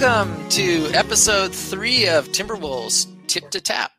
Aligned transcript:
Welcome 0.00 0.48
to 0.48 0.86
episode 0.94 1.54
three 1.54 2.08
of 2.08 2.28
Timberwolves 2.28 3.06
Tip 3.26 3.50
to 3.50 3.60
Tap. 3.60 3.92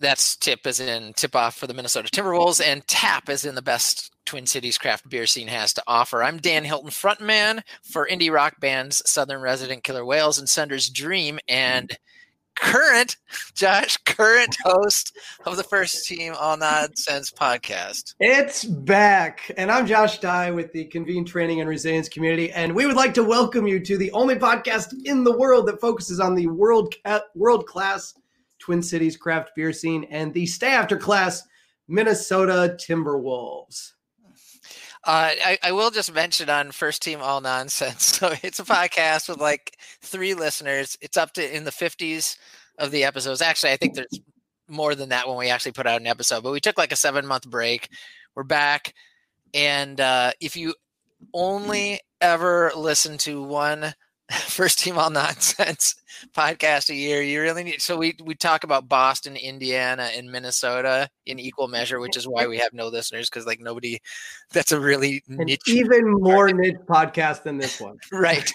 That's 0.00 0.34
tip 0.34 0.66
as 0.66 0.80
in 0.80 1.12
tip 1.12 1.36
off 1.36 1.54
for 1.54 1.68
the 1.68 1.74
Minnesota 1.74 2.08
Timberwolves, 2.10 2.60
and 2.60 2.84
tap 2.88 3.28
as 3.28 3.44
in 3.44 3.54
the 3.54 3.62
best 3.62 4.10
Twin 4.26 4.44
Cities 4.44 4.78
craft 4.78 5.08
beer 5.08 5.26
scene 5.26 5.46
has 5.46 5.72
to 5.74 5.84
offer. 5.86 6.20
I'm 6.20 6.38
Dan 6.38 6.64
Hilton, 6.64 6.90
frontman 6.90 7.62
for 7.84 8.08
indie 8.08 8.32
rock 8.32 8.58
bands 8.58 9.08
Southern 9.08 9.40
Resident 9.40 9.84
Killer 9.84 10.04
Whales 10.04 10.40
and 10.40 10.48
Sunder's 10.48 10.90
Dream, 10.90 11.38
and 11.46 11.96
current 12.54 13.16
Josh, 13.54 13.96
current 13.98 14.56
host 14.64 15.16
of 15.46 15.56
the 15.56 15.62
First 15.62 16.06
Team 16.06 16.34
All 16.38 16.56
Nonsense 16.56 17.30
podcast. 17.30 18.14
It's 18.20 18.64
back, 18.64 19.50
and 19.56 19.70
I'm 19.70 19.86
Josh 19.86 20.18
Dye 20.18 20.50
with 20.50 20.72
the 20.72 20.84
Convene 20.86 21.24
Training 21.24 21.60
and 21.60 21.68
Resilience 21.68 22.08
Community, 22.08 22.50
and 22.52 22.74
we 22.74 22.86
would 22.86 22.96
like 22.96 23.14
to 23.14 23.24
welcome 23.24 23.66
you 23.66 23.80
to 23.80 23.96
the 23.96 24.10
only 24.12 24.36
podcast 24.36 24.94
in 25.04 25.24
the 25.24 25.36
world 25.36 25.66
that 25.68 25.80
focuses 25.80 26.20
on 26.20 26.34
the 26.34 26.46
world 26.46 26.94
world 27.34 27.66
class 27.66 28.14
Twin 28.58 28.82
Cities 28.82 29.16
craft 29.16 29.50
beer 29.56 29.72
scene 29.72 30.04
and 30.10 30.32
the 30.32 30.46
stay 30.46 30.72
after 30.72 30.96
class 30.96 31.42
Minnesota 31.88 32.76
Timberwolves. 32.78 33.91
Uh, 35.04 35.34
I, 35.44 35.58
I, 35.64 35.72
will 35.72 35.90
just 35.90 36.14
mention 36.14 36.48
on 36.48 36.70
First 36.70 37.02
Team 37.02 37.20
All 37.20 37.40
Nonsense. 37.40 38.18
So 38.22 38.32
it's 38.42 38.60
a 38.60 38.64
podcast 38.64 39.28
with 39.28 39.40
like 39.40 39.76
three 40.00 40.34
listeners. 40.34 40.96
It's 41.00 41.16
up 41.16 41.32
to 41.32 41.56
in 41.56 41.64
the 41.64 41.72
50s 41.72 42.36
of 42.78 42.92
the 42.92 43.02
episodes. 43.02 43.42
Actually, 43.42 43.72
I 43.72 43.76
think 43.78 43.94
there's 43.94 44.20
more 44.68 44.94
than 44.94 45.08
that 45.08 45.26
when 45.26 45.36
we 45.36 45.48
actually 45.48 45.72
put 45.72 45.88
out 45.88 46.00
an 46.00 46.06
episode, 46.06 46.44
but 46.44 46.52
we 46.52 46.60
took 46.60 46.78
like 46.78 46.92
a 46.92 46.96
seven 46.96 47.26
month 47.26 47.50
break. 47.50 47.88
We're 48.36 48.44
back. 48.44 48.94
And 49.52 50.00
uh, 50.00 50.32
if 50.40 50.56
you 50.56 50.74
only 51.34 52.00
ever 52.20 52.70
listen 52.76 53.18
to 53.18 53.42
one 53.42 53.94
first 54.46 54.78
team 54.78 54.96
all 54.96 55.10
nonsense 55.10 55.94
podcast 56.34 56.88
a 56.88 56.94
year. 56.94 57.22
You 57.22 57.42
really 57.42 57.64
need. 57.64 57.82
So 57.82 57.96
we 57.96 58.14
we 58.24 58.34
talk 58.34 58.64
about 58.64 58.88
Boston, 58.88 59.36
Indiana, 59.36 60.10
and 60.16 60.30
Minnesota 60.30 61.08
in 61.26 61.36
mm-hmm. 61.36 61.46
equal 61.46 61.68
measure, 61.68 62.00
which 62.00 62.16
is 62.16 62.26
why 62.26 62.46
we 62.46 62.58
have 62.58 62.72
no 62.72 62.88
listeners 62.88 63.28
because 63.28 63.46
like 63.46 63.60
nobody. 63.60 63.98
That's 64.52 64.72
a 64.72 64.80
really 64.80 65.22
niche, 65.28 65.62
even 65.66 66.10
more 66.10 66.52
niche 66.52 66.76
podcast 66.86 67.42
than 67.42 67.56
this 67.56 67.80
one, 67.80 67.96
right? 68.12 68.50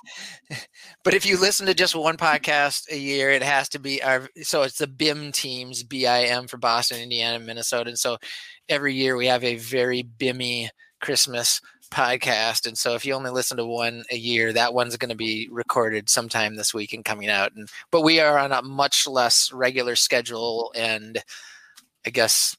But 1.04 1.16
if 1.16 1.26
you 1.26 1.40
listen 1.40 1.66
to 1.66 1.74
just 1.74 1.96
one 1.96 2.18
podcast 2.18 2.92
a 2.92 2.98
year, 2.98 3.32
it 3.32 3.44
has 3.44 3.70
to 3.70 3.80
be 3.80 4.02
our. 4.04 4.30
So 4.44 4.64
it's 4.64 4.78
the 4.78 4.88
BIM 4.88 5.32
teams, 5.32 5.84
B 5.84 6.06
I 6.06 6.24
M 6.24 6.48
for 6.48 6.58
Boston, 6.58 7.02
Indiana, 7.02 7.40
Minnesota, 7.40 7.90
and 7.90 8.00
so 8.00 8.18
every 8.70 8.94
year 8.94 9.18
we 9.18 9.28
have 9.28 9.44
a 9.44 9.56
very 9.56 10.04
BIMmy 10.04 10.70
Christmas 11.02 11.62
podcast 11.88 12.68
and 12.68 12.78
so 12.78 12.94
if 12.96 13.06
you 13.06 13.14
only 13.14 13.32
listen 13.32 13.58
to 13.58 13.66
one 13.66 14.04
a 14.12 14.18
year 14.18 14.54
that 14.54 14.74
one's 14.74 14.98
going 14.98 15.10
to 15.10 15.16
be 15.16 15.48
recorded 15.52 16.10
sometime 16.10 16.56
this 16.56 16.74
week 16.74 16.94
and 16.94 17.06
coming 17.06 17.30
out 17.30 17.54
and 17.56 17.70
but 17.92 18.02
we 18.02 18.20
are 18.20 18.38
on 18.38 18.52
a 18.52 18.62
much 18.62 19.08
less 19.08 19.52
regular 19.52 19.96
schedule 19.96 20.72
and 20.76 21.24
i 22.06 22.10
guess 22.10 22.56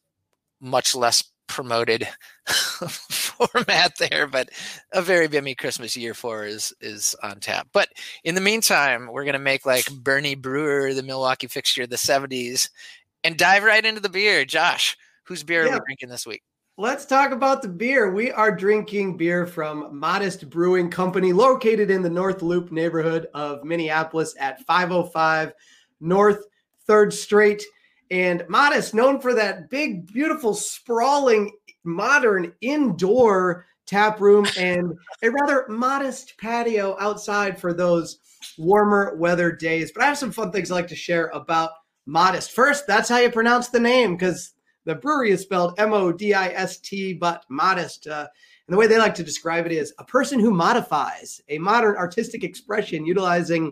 much 0.61 0.95
less 0.95 1.25
promoted 1.47 2.07
format 2.47 3.97
there 3.99 4.27
but 4.27 4.49
a 4.93 5.03
very 5.03 5.29
bimmy 5.29 5.57
christmas 5.57 5.97
year 5.97 6.15
for 6.15 6.45
is 6.45 6.73
is 6.81 7.17
on 7.23 7.41
tap. 7.41 7.67
But 7.73 7.89
in 8.23 8.35
the 8.35 8.41
meantime 8.41 9.09
we're 9.11 9.25
going 9.25 9.33
to 9.33 9.39
make 9.39 9.67
like 9.67 9.91
bernie 9.91 10.35
brewer 10.35 10.95
the 10.95 11.03
milwaukee 11.03 11.47
fixture 11.47 11.85
of 11.85 11.91
the 11.91 11.97
70s 11.97 12.69
and 13.25 13.37
dive 13.37 13.65
right 13.65 13.85
into 13.85 14.01
the 14.01 14.09
beer. 14.09 14.45
Josh 14.45 14.97
whose 15.25 15.43
beer 15.43 15.65
yeah. 15.65 15.71
are 15.71 15.73
we 15.75 15.81
drinking 15.87 16.11
this 16.11 16.27
week 16.27 16.43
Let's 16.81 17.07
talk 17.07 17.33
about 17.33 17.61
the 17.61 17.67
beer. 17.67 18.13
We 18.13 18.31
are 18.31 18.55
drinking 18.55 19.17
beer 19.17 19.49
from 19.49 19.99
Modist 19.99 20.49
Brewing 20.49 20.89
Company, 20.89 21.33
located 21.33 21.91
in 21.91 22.03
the 22.03 22.09
North 22.09 22.41
Loop 22.41 22.71
neighborhood 22.71 23.27
of 23.35 23.65
Minneapolis 23.65 24.37
at 24.39 24.65
505 24.65 25.55
North 25.99 26.45
3rd 26.89 27.13
Street. 27.13 27.65
And 28.13 28.45
Modist, 28.49 28.95
known 28.95 29.21
for 29.21 29.35
that 29.35 29.71
big, 29.71 30.07
beautiful, 30.07 30.55
sprawling, 30.55 31.51
modern 31.83 32.53
indoor 32.61 33.67
tap 33.85 34.21
room 34.21 34.47
and 34.57 34.97
a 35.25 35.31
rather 35.31 35.67
modest 35.69 36.39
patio 36.39 36.97
outside 37.01 37.61
for 37.61 37.73
those 37.73 38.21
warmer 38.57 39.17
weather 39.17 39.51
days. 39.51 39.91
But 39.91 40.05
I 40.05 40.07
have 40.07 40.19
some 40.19 40.31
fun 40.31 40.53
things 40.53 40.71
I'd 40.71 40.77
like 40.77 40.89
to 40.89 40.95
share 40.95 41.27
about 41.35 41.73
Modist. 42.07 42.53
First, 42.53 42.87
that's 42.87 43.09
how 43.09 43.19
you 43.19 43.33
pronounce 43.33 43.67
the 43.67 43.81
name 43.81 44.15
because 44.15 44.55
the 44.89 44.95
brewery 44.95 45.31
is 45.31 45.43
spelled 45.43 45.79
M 45.79 45.93
O 45.93 46.11
D 46.11 46.33
I 46.33 46.49
S 46.49 46.79
T, 46.79 47.13
but 47.13 47.45
modest. 47.51 48.07
Uh, 48.07 48.27
and 48.67 48.75
the 48.75 48.79
way 48.79 48.87
they 48.87 48.97
like 48.97 49.15
to 49.17 49.23
describe 49.23 49.67
it 49.67 49.73
is 49.73 49.93
a 49.99 50.05
person 50.05 50.41
who 50.41 50.51
modifies 50.51 51.43
a 51.51 51.59
modern 51.59 51.95
artistic 51.95 52.43
expression 52.43 53.05
utilizing 53.05 53.71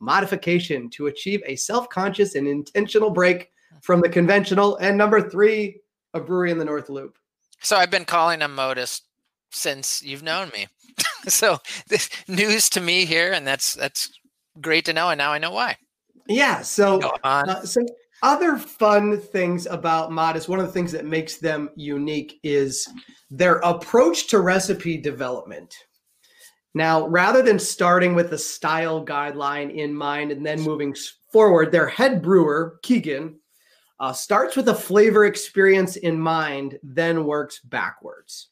modification 0.00 0.88
to 0.90 1.08
achieve 1.08 1.42
a 1.44 1.56
self 1.56 1.90
conscious 1.90 2.36
and 2.36 2.48
intentional 2.48 3.10
break 3.10 3.50
from 3.82 4.00
the 4.00 4.08
conventional. 4.08 4.76
And 4.76 4.96
number 4.96 5.28
three, 5.28 5.82
a 6.14 6.20
brewery 6.20 6.52
in 6.52 6.58
the 6.58 6.64
North 6.64 6.88
Loop. 6.88 7.18
So 7.60 7.76
I've 7.76 7.90
been 7.90 8.06
calling 8.06 8.38
them 8.38 8.54
modest 8.54 9.04
since 9.50 10.02
you've 10.02 10.22
known 10.22 10.48
me. 10.54 10.68
so 11.28 11.58
this 11.88 12.08
news 12.28 12.70
to 12.70 12.80
me 12.80 13.04
here, 13.04 13.30
and 13.30 13.46
that's 13.46 13.74
that's 13.74 14.10
great 14.58 14.86
to 14.86 14.94
know. 14.94 15.10
And 15.10 15.18
now 15.18 15.32
I 15.32 15.38
know 15.38 15.50
why. 15.50 15.76
Yeah. 16.28 16.62
So, 16.62 16.98
uh, 17.22 17.60
so 17.62 17.82
other 18.22 18.56
fun 18.56 19.18
things 19.18 19.66
about 19.66 20.10
Modist, 20.10 20.48
one 20.48 20.58
of 20.58 20.66
the 20.66 20.72
things 20.72 20.92
that 20.92 21.04
makes 21.04 21.36
them 21.36 21.70
unique 21.76 22.38
is 22.42 22.88
their 23.30 23.56
approach 23.56 24.28
to 24.28 24.40
recipe 24.40 24.96
development. 24.96 25.74
Now, 26.74 27.06
rather 27.08 27.42
than 27.42 27.58
starting 27.58 28.14
with 28.14 28.32
a 28.32 28.38
style 28.38 29.04
guideline 29.04 29.74
in 29.74 29.94
mind 29.94 30.30
and 30.30 30.44
then 30.44 30.60
moving 30.60 30.94
forward, 31.32 31.72
their 31.72 31.88
head 31.88 32.22
brewer, 32.22 32.78
Keegan, 32.82 33.38
uh, 33.98 34.12
starts 34.12 34.56
with 34.56 34.68
a 34.68 34.74
flavor 34.74 35.24
experience 35.24 35.96
in 35.96 36.20
mind, 36.20 36.78
then 36.82 37.24
works 37.24 37.60
backwards. 37.60 38.48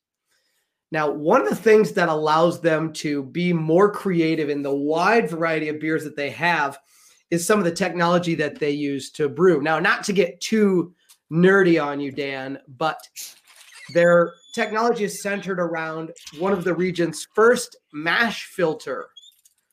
Now, 0.90 1.10
one 1.10 1.42
of 1.42 1.48
the 1.48 1.56
things 1.56 1.92
that 1.92 2.08
allows 2.08 2.60
them 2.60 2.92
to 2.94 3.24
be 3.24 3.52
more 3.52 3.90
creative 3.90 4.48
in 4.48 4.62
the 4.62 4.74
wide 4.74 5.28
variety 5.28 5.68
of 5.68 5.80
beers 5.80 6.04
that 6.04 6.16
they 6.16 6.30
have 6.30 6.78
is 7.34 7.46
some 7.46 7.58
of 7.58 7.64
the 7.64 7.72
technology 7.72 8.34
that 8.36 8.58
they 8.58 8.70
use 8.70 9.10
to 9.10 9.28
brew. 9.28 9.60
Now, 9.60 9.78
not 9.78 10.04
to 10.04 10.12
get 10.12 10.40
too 10.40 10.94
nerdy 11.30 11.84
on 11.84 12.00
you, 12.00 12.10
Dan, 12.10 12.58
but 12.78 12.98
their 13.92 14.32
technology 14.54 15.04
is 15.04 15.22
centered 15.22 15.60
around 15.60 16.12
one 16.38 16.52
of 16.52 16.64
the 16.64 16.74
region's 16.74 17.26
first 17.34 17.76
mash 17.92 18.46
filter. 18.46 19.08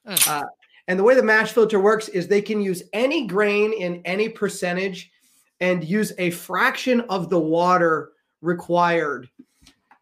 Mm. 0.05 0.27
Uh, 0.27 0.45
and 0.87 0.99
the 0.99 1.03
way 1.03 1.15
the 1.15 1.23
mash 1.23 1.51
filter 1.51 1.79
works 1.79 2.09
is 2.09 2.27
they 2.27 2.41
can 2.41 2.59
use 2.59 2.83
any 2.91 3.27
grain 3.27 3.71
in 3.71 4.01
any 4.03 4.27
percentage 4.27 5.11
and 5.59 5.83
use 5.83 6.11
a 6.17 6.31
fraction 6.31 7.01
of 7.01 7.29
the 7.29 7.39
water 7.39 8.11
required. 8.41 9.29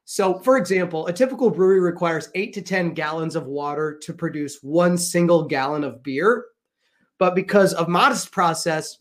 So, 0.06 0.40
for 0.40 0.58
example, 0.58 1.06
a 1.06 1.14
typical 1.14 1.52
brewery 1.52 1.82
requires 1.82 2.30
eight 2.34 2.54
to 2.54 2.64
10 2.64 2.96
gallons 2.96 3.36
of 3.36 3.46
water 3.46 4.00
to 4.02 4.14
produce 4.14 4.64
one 4.64 4.98
single 4.98 5.44
gallon 5.44 5.84
of 5.84 6.02
beer. 6.02 6.46
But 7.20 7.36
because 7.36 7.74
of 7.74 7.88
Modist 7.88 8.32
process, 8.32 8.98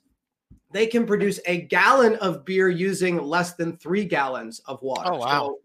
they 0.72 0.86
can 0.86 1.06
produce 1.06 1.40
a 1.46 1.62
gallon 1.62 2.16
of 2.16 2.44
beer 2.44 2.68
using 2.68 3.16
less 3.16 3.54
than 3.54 3.76
three 3.78 4.04
gallons 4.04 4.60
of 4.66 4.82
water. 4.82 5.12
Oh, 5.12 5.18
wow. 5.18 5.46
So 5.46 5.58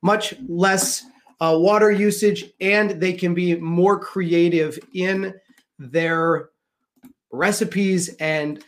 much 0.00 0.34
less 0.48 1.04
uh, 1.40 1.56
water 1.58 1.90
usage, 1.90 2.46
and 2.60 2.92
they 2.92 3.12
can 3.12 3.34
be 3.34 3.56
more 3.56 3.98
creative 3.98 4.78
in 4.94 5.34
their 5.78 6.50
recipes 7.30 8.08
and 8.20 8.64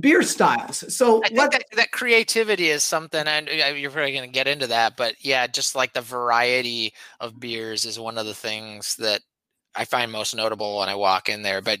beer 0.00 0.22
styles. 0.22 0.94
So 0.94 1.22
I 1.24 1.28
think 1.28 1.52
that, 1.52 1.64
that, 1.76 1.90
creativity 1.90 2.68
is 2.68 2.84
something, 2.84 3.26
and 3.26 3.48
you're 3.48 3.90
probably 3.90 4.12
going 4.12 4.28
to 4.28 4.32
get 4.32 4.48
into 4.48 4.68
that, 4.68 4.96
but 4.96 5.16
yeah, 5.20 5.46
just 5.46 5.74
like 5.74 5.92
the 5.92 6.00
variety 6.00 6.94
of 7.20 7.38
beers 7.38 7.84
is 7.84 7.98
one 7.98 8.18
of 8.18 8.26
the 8.26 8.34
things 8.34 8.96
that 8.96 9.20
I 9.74 9.84
find 9.84 10.10
most 10.10 10.34
notable 10.34 10.78
when 10.78 10.88
I 10.88 10.94
walk 10.94 11.28
in 11.28 11.42
there. 11.42 11.60
But 11.60 11.78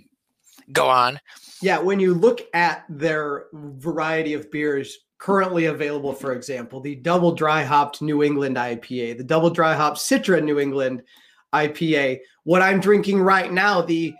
go 0.72 0.88
on. 0.88 1.20
Yeah, 1.62 1.78
when 1.78 2.00
you 2.00 2.14
look 2.14 2.42
at 2.54 2.84
their 2.88 3.46
variety 3.52 4.34
of 4.34 4.50
beers 4.50 4.98
currently 5.18 5.66
available, 5.66 6.12
for 6.12 6.32
example, 6.32 6.80
the 6.80 6.96
double 6.96 7.32
dry 7.32 7.62
hopped 7.62 8.00
New 8.00 8.22
England 8.22 8.56
IPA, 8.56 9.18
the 9.18 9.24
double 9.24 9.50
dry 9.50 9.74
hopped 9.74 9.98
Citra 9.98 10.42
New 10.42 10.60
England 10.60 11.02
IPA, 11.52 12.18
what 12.44 12.62
I'm 12.62 12.80
drinking 12.80 13.20
right 13.20 13.52
now, 13.52 13.82
the 13.82 14.14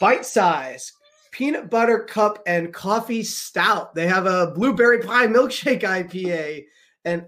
bite 0.00 0.24
size 0.24 0.92
peanut 1.32 1.70
butter 1.70 2.00
cup 2.00 2.42
and 2.46 2.72
coffee 2.72 3.22
stout. 3.22 3.94
They 3.94 4.06
have 4.06 4.26
a 4.26 4.52
blueberry 4.54 5.00
pie 5.00 5.26
milkshake 5.26 5.82
IPA 5.82 6.64
and 7.04 7.26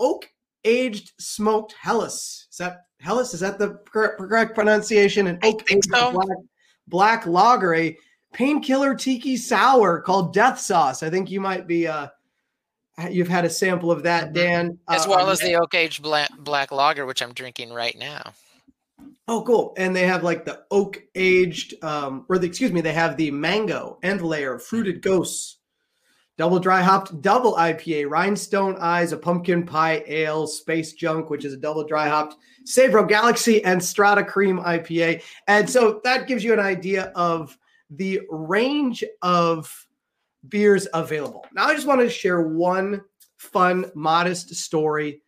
oak 0.00 0.28
aged 0.64 1.12
smoked 1.18 1.74
Helles. 1.80 2.46
Is 2.50 2.58
that 2.58 2.86
Helles? 3.00 3.34
Is 3.34 3.40
that 3.40 3.58
the 3.58 3.80
correct, 3.84 4.18
correct 4.18 4.54
pronunciation? 4.54 5.26
And 5.26 5.44
oak 5.44 5.62
aged 5.70 5.90
so. 5.92 6.12
black 6.12 6.38
black 6.88 7.26
lager, 7.26 7.74
a 7.74 7.96
painkiller 8.32 8.94
tiki 8.94 9.36
sour 9.36 10.00
called 10.00 10.32
Death 10.32 10.58
Sauce. 10.58 11.02
I 11.02 11.10
think 11.10 11.30
you 11.30 11.40
might 11.40 11.66
be 11.66 11.86
uh 11.86 12.08
you've 13.10 13.28
had 13.28 13.44
a 13.44 13.50
sample 13.50 13.90
of 13.90 14.02
that, 14.02 14.26
mm-hmm. 14.26 14.34
Dan. 14.34 14.78
As 14.88 15.06
uh, 15.06 15.10
well 15.10 15.30
as 15.30 15.40
the 15.40 15.54
oak 15.54 15.74
aged 15.74 16.02
black, 16.02 16.30
black 16.38 16.72
lager, 16.72 17.06
which 17.06 17.22
I'm 17.22 17.32
drinking 17.32 17.72
right 17.72 17.96
now. 17.98 18.32
Oh, 19.28 19.42
cool. 19.42 19.74
And 19.76 19.94
they 19.94 20.06
have 20.06 20.22
like 20.22 20.44
the 20.44 20.62
oak 20.70 21.02
aged, 21.14 21.82
um, 21.82 22.26
or 22.28 22.38
the, 22.38 22.46
excuse 22.46 22.72
me, 22.72 22.80
they 22.80 22.92
have 22.92 23.16
the 23.16 23.30
mango 23.30 23.98
end 24.02 24.20
layer, 24.20 24.58
fruited 24.58 25.00
ghosts, 25.00 25.58
double 26.36 26.58
dry 26.58 26.82
hopped, 26.82 27.22
double 27.22 27.54
IPA, 27.54 28.10
rhinestone 28.10 28.76
eyes, 28.78 29.12
a 29.12 29.16
pumpkin 29.16 29.64
pie 29.64 30.02
ale, 30.06 30.46
space 30.46 30.92
junk, 30.92 31.30
which 31.30 31.44
is 31.44 31.52
a 31.52 31.58
double 31.58 31.84
dry 31.84 32.08
hopped, 32.08 32.36
Sabro 32.64 33.08
Galaxy, 33.08 33.62
and 33.64 33.82
Strata 33.82 34.24
Cream 34.24 34.58
IPA. 34.58 35.22
And 35.48 35.68
so 35.68 36.00
that 36.04 36.26
gives 36.26 36.44
you 36.44 36.52
an 36.52 36.60
idea 36.60 37.12
of 37.14 37.56
the 37.90 38.20
range 38.30 39.04
of 39.22 39.86
beers 40.48 40.88
available. 40.94 41.44
Now, 41.52 41.66
I 41.66 41.74
just 41.74 41.86
want 41.86 42.00
to 42.00 42.08
share 42.08 42.42
one 42.42 43.02
fun, 43.36 43.90
modest 43.94 44.54
story, 44.54 45.22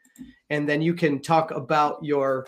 and 0.50 0.68
then 0.68 0.80
you 0.80 0.94
can 0.94 1.20
talk 1.20 1.50
about 1.50 2.02
your 2.04 2.46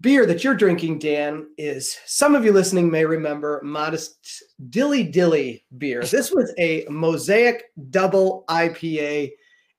beer 0.00 0.24
that 0.24 0.42
you're 0.42 0.54
drinking, 0.54 0.98
Dan, 0.98 1.48
is 1.58 1.98
some 2.06 2.34
of 2.34 2.44
you 2.44 2.52
listening 2.52 2.90
may 2.90 3.04
remember 3.04 3.60
Modist 3.62 4.42
Dilly 4.70 5.04
Dilly 5.04 5.64
beer. 5.76 6.02
This 6.02 6.30
was 6.30 6.52
a 6.58 6.86
Mosaic 6.88 7.64
double 7.90 8.44
IPA, 8.48 9.32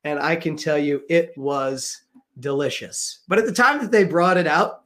and 0.04 0.20
I 0.20 0.36
can 0.36 0.56
tell 0.56 0.78
you 0.78 1.02
it 1.10 1.36
was 1.38 2.04
delicious. 2.40 3.20
But 3.28 3.40
at 3.40 3.46
the 3.46 3.52
time 3.52 3.80
that 3.80 3.92
they 3.92 4.04
brought 4.04 4.38
it 4.38 4.48
out, 4.48 4.84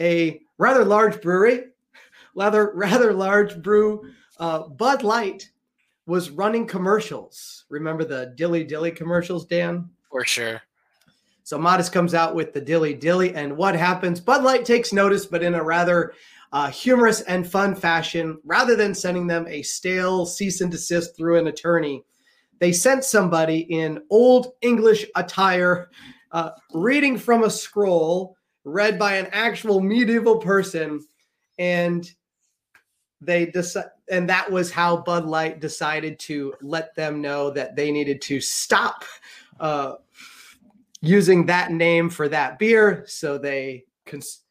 a 0.00 0.40
rather 0.58 0.84
large 0.84 1.20
brewery, 1.20 1.64
rather 2.34 2.72
rather 2.74 3.12
large 3.12 3.60
brew, 3.62 4.10
uh, 4.38 4.68
Bud 4.68 5.02
Light 5.02 5.50
was 6.06 6.30
running 6.30 6.66
commercials. 6.66 7.64
Remember 7.68 8.04
the 8.04 8.32
Dilly 8.36 8.64
Dilly 8.64 8.92
commercials, 8.92 9.44
Dan? 9.44 9.90
For 10.10 10.24
sure. 10.24 10.62
So 11.42 11.58
Modist 11.58 11.92
comes 11.92 12.14
out 12.14 12.34
with 12.34 12.52
the 12.52 12.60
Dilly 12.60 12.94
Dilly, 12.94 13.34
and 13.34 13.56
what 13.56 13.76
happens? 13.76 14.20
Bud 14.20 14.42
Light 14.42 14.64
takes 14.64 14.92
notice, 14.92 15.26
but 15.26 15.42
in 15.42 15.54
a 15.54 15.62
rather 15.62 16.12
uh, 16.52 16.68
humorous 16.70 17.20
and 17.22 17.46
fun 17.46 17.74
fashion. 17.74 18.38
Rather 18.44 18.76
than 18.76 18.94
sending 18.94 19.26
them 19.26 19.46
a 19.48 19.62
stale 19.62 20.26
cease 20.26 20.60
and 20.60 20.70
desist 20.70 21.16
through 21.16 21.38
an 21.38 21.48
attorney, 21.48 22.04
they 22.58 22.72
sent 22.72 23.04
somebody 23.04 23.60
in 23.60 24.02
old 24.10 24.54
English 24.62 25.06
attire, 25.14 25.90
uh, 26.36 26.50
reading 26.74 27.16
from 27.16 27.44
a 27.44 27.50
scroll 27.50 28.36
read 28.64 28.98
by 28.98 29.16
an 29.16 29.26
actual 29.32 29.80
medieval 29.80 30.36
person, 30.36 31.00
and 31.58 32.10
they 33.22 33.46
decided 33.46 33.90
and 34.10 34.28
that 34.28 34.52
was 34.52 34.70
how 34.70 34.98
Bud 34.98 35.24
Light 35.24 35.60
decided 35.60 36.18
to 36.20 36.52
let 36.60 36.94
them 36.94 37.22
know 37.22 37.50
that 37.50 37.74
they 37.74 37.90
needed 37.90 38.20
to 38.22 38.40
stop 38.40 39.04
uh, 39.58 39.94
using 41.00 41.46
that 41.46 41.72
name 41.72 42.10
for 42.10 42.28
that 42.28 42.58
beer. 42.58 43.04
So 43.08 43.38
they 43.38 43.84
cons- 44.04 44.42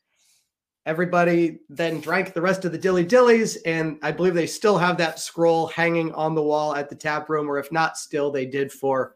everybody 0.88 1.60
then 1.70 2.02
drank 2.02 2.34
the 2.34 2.42
rest 2.42 2.66
of 2.66 2.72
the 2.72 2.80
dilly 2.80 3.06
dillies, 3.06 3.58
and 3.64 4.00
I 4.02 4.12
believe 4.12 4.34
they 4.34 4.48
still 4.48 4.80
have 4.80 4.98
that 4.98 5.20
scroll 5.20 5.68
hanging 5.68 6.12
on 6.16 6.34
the 6.34 6.44
wall 6.44 6.76
at 6.76 6.90
the 6.90 6.96
tap 6.96 7.30
room, 7.30 7.48
or 7.48 7.60
if 7.60 7.72
not, 7.72 7.96
still 7.96 8.31
they 8.31 8.48
did 8.48 8.72
for 8.72 9.15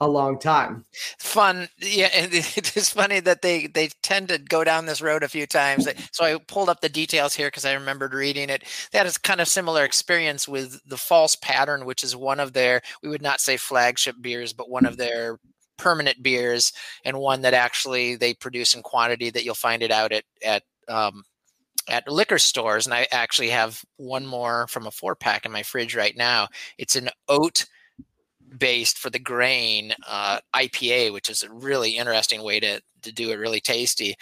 a 0.00 0.08
long 0.08 0.38
time. 0.38 0.84
Fun, 1.18 1.68
yeah. 1.78 2.08
It's 2.12 2.90
funny 2.90 3.20
that 3.20 3.42
they 3.42 3.66
they 3.66 3.88
tend 4.02 4.28
to 4.28 4.38
go 4.38 4.64
down 4.64 4.86
this 4.86 5.02
road 5.02 5.22
a 5.22 5.28
few 5.28 5.46
times. 5.46 5.86
So 6.12 6.24
I 6.24 6.38
pulled 6.48 6.68
up 6.68 6.80
the 6.80 6.88
details 6.88 7.34
here 7.34 7.48
because 7.48 7.64
I 7.64 7.74
remembered 7.74 8.14
reading 8.14 8.48
it. 8.48 8.64
They 8.92 8.98
had 8.98 9.06
a 9.06 9.12
kind 9.12 9.40
of 9.40 9.48
similar 9.48 9.84
experience 9.84 10.48
with 10.48 10.80
the 10.86 10.96
False 10.96 11.36
Pattern, 11.36 11.84
which 11.84 12.02
is 12.02 12.16
one 12.16 12.40
of 12.40 12.52
their 12.52 12.80
we 13.02 13.08
would 13.10 13.22
not 13.22 13.40
say 13.40 13.56
flagship 13.56 14.16
beers, 14.20 14.52
but 14.52 14.70
one 14.70 14.86
of 14.86 14.96
their 14.96 15.38
permanent 15.78 16.22
beers, 16.22 16.72
and 17.04 17.18
one 17.18 17.42
that 17.42 17.54
actually 17.54 18.16
they 18.16 18.34
produce 18.34 18.74
in 18.74 18.82
quantity 18.82 19.30
that 19.30 19.44
you'll 19.44 19.54
find 19.54 19.82
it 19.82 19.90
out 19.90 20.12
at 20.12 20.24
at 20.44 20.62
um, 20.88 21.24
at 21.88 22.08
liquor 22.08 22.38
stores. 22.38 22.86
And 22.86 22.94
I 22.94 23.06
actually 23.12 23.50
have 23.50 23.82
one 23.96 24.26
more 24.26 24.66
from 24.68 24.86
a 24.86 24.90
four 24.90 25.14
pack 25.14 25.44
in 25.44 25.52
my 25.52 25.62
fridge 25.62 25.94
right 25.94 26.16
now. 26.16 26.48
It's 26.78 26.96
an 26.96 27.10
oat 27.28 27.66
based 28.56 28.98
for 28.98 29.10
the 29.10 29.18
grain 29.18 29.94
uh, 30.06 30.40
IPA, 30.54 31.12
which 31.12 31.28
is 31.28 31.42
a 31.42 31.52
really 31.52 31.96
interesting 31.96 32.42
way 32.42 32.60
to 32.60 32.80
to 33.02 33.12
do 33.12 33.30
it, 33.30 33.36
really 33.36 33.60
tasty. 33.60 34.14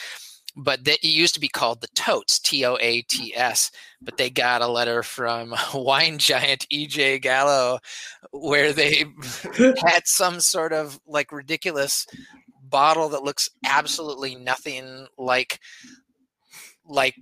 But 0.56 0.84
that 0.84 0.98
it 1.04 1.08
used 1.08 1.34
to 1.34 1.40
be 1.40 1.48
called 1.48 1.80
the 1.80 1.88
Totes, 1.94 2.40
T 2.40 2.64
O 2.64 2.76
A 2.80 3.02
T 3.02 3.34
S. 3.34 3.70
But 4.00 4.16
they 4.16 4.30
got 4.30 4.62
a 4.62 4.68
letter 4.68 5.02
from 5.02 5.54
wine 5.74 6.18
giant 6.18 6.66
EJ 6.72 7.22
Gallo 7.22 7.78
where 8.32 8.72
they 8.72 9.04
had 9.84 10.06
some 10.06 10.40
sort 10.40 10.72
of 10.72 10.98
like 11.06 11.32
ridiculous 11.32 12.06
bottle 12.62 13.08
that 13.10 13.22
looks 13.22 13.48
absolutely 13.64 14.34
nothing 14.34 15.06
like 15.16 15.60
like 16.86 17.14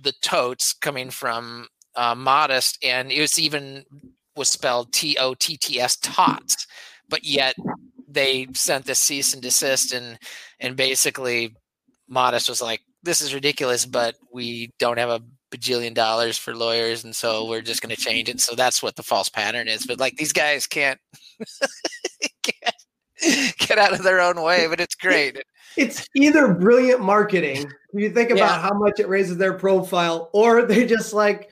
the 0.00 0.12
totes 0.22 0.72
coming 0.72 1.10
from 1.10 1.68
uh, 1.94 2.14
Modist 2.14 2.78
and 2.82 3.10
it 3.12 3.20
was 3.20 3.38
even 3.38 3.84
was 4.36 4.48
spelled 4.48 4.92
T 4.92 5.16
O 5.18 5.34
T 5.34 5.56
T 5.56 5.80
S 5.80 5.96
tots, 5.96 6.66
but 7.08 7.24
yet 7.24 7.54
they 8.08 8.46
sent 8.52 8.84
the 8.84 8.94
cease 8.94 9.32
and 9.32 9.42
desist 9.42 9.92
and 9.92 10.18
and 10.60 10.76
basically 10.76 11.54
Modist 12.08 12.48
was 12.48 12.60
like, 12.60 12.80
"This 13.02 13.20
is 13.20 13.34
ridiculous, 13.34 13.86
but 13.86 14.16
we 14.32 14.70
don't 14.78 14.98
have 14.98 15.08
a 15.08 15.22
bajillion 15.50 15.94
dollars 15.94 16.36
for 16.36 16.54
lawyers, 16.54 17.04
and 17.04 17.14
so 17.14 17.46
we're 17.46 17.62
just 17.62 17.82
going 17.82 17.94
to 17.94 18.00
change 18.00 18.28
it." 18.28 18.40
So 18.40 18.54
that's 18.54 18.82
what 18.82 18.96
the 18.96 19.02
false 19.02 19.28
pattern 19.28 19.68
is. 19.68 19.86
But 19.86 19.98
like 19.98 20.16
these 20.16 20.32
guys 20.32 20.66
can't, 20.66 21.00
can't 22.42 23.56
get 23.58 23.78
out 23.78 23.92
of 23.92 24.02
their 24.02 24.20
own 24.20 24.42
way, 24.42 24.66
but 24.68 24.80
it's 24.80 24.94
great. 24.94 25.42
It's 25.76 26.06
either 26.14 26.52
brilliant 26.52 27.00
marketing. 27.00 27.72
You 27.94 28.10
think 28.10 28.30
about 28.30 28.56
yeah. 28.56 28.62
how 28.62 28.74
much 28.74 29.00
it 29.00 29.08
raises 29.08 29.38
their 29.38 29.54
profile, 29.54 30.28
or 30.32 30.62
they 30.62 30.86
just 30.86 31.14
like 31.14 31.51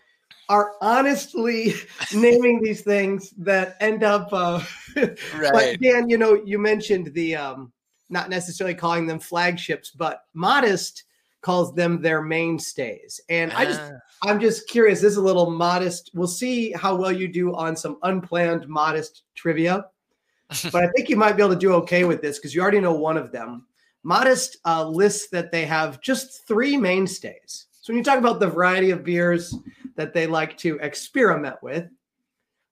are 0.51 0.73
honestly 0.83 1.75
naming 2.15 2.61
these 2.61 2.83
things 2.83 3.31
that 3.39 3.77
end 3.81 4.03
up 4.03 4.29
uh 4.33 4.61
right. 4.97 5.53
but 5.53 5.81
Dan, 5.81 6.11
you 6.11 6.19
know, 6.19 6.35
you 6.45 6.59
mentioned 6.59 7.15
the 7.15 7.37
um 7.37 7.73
not 8.11 8.29
necessarily 8.29 8.75
calling 8.75 9.07
them 9.07 9.21
flagships, 9.21 9.93
but 9.93 10.25
Modist 10.35 11.05
calls 11.43 11.73
them 11.75 12.03
their 12.03 12.21
mainstays. 12.21 13.21
And 13.31 13.53
I 13.53 13.65
just 13.65 13.81
ah. 13.81 14.29
I'm 14.29 14.41
just 14.41 14.69
curious, 14.69 15.01
this 15.01 15.13
is 15.13 15.17
a 15.17 15.23
little 15.23 15.51
modest. 15.51 16.11
We'll 16.13 16.27
see 16.27 16.73
how 16.73 16.97
well 16.97 17.13
you 17.13 17.29
do 17.29 17.55
on 17.55 17.77
some 17.77 17.99
unplanned 18.03 18.69
modest 18.69 19.23
trivia. 19.35 19.87
but 20.73 20.83
I 20.83 20.89
think 20.89 21.09
you 21.09 21.17
might 21.17 21.37
be 21.37 21.43
able 21.43 21.55
to 21.55 21.61
do 21.61 21.73
okay 21.75 22.05
with 22.05 22.21
this 22.21 22.39
because 22.39 22.55
you 22.55 22.61
already 22.61 22.81
know 22.81 22.93
one 22.93 23.17
of 23.17 23.31
them. 23.31 23.67
Modist 24.03 24.57
uh, 24.67 24.87
lists 24.87 25.29
that 25.29 25.53
they 25.53 25.65
have 25.65 26.01
just 26.01 26.47
three 26.49 26.77
mainstays. 26.77 27.67
So 27.91 27.93
when 27.93 27.99
you 27.99 28.05
talk 28.05 28.19
about 28.21 28.39
the 28.39 28.47
variety 28.47 28.93
of 28.93 29.03
beers 29.03 29.53
that 29.97 30.15
they 30.15 30.29
like 30.29 30.57
to 30.59 30.79
experiment 30.81 31.57
with, 31.61 31.89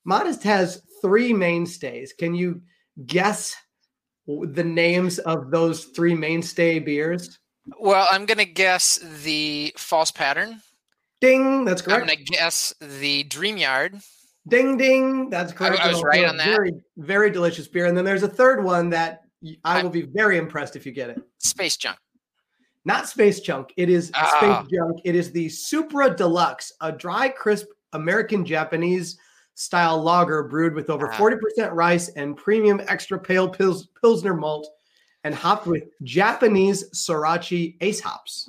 Modist 0.05 0.45
has 0.45 0.83
three 1.03 1.33
mainstays. 1.33 2.13
Can 2.13 2.37
you 2.37 2.63
guess 3.05 3.57
the 4.29 4.63
names 4.63 5.19
of 5.19 5.51
those 5.51 5.87
three 5.87 6.15
mainstay 6.15 6.79
beers? 6.79 7.37
Well, 7.81 8.07
I'm 8.09 8.27
going 8.27 8.39
to 8.39 8.45
guess 8.45 9.01
the 9.25 9.73
false 9.77 10.13
pattern. 10.13 10.61
Ding, 11.21 11.65
that's 11.65 11.83
correct. 11.83 12.03
I'm 12.03 12.07
going 12.07 12.19
to 12.19 12.25
guess 12.25 12.73
the 12.81 13.25
Dream 13.25 13.57
Yard. 13.57 13.99
Ding, 14.47 14.77
ding, 14.77 15.31
that's 15.31 15.53
correct. 15.53 15.81
I, 15.81 15.89
I 15.89 15.93
was 15.93 16.03
right 16.05 16.27
on 16.27 16.37
that. 16.37 16.47
Very, 16.47 16.75
very 16.97 17.31
delicious 17.31 17.67
beer. 17.67 17.87
And 17.87 17.97
then 17.97 18.05
there's 18.05 18.23
a 18.23 18.29
third 18.29 18.63
one 18.63 18.91
that 18.91 19.23
I 19.65 19.83
will 19.83 19.91
be 19.91 20.03
very 20.03 20.39
impressed 20.39 20.77
if 20.77 20.87
you 20.87 20.93
get 20.93 21.11
it. 21.11 21.21
Space 21.39 21.77
Junk 21.77 21.99
not 22.89 23.07
Space 23.07 23.41
Junk. 23.41 23.73
It 23.77 23.91
is 23.91 24.11
ah. 24.15 24.35
Space 24.39 24.73
Junk. 24.73 25.01
It 25.05 25.15
is 25.15 25.31
the 25.31 25.49
Supra 25.51 26.17
Deluxe, 26.17 26.73
a 26.81 26.91
dry, 26.91 27.29
crisp 27.29 27.69
American 27.93 28.45
Japanese 28.45 29.19
style 29.55 30.03
lager 30.03 30.43
brewed 30.45 30.75
with 30.75 30.89
over 30.89 31.13
ah. 31.13 31.17
40% 31.17 31.71
rice 31.73 32.09
and 32.11 32.37
premium 32.37 32.81
extra 32.89 33.19
pale 33.19 33.53
pils- 33.53 33.89
Pilsner 34.01 34.35
malt 34.35 34.67
and 35.23 35.35
hopped 35.35 35.67
with 35.67 35.85
Japanese 36.03 36.91
Sorachi 36.91 37.77
ace 37.83 38.01
hops. 38.01 38.49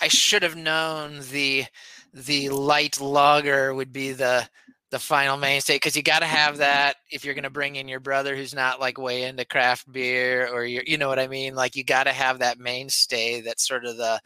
I 0.00 0.08
should 0.08 0.42
have 0.42 0.56
known 0.56 1.20
the 1.30 1.64
the 2.12 2.48
light 2.48 3.00
lager 3.00 3.74
would 3.74 3.92
be 3.92 4.12
the 4.12 4.48
the 4.90 4.98
final 4.98 5.36
mainstay 5.36 5.76
because 5.76 5.96
you 5.96 6.02
got 6.02 6.20
to 6.20 6.26
have 6.26 6.58
that 6.58 6.96
if 7.10 7.24
you're 7.24 7.34
going 7.34 7.44
to 7.44 7.50
bring 7.50 7.76
in 7.76 7.88
your 7.88 8.00
brother 8.00 8.34
who's 8.34 8.54
not 8.54 8.80
like 8.80 8.98
way 8.98 9.24
into 9.24 9.44
craft 9.44 9.90
beer 9.92 10.48
or 10.52 10.64
you 10.64 10.82
you 10.86 10.96
know 10.96 11.08
what 11.08 11.18
I 11.18 11.28
mean? 11.28 11.54
Like 11.54 11.76
you 11.76 11.84
got 11.84 12.04
to 12.04 12.12
have 12.12 12.38
that 12.38 12.58
mainstay 12.58 13.42
that's 13.42 13.66
sort 13.66 13.84
of 13.84 13.96
the 13.96 14.20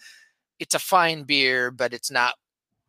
it's 0.60 0.74
a 0.74 0.78
fine 0.78 1.24
beer 1.24 1.70
but 1.70 1.92
it's 1.92 2.10
not 2.10 2.34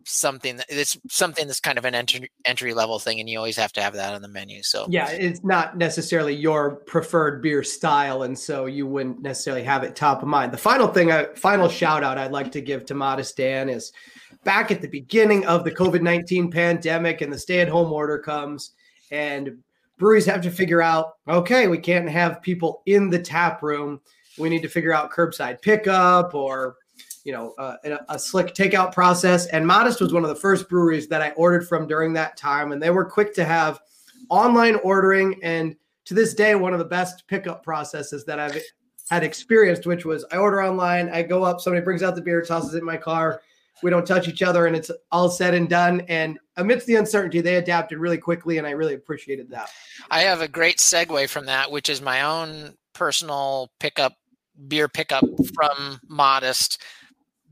something 0.06 0.58
that 0.58 0.66
it's 0.70 0.98
something 1.10 1.48
that's 1.48 1.60
kind 1.60 1.78
of 1.78 1.86
an 1.86 1.96
entry 1.96 2.30
entry 2.46 2.74
level 2.74 3.00
thing 3.00 3.20
and 3.20 3.30
you 3.30 3.38
always 3.38 3.58
have 3.58 3.72
to 3.74 3.82
have 3.82 3.94
that 3.94 4.14
on 4.14 4.22
the 4.22 4.28
menu 4.28 4.62
so. 4.64 4.86
Yeah 4.90 5.10
it's 5.10 5.44
not 5.44 5.78
necessarily 5.78 6.36
your 6.36 6.76
preferred 6.76 7.42
beer 7.42 7.64
style 7.64 8.24
and 8.24 8.38
so 8.38 8.66
you 8.66 8.88
wouldn't 8.88 9.22
necessarily 9.22 9.64
have 9.64 9.84
it 9.84 9.96
top 9.96 10.22
of 10.22 10.28
mind. 10.28 10.52
The 10.52 10.58
final 10.58 10.88
thing 10.88 11.12
I, 11.12 11.26
final 11.36 11.70
shout 11.70 12.04
out 12.04 12.18
i'd 12.18 12.32
like 12.32 12.52
to 12.54 12.62
give 12.62 12.86
to 12.88 12.94
Modist 12.94 13.38
dan 13.38 13.70
is 13.70 13.92
back 14.44 14.72
at 14.72 14.82
the 14.82 14.88
beginning 14.88 15.46
of 15.46 15.64
the 15.64 15.72
covid-19 15.72 16.52
pandemic 16.52 17.22
and 17.22 17.32
the 17.32 17.40
stay-at-home 17.40 17.92
order 17.92 18.20
comes 18.20 18.72
and 19.12 19.58
breweries 19.98 20.26
have 20.26 20.42
to 20.42 20.52
figure 20.52 20.82
out 20.82 21.14
okay 21.28 21.68
we 21.68 21.78
can't 21.78 22.10
have 22.10 22.42
people 22.42 22.82
in 22.86 23.10
the 23.10 23.20
tap 23.20 23.62
room. 23.64 24.02
We 24.38 24.50
need 24.50 24.64
to 24.64 24.68
figure 24.68 24.94
out 24.94 25.12
curbside 25.12 25.62
pickup 25.62 26.34
or 26.34 26.78
you 27.24 27.32
know, 27.32 27.54
uh, 27.58 27.78
a, 27.86 28.00
a, 28.10 28.20
slick 28.20 28.54
takeout 28.54 28.94
process. 28.94 29.46
And 29.48 29.66
Modist 29.66 30.02
was 30.02 30.14
one 30.14 30.24
of 30.24 30.30
the 30.30 30.36
first 30.36 30.68
breweries 30.68 31.08
that 31.08 31.22
I 31.22 31.32
ordered 31.32 31.68
from 31.68 31.88
during 31.88 32.14
that 32.14 32.36
time, 32.36 32.72
and 32.72 32.82
they 32.82 32.90
were 32.90 33.06
quick 33.06 33.34
to 33.36 33.46
have 33.46 33.80
online 34.30 34.76
ordering. 34.76 35.42
And 35.44 35.76
to 36.06 36.14
this 36.14 36.34
day, 36.34 36.56
one 36.56 36.74
of 36.74 36.80
the 36.80 36.86
best 36.86 37.28
pickup 37.28 37.64
processes 37.64 38.26
that 38.26 38.40
I've 38.40 38.62
had 39.10 39.24
experienced, 39.24 39.86
which 39.86 40.06
was 40.06 40.26
I 40.32 40.38
order 40.38 40.62
online, 40.62 41.10
I 41.10 41.24
go 41.24 41.44
up, 41.44 41.62
somebody 41.62 41.84
brings 41.84 42.04
out 42.04 42.16
the 42.16 42.22
beer, 42.22 42.42
tosses 42.42 42.74
it 42.74 42.80
in 42.80 42.86
my 42.86 42.98
car. 42.98 43.42
We 43.82 43.90
don't 43.90 44.06
touch 44.06 44.28
each 44.28 44.42
other, 44.42 44.68
and 44.68 44.76
it's 44.76 44.92
all 45.12 45.30
said 45.30 45.54
and 45.54 45.68
done. 45.68 46.02
And 46.08 46.40
amidst 46.58 46.88
the 46.88 46.96
uncertainty, 46.96 47.42
they 47.42 47.56
adapted 47.56 48.00
really 48.00 48.18
quickly, 48.18 48.58
and 48.58 48.68
I 48.68 48.72
really 48.72 48.94
appreciated 48.94 49.50
that. 49.50 49.70
I 50.10 50.22
have 50.22 50.42
a 50.42 50.48
great 50.48 50.78
segue 50.78 51.28
from 51.30 51.48
that, 51.48 51.72
which 51.72 51.90
is 51.90 52.02
my 52.02 52.22
own 52.22 52.76
personal 52.94 53.72
pickup 53.80 54.14
beer 54.68 54.88
pickup 54.88 55.26
from 55.54 56.00
Modist 56.08 56.82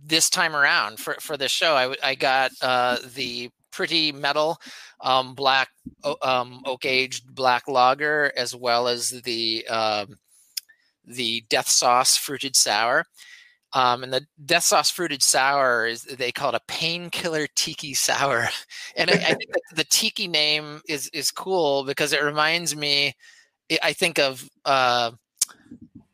this 0.04 0.30
time 0.30 0.56
around 0.56 1.00
for 1.00 1.16
for 1.20 1.38
this 1.38 1.52
show. 1.52 1.76
I 1.76 1.96
I 2.04 2.16
got 2.16 2.52
uh, 2.62 2.98
the 3.16 3.50
pretty 3.72 4.12
metal 4.12 4.58
um, 5.00 5.34
black 5.34 5.70
um, 6.22 6.62
oak 6.66 6.86
aged 6.86 7.34
black 7.34 7.68
lager 7.68 8.32
as 8.36 8.56
well 8.56 8.88
as 8.88 9.10
the 9.10 9.66
um, 9.68 10.18
the 11.06 11.44
death 11.50 11.68
sauce 11.68 12.18
fruited 12.18 12.56
sour. 12.56 13.06
Um, 13.74 14.04
and 14.04 14.12
the 14.12 14.26
death 14.46 14.64
sauce 14.64 14.92
fruited 14.92 15.24
sour 15.24 15.88
is 15.88 16.04
they 16.04 16.34
call 16.34 16.50
it 16.50 16.56
a 16.56 16.62
painkiller 16.68 17.48
tiki 17.56 17.94
sour, 17.94 18.50
and 18.98 19.10
I, 19.10 19.14
I 19.14 19.34
think 19.34 19.50
the 19.74 19.86
tiki 19.86 20.28
name 20.28 20.82
is 20.90 21.08
is 21.14 21.32
cool 21.32 21.86
because 21.86 22.14
it 22.14 22.24
reminds 22.24 22.76
me. 22.76 23.14
I 23.82 23.94
think 23.94 24.20
of 24.20 24.46
uh, 24.66 25.12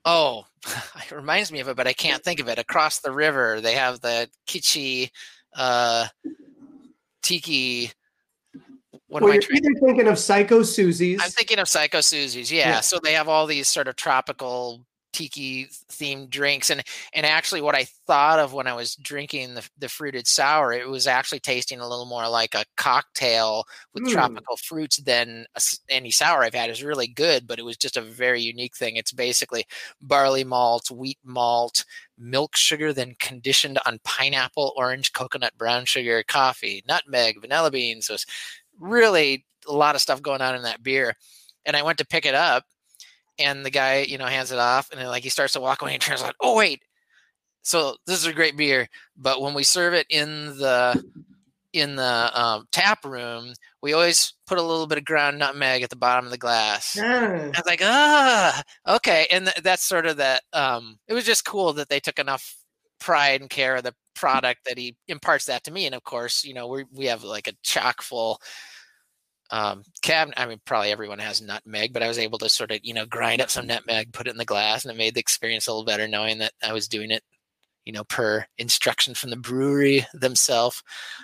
oh, 0.05 0.45
it 0.97 1.11
reminds 1.11 1.51
me 1.51 1.59
of 1.59 1.67
it, 1.67 1.75
but 1.75 1.87
I 1.87 1.93
can't 1.93 2.23
think 2.23 2.39
of 2.39 2.47
it. 2.47 2.59
Across 2.59 2.99
the 2.99 3.11
river, 3.11 3.61
they 3.61 3.73
have 3.73 4.01
the 4.01 4.29
kitschy 4.47 5.09
uh, 5.55 6.07
tiki. 7.21 7.91
What 9.07 9.23
well, 9.23 9.31
am 9.31 9.39
I 9.39 9.55
either 9.55 9.79
thinking 9.85 10.07
of 10.07 10.19
Psycho 10.19 10.61
Suzi's. 10.61 11.21
I'm 11.23 11.29
thinking 11.29 11.59
of 11.59 11.67
Psycho 11.67 11.99
Suzi's. 11.99 12.51
Yeah. 12.51 12.69
yeah. 12.69 12.81
So 12.81 12.99
they 13.01 13.13
have 13.13 13.27
all 13.29 13.47
these 13.47 13.67
sort 13.67 13.87
of 13.87 13.95
tropical 13.95 14.85
tiki 15.17 15.65
themed 15.89 16.29
drinks 16.29 16.69
and 16.69 16.83
and 17.11 17.25
actually 17.25 17.59
what 17.59 17.73
i 17.73 17.83
thought 18.05 18.37
of 18.37 18.53
when 18.53 18.67
i 18.67 18.73
was 18.73 18.95
drinking 18.97 19.55
the, 19.55 19.67
the 19.79 19.89
fruited 19.89 20.27
sour 20.27 20.71
it 20.71 20.87
was 20.87 21.07
actually 21.07 21.39
tasting 21.39 21.79
a 21.79 21.87
little 21.87 22.05
more 22.05 22.29
like 22.29 22.53
a 22.53 22.63
cocktail 22.75 23.63
with 23.95 24.03
mm. 24.03 24.11
tropical 24.11 24.55
fruits 24.57 24.97
than 24.97 25.43
a, 25.55 25.61
any 25.89 26.11
sour 26.11 26.43
i've 26.43 26.53
had 26.53 26.69
is 26.69 26.83
really 26.83 27.07
good 27.07 27.47
but 27.47 27.57
it 27.57 27.65
was 27.65 27.77
just 27.77 27.97
a 27.97 28.01
very 28.01 28.39
unique 28.39 28.75
thing 28.75 28.95
it's 28.95 29.11
basically 29.11 29.65
barley 30.01 30.43
malt 30.43 30.91
wheat 30.91 31.17
malt 31.23 31.83
milk 32.19 32.55
sugar 32.55 32.93
then 32.93 33.15
conditioned 33.19 33.79
on 33.87 33.99
pineapple 34.03 34.71
orange 34.77 35.13
coconut 35.13 35.57
brown 35.57 35.83
sugar 35.83 36.23
coffee 36.27 36.83
nutmeg 36.87 37.41
vanilla 37.41 37.71
beans 37.71 38.07
it's 38.11 38.27
really 38.79 39.43
a 39.67 39.73
lot 39.73 39.95
of 39.95 40.01
stuff 40.01 40.21
going 40.21 40.41
on 40.41 40.53
in 40.53 40.61
that 40.61 40.83
beer 40.83 41.15
and 41.65 41.75
i 41.75 41.81
went 41.81 41.97
to 41.97 42.05
pick 42.05 42.27
it 42.27 42.35
up 42.35 42.65
and 43.39 43.65
the 43.65 43.69
guy 43.69 43.99
you 44.01 44.17
know 44.17 44.25
hands 44.25 44.51
it 44.51 44.59
off 44.59 44.89
and 44.91 44.99
then 44.99 45.07
like 45.07 45.23
he 45.23 45.29
starts 45.29 45.53
to 45.53 45.59
walk 45.59 45.81
away 45.81 45.93
and 45.93 46.01
turns 46.01 46.21
like 46.21 46.35
oh 46.41 46.55
wait 46.55 46.81
so 47.61 47.95
this 48.05 48.19
is 48.19 48.25
a 48.25 48.33
great 48.33 48.57
beer 48.57 48.87
but 49.15 49.41
when 49.41 49.53
we 49.53 49.63
serve 49.63 49.93
it 49.93 50.07
in 50.09 50.45
the 50.57 51.03
in 51.73 51.95
the 51.95 52.31
um, 52.33 52.65
tap 52.71 53.03
room 53.05 53.53
we 53.81 53.93
always 53.93 54.33
put 54.47 54.57
a 54.57 54.63
little 54.63 54.87
bit 54.87 54.97
of 54.97 55.05
ground 55.05 55.37
nutmeg 55.37 55.81
at 55.81 55.89
the 55.89 55.95
bottom 55.95 56.25
of 56.25 56.31
the 56.31 56.37
glass 56.37 56.95
yeah. 56.95 57.51
i 57.53 57.59
was 57.59 57.65
like 57.65 57.81
ah 57.83 58.63
okay 58.87 59.27
and 59.31 59.45
th- 59.45 59.57
that's 59.63 59.83
sort 59.83 60.05
of 60.05 60.17
that 60.17 60.41
um, 60.53 60.97
it 61.07 61.13
was 61.13 61.25
just 61.25 61.45
cool 61.45 61.73
that 61.73 61.89
they 61.89 61.99
took 61.99 62.19
enough 62.19 62.55
pride 62.99 63.41
and 63.41 63.49
care 63.49 63.75
of 63.75 63.83
the 63.83 63.93
product 64.15 64.61
that 64.65 64.77
he 64.77 64.95
imparts 65.07 65.45
that 65.45 65.63
to 65.63 65.71
me 65.71 65.85
and 65.85 65.93
of 65.93 66.03
course 66.03 66.43
you 66.43 66.53
know 66.53 66.67
we 66.67 66.83
we 66.91 67.05
have 67.05 67.23
like 67.23 67.47
a 67.47 67.53
chock 67.63 68.01
full 68.01 68.39
um, 69.49 69.83
cabinet. 70.01 70.39
I 70.39 70.45
mean, 70.45 70.59
probably 70.65 70.91
everyone 70.91 71.19
has 71.19 71.41
nutmeg, 71.41 71.93
but 71.93 72.03
I 72.03 72.07
was 72.07 72.19
able 72.19 72.37
to 72.39 72.49
sort 72.49 72.71
of, 72.71 72.79
you 72.83 72.93
know, 72.93 73.05
grind 73.05 73.41
up 73.41 73.49
some 73.49 73.67
nutmeg, 73.67 74.13
put 74.13 74.27
it 74.27 74.31
in 74.31 74.37
the 74.37 74.45
glass, 74.45 74.83
and 74.83 74.91
it 74.91 74.97
made 74.97 75.13
the 75.13 75.19
experience 75.19 75.67
a 75.67 75.71
little 75.71 75.85
better 75.85 76.07
knowing 76.07 76.39
that 76.39 76.53
I 76.63 76.73
was 76.73 76.87
doing 76.87 77.11
it, 77.11 77.23
you 77.85 77.93
know, 77.93 78.03
per 78.03 78.45
instruction 78.57 79.13
from 79.13 79.29
the 79.29 79.37
brewery 79.37 80.05
themselves. 80.13 80.83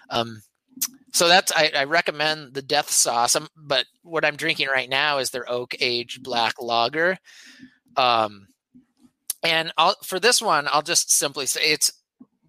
Um, 0.09 0.41
so 1.11 1.27
that's 1.27 1.51
I, 1.51 1.71
I, 1.75 1.83
recommend 1.83 2.53
the 2.55 2.63
Death 2.63 2.89
Sauce. 2.89 3.35
Um, 3.35 3.47
but 3.55 3.85
what 4.01 4.25
I'm 4.25 4.35
drinking 4.35 4.67
right 4.67 4.89
now 4.89 5.19
is 5.19 5.29
their 5.29 5.49
oak 5.49 5.75
aged 5.79 6.23
black 6.23 6.55
lager. 6.59 7.17
Um, 7.95 8.47
and 9.43 9.71
I'll, 9.77 9.95
for 10.03 10.19
this 10.19 10.41
one, 10.41 10.67
I'll 10.71 10.81
just 10.81 11.11
simply 11.11 11.45
say 11.45 11.71
it's 11.71 11.91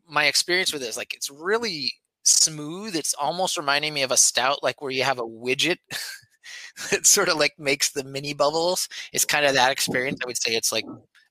my 0.08 0.24
experience 0.26 0.72
with 0.72 0.80
this. 0.80 0.96
Like 0.96 1.12
it's 1.12 1.30
really 1.30 1.92
smooth. 2.24 2.96
It's 2.96 3.14
almost 3.14 3.56
reminding 3.56 3.94
me 3.94 4.02
of 4.02 4.10
a 4.10 4.16
stout, 4.16 4.62
like 4.62 4.82
where 4.82 4.90
you 4.90 5.04
have 5.04 5.18
a 5.18 5.26
widget 5.26 5.78
that 6.90 7.06
sort 7.06 7.28
of 7.28 7.38
like 7.38 7.58
makes 7.58 7.92
the 7.92 8.04
mini 8.04 8.34
bubbles. 8.34 8.88
It's 9.12 9.24
kind 9.24 9.46
of 9.46 9.54
that 9.54 9.72
experience. 9.72 10.20
I 10.22 10.26
would 10.26 10.40
say 10.40 10.54
it's 10.54 10.72
like 10.72 10.86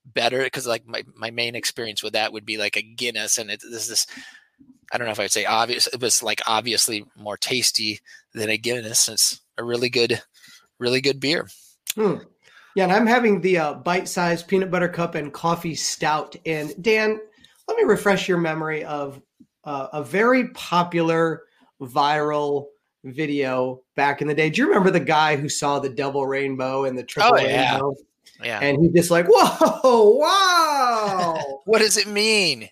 better 0.05 0.43
because 0.43 0.67
like 0.67 0.85
my, 0.85 1.03
my 1.15 1.31
main 1.31 1.55
experience 1.55 2.03
with 2.03 2.13
that 2.13 2.33
would 2.33 2.45
be 2.45 2.57
like 2.57 2.77
a 2.77 2.81
Guinness, 2.81 3.38
and 3.38 3.50
it, 3.50 3.62
this 3.69 3.89
is 3.89 4.07
I 4.91 4.97
don't 4.97 5.07
know 5.07 5.12
if 5.12 5.19
I'd 5.19 5.31
say 5.31 5.45
obvious. 5.45 5.88
It 5.88 6.01
was 6.01 6.21
like 6.21 6.41
obviously 6.45 7.05
more 7.15 7.38
tasty 7.38 8.00
than 8.33 8.50
a 8.50 8.57
Guinness. 8.57 9.09
It's 9.09 9.41
a 9.57 9.63
really 9.63 9.89
good, 9.89 10.21
really 10.79 11.01
good 11.01 11.19
beer. 11.19 11.47
Hmm. 11.95 12.17
Yeah, 12.75 12.85
and 12.85 12.93
I'm 12.93 13.05
having 13.05 13.41
the 13.41 13.57
uh, 13.59 13.73
bite-sized 13.75 14.47
peanut 14.47 14.71
butter 14.71 14.89
cup 14.89 15.13
and 15.13 15.31
coffee 15.31 15.75
stout. 15.75 16.35
And 16.45 16.73
Dan, 16.81 17.19
let 17.67 17.77
me 17.77 17.83
refresh 17.83 18.27
your 18.27 18.39
memory 18.39 18.83
of 18.83 19.21
uh, 19.63 19.88
a 19.93 20.03
very 20.03 20.50
popular 20.50 21.43
viral 21.82 22.67
video 23.03 23.82
back 23.96 24.22
in 24.22 24.27
the 24.27 24.34
day. 24.34 24.50
Do 24.50 24.62
you 24.62 24.67
remember 24.67 24.91
the 24.91 25.00
guy 25.00 25.36
who 25.36 25.50
saw 25.50 25.79
the 25.79 25.89
double 25.89 26.25
rainbow 26.25 26.86
and 26.86 26.98
the 26.98 27.03
triple 27.03 27.36
oh, 27.36 27.38
yeah. 27.38 27.72
rainbow? 27.72 27.96
Yeah. 28.43 28.60
And 28.60 28.82
he 28.82 28.89
just 28.89 29.12
like, 29.12 29.27
whoa, 29.29 30.17
wow. 30.17 31.62
what 31.65 31.79
does 31.79 31.98
it 31.98 32.08
mean? 32.08 32.70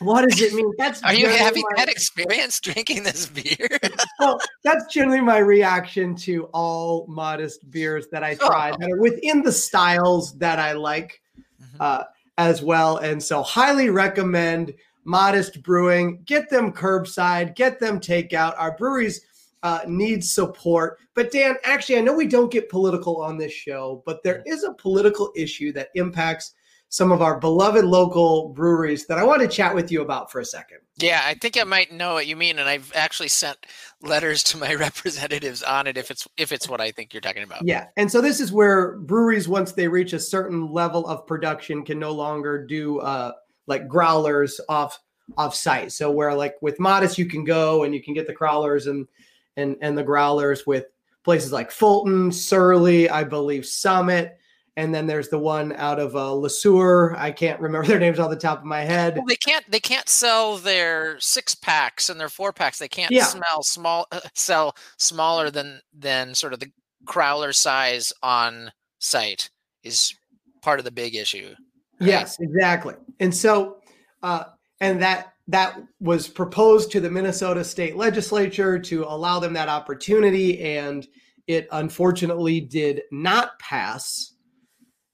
What 0.00 0.26
does 0.26 0.40
it 0.40 0.54
mean? 0.54 0.72
That's 0.78 1.02
are 1.02 1.12
you 1.12 1.28
having 1.28 1.62
my... 1.70 1.84
that 1.84 1.90
experience 1.90 2.58
drinking 2.58 3.02
this 3.02 3.26
beer? 3.26 3.68
well, 4.18 4.40
that's 4.64 4.86
generally 4.92 5.20
my 5.20 5.38
reaction 5.38 6.14
to 6.16 6.44
all 6.54 7.06
Modist 7.06 7.70
beers 7.70 8.08
that 8.10 8.24
I 8.24 8.34
try 8.34 8.70
oh. 8.70 8.76
that 8.78 8.90
are 8.90 9.00
within 9.00 9.42
the 9.42 9.52
styles 9.52 10.38
that 10.38 10.58
I 10.58 10.72
like 10.72 11.20
mm-hmm. 11.38 11.76
uh, 11.80 12.04
as 12.38 12.62
well. 12.62 12.96
And 12.96 13.22
so, 13.22 13.42
highly 13.42 13.90
recommend 13.90 14.72
Modist 15.04 15.62
Brewing. 15.62 16.22
Get 16.24 16.50
them 16.50 16.72
curbside, 16.72 17.54
get 17.54 17.80
them 17.80 18.00
takeout. 18.00 18.54
Our 18.58 18.76
breweries 18.76 19.20
uh, 19.62 19.80
need 19.86 20.24
support. 20.24 20.98
But 21.14 21.32
Dan, 21.32 21.56
actually, 21.64 21.98
I 21.98 22.02
know 22.02 22.14
we 22.14 22.26
don't 22.26 22.52
get 22.52 22.68
political 22.68 23.22
on 23.22 23.38
this 23.38 23.52
show, 23.52 24.02
but 24.06 24.22
there 24.22 24.42
is 24.46 24.64
a 24.64 24.72
political 24.74 25.32
issue 25.36 25.72
that 25.72 25.88
impacts 25.94 26.54
some 26.92 27.12
of 27.12 27.22
our 27.22 27.38
beloved 27.38 27.84
local 27.84 28.48
breweries 28.48 29.06
that 29.06 29.16
I 29.16 29.22
want 29.22 29.40
to 29.42 29.48
chat 29.48 29.72
with 29.74 29.92
you 29.92 30.02
about 30.02 30.30
for 30.30 30.40
a 30.40 30.44
second. 30.44 30.78
Yeah, 30.96 31.22
I 31.24 31.34
think 31.34 31.56
I 31.58 31.62
might 31.62 31.92
know 31.92 32.14
what 32.14 32.26
you 32.26 32.34
mean, 32.34 32.58
and 32.58 32.68
I've 32.68 32.92
actually 32.96 33.28
sent 33.28 33.58
letters 34.02 34.42
to 34.44 34.58
my 34.58 34.74
representatives 34.76 35.62
on 35.62 35.86
it 35.86 35.96
if 35.96 36.10
it's 36.10 36.26
if 36.36 36.50
it's 36.50 36.68
what 36.68 36.80
I 36.80 36.90
think 36.90 37.14
you're 37.14 37.20
talking 37.20 37.44
about. 37.44 37.64
Yeah, 37.64 37.86
and 37.96 38.10
so 38.10 38.20
this 38.20 38.40
is 38.40 38.52
where 38.52 38.96
breweries, 38.98 39.48
once 39.48 39.72
they 39.72 39.86
reach 39.86 40.12
a 40.12 40.18
certain 40.18 40.72
level 40.72 41.06
of 41.06 41.26
production, 41.28 41.84
can 41.84 42.00
no 42.00 42.10
longer 42.10 42.66
do 42.66 42.98
uh, 42.98 43.32
like 43.70 43.88
growlers 43.88 44.60
off 44.68 45.00
off 45.38 45.54
site. 45.54 45.92
So 45.92 46.10
where 46.10 46.34
like 46.34 46.56
with 46.60 46.78
Modist, 46.78 47.16
you 47.16 47.24
can 47.24 47.44
go 47.44 47.84
and 47.84 47.94
you 47.94 48.02
can 48.02 48.12
get 48.12 48.26
the 48.26 48.34
crawlers 48.34 48.86
and 48.86 49.08
and 49.56 49.76
and 49.80 49.96
the 49.96 50.02
growlers 50.02 50.66
with 50.66 50.86
places 51.24 51.52
like 51.52 51.70
Fulton, 51.70 52.30
Surly, 52.30 53.08
I 53.08 53.24
believe 53.24 53.64
Summit. 53.64 54.36
And 54.76 54.94
then 54.94 55.06
there's 55.06 55.28
the 55.28 55.38
one 55.38 55.72
out 55.72 55.98
of 55.98 56.16
uh, 56.16 56.30
LeSueur. 56.30 57.16
I 57.18 57.32
can't 57.32 57.60
remember 57.60 57.86
their 57.88 57.98
names 57.98 58.18
off 58.18 58.30
the 58.30 58.36
top 58.36 58.60
of 58.60 58.64
my 58.64 58.82
head. 58.82 59.16
Well, 59.16 59.26
they 59.26 59.36
can't. 59.36 59.68
They 59.70 59.80
can't 59.80 60.08
sell 60.08 60.56
their 60.56 61.18
six 61.20 61.54
packs 61.54 62.08
and 62.08 62.20
their 62.20 62.28
four 62.28 62.52
packs. 62.52 62.78
They 62.78 62.88
can't 62.88 63.10
yeah. 63.10 63.24
smell 63.24 63.62
small. 63.62 64.06
Uh, 64.12 64.20
sell 64.34 64.76
smaller 64.98 65.50
than 65.50 65.80
than 65.92 66.34
sort 66.34 66.52
of 66.52 66.60
the 66.60 66.70
crowler 67.06 67.54
size 67.54 68.12
on 68.22 68.72
site 68.98 69.50
is 69.82 70.14
part 70.62 70.78
of 70.78 70.84
the 70.84 70.90
big 70.90 71.14
issue. 71.14 71.54
Yes, 72.00 72.38
exactly. 72.40 72.94
And 73.20 73.34
so, 73.34 73.78
uh, 74.22 74.44
and 74.80 75.00
that 75.02 75.34
that 75.48 75.76
was 75.98 76.28
proposed 76.28 76.92
to 76.92 77.00
the 77.00 77.10
Minnesota 77.10 77.64
state 77.64 77.96
legislature 77.96 78.78
to 78.78 79.04
allow 79.04 79.40
them 79.40 79.52
that 79.54 79.68
opportunity, 79.68 80.60
and 80.60 81.06
it 81.46 81.68
unfortunately 81.72 82.60
did 82.60 83.02
not 83.10 83.58
pass. 83.58 84.34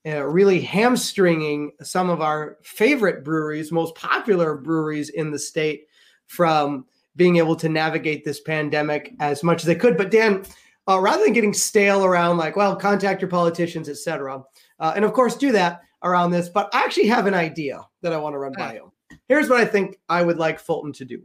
Uh, 0.06 0.22
really 0.22 0.60
hamstringing 0.60 1.72
some 1.82 2.10
of 2.10 2.20
our 2.20 2.58
favorite 2.62 3.24
breweries, 3.24 3.72
most 3.72 3.92
popular 3.96 4.56
breweries 4.56 5.08
in 5.08 5.32
the 5.32 5.38
state, 5.38 5.86
from 6.28 6.84
being 7.16 7.38
able 7.38 7.56
to 7.56 7.68
navigate 7.68 8.24
this 8.24 8.40
pandemic 8.40 9.14
as 9.18 9.42
much 9.42 9.62
as 9.62 9.66
they 9.66 9.74
could. 9.74 9.96
But 9.96 10.12
Dan, 10.12 10.44
uh, 10.86 11.00
rather 11.00 11.24
than 11.24 11.32
getting 11.32 11.52
stale 11.52 12.04
around 12.04 12.36
like, 12.36 12.54
well, 12.54 12.76
contact 12.76 13.20
your 13.20 13.30
politicians, 13.30 13.88
etc., 13.88 14.44
uh, 14.78 14.92
and 14.94 15.04
of 15.04 15.12
course 15.12 15.34
do 15.34 15.50
that 15.50 15.80
around 16.02 16.30
this, 16.30 16.48
but 16.48 16.68
I 16.74 16.82
actually 16.84 17.08
have 17.08 17.26
an 17.26 17.34
idea 17.34 17.80
that 18.02 18.12
I 18.12 18.18
want 18.18 18.34
to 18.34 18.38
run 18.38 18.52
by 18.56 18.74
you. 18.74 18.92
here's 19.28 19.48
what 19.48 19.60
I 19.60 19.64
think 19.64 19.98
I 20.08 20.22
would 20.22 20.38
like 20.38 20.58
Fulton 20.58 20.92
to 20.94 21.04
do. 21.04 21.22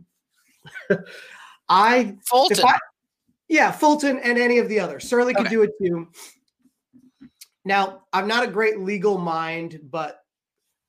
I 1.69 2.15
Fulton. 2.25 2.65
I, 2.65 2.77
yeah, 3.47 3.71
Fulton 3.71 4.19
and 4.19 4.37
any 4.37 4.59
of 4.59 4.69
the 4.69 4.79
others. 4.79 5.07
Surly 5.07 5.33
could 5.33 5.47
okay. 5.47 5.55
do 5.55 5.61
it 5.63 5.71
too. 5.81 6.07
Now, 7.63 8.03
I'm 8.11 8.27
not 8.27 8.43
a 8.43 8.51
great 8.51 8.79
legal 8.79 9.17
mind, 9.17 9.79
but 9.89 10.21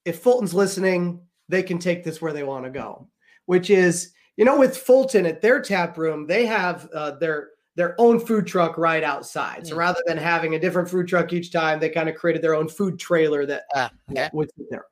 if 0.04 0.20
Fulton's 0.20 0.54
listening, 0.54 1.20
they 1.48 1.62
can 1.62 1.78
take 1.78 2.02
this 2.02 2.22
where 2.22 2.32
they 2.32 2.44
want 2.44 2.64
to 2.64 2.70
go, 2.70 3.08
which 3.46 3.68
is, 3.68 4.12
you 4.36 4.44
know, 4.44 4.58
with 4.58 4.76
Fulton 4.76 5.26
at 5.26 5.42
their 5.42 5.60
tap 5.60 5.98
room, 5.98 6.26
they 6.26 6.46
have 6.46 6.88
uh, 6.94 7.12
their 7.12 7.50
their 7.74 7.94
own 7.98 8.20
food 8.20 8.46
truck 8.46 8.76
right 8.76 9.02
outside. 9.02 9.66
So 9.66 9.74
mm. 9.74 9.78
rather 9.78 10.00
than 10.06 10.18
having 10.18 10.54
a 10.54 10.58
different 10.58 10.88
food 10.88 11.08
truck 11.08 11.32
each 11.32 11.52
time, 11.52 11.80
they 11.80 11.88
kind 11.88 12.08
of 12.08 12.16
created 12.16 12.42
their 12.42 12.54
own 12.54 12.68
food 12.68 12.98
trailer 12.98 13.46
that 13.46 13.64
uh, 13.74 13.88
would 14.32 14.50
sit 14.56 14.66
there. 14.70 14.84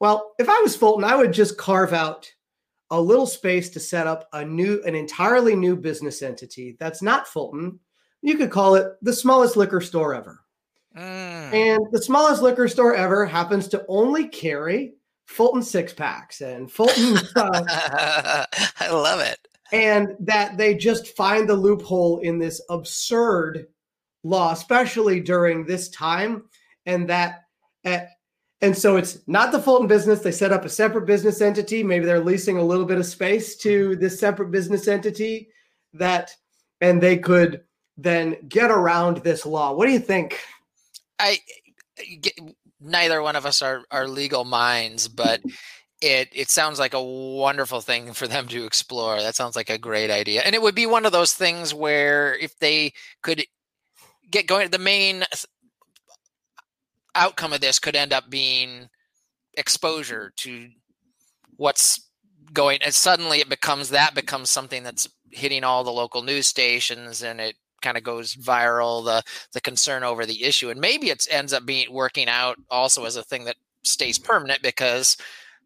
Well, 0.00 0.34
if 0.38 0.48
I 0.48 0.60
was 0.60 0.76
Fulton, 0.76 1.04
I 1.04 1.16
would 1.16 1.32
just 1.32 1.56
carve 1.58 1.92
out 1.92 2.30
a 2.90 3.00
little 3.00 3.26
space 3.26 3.70
to 3.70 3.80
set 3.80 4.06
up 4.06 4.28
a 4.32 4.44
new, 4.44 4.82
an 4.84 4.94
entirely 4.94 5.56
new 5.56 5.76
business 5.76 6.22
entity 6.22 6.76
that's 6.78 7.02
not 7.02 7.28
Fulton. 7.28 7.80
You 8.22 8.36
could 8.36 8.50
call 8.50 8.74
it 8.76 8.92
the 9.02 9.12
smallest 9.12 9.56
liquor 9.56 9.80
store 9.80 10.14
ever. 10.14 10.40
Mm. 10.96 11.52
And 11.52 11.86
the 11.92 12.02
smallest 12.02 12.42
liquor 12.42 12.68
store 12.68 12.94
ever 12.94 13.26
happens 13.26 13.68
to 13.68 13.84
only 13.88 14.28
carry 14.28 14.94
Fulton 15.26 15.62
six 15.62 15.92
packs 15.92 16.40
and 16.40 16.70
Fulton. 16.70 17.18
Uh, 17.36 18.46
I 18.80 18.90
love 18.90 19.20
it. 19.20 19.46
And 19.72 20.14
that 20.20 20.56
they 20.56 20.74
just 20.74 21.16
find 21.16 21.48
the 21.48 21.54
loophole 21.54 22.18
in 22.20 22.38
this 22.38 22.60
absurd 22.70 23.66
law, 24.22 24.52
especially 24.52 25.20
during 25.20 25.64
this 25.64 25.88
time. 25.88 26.44
And 26.86 27.08
that, 27.08 27.44
uh, 27.84 28.00
and 28.60 28.76
so 28.76 28.96
it's 28.96 29.18
not 29.26 29.52
the 29.52 29.58
Fulton 29.60 29.86
business. 29.86 30.20
They 30.20 30.32
set 30.32 30.52
up 30.52 30.64
a 30.64 30.68
separate 30.68 31.06
business 31.06 31.40
entity. 31.40 31.82
Maybe 31.82 32.06
they're 32.06 32.20
leasing 32.20 32.56
a 32.56 32.62
little 32.62 32.86
bit 32.86 32.98
of 32.98 33.06
space 33.06 33.56
to 33.56 33.96
this 33.96 34.18
separate 34.18 34.50
business 34.50 34.88
entity 34.88 35.48
that, 35.92 36.30
and 36.80 37.02
they 37.02 37.18
could 37.18 37.62
then 37.96 38.36
get 38.48 38.70
around 38.70 39.18
this 39.18 39.46
law. 39.46 39.72
What 39.72 39.86
do 39.86 39.92
you 39.92 39.98
think? 39.98 40.40
I 41.18 41.38
neither 42.80 43.22
one 43.22 43.36
of 43.36 43.46
us 43.46 43.62
are 43.62 43.84
are 43.90 44.08
legal 44.08 44.44
minds, 44.44 45.08
but 45.08 45.40
it 46.00 46.28
it 46.32 46.50
sounds 46.50 46.78
like 46.78 46.94
a 46.94 47.02
wonderful 47.02 47.80
thing 47.80 48.12
for 48.12 48.26
them 48.26 48.48
to 48.48 48.64
explore. 48.64 49.20
That 49.20 49.36
sounds 49.36 49.56
like 49.56 49.70
a 49.70 49.78
great 49.78 50.10
idea, 50.10 50.42
and 50.42 50.54
it 50.54 50.62
would 50.62 50.74
be 50.74 50.86
one 50.86 51.06
of 51.06 51.12
those 51.12 51.34
things 51.34 51.74
where 51.74 52.36
if 52.36 52.58
they 52.58 52.92
could 53.22 53.44
get 54.30 54.46
going, 54.46 54.70
the 54.70 54.78
main 54.78 55.24
outcome 57.14 57.52
of 57.52 57.60
this 57.60 57.78
could 57.78 57.96
end 57.96 58.12
up 58.12 58.28
being 58.28 58.88
exposure 59.56 60.32
to 60.36 60.68
what's 61.56 62.08
going 62.52 62.78
and 62.82 62.94
suddenly 62.94 63.38
it 63.38 63.48
becomes 63.48 63.90
that 63.90 64.14
becomes 64.14 64.50
something 64.50 64.82
that's 64.82 65.08
hitting 65.30 65.64
all 65.64 65.84
the 65.84 65.90
local 65.90 66.22
news 66.22 66.46
stations 66.46 67.22
and 67.22 67.40
it 67.40 67.56
kind 67.82 67.96
of 67.96 68.02
goes 68.02 68.34
viral 68.34 69.04
the 69.04 69.22
the 69.52 69.60
concern 69.60 70.02
over 70.02 70.26
the 70.26 70.44
issue 70.44 70.70
and 70.70 70.80
maybe 70.80 71.10
it 71.10 71.26
ends 71.30 71.52
up 71.52 71.64
being 71.66 71.92
working 71.92 72.28
out 72.28 72.56
also 72.70 73.04
as 73.04 73.16
a 73.16 73.22
thing 73.22 73.44
that 73.44 73.56
stays 73.84 74.18
permanent 74.18 74.62
because 74.62 75.16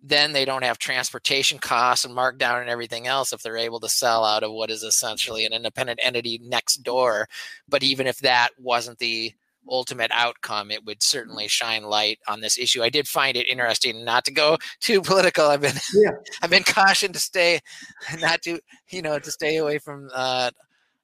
then 0.03 0.33
they 0.33 0.45
don't 0.45 0.65
have 0.65 0.79
transportation 0.79 1.59
costs 1.59 2.05
and 2.05 2.15
markdown 2.17 2.61
and 2.61 2.71
everything 2.71 3.07
else 3.07 3.33
if 3.33 3.43
they're 3.43 3.57
able 3.57 3.81
to 3.81 3.89
sell 3.89 4.25
out 4.25 4.43
of 4.43 4.53
what 4.53 4.71
is 4.71 4.83
essentially 4.83 5.45
an 5.45 5.53
independent 5.53 5.99
entity 6.03 6.41
next 6.43 6.79
door 6.79 7.29
but 7.69 7.83
even 7.83 8.07
if 8.07 8.19
that 8.19 8.51
wasn't 8.59 8.99
the 8.99 9.33
ultimate 9.71 10.11
outcome, 10.15 10.71
it 10.71 10.85
would 10.85 11.03
certainly 11.03 11.49
shine 11.49 11.85
light 11.85 12.19
on 12.27 12.41
this 12.41 12.59
issue. 12.59 12.83
I 12.83 12.89
did 12.89 13.07
find 13.07 13.37
it 13.37 13.49
interesting 13.49 14.05
not 14.05 14.25
to 14.27 14.33
go 14.33 14.59
too 14.81 15.01
political. 15.01 15.47
I've 15.47 15.61
been 15.61 15.77
yeah. 15.95 16.11
I've 16.43 16.51
been 16.51 16.65
cautioned 16.65 17.15
to 17.15 17.21
stay 17.21 17.61
not 18.21 18.43
to 18.43 18.61
you 18.91 19.03
know 19.03 19.19
to 19.19 19.31
stay 19.31 19.57
away 19.57 19.79
from 19.79 20.11
uh, 20.15 20.51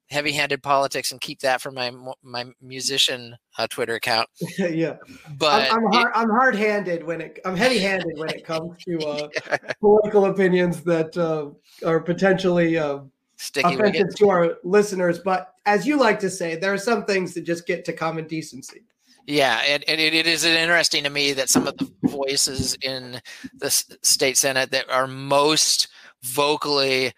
heavy-handed 0.09 0.61
politics 0.61 1.11
and 1.11 1.19
keep 1.21 1.39
that 1.39 1.61
for 1.61 1.71
my 1.71 1.91
my 2.23 2.45
musician 2.61 3.35
uh, 3.57 3.67
Twitter 3.67 3.95
account. 3.95 4.29
yeah, 4.57 4.97
but 5.37 5.71
I'm, 5.71 5.85
I'm, 5.85 5.91
hard, 5.91 6.11
I'm 6.15 6.29
hard-handed 6.29 7.03
when 7.03 7.21
it 7.21 7.39
I'm 7.45 7.55
heavy-handed 7.55 8.17
when 8.17 8.29
it 8.29 8.45
comes 8.45 8.77
to 8.85 8.99
uh, 9.07 9.29
yeah. 9.33 9.57
political 9.79 10.25
opinions 10.25 10.81
that 10.83 11.15
uh, 11.17 11.49
are 11.87 11.99
potentially 11.99 12.77
uh, 12.77 12.99
Sticky 13.37 13.75
offensive 13.75 14.15
to 14.15 14.29
our 14.29 14.57
listeners. 14.63 15.19
But 15.19 15.53
as 15.65 15.85
you 15.85 15.97
like 15.97 16.19
to 16.19 16.29
say, 16.29 16.55
there 16.55 16.73
are 16.73 16.77
some 16.77 17.05
things 17.05 17.33
that 17.33 17.41
just 17.41 17.67
get 17.67 17.83
to 17.85 17.93
common 17.93 18.27
decency. 18.27 18.85
Yeah, 19.27 19.61
and, 19.67 19.83
and 19.87 19.99
it, 19.99 20.13
it 20.13 20.27
is 20.27 20.45
interesting 20.45 21.03
to 21.03 21.09
me 21.09 21.33
that 21.33 21.49
some 21.49 21.67
of 21.67 21.77
the 21.77 21.91
voices 22.03 22.77
in 22.81 23.19
the 23.55 23.69
state 23.69 24.37
senate 24.37 24.69
that 24.71 24.89
are 24.89 25.07
most 25.07 25.87
vocally 26.21 27.11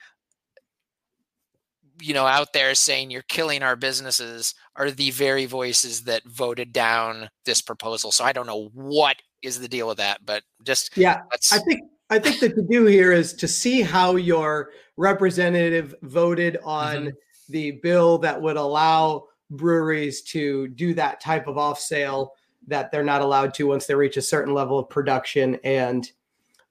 you 1.99 2.13
know 2.13 2.25
out 2.25 2.53
there 2.53 2.73
saying 2.75 3.09
you're 3.09 3.21
killing 3.23 3.63
our 3.63 3.75
businesses 3.75 4.53
are 4.75 4.91
the 4.91 5.11
very 5.11 5.45
voices 5.45 6.03
that 6.03 6.23
voted 6.25 6.71
down 6.71 7.29
this 7.45 7.61
proposal 7.61 8.11
so 8.11 8.23
i 8.23 8.31
don't 8.31 8.47
know 8.47 8.69
what 8.73 9.17
is 9.41 9.59
the 9.59 9.67
deal 9.67 9.87
with 9.87 9.97
that 9.97 10.25
but 10.25 10.43
just 10.63 10.95
yeah 10.97 11.21
i 11.51 11.57
think 11.59 11.81
i 12.09 12.19
think 12.19 12.39
that 12.39 12.55
to 12.55 12.61
do 12.63 12.85
here 12.85 13.11
is 13.11 13.33
to 13.33 13.47
see 13.47 13.81
how 13.81 14.15
your 14.15 14.71
representative 14.97 15.95
voted 16.03 16.57
on 16.63 16.95
mm-hmm. 16.97 17.09
the 17.49 17.71
bill 17.83 18.17
that 18.17 18.39
would 18.41 18.57
allow 18.57 19.23
breweries 19.49 20.21
to 20.21 20.67
do 20.69 20.93
that 20.93 21.21
type 21.21 21.47
of 21.47 21.57
off 21.57 21.79
sale 21.79 22.33
that 22.67 22.91
they're 22.91 23.03
not 23.03 23.21
allowed 23.21 23.53
to 23.53 23.67
once 23.67 23.85
they 23.85 23.95
reach 23.95 24.17
a 24.17 24.21
certain 24.21 24.53
level 24.53 24.77
of 24.77 24.89
production 24.89 25.57
and 25.63 26.11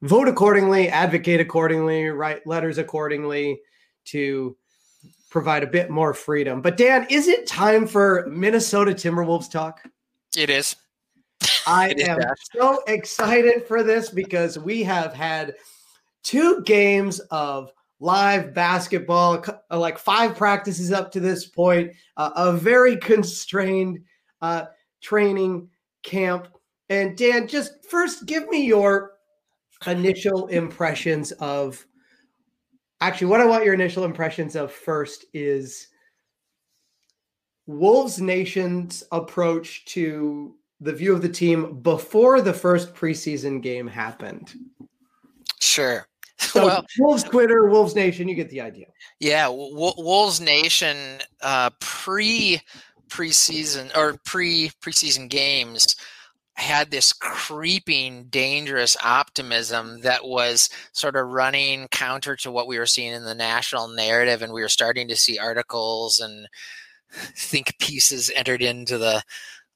vote 0.03 0.29
accordingly 0.29 0.89
advocate 0.89 1.41
accordingly 1.41 2.07
write 2.07 2.47
letters 2.47 2.79
accordingly 2.79 3.59
to 4.05 4.57
provide 5.37 5.63
a 5.63 5.67
bit 5.67 5.91
more 5.91 6.15
freedom. 6.15 6.63
But 6.63 6.79
Dan, 6.79 7.07
is 7.11 7.29
it 7.29 7.47
time 7.47 7.87
for 7.87 8.27
Minnesota 8.27 8.93
Timberwolves 8.93 9.51
talk? 9.51 9.83
It 10.35 10.49
is. 10.49 10.77
I 11.67 11.91
it 11.91 12.01
am 12.09 12.19
is 12.19 12.27
so 12.59 12.83
excited 12.87 13.67
for 13.69 13.83
this 13.83 14.09
because 14.09 14.59
we 14.59 14.83
have 14.85 15.13
had 15.13 15.57
two 16.23 16.63
games 16.63 17.19
of 17.31 17.71
live 18.01 18.55
basketball, 18.55 19.45
uh, 19.71 19.79
like 19.79 19.99
five 19.99 20.37
practices 20.37 20.91
up 20.91 21.13
to 21.13 21.21
this 21.21 21.45
point, 21.45 21.93
uh, 22.17 22.31
a 22.35 22.55
very 22.55 22.97
constrained 22.97 23.99
uh, 24.41 24.65
training 25.03 25.69
camp. 26.03 26.49
And 26.89 27.15
Dan, 27.15 27.47
just 27.47 27.73
first 27.91 28.25
give 28.25 28.49
me 28.49 28.65
your 28.65 29.13
initial 29.87 30.47
impressions 30.47 31.33
of 31.33 31.87
actually, 33.01 33.29
what 33.29 33.41
I 33.41 33.47
want 33.47 33.65
your 33.65 33.75
initial 33.75 34.05
impressions 34.05 34.57
of 34.57 34.73
first 34.73 35.25
is 35.33 35.89
Wolves 37.67 38.21
Nation's 38.21 39.05
approach 39.13 39.85
to 39.87 40.55
the 40.81 40.93
view 40.93 41.15
of 41.15 41.23
the 41.23 41.29
team 41.29 41.81
before 41.81 42.41
the 42.41 42.53
first 42.53 42.95
preseason 42.95 43.63
game 43.63 43.87
happened. 43.87 44.55
Sure. 45.59 46.07
So 46.39 46.65
well, 46.67 46.87
Wolves 46.99 47.25
Twitter, 47.25 47.69
Wolves 47.69 47.95
Nation, 47.95 48.29
you 48.29 48.35
get 48.35 48.51
the 48.51 48.61
idea. 48.61 48.87
Yeah, 49.21 49.47
w- 49.47 49.95
Wolves 49.97 50.41
Nation 50.41 50.97
uh, 51.41 51.71
pre 51.81 52.61
preseason 53.09 53.97
or 53.97 54.19
pre 54.25 54.71
preseason 54.83 55.29
games 55.29 55.97
had 56.57 56.91
this 56.91 57.13
creeping, 57.13 58.25
dangerous 58.25 58.97
optimism 59.05 60.01
that 60.01 60.25
was 60.25 60.71
sort 60.93 61.15
of 61.15 61.29
running 61.29 61.87
counter 61.89 62.35
to 62.35 62.51
what 62.51 62.67
we 62.67 62.79
were 62.79 62.87
seeing 62.87 63.13
in 63.13 63.25
the 63.25 63.35
national 63.35 63.89
narrative. 63.89 64.41
And 64.41 64.53
we 64.53 64.63
were 64.63 64.69
starting 64.69 65.07
to 65.09 65.17
see 65.17 65.39
articles 65.39 66.19
and 66.19 66.49
think 67.11 67.79
pieces 67.79 68.31
entered 68.35 68.63
into 68.63 68.97
the 68.97 69.23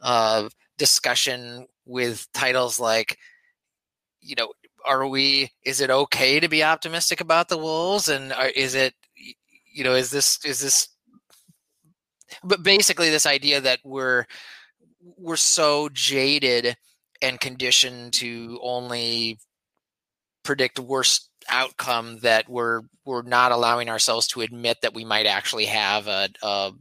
uh, 0.01 0.49
discussion 0.79 1.67
with 1.85 2.27
titles 2.33 2.81
like, 2.81 3.19
you 4.23 4.35
know, 4.37 4.53
are 4.87 5.07
we, 5.07 5.51
is 5.67 5.83
it 5.83 5.91
okay 5.91 6.41
to 6.41 6.49
be 6.49 6.65
optimistic 6.65 7.21
about 7.21 7.51
the 7.51 7.59
Wolves? 7.59 8.09
And 8.09 8.33
are, 8.33 8.49
is 8.49 8.75
it, 8.75 8.95
you 9.75 9.85
know, 9.85 9.95
is 9.95 10.11
this, 10.11 10.43
is 10.47 10.61
this, 10.61 10.89
but 12.43 12.63
basically 12.63 13.11
this 13.11 13.27
idea 13.27 13.61
that 13.61 13.81
we're, 13.85 14.25
we're 15.17 15.37
so 15.37 15.89
jaded 15.93 16.77
and 17.23 17.41
conditioned 17.41 18.13
to 18.15 18.59
only 18.63 19.39
predict 20.43 20.79
worst 20.79 21.29
outcome 21.49 22.19
that 22.21 22.49
we're 22.49 22.83
we're 23.05 23.23
not 23.23 23.53
allowing 23.53 23.89
ourselves 23.89 24.27
to 24.27 24.41
admit 24.41 24.79
that 24.83 24.95
we 24.95 25.05
might 25.05 25.27
actually 25.27 25.67
have 25.67 26.07
a, 26.07 26.29
a 26.43 26.73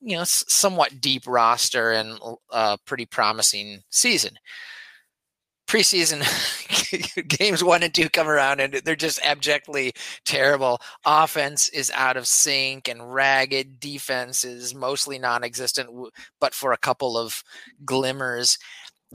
you 0.00 0.16
know 0.16 0.24
somewhat 0.26 1.00
deep 1.00 1.22
roster 1.26 1.92
and 1.92 2.18
a 2.50 2.78
pretty 2.86 3.06
promising 3.06 3.80
season 3.90 4.34
preseason 5.72 6.20
games 7.38 7.64
one 7.64 7.82
and 7.82 7.94
two 7.94 8.10
come 8.10 8.28
around 8.28 8.60
and 8.60 8.74
they're 8.84 8.94
just 8.94 9.24
abjectly 9.24 9.92
terrible. 10.26 10.78
Offense 11.06 11.70
is 11.70 11.90
out 11.94 12.18
of 12.18 12.26
sync 12.26 12.88
and 12.88 13.14
ragged. 13.14 13.80
Defense 13.80 14.44
is 14.44 14.74
mostly 14.74 15.18
non 15.18 15.42
existent, 15.42 15.88
but 16.40 16.52
for 16.52 16.72
a 16.72 16.78
couple 16.78 17.16
of 17.16 17.42
glimmers. 17.86 18.58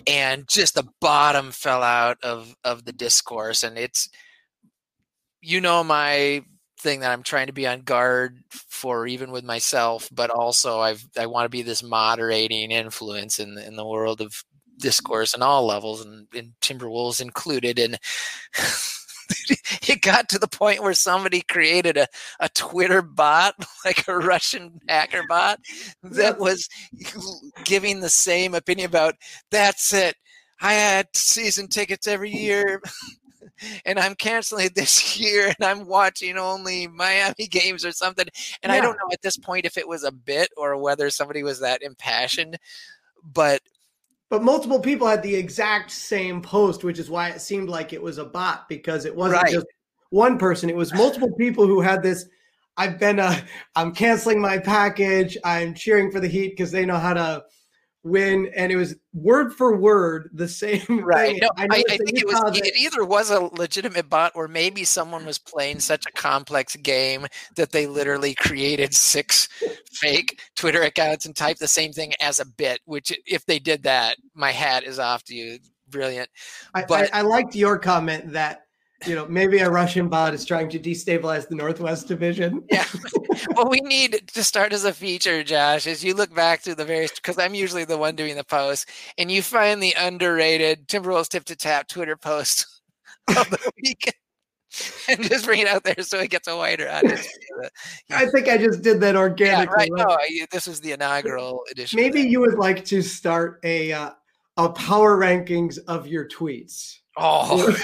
And 0.07 0.47
just 0.47 0.73
the 0.73 0.87
bottom 0.99 1.51
fell 1.51 1.83
out 1.83 2.17
of, 2.23 2.55
of 2.63 2.85
the 2.85 2.93
discourse. 2.93 3.63
And 3.63 3.77
it's 3.77 4.09
you 5.41 5.61
know 5.61 5.83
my 5.83 6.43
thing 6.79 7.01
that 7.01 7.11
I'm 7.11 7.23
trying 7.23 7.47
to 7.47 7.53
be 7.53 7.67
on 7.67 7.81
guard 7.81 8.39
for 8.49 9.07
even 9.07 9.31
with 9.31 9.43
myself, 9.43 10.09
but 10.11 10.29
also 10.29 10.79
I've 10.79 11.05
I 11.17 11.27
want 11.27 11.45
to 11.45 11.49
be 11.49 11.61
this 11.61 11.83
moderating 11.83 12.71
influence 12.71 13.39
in 13.39 13.57
in 13.57 13.75
the 13.75 13.85
world 13.85 14.21
of 14.21 14.43
discourse 14.77 15.33
and 15.33 15.43
all 15.43 15.65
levels 15.65 16.05
and, 16.05 16.27
and 16.33 16.53
Timberwolves 16.61 17.21
included. 17.21 17.79
And 17.79 17.97
it 19.87 20.01
got 20.01 20.29
to 20.29 20.39
the 20.39 20.47
point 20.47 20.83
where 20.83 20.93
somebody 20.93 21.41
created 21.41 21.97
a, 21.97 22.07
a 22.39 22.49
Twitter 22.49 23.01
bot, 23.01 23.55
like 23.85 24.07
a 24.07 24.17
Russian 24.17 24.79
hacker 24.87 25.23
bot, 25.27 25.59
that 26.03 26.39
was 26.39 26.69
giving 27.63 27.99
the 27.99 28.09
same 28.09 28.53
opinion 28.53 28.89
about 28.89 29.15
that's 29.51 29.93
it. 29.93 30.15
I 30.61 30.73
had 30.73 31.07
season 31.15 31.67
tickets 31.67 32.07
every 32.07 32.31
year 32.31 32.81
and 33.85 33.99
I'm 33.99 34.15
canceling 34.15 34.69
this 34.75 35.19
year 35.19 35.47
and 35.47 35.63
I'm 35.63 35.85
watching 35.85 36.37
only 36.37 36.87
Miami 36.87 37.47
games 37.49 37.85
or 37.85 37.91
something. 37.91 38.25
And 38.63 38.71
yeah. 38.71 38.77
I 38.77 38.81
don't 38.81 38.97
know 38.97 39.09
at 39.11 39.21
this 39.21 39.37
point 39.37 39.65
if 39.65 39.77
it 39.77 39.87
was 39.87 40.03
a 40.03 40.11
bit 40.11 40.49
or 40.57 40.77
whether 40.77 41.09
somebody 41.09 41.43
was 41.43 41.59
that 41.59 41.81
impassioned, 41.81 42.57
but 43.23 43.61
but 44.29 44.43
multiple 44.43 44.79
people 44.79 45.07
had 45.07 45.23
the 45.23 45.35
exact 45.35 45.91
same 45.91 46.41
post, 46.41 46.83
which 46.83 46.99
is 46.99 47.09
why 47.09 47.29
it 47.29 47.41
seemed 47.41 47.69
like 47.69 47.93
it 47.93 48.01
was 48.01 48.17
a 48.17 48.25
bot 48.25 48.67
because 48.67 49.05
it 49.05 49.15
wasn't 49.15 49.43
right. 49.43 49.53
just 49.53 49.67
one 50.09 50.37
person. 50.37 50.69
It 50.69 50.75
was 50.75 50.93
multiple 50.93 51.31
people 51.37 51.65
who 51.65 51.81
had 51.81 52.03
this. 52.03 52.25
I've 52.75 52.99
been, 52.99 53.19
uh, 53.19 53.39
I'm 53.75 53.93
canceling 53.93 54.39
my 54.39 54.59
package. 54.59 55.37
I'm 55.43 55.73
cheering 55.73 56.11
for 56.11 56.19
the 56.19 56.27
Heat 56.27 56.49
because 56.49 56.71
they 56.71 56.85
know 56.85 56.99
how 56.99 57.13
to 57.13 57.43
win, 58.07 58.51
and 58.55 58.71
it 58.71 58.75
was 58.75 58.95
word 59.13 59.53
for 59.53 59.77
word 59.77 60.29
the 60.33 60.47
same 60.47 60.81
right. 61.03 61.31
thing. 61.31 61.39
No, 61.41 61.49
I, 61.57 61.67
I, 61.69 61.83
I 61.89 61.97
think 61.97 62.19
it 62.19 62.25
was 62.25 62.57
it 62.57 62.75
either 62.77 63.03
was 63.05 63.29
a 63.29 63.41
legitimate 63.41 64.09
bot 64.09 64.31
or 64.35 64.47
maybe 64.47 64.83
someone 64.83 65.25
was 65.25 65.37
playing 65.37 65.79
such 65.79 66.05
a 66.05 66.11
complex 66.11 66.75
game 66.75 67.27
that 67.55 67.71
they 67.71 67.87
literally 67.87 68.33
created 68.33 68.93
six 68.93 69.49
fake 69.91 70.39
Twitter 70.57 70.81
accounts 70.81 71.25
and 71.25 71.35
type 71.35 71.57
the 71.57 71.67
same 71.67 71.93
thing 71.93 72.13
as 72.19 72.39
a 72.39 72.45
bit. 72.45 72.81
Which, 72.85 73.17
if 73.25 73.45
they 73.45 73.59
did 73.59 73.83
that, 73.83 74.17
my 74.33 74.51
hat 74.51 74.83
is 74.83 74.99
off 74.99 75.23
to 75.25 75.35
you. 75.35 75.59
Brilliant. 75.89 76.29
But 76.73 77.13
I, 77.13 77.19
I 77.19 77.21
liked 77.21 77.55
your 77.55 77.79
comment 77.79 78.33
that 78.33 78.67
you 79.05 79.13
know, 79.13 79.27
maybe 79.27 79.59
a 79.59 79.69
Russian 79.69 80.09
bot 80.09 80.33
is 80.33 80.43
trying 80.43 80.69
to 80.69 80.79
destabilize 80.79 81.47
the 81.47 81.55
Northwest 81.55 82.07
Division. 82.07 82.63
yeah. 82.71 82.85
What 83.53 83.69
we 83.69 83.79
need 83.81 84.27
to 84.33 84.43
start 84.43 84.73
as 84.73 84.85
a 84.85 84.93
feature, 84.93 85.43
Josh, 85.43 85.85
is 85.85 86.03
you 86.03 86.15
look 86.15 86.33
back 86.33 86.61
through 86.61 86.75
the 86.75 86.85
various, 86.85 87.11
because 87.11 87.37
I'm 87.37 87.53
usually 87.53 87.85
the 87.85 87.97
one 87.97 88.15
doing 88.15 88.35
the 88.35 88.43
post, 88.43 88.89
and 89.17 89.31
you 89.31 89.43
find 89.43 89.81
the 89.81 89.93
underrated 89.99 90.87
Timberwolves 90.87 91.29
tip 91.29 91.43
to 91.45 91.55
tap 91.55 91.87
Twitter 91.87 92.17
post 92.17 92.65
of 93.27 93.49
the 93.49 93.71
week. 93.83 94.13
and 95.09 95.23
just 95.23 95.45
bring 95.45 95.59
it 95.59 95.67
out 95.67 95.83
there 95.83 95.95
so 96.01 96.19
it 96.19 96.29
gets 96.29 96.47
a 96.47 96.55
wider 96.55 96.89
audience. 96.89 97.27
I 98.11 98.25
think 98.27 98.47
I 98.47 98.57
just 98.57 98.81
did 98.81 98.99
that 99.01 99.15
organically. 99.15 99.89
Yeah, 99.95 100.03
right. 100.03 100.09
No, 100.09 100.17
this 100.51 100.67
was 100.67 100.81
the 100.81 100.91
inaugural 100.91 101.63
edition. 101.71 101.99
Maybe 101.99 102.21
you 102.21 102.39
would 102.41 102.55
like 102.55 102.83
to 102.85 103.01
start 103.01 103.59
a 103.63 103.93
uh, 103.93 104.11
a 104.57 104.69
power 104.69 105.17
rankings 105.17 105.79
of 105.87 106.07
your 106.07 106.27
tweets. 106.27 106.97
Oh, 107.15 107.63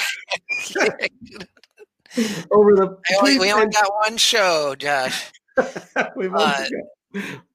over 2.52 2.76
the. 2.76 2.98
Only, 3.20 3.40
we 3.40 3.52
only 3.52 3.68
got 3.68 3.90
one 4.02 4.18
show, 4.18 4.76
Josh. 4.78 5.32
uh, 5.58 5.64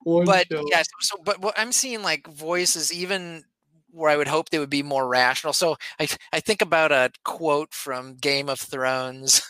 one 0.03 0.25
but 0.25 0.47
show. 0.51 0.65
yeah, 0.71 0.83
so, 0.83 0.91
so 1.01 1.17
but 1.25 1.41
what 1.41 1.59
I'm 1.59 1.73
seeing 1.73 2.03
like 2.03 2.27
voices 2.29 2.93
even 2.93 3.45
where 3.91 4.11
I 4.11 4.17
would 4.17 4.29
hope 4.29 4.51
they 4.51 4.59
would 4.59 4.71
be 4.71 4.83
more 4.83 5.09
rational. 5.09 5.53
So 5.53 5.77
I 5.99 6.09
I 6.33 6.41
think 6.41 6.63
about 6.63 6.93
a 6.93 7.11
quote 7.25 7.73
from 7.73 8.15
Game 8.15 8.49
of 8.49 8.61
Thrones, 8.61 9.43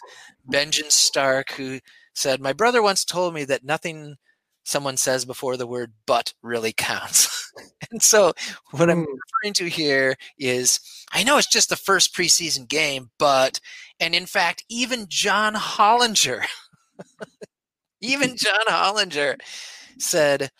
Benjen 0.50 0.90
Stark, 0.90 1.52
who 1.52 1.80
said, 2.14 2.40
"My 2.40 2.52
brother 2.52 2.82
once 2.82 3.04
told 3.04 3.34
me 3.34 3.44
that 3.44 3.64
nothing 3.64 4.16
someone 4.68 4.98
says 4.98 5.24
before 5.24 5.56
the 5.56 5.66
word 5.66 5.92
but 6.06 6.34
really 6.42 6.72
counts. 6.72 7.52
and 7.90 8.02
so 8.02 8.32
what 8.72 8.90
I'm 8.90 9.04
hmm. 9.04 9.12
referring 9.42 9.54
to 9.54 9.68
here 9.68 10.16
is 10.38 10.78
I 11.12 11.24
know 11.24 11.38
it's 11.38 11.48
just 11.48 11.70
the 11.70 11.76
first 11.76 12.14
preseason 12.14 12.68
game, 12.68 13.10
but 13.18 13.60
and 13.98 14.14
in 14.14 14.26
fact, 14.26 14.64
even 14.68 15.06
John 15.08 15.54
Hollinger, 15.54 16.44
even 18.00 18.36
John 18.36 18.66
Hollinger 18.68 19.38
said, 19.98 20.50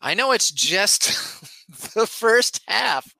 I 0.00 0.14
know 0.14 0.32
it's 0.32 0.50
just 0.50 1.08
the 1.94 2.06
first 2.06 2.60
half 2.66 3.14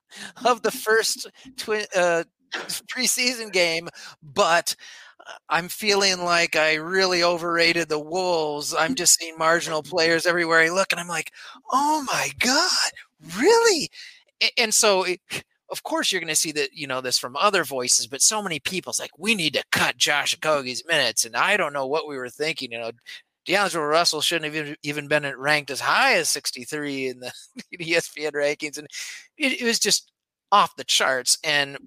of 0.45 0.63
the 0.63 0.71
first 0.71 1.29
twi- 1.57 1.87
uh, 1.95 2.25
preseason 2.95 3.53
game, 3.53 3.89
but 4.23 4.75
I'm 5.49 5.69
feeling 5.69 6.25
like 6.25 6.57
I 6.57 6.75
really 6.75 7.23
overrated 7.23 7.89
the 7.89 7.99
Wolves. 8.01 8.75
I'm 8.75 8.95
just 8.95 9.19
seeing 9.19 9.37
marginal 9.39 9.83
players 9.83 10.27
everywhere 10.27 10.61
I 10.61 10.71
look, 10.71 10.93
and 10.93 11.01
I'm 11.01 11.09
like, 11.09 11.33
oh 11.73 12.05
my 12.07 12.31
god, 12.41 12.91
really? 13.39 13.91
And 14.59 14.73
so, 14.75 15.07
of 15.71 15.83
course, 15.83 16.11
you're 16.11 16.21
going 16.21 16.29
to 16.29 16.35
see 16.37 16.53
that 16.53 16.71
you 16.73 16.87
know 16.87 17.01
this 17.01 17.19
from 17.19 17.37
other 17.37 17.65
voices, 17.65 18.07
but 18.07 18.23
so 18.23 18.43
many 18.43 18.59
people's 18.59 18.99
like, 19.01 19.11
we 19.19 19.35
need 19.35 19.55
to 19.55 19.65
cut 19.73 19.97
Josh 19.97 20.37
Okogie's 20.37 20.85
minutes, 20.87 21.25
and 21.25 21.37
I 21.37 21.57
don't 21.57 21.73
know 21.73 21.87
what 21.87 22.09
we 22.09 22.17
were 22.17 22.31
thinking. 22.31 22.73
You 22.73 22.79
know, 22.81 22.91
D'Angelo 23.47 23.85
Russell 23.85 24.21
shouldn't 24.21 24.55
have 24.55 24.77
even 24.83 25.09
been 25.09 25.27
ranked 25.37 25.71
as 25.71 25.81
high 25.81 26.15
as 26.15 26.29
63 26.29 27.09
in 27.09 27.21
the 27.21 27.33
ESPN 27.81 28.33
rankings, 28.33 28.79
and 28.79 28.87
it, 29.39 29.61
it 29.61 29.65
was 29.65 29.79
just 29.79 30.13
off 30.53 30.77
the 30.77 30.85
charts. 30.85 31.39
And 31.45 31.79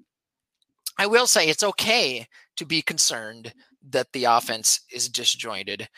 I 0.98 1.08
will 1.08 1.28
say 1.28 1.48
it's 1.50 1.63
okay 1.63 2.28
to 2.58 2.66
be 2.66 2.82
concerned 2.82 3.54
that 3.89 4.12
the 4.13 4.26
offense 4.26 4.82
is 4.92 5.10
disjointed 5.10 5.89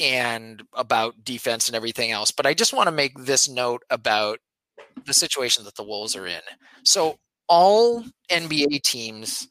and 0.00 0.62
about 0.74 1.24
defense 1.24 1.68
and 1.68 1.76
everything 1.76 2.10
else. 2.10 2.30
But 2.30 2.46
I 2.46 2.54
just 2.54 2.72
want 2.72 2.88
to 2.88 2.92
make 2.92 3.16
this 3.18 3.48
note 3.48 3.82
about 3.90 4.38
the 5.04 5.14
situation 5.14 5.64
that 5.64 5.76
the 5.76 5.84
Wolves 5.84 6.16
are 6.16 6.26
in. 6.26 6.40
So 6.84 7.18
all 7.48 8.04
NBA 8.30 8.82
teams 8.82 9.48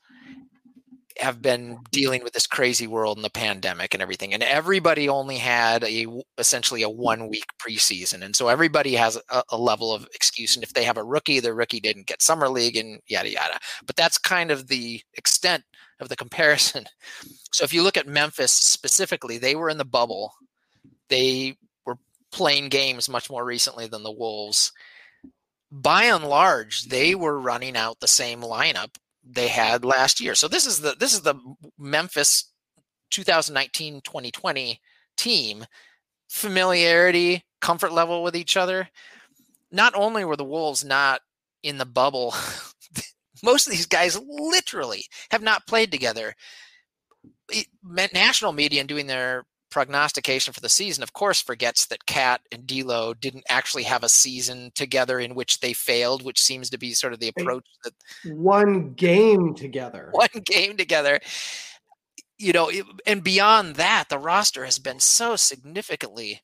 have 1.17 1.41
been 1.41 1.79
dealing 1.91 2.23
with 2.23 2.33
this 2.33 2.47
crazy 2.47 2.87
world 2.87 3.17
and 3.17 3.23
the 3.23 3.29
pandemic 3.29 3.93
and 3.93 4.03
everything 4.03 4.33
and 4.33 4.43
everybody 4.43 5.07
only 5.07 5.37
had 5.37 5.83
a 5.83 6.05
essentially 6.37 6.81
a 6.81 6.89
one 6.89 7.29
week 7.29 7.45
preseason 7.57 8.21
and 8.21 8.35
so 8.35 8.49
everybody 8.49 8.93
has 8.95 9.17
a, 9.29 9.43
a, 9.49 9.57
level 9.57 9.93
of 9.93 10.05
excuse 10.13 10.55
and 10.55 10.63
if 10.63 10.73
they 10.73 10.83
have 10.83 10.97
a 10.97 11.03
rookie 11.03 11.39
the 11.39 11.53
rookie 11.53 11.79
didn't 11.79 12.07
get 12.07 12.21
summer 12.21 12.49
league 12.49 12.75
and 12.75 12.99
yada 13.07 13.29
yada. 13.29 13.57
But 13.85 13.95
that's 13.95 14.17
kind 14.17 14.51
of 14.51 14.67
the 14.67 15.01
extent 15.13 15.63
of 15.99 16.09
the 16.09 16.15
comparison. 16.15 16.85
So 17.51 17.63
if 17.63 17.73
you 17.73 17.83
look 17.83 17.95
at 17.95 18.05
memphis 18.05 18.51
specifically 18.51 19.37
they 19.37 19.55
were 19.55 19.69
in 19.69 19.77
the 19.77 19.85
bubble. 19.85 20.33
They 21.07 21.55
were 21.85 21.95
playing 22.33 22.67
games 22.67 23.07
much 23.07 23.29
more 23.29 23.45
recently 23.45 23.87
than 23.87 24.03
the 24.03 24.11
wolves. 24.11 24.73
By 25.71 26.05
and 26.05 26.25
large 26.25 26.89
they 26.89 27.15
were 27.15 27.39
running 27.39 27.77
out 27.77 28.01
the 28.01 28.09
same 28.09 28.41
lineup 28.41 28.97
they 29.25 29.47
had 29.47 29.83
last 29.83 30.21
year. 30.21 30.35
So 30.35 30.47
this 30.47 30.65
is 30.65 30.79
the 30.79 30.95
this 30.99 31.13
is 31.13 31.21
the 31.21 31.35
Memphis 31.77 32.51
2019-2020 33.11 34.77
team. 35.17 35.65
Familiarity, 36.29 37.43
comfort 37.61 37.91
level 37.91 38.23
with 38.23 38.35
each 38.35 38.57
other. 38.57 38.89
Not 39.71 39.93
only 39.95 40.25
were 40.25 40.35
the 40.35 40.43
Wolves 40.43 40.83
not 40.83 41.21
in 41.63 41.77
the 41.77 41.85
bubble, 41.85 42.33
most 43.43 43.67
of 43.67 43.71
these 43.71 43.85
guys 43.85 44.19
literally 44.27 45.05
have 45.31 45.41
not 45.41 45.67
played 45.67 45.91
together. 45.91 46.35
National 47.83 48.53
media 48.53 48.79
and 48.79 48.89
doing 48.89 49.07
their 49.07 49.45
prognostication 49.75 50.53
for 50.53 50.61
the 50.61 50.69
season, 50.69 51.03
of 51.03 51.11
course, 51.11 51.41
forgets 51.41 51.87
that 51.87 52.05
KAT 52.05 52.39
and 52.49 52.65
D'Lo 52.65 53.13
didn't 53.13 53.43
actually 53.49 53.83
have 53.83 54.05
a 54.05 54.09
season 54.09 54.71
together 54.73 55.19
in 55.19 55.35
which 55.35 55.59
they 55.59 55.73
failed, 55.73 56.23
which 56.23 56.41
seems 56.41 56.69
to 56.69 56.77
be 56.77 56.93
sort 56.93 57.11
of 57.11 57.19
the 57.19 57.27
approach 57.27 57.65
that 57.83 57.91
one 58.33 58.93
game 58.93 59.53
together, 59.53 60.07
one 60.13 60.29
game 60.45 60.77
together. 60.77 61.19
You 62.37 62.53
know, 62.53 62.71
and 63.05 63.21
beyond 63.21 63.75
that, 63.75 64.05
the 64.09 64.17
roster 64.17 64.63
has 64.63 64.79
been 64.79 65.01
so 65.01 65.35
significantly 65.35 66.41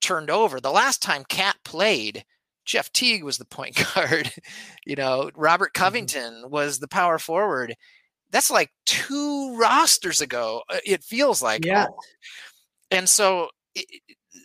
turned 0.00 0.28
over. 0.28 0.58
The 0.58 0.72
last 0.72 1.00
time 1.00 1.22
KAT 1.28 1.54
played, 1.64 2.24
Jeff 2.64 2.92
Teague 2.92 3.22
was 3.22 3.38
the 3.38 3.44
point 3.44 3.80
guard. 3.94 4.32
you 4.84 4.96
know, 4.96 5.30
Robert 5.36 5.74
mm-hmm. 5.74 5.84
Covington 5.84 6.32
mm-hmm. 6.42 6.50
was 6.50 6.80
the 6.80 6.88
power 6.88 7.20
forward. 7.20 7.76
That's 8.32 8.50
like 8.50 8.72
two 8.84 9.56
rosters 9.56 10.20
ago. 10.20 10.62
Uh, 10.68 10.78
it 10.84 11.04
feels 11.04 11.40
like. 11.40 11.64
Yeah. 11.64 11.86
And 12.94 13.08
so 13.08 13.50
it, 13.74 13.86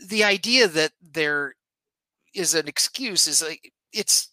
the 0.08 0.24
idea 0.24 0.68
that 0.68 0.92
there 1.02 1.56
is 2.34 2.54
an 2.54 2.68
excuse 2.68 3.28
is 3.28 3.44
like 3.44 3.72
it's 3.94 4.30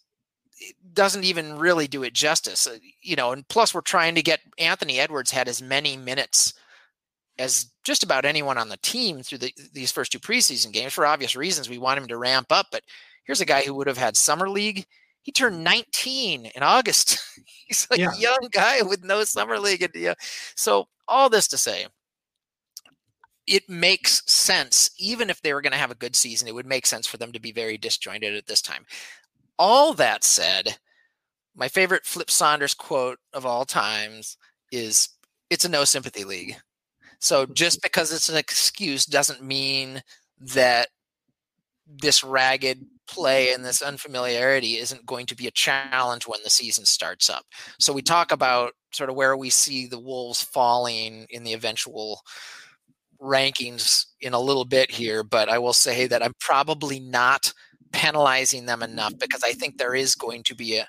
it 0.59 0.75
doesn't 0.93 1.23
even 1.23 1.57
really 1.57 1.87
do 1.87 2.03
it 2.03 2.13
justice, 2.13 2.67
uh, 2.67 2.77
you 3.01 3.15
know. 3.15 3.31
And 3.31 3.47
plus, 3.47 3.73
we're 3.73 3.81
trying 3.81 4.15
to 4.15 4.23
get 4.23 4.39
Anthony 4.57 4.99
Edwards 4.99 5.31
had 5.31 5.47
as 5.47 5.61
many 5.61 5.97
minutes 5.97 6.53
as 7.39 7.71
just 7.83 8.03
about 8.03 8.25
anyone 8.25 8.57
on 8.57 8.69
the 8.69 8.77
team 8.77 9.21
through 9.21 9.37
the, 9.37 9.53
these 9.73 9.91
first 9.91 10.11
two 10.11 10.19
preseason 10.19 10.71
games 10.71 10.93
for 10.93 11.05
obvious 11.05 11.35
reasons. 11.35 11.69
We 11.69 11.77
want 11.77 11.99
him 11.99 12.07
to 12.07 12.17
ramp 12.17 12.47
up, 12.49 12.67
but 12.71 12.81
here's 13.25 13.41
a 13.41 13.45
guy 13.45 13.61
who 13.61 13.75
would 13.75 13.87
have 13.87 13.97
had 13.97 14.17
summer 14.17 14.49
league. 14.49 14.85
He 15.21 15.31
turned 15.31 15.63
19 15.63 16.47
in 16.47 16.63
August. 16.63 17.19
He's 17.67 17.87
a 17.91 17.99
yeah. 17.99 18.13
young 18.17 18.47
guy 18.51 18.81
with 18.81 19.03
no 19.03 19.23
summer 19.23 19.59
league. 19.59 19.83
Idea. 19.83 20.15
So 20.55 20.87
all 21.07 21.29
this 21.29 21.47
to 21.49 21.57
say, 21.57 21.85
it 23.47 23.69
makes 23.69 24.21
sense. 24.31 24.89
Even 24.99 25.29
if 25.29 25.41
they 25.41 25.53
were 25.53 25.61
going 25.61 25.71
to 25.71 25.77
have 25.77 25.91
a 25.91 25.95
good 25.95 26.15
season, 26.15 26.47
it 26.47 26.53
would 26.53 26.65
make 26.65 26.85
sense 26.85 27.07
for 27.07 27.17
them 27.17 27.31
to 27.31 27.39
be 27.39 27.51
very 27.51 27.77
disjointed 27.77 28.35
at 28.35 28.45
this 28.45 28.61
time. 28.61 28.85
All 29.57 29.93
that 29.93 30.23
said, 30.23 30.77
my 31.55 31.67
favorite 31.67 32.05
Flip 32.05 32.29
Saunders 32.29 32.73
quote 32.73 33.19
of 33.33 33.45
all 33.45 33.65
times 33.65 34.37
is 34.71 35.09
it's 35.49 35.65
a 35.65 35.69
no 35.69 35.85
sympathy 35.85 36.23
league. 36.23 36.57
So 37.19 37.45
just 37.45 37.81
because 37.83 38.11
it's 38.11 38.29
an 38.29 38.37
excuse 38.37 39.05
doesn't 39.05 39.41
mean 39.41 40.03
that 40.39 40.89
this 41.87 42.23
ragged 42.23 42.85
play 43.07 43.53
and 43.53 43.63
this 43.63 43.81
unfamiliarity 43.81 44.77
isn't 44.77 45.05
going 45.05 45.25
to 45.25 45.35
be 45.35 45.47
a 45.47 45.51
challenge 45.51 46.27
when 46.27 46.41
the 46.43 46.49
season 46.49 46.83
starts 46.83 47.29
up. 47.29 47.45
So 47.79 47.93
we 47.93 48.01
talk 48.01 48.33
about 48.33 48.73
sort 48.91 49.09
of 49.09 49.15
where 49.15 49.37
we 49.37 49.49
see 49.49 49.87
the 49.87 49.99
Wolves 49.99 50.43
falling 50.43 51.25
in 51.29 51.45
the 51.45 51.53
eventual 51.53 52.21
rankings 53.21 54.05
in 54.21 54.33
a 54.33 54.39
little 54.39 54.65
bit 54.65 54.91
here, 54.91 55.23
but 55.23 55.49
I 55.49 55.59
will 55.59 55.73
say 55.73 56.07
that 56.07 56.23
I'm 56.23 56.33
probably 56.39 56.99
not 56.99 57.53
penalizing 57.91 58.65
them 58.65 58.83
enough 58.83 59.13
because 59.19 59.43
I 59.43 59.53
think 59.53 59.77
there 59.77 59.95
is 59.95 60.15
going 60.15 60.43
to 60.43 60.55
be 60.55 60.77
a, 60.77 60.87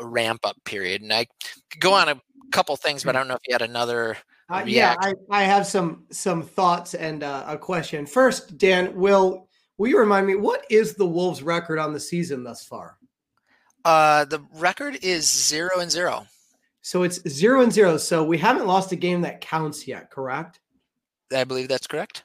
a 0.00 0.06
ramp 0.06 0.40
up 0.44 0.56
period. 0.64 1.02
And 1.02 1.12
I 1.12 1.26
could 1.70 1.80
go 1.80 1.94
on 1.94 2.08
a 2.08 2.20
couple 2.50 2.76
things, 2.76 3.04
but 3.04 3.16
I 3.16 3.18
don't 3.18 3.28
know 3.28 3.34
if 3.34 3.46
you 3.46 3.54
had 3.54 3.62
another. 3.62 4.16
Uh, 4.48 4.62
yeah, 4.66 4.94
I, 5.00 5.14
I, 5.30 5.42
have 5.42 5.66
some 5.66 6.04
some 6.12 6.42
thoughts 6.42 6.94
and 6.94 7.24
uh, 7.24 7.44
a 7.48 7.58
question. 7.58 8.06
First, 8.06 8.58
Dan, 8.58 8.94
will 8.94 9.48
will 9.76 9.88
you 9.88 9.98
remind 9.98 10.26
me 10.26 10.36
what 10.36 10.64
is 10.70 10.94
the 10.94 11.06
Wolves' 11.06 11.42
record 11.42 11.80
on 11.80 11.92
the 11.92 11.98
season 11.98 12.44
thus 12.44 12.64
far? 12.64 12.96
Uh, 13.84 14.24
the 14.24 14.44
record 14.54 14.98
is 15.02 15.28
zero 15.28 15.80
and 15.80 15.90
zero. 15.90 16.26
So 16.82 17.02
it's 17.02 17.20
zero 17.28 17.62
and 17.62 17.72
zero. 17.72 17.96
So 17.96 18.22
we 18.22 18.38
haven't 18.38 18.68
lost 18.68 18.92
a 18.92 18.96
game 18.96 19.22
that 19.22 19.40
counts 19.40 19.88
yet, 19.88 20.10
correct? 20.10 20.60
I 21.34 21.44
believe 21.44 21.68
that's 21.68 21.86
correct. 21.86 22.24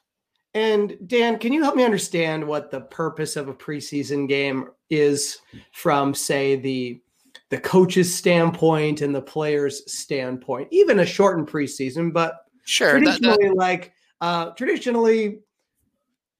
And 0.53 0.97
Dan, 1.07 1.39
can 1.39 1.53
you 1.53 1.63
help 1.63 1.75
me 1.75 1.85
understand 1.85 2.45
what 2.45 2.71
the 2.71 2.81
purpose 2.81 3.35
of 3.35 3.47
a 3.47 3.53
preseason 3.53 4.27
game 4.27 4.67
is 4.89 5.39
from, 5.71 6.13
say, 6.13 6.57
the 6.57 7.01
the 7.49 7.59
coach's 7.59 8.13
standpoint 8.13 9.01
and 9.01 9.13
the 9.13 9.21
player's 9.21 9.89
standpoint, 9.91 10.69
even 10.71 10.99
a 10.99 11.05
shortened 11.05 11.47
preseason, 11.47 12.13
but 12.13 12.35
sure, 12.65 12.91
traditionally, 12.91 13.37
that, 13.41 13.49
that, 13.49 13.55
like 13.55 13.93
uh, 14.21 14.51
traditionally, 14.51 15.39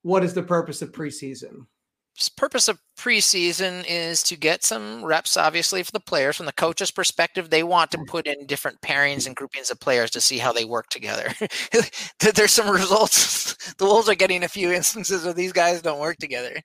what 0.04 0.24
is 0.24 0.34
the 0.34 0.44
purpose 0.44 0.82
of 0.82 0.92
preseason? 0.92 1.66
purpose 2.36 2.68
of 2.68 2.78
preseason 3.02 3.84
is 3.88 4.22
to 4.22 4.36
get 4.36 4.64
some 4.64 5.04
reps 5.04 5.36
obviously 5.36 5.82
for 5.82 5.92
the 5.92 6.00
players. 6.00 6.38
From 6.38 6.46
the 6.46 6.54
coach's 6.54 6.92
perspective 6.92 7.50
they 7.50 7.64
want 7.64 7.90
to 7.92 7.98
hmm. 7.98 8.06
put 8.06 8.28
in 8.28 8.46
different 8.46 8.80
pairings 8.82 9.26
and 9.26 9.36
groupings 9.36 9.72
of 9.72 9.80
players 9.80 10.12
to 10.12 10.22
see 10.22 10.38
how 10.38 10.54
they 10.54 10.66
work 10.66 10.88
together. 10.90 11.34
There's 12.20 12.52
some 12.52 12.70
results. 12.70 13.58
The 13.78 13.86
wolves 13.86 14.10
are 14.10 14.16
getting 14.16 14.44
a 14.44 14.50
few 14.50 14.72
instances 14.72 15.24
where 15.24 15.34
these 15.34 15.54
guys 15.54 15.82
don't 15.82 16.00
work 16.00 16.18
together. 16.18 16.62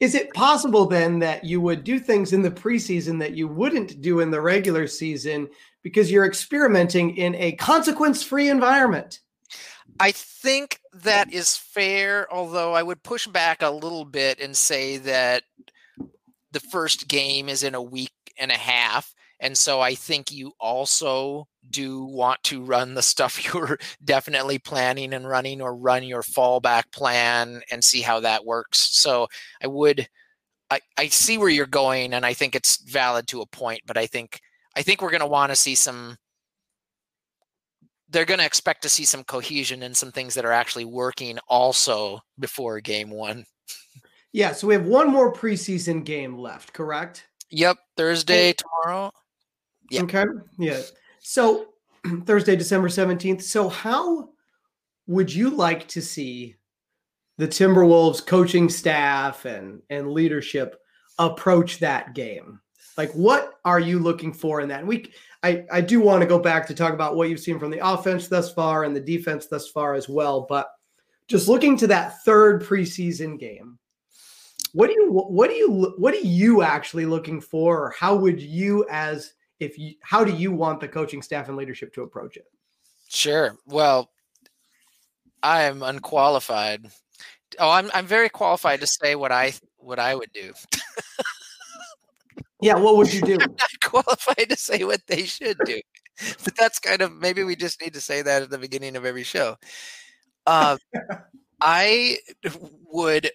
Is 0.00 0.14
it 0.14 0.32
possible 0.32 0.86
then 0.86 1.18
that 1.20 1.44
you 1.44 1.60
would 1.60 1.84
do 1.84 1.98
things 1.98 2.32
in 2.32 2.42
the 2.42 2.50
preseason 2.50 3.18
that 3.20 3.36
you 3.36 3.46
wouldn't 3.46 4.00
do 4.00 4.20
in 4.20 4.30
the 4.30 4.40
regular 4.40 4.86
season 4.86 5.48
because 5.82 6.10
you're 6.10 6.26
experimenting 6.26 7.16
in 7.16 7.34
a 7.36 7.52
consequence 7.52 8.22
free 8.22 8.48
environment? 8.48 9.20
I 10.00 10.12
think 10.12 10.80
that 11.02 11.32
is 11.32 11.56
fair, 11.56 12.32
although 12.32 12.74
I 12.74 12.82
would 12.82 13.02
push 13.02 13.26
back 13.26 13.62
a 13.62 13.70
little 13.70 14.04
bit 14.04 14.40
and 14.40 14.56
say 14.56 14.98
that 14.98 15.42
the 16.52 16.60
first 16.60 17.08
game 17.08 17.48
is 17.48 17.62
in 17.62 17.74
a 17.74 17.82
week 17.82 18.12
and 18.38 18.50
a 18.50 18.56
half. 18.56 19.14
And 19.40 19.58
so 19.58 19.80
I 19.80 19.94
think 19.94 20.30
you 20.30 20.52
also 20.60 21.48
do 21.68 22.04
want 22.04 22.42
to 22.44 22.62
run 22.62 22.94
the 22.94 23.02
stuff 23.02 23.44
you're 23.54 23.78
definitely 24.02 24.58
planning 24.58 25.12
and 25.12 25.28
running 25.28 25.60
or 25.60 25.74
run 25.74 26.04
your 26.04 26.22
fallback 26.22 26.92
plan 26.92 27.62
and 27.70 27.82
see 27.82 28.00
how 28.00 28.20
that 28.20 28.44
works. 28.44 28.78
So 28.96 29.28
I 29.62 29.66
would 29.66 30.08
I, 30.70 30.80
I 30.96 31.08
see 31.08 31.36
where 31.36 31.50
you're 31.50 31.66
going 31.66 32.14
and 32.14 32.24
I 32.24 32.32
think 32.32 32.54
it's 32.54 32.78
valid 32.90 33.26
to 33.28 33.42
a 33.42 33.46
point, 33.46 33.82
but 33.86 33.98
I 33.98 34.06
think 34.06 34.40
I 34.76 34.82
think 34.82 35.02
we're 35.02 35.10
gonna 35.10 35.26
want 35.26 35.50
to 35.50 35.56
see 35.56 35.74
some 35.74 36.16
they're 38.14 38.24
going 38.24 38.38
to 38.38 38.46
expect 38.46 38.80
to 38.82 38.88
see 38.88 39.04
some 39.04 39.24
cohesion 39.24 39.82
and 39.82 39.94
some 39.94 40.12
things 40.12 40.34
that 40.34 40.44
are 40.44 40.52
actually 40.52 40.84
working 40.84 41.36
also 41.48 42.20
before 42.38 42.80
game 42.80 43.10
one. 43.10 43.44
Yeah, 44.36 44.50
so 44.50 44.66
we 44.66 44.74
have 44.74 44.86
one 44.86 45.12
more 45.12 45.32
preseason 45.32 46.04
game 46.04 46.36
left, 46.36 46.72
correct? 46.72 47.28
Yep, 47.50 47.76
Thursday 47.96 48.52
tomorrow. 48.52 49.12
Yeah. 49.92 50.02
Okay. 50.02 50.24
Yeah. 50.58 50.80
So 51.20 51.66
Thursday, 52.26 52.56
December 52.56 52.88
17th. 52.88 53.42
So 53.42 53.68
how 53.68 54.30
would 55.06 55.32
you 55.32 55.50
like 55.50 55.86
to 55.86 56.02
see 56.02 56.56
the 57.38 57.46
Timberwolves 57.46 58.26
coaching 58.26 58.68
staff 58.68 59.44
and 59.44 59.82
and 59.88 60.10
leadership 60.10 60.80
approach 61.20 61.78
that 61.78 62.12
game? 62.16 62.58
Like 62.96 63.12
what 63.12 63.54
are 63.64 63.78
you 63.78 64.00
looking 64.00 64.32
for 64.32 64.60
in 64.60 64.68
that? 64.70 64.80
And 64.80 64.88
we 64.88 65.12
I, 65.44 65.66
I 65.70 65.80
do 65.82 66.00
want 66.00 66.22
to 66.22 66.26
go 66.26 66.38
back 66.38 66.66
to 66.68 66.74
talk 66.74 66.94
about 66.94 67.16
what 67.16 67.28
you've 67.28 67.38
seen 67.38 67.58
from 67.58 67.70
the 67.70 67.86
offense 67.86 68.28
thus 68.28 68.50
far 68.50 68.84
and 68.84 68.96
the 68.96 69.00
defense 69.00 69.46
thus 69.46 69.68
far 69.68 69.92
as 69.92 70.08
well. 70.08 70.46
But 70.48 70.70
just 71.28 71.48
looking 71.48 71.76
to 71.76 71.86
that 71.88 72.24
third 72.24 72.62
preseason 72.62 73.38
game, 73.38 73.78
what 74.72 74.86
do 74.86 74.94
you 74.94 75.10
what 75.12 75.50
do 75.50 75.54
you 75.54 75.94
what 75.98 76.14
are 76.14 76.18
you 76.18 76.62
actually 76.62 77.04
looking 77.04 77.42
for, 77.42 77.84
or 77.84 77.90
how 77.90 78.16
would 78.16 78.40
you 78.40 78.86
as 78.90 79.34
if 79.60 79.78
you 79.78 79.94
how 80.00 80.24
do 80.24 80.32
you 80.32 80.50
want 80.50 80.80
the 80.80 80.88
coaching 80.88 81.20
staff 81.20 81.48
and 81.48 81.58
leadership 81.58 81.92
to 81.94 82.02
approach 82.02 82.38
it? 82.38 82.46
Sure. 83.10 83.58
Well, 83.66 84.10
I 85.42 85.64
am 85.64 85.82
unqualified. 85.82 86.86
Oh, 87.58 87.70
I'm 87.70 87.90
I'm 87.92 88.06
very 88.06 88.30
qualified 88.30 88.80
to 88.80 88.86
say 88.86 89.14
what 89.14 89.30
I 89.30 89.52
what 89.76 89.98
I 89.98 90.14
would 90.14 90.32
do. 90.32 90.54
Yeah, 92.64 92.76
what 92.76 92.96
would 92.96 93.12
you 93.12 93.20
do? 93.26 93.34
I'm 93.34 93.54
not 93.58 93.80
qualified 93.82 94.48
to 94.48 94.56
say 94.56 94.84
what 94.84 95.02
they 95.06 95.24
should 95.24 95.58
do. 95.66 95.82
but 96.44 96.56
that's 96.56 96.78
kind 96.78 97.02
of 97.02 97.12
maybe 97.12 97.44
we 97.44 97.56
just 97.56 97.82
need 97.82 97.92
to 97.92 98.00
say 98.00 98.22
that 98.22 98.40
at 98.40 98.48
the 98.48 98.56
beginning 98.56 98.96
of 98.96 99.04
every 99.04 99.22
show. 99.22 99.56
Uh, 100.46 100.78
I 101.60 102.16
would 102.90 103.30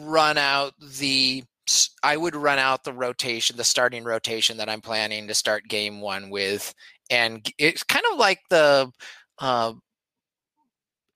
run 0.00 0.38
out 0.38 0.74
the 0.98 1.44
I 2.02 2.16
would 2.16 2.34
run 2.34 2.58
out 2.58 2.82
the 2.82 2.92
rotation, 2.92 3.56
the 3.56 3.62
starting 3.62 4.02
rotation 4.02 4.56
that 4.56 4.68
I'm 4.68 4.80
planning 4.80 5.28
to 5.28 5.34
start 5.34 5.68
game 5.68 6.00
one 6.00 6.30
with, 6.30 6.74
and 7.10 7.48
it's 7.58 7.84
kind 7.84 8.04
of 8.12 8.18
like 8.18 8.40
the 8.50 8.90
uh, 9.38 9.74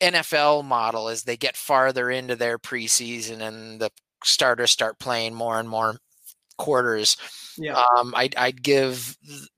NFL 0.00 0.64
model 0.64 1.08
as 1.08 1.24
they 1.24 1.36
get 1.36 1.56
farther 1.56 2.08
into 2.08 2.36
their 2.36 2.56
preseason 2.56 3.40
and 3.40 3.80
the 3.80 3.90
starters 4.22 4.70
start 4.70 5.00
playing 5.00 5.34
more 5.34 5.58
and 5.58 5.68
more 5.68 5.96
quarters. 6.56 7.16
Yeah. 7.56 7.80
Um, 7.96 8.12
I'd, 8.16 8.34
I'd 8.36 8.62
give 8.62 9.16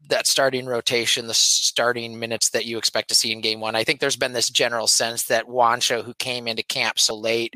that 0.08 0.26
starting 0.26 0.66
rotation 0.66 1.26
the 1.26 1.34
starting 1.34 2.18
minutes 2.18 2.50
that 2.50 2.66
you 2.66 2.78
expect 2.78 3.08
to 3.08 3.14
see 3.14 3.32
in 3.32 3.40
game 3.40 3.60
one. 3.60 3.74
I 3.74 3.84
think 3.84 4.00
there's 4.00 4.16
been 4.16 4.32
this 4.32 4.50
general 4.50 4.86
sense 4.86 5.24
that 5.24 5.46
Juancho, 5.46 6.04
who 6.04 6.14
came 6.14 6.46
into 6.46 6.62
camp 6.62 6.98
so 6.98 7.16
late, 7.16 7.54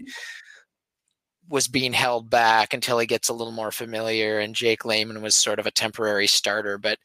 was 1.48 1.68
being 1.68 1.92
held 1.92 2.30
back 2.30 2.72
until 2.72 2.98
he 2.98 3.06
gets 3.06 3.28
a 3.28 3.34
little 3.34 3.52
more 3.52 3.72
familiar, 3.72 4.38
and 4.38 4.54
Jake 4.54 4.84
Layman 4.84 5.20
was 5.20 5.34
sort 5.34 5.58
of 5.58 5.66
a 5.66 5.72
temporary 5.72 6.28
starter. 6.28 6.78
But 6.78 6.98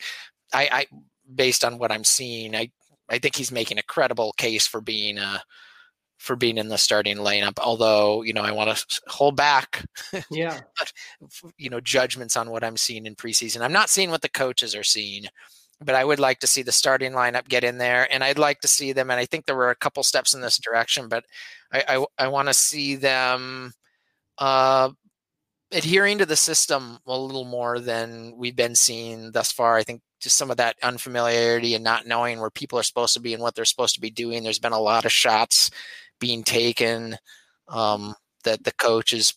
I, 0.54 0.69
I 0.71 0.86
based 1.34 1.65
on 1.65 1.78
what 1.78 1.91
I'm 1.91 2.04
seeing, 2.04 2.56
I 2.56 2.71
I 3.10 3.17
think 3.17 3.36
he's 3.36 3.52
making 3.52 3.80
a 3.80 3.84
credible 3.84 4.34
case 4.38 4.67
for 4.67 4.82
being 4.82 5.17
a 5.17 5.41
for 6.25 6.35
being 6.35 6.57
in 6.57 6.69
the 6.69 6.77
starting 6.77 7.17
lineup. 7.17 7.59
Although, 7.59 8.23
you 8.23 8.33
know, 8.33 8.41
I 8.41 8.51
want 8.51 8.75
to 8.75 9.01
hold 9.07 9.35
back, 9.35 9.85
yeah, 10.31 10.61
you 11.57 11.69
know, 11.69 11.79
judgments 11.79 12.35
on 12.35 12.49
what 12.49 12.63
I'm 12.63 12.77
seeing 12.77 13.05
in 13.05 13.15
preseason. 13.15 13.61
I'm 13.61 13.71
not 13.71 13.91
seeing 13.91 14.09
what 14.09 14.23
the 14.23 14.29
coaches 14.29 14.75
are 14.75 14.83
seeing, 14.83 15.25
but 15.79 15.93
I 15.93 16.03
would 16.03 16.19
like 16.19 16.39
to 16.39 16.47
see 16.47 16.63
the 16.63 16.71
starting 16.71 17.11
lineup 17.11 17.47
get 17.47 17.63
in 17.63 17.77
there, 17.77 18.07
and 18.11 18.23
I'd 18.23 18.39
like 18.39 18.61
to 18.61 18.67
see 18.67 18.91
them. 18.91 19.11
And 19.11 19.19
I 19.19 19.25
think 19.25 19.45
there 19.45 19.55
were 19.55 19.69
a 19.69 19.75
couple 19.75 20.01
steps 20.01 20.33
in 20.33 20.41
this 20.41 20.57
direction, 20.57 21.09
but 21.09 21.25
I 21.71 21.83
I, 21.88 22.25
I 22.25 22.27
want 22.27 22.47
to 22.47 22.53
see 22.53 22.95
them. 22.95 23.71
Uh, 24.38 24.89
adhering 25.71 26.19
to 26.19 26.25
the 26.25 26.35
system 26.35 26.99
a 27.07 27.17
little 27.17 27.43
more 27.43 27.79
than 27.79 28.33
we've 28.38 28.55
been 28.55 28.75
seeing 28.75 29.31
thus 29.31 29.51
far. 29.51 29.75
I 29.75 29.83
think 29.83 30.01
just 30.21 30.38
some 30.38 30.49
of 30.51 30.57
that 30.57 30.75
unfamiliarity 30.81 31.75
and 31.75 31.83
not 31.83 32.07
knowing 32.07 32.39
where 32.39 32.49
people 32.49 32.79
are 32.79 32.83
supposed 32.83 33.13
to 33.13 33.19
be 33.19 33.33
and 33.33 33.41
what 33.43 33.55
they're 33.55 33.65
supposed 33.65 33.95
to 33.95 34.01
be 34.01 34.09
doing. 34.09 34.43
There's 34.43 34.59
been 34.59 34.71
a 34.71 34.79
lot 34.79 35.05
of 35.05 35.11
shots 35.11 35.69
being 36.19 36.43
taken 36.43 37.17
um, 37.67 38.13
that 38.43 38.63
the 38.63 38.71
coaches 38.73 39.36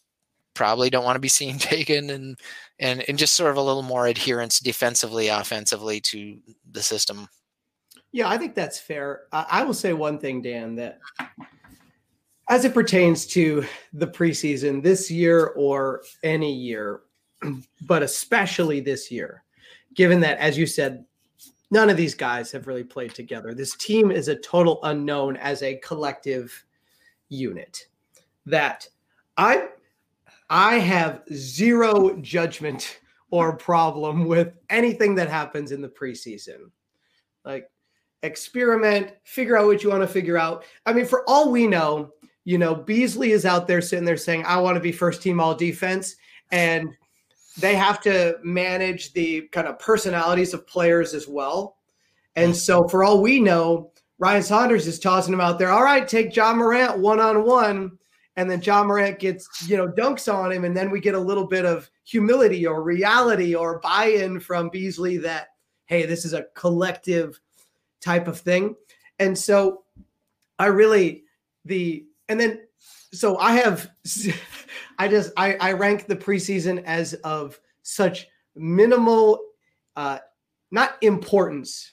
probably 0.54 0.90
don't 0.90 1.04
want 1.04 1.16
to 1.16 1.20
be 1.20 1.28
seen 1.28 1.58
taken 1.58 2.10
and 2.10 2.38
and 2.78 3.08
and 3.08 3.18
just 3.18 3.34
sort 3.34 3.50
of 3.50 3.56
a 3.56 3.62
little 3.62 3.82
more 3.82 4.06
adherence 4.06 4.60
defensively 4.60 5.28
offensively 5.28 6.00
to 6.00 6.38
the 6.72 6.82
system 6.82 7.28
yeah 8.10 8.28
i 8.28 8.36
think 8.36 8.54
that's 8.54 8.80
fair 8.80 9.22
i 9.32 9.62
will 9.62 9.74
say 9.74 9.92
one 9.92 10.18
thing 10.18 10.42
dan 10.42 10.74
that 10.74 10.98
as 12.48 12.64
it 12.64 12.74
pertains 12.74 13.26
to 13.26 13.64
the 13.92 14.06
preseason 14.06 14.82
this 14.82 15.10
year 15.10 15.48
or 15.56 16.02
any 16.24 16.52
year 16.52 17.02
but 17.86 18.02
especially 18.02 18.80
this 18.80 19.10
year, 19.10 19.44
given 19.94 20.20
that, 20.20 20.38
as 20.38 20.58
you 20.58 20.66
said, 20.66 21.04
none 21.70 21.90
of 21.90 21.96
these 21.96 22.14
guys 22.14 22.50
have 22.52 22.66
really 22.66 22.84
played 22.84 23.14
together. 23.14 23.54
This 23.54 23.76
team 23.76 24.10
is 24.10 24.28
a 24.28 24.36
total 24.36 24.80
unknown 24.84 25.36
as 25.36 25.62
a 25.62 25.76
collective 25.76 26.64
unit. 27.28 27.86
That 28.46 28.88
I 29.36 29.68
I 30.50 30.76
have 30.76 31.22
zero 31.32 32.16
judgment 32.20 33.00
or 33.30 33.56
problem 33.56 34.26
with 34.26 34.54
anything 34.70 35.14
that 35.16 35.28
happens 35.28 35.72
in 35.72 35.82
the 35.82 35.88
preseason. 35.88 36.70
Like 37.44 37.70
experiment, 38.22 39.12
figure 39.24 39.56
out 39.56 39.66
what 39.66 39.82
you 39.82 39.90
want 39.90 40.02
to 40.02 40.08
figure 40.08 40.38
out. 40.38 40.64
I 40.86 40.92
mean, 40.92 41.06
for 41.06 41.28
all 41.28 41.50
we 41.50 41.66
know, 41.66 42.12
you 42.44 42.58
know, 42.58 42.74
Beasley 42.74 43.32
is 43.32 43.44
out 43.44 43.66
there 43.66 43.82
sitting 43.82 44.04
there 44.04 44.16
saying, 44.16 44.44
I 44.46 44.58
want 44.58 44.76
to 44.76 44.80
be 44.80 44.92
first 44.92 45.22
team 45.22 45.40
all 45.40 45.54
defense. 45.54 46.16
And 46.50 46.88
they 47.58 47.74
have 47.74 48.00
to 48.02 48.38
manage 48.42 49.12
the 49.12 49.42
kind 49.52 49.66
of 49.66 49.78
personalities 49.78 50.54
of 50.54 50.66
players 50.66 51.12
as 51.12 51.28
well. 51.28 51.76
And 52.36 52.56
so, 52.56 52.86
for 52.86 53.04
all 53.04 53.20
we 53.20 53.40
know, 53.40 53.92
Ryan 54.18 54.42
Saunders 54.42 54.86
is 54.86 54.98
tossing 54.98 55.32
him 55.32 55.40
out 55.40 55.58
there. 55.58 55.70
All 55.70 55.84
right, 55.84 56.06
take 56.06 56.34
Ja 56.34 56.52
Morant 56.52 56.98
one 56.98 57.20
on 57.20 57.44
one. 57.44 57.98
And 58.36 58.48
then 58.48 58.62
Ja 58.62 58.84
Morant 58.84 59.18
gets, 59.18 59.68
you 59.68 59.76
know, 59.76 59.88
dunks 59.88 60.32
on 60.32 60.52
him. 60.52 60.64
And 60.64 60.76
then 60.76 60.90
we 60.90 61.00
get 61.00 61.14
a 61.14 61.20
little 61.20 61.46
bit 61.46 61.64
of 61.64 61.90
humility 62.04 62.66
or 62.66 62.82
reality 62.82 63.54
or 63.54 63.80
buy 63.80 64.06
in 64.06 64.38
from 64.38 64.68
Beasley 64.68 65.16
that, 65.18 65.48
hey, 65.86 66.06
this 66.06 66.24
is 66.24 66.34
a 66.34 66.46
collective 66.54 67.40
type 68.00 68.28
of 68.28 68.38
thing. 68.38 68.76
And 69.18 69.36
so, 69.36 69.82
I 70.58 70.66
really, 70.66 71.24
the, 71.64 72.06
and 72.28 72.38
then, 72.38 72.60
so 73.12 73.38
I 73.38 73.52
have, 73.54 73.90
I 74.98 75.08
just 75.08 75.32
I, 75.36 75.54
I 75.54 75.72
rank 75.72 76.06
the 76.06 76.16
preseason 76.16 76.82
as 76.84 77.14
of 77.14 77.58
such 77.82 78.26
minimal, 78.54 79.40
uh, 79.96 80.18
not 80.70 80.96
importance, 81.02 81.92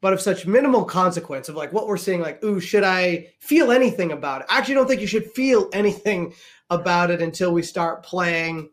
but 0.00 0.12
of 0.12 0.20
such 0.20 0.46
minimal 0.46 0.84
consequence 0.84 1.48
of 1.48 1.56
like 1.56 1.72
what 1.72 1.86
we're 1.86 1.96
seeing. 1.96 2.20
Like, 2.20 2.42
ooh, 2.44 2.60
should 2.60 2.84
I 2.84 3.28
feel 3.40 3.72
anything 3.72 4.12
about 4.12 4.42
it? 4.42 4.46
I 4.48 4.58
actually 4.58 4.74
don't 4.74 4.86
think 4.86 5.00
you 5.00 5.06
should 5.06 5.30
feel 5.32 5.68
anything 5.72 6.34
about 6.70 7.10
it 7.10 7.20
until 7.20 7.52
we 7.52 7.62
start 7.62 8.02
playing 8.02 8.70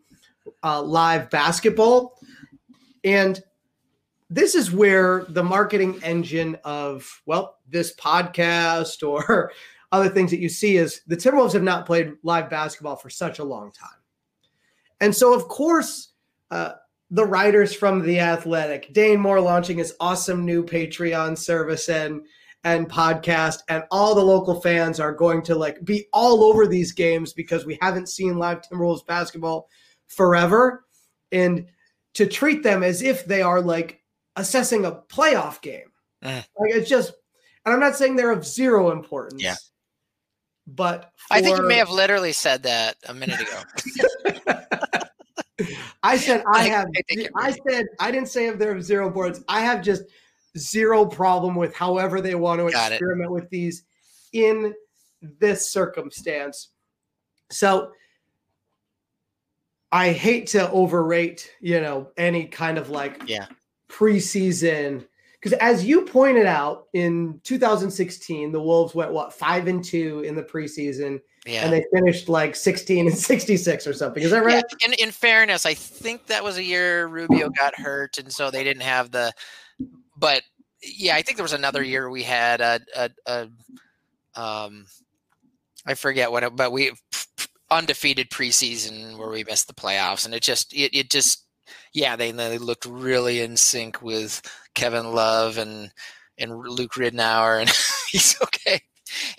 uh, 0.63 0.81
live 0.81 1.29
basketball, 1.29 2.19
and 3.03 3.41
this 4.29 4.55
is 4.55 4.71
where 4.71 5.25
the 5.29 5.43
marketing 5.43 5.99
engine 6.03 6.57
of 6.63 7.21
well 7.25 7.57
this 7.67 7.95
podcast 7.95 9.07
or 9.07 9.51
other 9.91 10.09
things 10.09 10.31
that 10.31 10.39
you 10.39 10.49
see 10.49 10.77
is 10.77 11.01
the 11.07 11.15
Timberwolves 11.15 11.53
have 11.53 11.63
not 11.63 11.85
played 11.85 12.13
live 12.23 12.49
basketball 12.49 12.95
for 12.95 13.09
such 13.09 13.39
a 13.39 13.43
long 13.43 13.71
time. 13.71 13.89
And 14.99 15.15
so, 15.15 15.33
of 15.33 15.47
course, 15.47 16.09
uh, 16.51 16.73
the 17.11 17.25
writers 17.25 17.73
from 17.73 18.01
The 18.01 18.19
Athletic, 18.19 18.93
Dane 18.93 19.19
Moore 19.19 19.41
launching 19.41 19.77
his 19.77 19.93
awesome 19.99 20.45
new 20.45 20.63
Patreon 20.63 21.37
service 21.37 21.89
and 21.89 22.21
and 22.63 22.89
podcast, 22.89 23.59
and 23.69 23.83
all 23.91 24.15
the 24.15 24.23
local 24.23 24.59
fans 24.59 24.99
are 24.99 25.13
going 25.13 25.43
to 25.43 25.53
like 25.53 25.85
be 25.85 26.07
all 26.11 26.43
over 26.43 26.65
these 26.65 26.91
games 26.91 27.31
because 27.31 27.63
we 27.63 27.77
haven't 27.79 28.09
seen 28.09 28.39
live 28.39 28.61
Timberwolves 28.61 29.05
basketball 29.05 29.69
forever. 30.07 30.83
And 31.31 31.67
to 32.15 32.25
treat 32.25 32.63
them 32.63 32.81
as 32.81 33.03
if 33.03 33.25
they 33.25 33.43
are 33.43 33.61
like 33.61 34.01
assessing 34.35 34.85
a 34.85 34.91
playoff 34.91 35.61
game. 35.61 35.91
Uh. 36.23 36.41
Like 36.59 36.73
it's 36.73 36.89
just, 36.89 37.13
and 37.65 37.73
I'm 37.73 37.79
not 37.79 37.95
saying 37.95 38.15
they're 38.15 38.31
of 38.31 38.45
zero 38.45 38.91
importance. 38.91 39.43
Yeah. 39.43 39.55
But 40.65 41.11
for... 41.15 41.35
I 41.35 41.41
think 41.41 41.57
you 41.57 41.67
may 41.67 41.77
have 41.77 41.91
literally 41.91 42.33
said 42.33 42.63
that 42.63 42.95
a 43.07 43.13
minute 43.13 43.41
ago. 43.41 44.53
I 46.05 46.17
said 46.17 46.43
I 46.53 46.63
have. 46.67 46.87
I, 47.11 47.27
I 47.35 47.51
said 47.67 47.87
I 47.99 48.11
didn't 48.11 48.29
say 48.29 48.47
if 48.47 48.59
there 48.59 48.75
are 48.75 48.81
zero 48.81 49.09
boards. 49.09 49.43
I 49.47 49.61
have 49.61 49.81
just 49.81 50.03
zero 50.57 51.05
problem 51.05 51.55
with 51.55 51.75
however 51.75 52.21
they 52.21 52.35
want 52.35 52.59
to 52.61 52.69
Got 52.71 52.91
experiment 52.91 53.29
it. 53.29 53.33
with 53.33 53.49
these 53.49 53.83
in 54.31 54.73
this 55.39 55.71
circumstance. 55.71 56.69
So 57.49 57.91
I 59.91 60.11
hate 60.11 60.47
to 60.47 60.69
overrate, 60.69 61.51
you 61.59 61.81
know, 61.81 62.11
any 62.17 62.45
kind 62.45 62.77
of 62.77 62.89
like 62.89 63.21
yeah 63.27 63.47
preseason 63.89 65.05
because 65.45 65.59
as 65.59 65.85
you 65.85 66.01
pointed 66.01 66.47
out 66.47 66.87
in 66.93 67.39
2016, 67.43 68.51
the 68.51 68.59
Wolves 68.59 68.95
went 68.95 69.11
what 69.11 69.31
five 69.31 69.67
and 69.67 69.83
two 69.83 70.21
in 70.21 70.33
the 70.33 70.41
preseason, 70.41 71.21
yeah. 71.45 71.63
and 71.63 71.71
they 71.71 71.85
finished 71.93 72.27
like 72.27 72.55
16 72.55 73.05
and 73.05 73.15
66 73.15 73.85
or 73.85 73.93
something. 73.93 74.23
Is 74.23 74.31
that 74.31 74.43
right? 74.43 74.63
Yeah. 74.81 74.87
In, 74.87 74.93
in 74.93 75.11
fairness, 75.11 75.67
I 75.67 75.75
think 75.75 76.25
that 76.25 76.43
was 76.43 76.57
a 76.57 76.63
year 76.63 77.05
Rubio 77.05 77.51
got 77.51 77.79
hurt, 77.79 78.17
and 78.17 78.33
so 78.33 78.49
they 78.49 78.63
didn't 78.63 78.81
have 78.81 79.11
the. 79.11 79.31
But 80.17 80.41
yeah, 80.81 81.15
I 81.15 81.21
think 81.21 81.37
there 81.37 81.43
was 81.43 81.53
another 81.53 81.83
year 81.83 82.09
we 82.09 82.23
had 82.23 82.59
a, 82.61 82.79
a, 82.95 83.11
a 83.27 84.41
um, 84.41 84.87
I 85.85 85.93
forget 85.93 86.31
what, 86.31 86.41
it, 86.41 86.55
but 86.55 86.71
we 86.71 86.91
undefeated 87.69 88.31
preseason 88.31 89.19
where 89.19 89.29
we 89.29 89.43
missed 89.43 89.67
the 89.67 89.75
playoffs, 89.75 90.25
and 90.25 90.33
it 90.33 90.41
just 90.41 90.73
it, 90.73 90.97
it 90.97 91.11
just 91.11 91.44
yeah, 91.95 92.17
they 92.17 92.31
they 92.31 92.57
looked 92.57 92.85
really 92.85 93.39
in 93.39 93.55
sync 93.55 94.01
with 94.01 94.41
Kevin 94.75 95.13
Love 95.13 95.57
and 95.57 95.91
and 96.37 96.51
Luke 96.53 96.93
Ridnour, 96.93 97.61
and 97.61 97.69
he's 98.11 98.35
okay. 98.43 98.81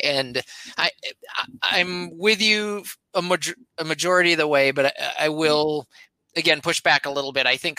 And 0.03 0.43
I 0.79 0.91
I'm 1.63 2.17
with 2.17 2.41
you 2.41 2.85
a, 3.13 3.21
major, 3.21 3.55
a 3.77 3.85
majority 3.85 4.33
of 4.33 4.39
the 4.39 4.49
way, 4.49 4.71
but 4.71 4.87
I, 4.87 5.27
I 5.27 5.29
mm. 5.29 5.37
will 5.37 5.87
again 6.35 6.63
push 6.63 6.81
back 6.81 7.05
a 7.05 7.11
little 7.11 7.33
bit. 7.33 7.47
I 7.47 7.59
think 7.59 7.79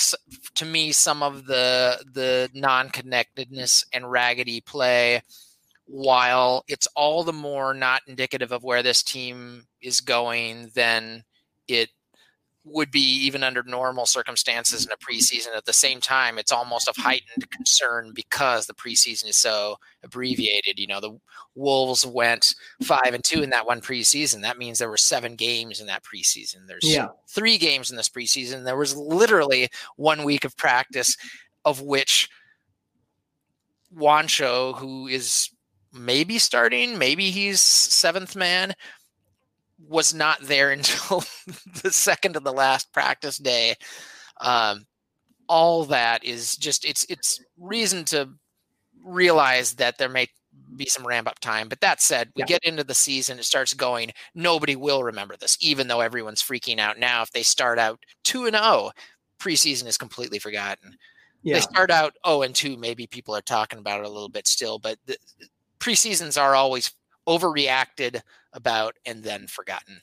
to 0.56 0.66
me 0.66 0.92
some 0.92 1.24
of 1.24 1.48
the 1.48 2.04
the 2.14 2.50
non-connectedness 2.54 3.86
and 3.92 4.12
raggedy 4.12 4.62
play 4.62 5.24
while 5.86 6.64
it's 6.68 6.88
all 6.96 7.24
the 7.24 7.34
more 7.34 7.74
not 7.74 8.02
indicative 8.08 8.52
of 8.52 8.64
where 8.64 8.84
this 8.84 9.02
team 9.02 9.66
is 9.82 10.02
going 10.02 10.70
than 10.76 11.24
it 11.68 11.90
would 12.72 12.92
be 12.92 13.26
even 13.26 13.44
under 13.44 13.64
normal 13.64 14.06
circumstances 14.06 14.86
in 14.86 14.92
a 14.92 14.98
preseason. 14.98 15.56
At 15.56 15.66
the 15.66 15.74
same 15.74 16.00
time, 16.00 16.38
it's 16.38 16.52
almost 16.52 16.88
of 16.88 16.96
heightened 16.96 17.50
concern 17.50 18.12
because 18.14 18.66
the 18.66 18.74
preseason 18.74 19.30
is 19.30 19.38
so 19.38 19.78
abbreviated. 20.04 20.80
You 20.80 20.88
know, 20.88 21.00
the 21.00 21.20
Wolves 21.56 22.06
went 22.06 22.56
five 22.84 23.14
and 23.14 23.24
two 23.24 23.42
in 23.42 23.50
that 23.52 23.66
one 23.66 23.82
preseason. 23.82 24.42
That 24.42 24.58
means 24.58 24.80
there 24.80 24.90
were 24.90 24.98
seven 24.98 25.36
games 25.36 25.80
in 25.80 25.88
that 25.88 26.04
preseason. 26.04 26.68
There's 26.68 26.84
yeah. 26.84 27.08
three 27.28 27.58
games 27.58 27.92
in 27.92 27.98
this 27.98 28.10
preseason. 28.10 28.64
There 28.64 28.78
was 28.78 28.96
literally 28.96 29.70
one 29.96 30.24
week 30.24 30.46
of 30.46 30.58
practice, 30.58 31.16
of 31.66 31.82
which 31.82 32.30
Juancho, 33.96 34.78
who 34.78 35.08
is 35.08 35.50
maybe 35.94 36.38
starting, 36.38 36.98
maybe 36.98 37.32
he's 37.32 37.62
seventh 37.62 38.36
man, 38.36 38.74
was 39.80 40.14
not 40.14 40.42
there 40.42 40.72
until 40.72 41.24
the 41.84 41.92
second 41.92 42.34
to 42.34 42.40
the 42.40 42.54
last 42.54 42.92
practice 42.94 43.38
day. 43.38 43.76
Um, 44.42 44.86
all 45.48 45.86
that 45.86 46.24
is 46.26 46.58
just 46.58 46.86
it's 46.86 47.06
it's 47.10 47.40
reason 47.58 48.04
to 48.06 48.30
realize 49.04 49.76
that 49.76 49.98
there 49.98 50.10
may 50.10 50.28
be 50.76 50.86
some 50.86 51.06
ramp 51.06 51.28
up 51.28 51.40
time. 51.40 51.70
But 51.70 51.82
that 51.82 52.02
said, 52.02 52.30
we 52.36 52.42
yeah. 52.42 52.48
get 52.48 52.64
into 52.64 52.84
the 52.84 52.94
season, 52.94 53.40
it 53.40 53.46
starts 53.46 53.74
going. 53.74 54.12
Nobody 54.36 54.76
will 54.76 55.04
remember 55.04 55.36
this, 55.38 55.58
even 55.62 55.88
though 55.88 56.02
everyone's 56.02 56.42
freaking 56.42 56.80
out 56.80 57.00
now. 57.00 57.22
If 57.22 57.32
they 57.32 57.44
start 57.44 57.80
out 57.80 58.00
two 58.24 58.46
and 58.46 58.56
zero, 58.56 58.66
oh, 58.66 58.92
preseason 59.40 59.88
is 59.88 59.98
completely 59.98 60.40
forgotten. 60.40 60.98
Yeah. 61.44 61.56
They 61.56 61.62
start 61.62 61.92
out 61.92 62.14
zero 62.14 62.38
oh 62.38 62.42
and 62.42 62.54
two, 62.54 62.78
maybe 62.78 63.08
people 63.08 63.36
are 63.36 63.42
talking 63.42 63.80
about 63.80 64.02
it 64.02 64.06
a 64.06 64.12
little 64.12 64.30
bit 64.30 64.48
still, 64.48 64.80
but 64.80 64.98
the, 65.06 65.18
preseasons 65.80 66.42
are 66.42 66.56
always 66.56 66.92
overreacted 67.28 68.22
about 68.54 68.96
and 69.06 69.24
then 69.24 69.48
forgotten. 69.48 70.02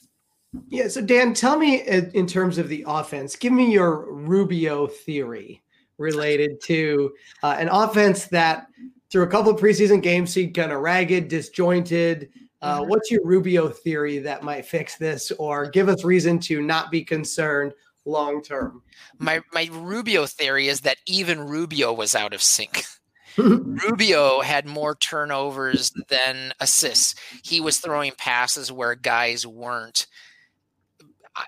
Yeah. 0.68 0.88
So, 0.88 1.00
Dan, 1.00 1.34
tell 1.34 1.58
me 1.58 1.82
in 1.82 2.26
terms 2.26 2.58
of 2.58 2.68
the 2.68 2.84
offense, 2.86 3.36
give 3.36 3.52
me 3.52 3.72
your 3.72 4.12
Rubio 4.12 4.86
theory 4.86 5.62
related 5.98 6.60
to 6.62 7.12
uh, 7.42 7.56
an 7.58 7.68
offense 7.68 8.26
that 8.26 8.66
through 9.10 9.24
a 9.24 9.28
couple 9.28 9.52
of 9.52 9.60
preseason 9.60 10.02
games 10.02 10.32
seemed 10.32 10.54
kind 10.54 10.72
of 10.72 10.80
ragged, 10.80 11.28
disjointed. 11.28 12.30
Uh, 12.62 12.80
mm-hmm. 12.80 12.88
What's 12.88 13.10
your 13.10 13.24
Rubio 13.24 13.68
theory 13.68 14.18
that 14.18 14.42
might 14.42 14.66
fix 14.66 14.96
this 14.96 15.30
or 15.32 15.70
give 15.70 15.88
us 15.88 16.04
reason 16.04 16.38
to 16.40 16.62
not 16.62 16.90
be 16.90 17.04
concerned 17.04 17.74
long 18.04 18.42
term? 18.42 18.82
My 19.18 19.40
my 19.52 19.68
Rubio 19.72 20.26
theory 20.26 20.68
is 20.68 20.80
that 20.80 20.98
even 21.06 21.40
Rubio 21.40 21.92
was 21.92 22.14
out 22.14 22.34
of 22.34 22.42
sync. 22.42 22.84
Rubio 23.38 24.40
had 24.40 24.66
more 24.66 24.94
turnovers 24.94 25.92
than 26.08 26.52
assists. 26.60 27.14
He 27.42 27.60
was 27.60 27.78
throwing 27.78 28.12
passes 28.16 28.70
where 28.70 28.94
guys 28.94 29.46
weren't. 29.46 30.06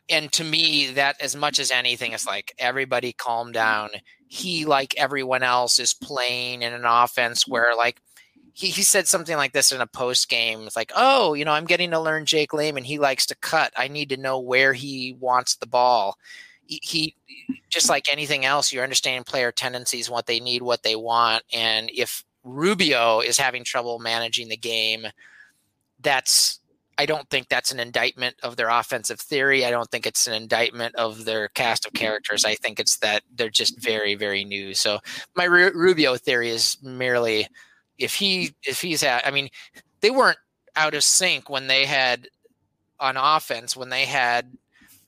And 0.08 0.32
to 0.32 0.42
me, 0.42 0.90
that 0.92 1.20
as 1.20 1.36
much 1.36 1.60
as 1.60 1.70
anything, 1.70 2.12
is 2.12 2.26
like 2.26 2.52
everybody 2.58 3.12
calm 3.12 3.52
down. 3.52 3.90
He, 4.26 4.64
like 4.64 4.94
everyone 4.96 5.44
else, 5.44 5.78
is 5.78 5.94
playing 5.94 6.62
in 6.62 6.72
an 6.72 6.84
offense 6.84 7.46
where, 7.46 7.76
like, 7.76 8.00
he, 8.52 8.68
he 8.68 8.82
said 8.82 9.06
something 9.06 9.36
like 9.36 9.52
this 9.52 9.70
in 9.70 9.80
a 9.80 9.86
post 9.86 10.28
game. 10.28 10.62
It's 10.62 10.74
like, 10.74 10.90
oh, 10.96 11.34
you 11.34 11.44
know, 11.44 11.52
I'm 11.52 11.66
getting 11.66 11.90
to 11.92 12.00
learn 12.00 12.24
Jake 12.24 12.52
Layman. 12.52 12.84
He 12.84 12.98
likes 12.98 13.26
to 13.26 13.36
cut. 13.36 13.72
I 13.76 13.86
need 13.86 14.08
to 14.08 14.16
know 14.16 14.40
where 14.40 14.72
he 14.72 15.14
wants 15.20 15.56
the 15.56 15.66
ball 15.66 16.16
he 16.66 17.14
just 17.68 17.88
like 17.88 18.10
anything 18.10 18.44
else, 18.44 18.72
you're 18.72 18.84
understanding 18.84 19.24
player 19.24 19.52
tendencies, 19.52 20.10
what 20.10 20.26
they 20.26 20.40
need, 20.40 20.62
what 20.62 20.82
they 20.82 20.96
want, 20.96 21.42
and 21.52 21.90
if 21.92 22.24
Rubio 22.44 23.20
is 23.20 23.38
having 23.38 23.64
trouble 23.64 23.98
managing 23.98 24.48
the 24.48 24.56
game, 24.56 25.06
that's 26.00 26.60
I 26.98 27.04
don't 27.04 27.28
think 27.28 27.48
that's 27.48 27.72
an 27.72 27.80
indictment 27.80 28.36
of 28.42 28.56
their 28.56 28.70
offensive 28.70 29.20
theory. 29.20 29.66
I 29.66 29.70
don't 29.70 29.90
think 29.90 30.06
it's 30.06 30.26
an 30.26 30.32
indictment 30.32 30.94
of 30.94 31.26
their 31.26 31.48
cast 31.48 31.84
of 31.84 31.92
characters. 31.92 32.44
I 32.44 32.54
think 32.54 32.80
it's 32.80 32.98
that 32.98 33.22
they're 33.34 33.50
just 33.50 33.78
very, 33.78 34.14
very 34.14 34.44
new. 34.44 34.72
So 34.72 35.00
my 35.34 35.44
Rubio 35.44 36.16
theory 36.16 36.48
is 36.48 36.78
merely 36.82 37.48
if 37.98 38.14
he 38.14 38.54
if 38.62 38.80
he's 38.80 39.02
at. 39.02 39.26
I 39.26 39.30
mean, 39.30 39.50
they 40.00 40.10
weren't 40.10 40.38
out 40.74 40.94
of 40.94 41.04
sync 41.04 41.50
when 41.50 41.66
they 41.66 41.84
had 41.84 42.28
on 42.98 43.16
offense 43.16 43.76
when 43.76 43.90
they 43.90 44.06
had 44.06 44.52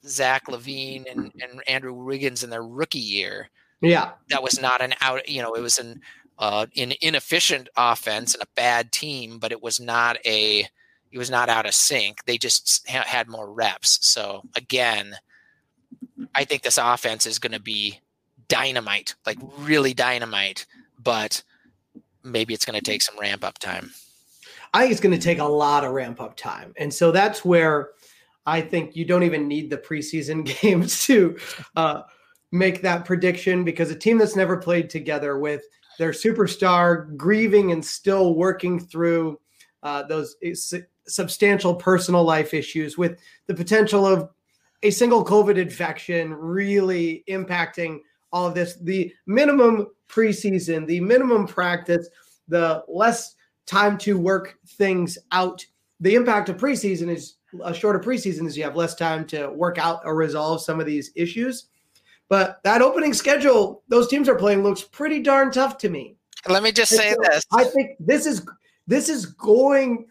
Zach 0.06 0.46
LaVine 0.46 1.10
and, 1.10 1.32
and 1.40 1.62
Andrew 1.66 1.92
Wiggins 1.92 2.44
in 2.44 2.50
their 2.50 2.62
rookie 2.62 2.98
year. 2.98 3.50
Yeah, 3.80 4.12
that 4.30 4.42
was 4.42 4.60
not 4.60 4.80
an 4.80 4.94
out. 5.00 5.28
You 5.28 5.42
know, 5.42 5.54
it 5.54 5.60
was 5.60 5.78
an 5.78 6.00
uh, 6.38 6.66
an 6.76 6.92
inefficient 7.00 7.68
offense 7.76 8.34
and 8.34 8.42
a 8.42 8.48
bad 8.54 8.92
team, 8.92 9.38
but 9.38 9.52
it 9.52 9.62
was 9.62 9.80
not 9.80 10.16
a 10.24 10.66
it 11.10 11.18
was 11.18 11.30
not 11.30 11.48
out 11.48 11.66
of 11.66 11.74
sync. 11.74 12.24
They 12.24 12.38
just 12.38 12.88
ha- 12.88 13.04
had 13.06 13.28
more 13.28 13.50
reps. 13.50 13.98
So 14.06 14.42
again, 14.56 15.14
I 16.34 16.44
think 16.44 16.62
this 16.62 16.78
offense 16.78 17.26
is 17.26 17.38
going 17.38 17.52
to 17.52 17.60
be 17.60 18.00
dynamite, 18.48 19.14
like 19.26 19.38
really 19.58 19.94
dynamite, 19.94 20.66
but 20.98 21.42
maybe 22.22 22.54
it's 22.54 22.64
going 22.64 22.78
to 22.78 22.84
take 22.84 23.02
some 23.02 23.18
ramp 23.18 23.44
up 23.44 23.58
time. 23.58 23.90
I 24.74 24.80
think 24.80 24.92
it's 24.92 25.00
going 25.00 25.18
to 25.18 25.24
take 25.24 25.38
a 25.38 25.44
lot 25.44 25.84
of 25.84 25.92
ramp 25.92 26.20
up 26.20 26.36
time. 26.36 26.74
And 26.76 26.92
so 26.92 27.10
that's 27.10 27.44
where 27.44 27.90
I 28.48 28.62
think 28.62 28.96
you 28.96 29.04
don't 29.04 29.24
even 29.24 29.46
need 29.46 29.68
the 29.68 29.76
preseason 29.76 30.44
games 30.62 31.04
to 31.04 31.36
uh, 31.76 32.02
make 32.50 32.80
that 32.82 33.04
prediction 33.04 33.62
because 33.62 33.90
a 33.90 33.96
team 33.96 34.16
that's 34.18 34.36
never 34.36 34.56
played 34.56 34.88
together 34.88 35.38
with 35.38 35.62
their 35.98 36.12
superstar 36.12 37.14
grieving 37.16 37.72
and 37.72 37.84
still 37.84 38.34
working 38.34 38.80
through 38.80 39.38
uh, 39.82 40.04
those 40.04 40.36
substantial 41.06 41.74
personal 41.74 42.24
life 42.24 42.54
issues 42.54 42.96
with 42.96 43.18
the 43.48 43.54
potential 43.54 44.06
of 44.06 44.30
a 44.82 44.90
single 44.90 45.24
COVID 45.24 45.58
infection 45.58 46.32
really 46.32 47.24
impacting 47.28 47.98
all 48.32 48.46
of 48.46 48.54
this. 48.54 48.76
The 48.76 49.12
minimum 49.26 49.88
preseason, 50.08 50.86
the 50.86 51.00
minimum 51.00 51.46
practice, 51.46 52.08
the 52.46 52.84
less 52.88 53.34
time 53.66 53.98
to 53.98 54.18
work 54.18 54.56
things 54.66 55.18
out. 55.32 55.64
The 56.00 56.14
impact 56.14 56.48
of 56.48 56.56
preseason 56.56 57.08
is 57.08 57.37
a 57.62 57.74
shorter 57.74 57.98
preseason 57.98 58.46
is 58.46 58.56
you 58.56 58.64
have 58.64 58.76
less 58.76 58.94
time 58.94 59.26
to 59.26 59.48
work 59.48 59.78
out 59.78 60.02
or 60.04 60.14
resolve 60.14 60.62
some 60.62 60.80
of 60.80 60.86
these 60.86 61.10
issues. 61.14 61.68
But 62.28 62.60
that 62.64 62.82
opening 62.82 63.14
schedule, 63.14 63.82
those 63.88 64.08
teams 64.08 64.28
are 64.28 64.34
playing 64.34 64.62
looks 64.62 64.82
pretty 64.82 65.22
darn 65.22 65.50
tough 65.50 65.78
to 65.78 65.88
me. 65.88 66.16
Let 66.46 66.62
me 66.62 66.72
just 66.72 66.94
say 66.94 67.12
so 67.12 67.16
this. 67.22 67.44
I 67.52 67.64
think 67.64 67.96
this 67.98 68.26
is 68.26 68.46
this 68.86 69.08
is 69.08 69.26
going 69.26 70.06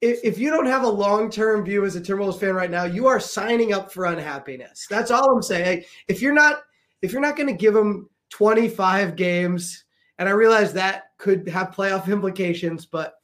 if, 0.00 0.20
if 0.22 0.38
you 0.38 0.50
don't 0.50 0.66
have 0.66 0.82
a 0.82 0.88
long-term 0.88 1.64
view 1.64 1.86
as 1.86 1.96
a 1.96 2.00
Timberwolves 2.00 2.38
fan 2.38 2.54
right 2.54 2.70
now, 2.70 2.84
you 2.84 3.06
are 3.06 3.18
signing 3.18 3.72
up 3.72 3.90
for 3.90 4.04
unhappiness. 4.04 4.86
That's 4.88 5.10
all 5.10 5.34
I'm 5.34 5.42
saying. 5.42 5.84
If 6.08 6.20
you're 6.20 6.34
not 6.34 6.62
if 7.02 7.12
you're 7.12 7.22
not 7.22 7.36
going 7.36 7.48
to 7.48 7.54
give 7.54 7.74
them 7.74 8.08
25 8.30 9.16
games, 9.16 9.84
and 10.18 10.28
I 10.28 10.32
realize 10.32 10.72
that 10.72 11.10
could 11.18 11.48
have 11.48 11.74
playoff 11.74 12.10
implications, 12.10 12.86
but 12.86 13.14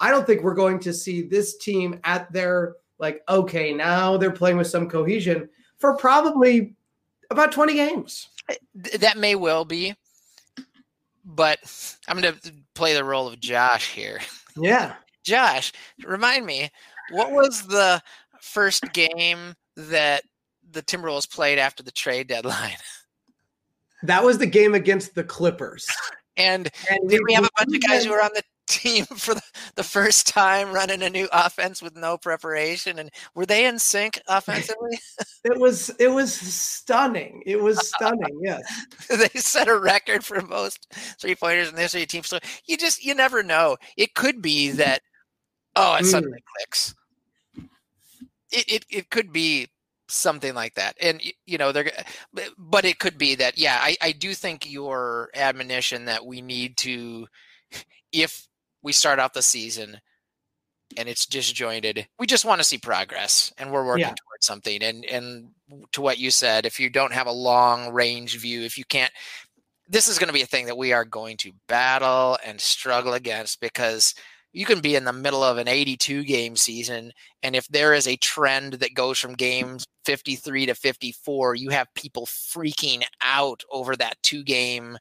I 0.00 0.10
don't 0.10 0.26
think 0.26 0.42
we're 0.42 0.54
going 0.54 0.78
to 0.80 0.92
see 0.92 1.22
this 1.22 1.56
team 1.58 2.00
at 2.04 2.32
their 2.32 2.76
like 2.98 3.22
okay, 3.28 3.72
now 3.72 4.16
they're 4.16 4.30
playing 4.30 4.56
with 4.56 4.66
some 4.66 4.88
cohesion 4.88 5.48
for 5.78 5.96
probably 5.96 6.74
about 7.30 7.52
20 7.52 7.74
games. 7.74 8.28
That 9.00 9.18
may 9.18 9.34
well 9.34 9.64
be. 9.64 9.94
But 11.24 11.58
I'm 12.06 12.20
going 12.20 12.34
to 12.34 12.52
play 12.74 12.94
the 12.94 13.04
role 13.04 13.28
of 13.28 13.40
Josh 13.40 13.90
here. 13.90 14.20
Yeah. 14.56 14.94
Josh, 15.24 15.72
remind 16.04 16.44
me, 16.44 16.68
what 17.10 17.32
was 17.32 17.66
the 17.66 18.02
first 18.42 18.92
game 18.92 19.54
that 19.74 20.22
the 20.70 20.82
Timberwolves 20.82 21.30
played 21.30 21.58
after 21.58 21.82
the 21.82 21.92
trade 21.92 22.28
deadline? 22.28 22.76
That 24.02 24.22
was 24.22 24.36
the 24.36 24.46
game 24.46 24.74
against 24.74 25.14
the 25.14 25.24
Clippers. 25.24 25.86
And, 26.36 26.68
and 26.90 27.08
did 27.08 27.22
we 27.26 27.32
have 27.32 27.44
a 27.44 27.50
bunch 27.56 27.74
of 27.74 27.80
guys 27.80 28.04
who 28.04 28.10
were 28.10 28.22
on 28.22 28.32
the 28.34 28.42
team 28.66 29.04
for 29.16 29.34
the, 29.74 29.82
first 29.84 30.26
time 30.26 30.72
running 30.72 31.02
a 31.02 31.10
new 31.10 31.28
offense 31.32 31.82
with 31.82 31.96
no 31.96 32.16
preparation 32.16 32.98
and 32.98 33.10
were 33.34 33.46
they 33.46 33.66
in 33.66 33.78
sync 33.78 34.20
offensively? 34.28 34.98
It 35.44 35.60
was 35.60 35.90
it 35.98 36.08
was 36.08 36.32
stunning. 36.32 37.42
It 37.44 37.60
was 37.60 37.86
stunning 37.94 38.40
yes. 38.42 38.62
They 39.08 39.28
set 39.38 39.68
a 39.68 39.78
record 39.78 40.24
for 40.24 40.40
most 40.40 40.90
three 41.20 41.34
pointers 41.34 41.68
in 41.68 41.74
the 41.74 41.82
history 41.82 42.02
of 42.02 42.08
team 42.08 42.22
so 42.22 42.38
you 42.66 42.78
just 42.78 43.04
you 43.04 43.14
never 43.14 43.42
know. 43.42 43.76
It 43.98 44.14
could 44.14 44.40
be 44.40 44.70
that 44.70 45.02
oh 45.76 45.96
it 45.96 46.06
suddenly 46.06 46.38
mm. 46.38 46.56
clicks. 46.56 46.94
It, 48.50 48.72
it 48.72 48.86
it 48.88 49.10
could 49.10 49.32
be 49.32 49.68
something 50.08 50.54
like 50.54 50.74
that 50.74 50.96
and 51.00 51.20
you 51.44 51.58
know 51.58 51.72
they're 51.72 51.90
but 52.58 52.84
it 52.84 52.98
could 52.98 53.18
be 53.18 53.34
that 53.34 53.58
yeah 53.58 53.78
i 53.80 53.96
i 54.02 54.12
do 54.12 54.34
think 54.34 54.70
your 54.70 55.30
admonition 55.34 56.04
that 56.04 56.24
we 56.24 56.40
need 56.40 56.76
to 56.76 57.26
if 58.12 58.46
we 58.84 58.92
start 58.92 59.18
out 59.18 59.34
the 59.34 59.42
season 59.42 60.00
and 60.96 61.08
it's 61.08 61.26
disjointed. 61.26 62.06
We 62.18 62.26
just 62.26 62.44
want 62.44 62.60
to 62.60 62.64
see 62.64 62.78
progress 62.78 63.52
and 63.58 63.72
we're 63.72 63.84
working 63.86 64.02
yeah. 64.02 64.08
towards 64.08 64.46
something. 64.46 64.82
And 64.82 65.04
and 65.06 65.48
to 65.92 66.02
what 66.02 66.18
you 66.18 66.30
said, 66.30 66.66
if 66.66 66.78
you 66.78 66.90
don't 66.90 67.12
have 67.12 67.26
a 67.26 67.32
long 67.32 67.92
range 67.92 68.38
view, 68.38 68.62
if 68.62 68.78
you 68.78 68.84
can't 68.84 69.10
this 69.88 70.08
is 70.08 70.18
going 70.18 70.28
to 70.28 70.34
be 70.34 70.42
a 70.42 70.46
thing 70.46 70.66
that 70.66 70.78
we 70.78 70.92
are 70.92 71.04
going 71.04 71.36
to 71.38 71.52
battle 71.68 72.38
and 72.44 72.60
struggle 72.60 73.14
against 73.14 73.60
because 73.60 74.14
you 74.52 74.64
can 74.64 74.80
be 74.80 74.94
in 74.94 75.04
the 75.04 75.12
middle 75.12 75.42
of 75.42 75.58
an 75.58 75.68
82 75.68 76.24
game 76.24 76.56
season 76.56 77.12
and 77.42 77.54
if 77.54 77.68
there 77.68 77.92
is 77.92 78.08
a 78.08 78.16
trend 78.16 78.74
that 78.74 78.94
goes 78.94 79.18
from 79.18 79.34
games 79.34 79.84
53 80.06 80.66
to 80.66 80.74
54 80.74 81.56
you 81.56 81.68
have 81.68 81.92
people 81.94 82.24
freaking 82.24 83.02
out 83.20 83.62
over 83.70 83.94
that 83.94 84.16
two 84.22 84.42
game 84.42 84.96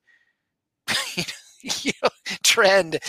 you 1.63 1.91
know, 2.01 2.09
trend 2.43 2.99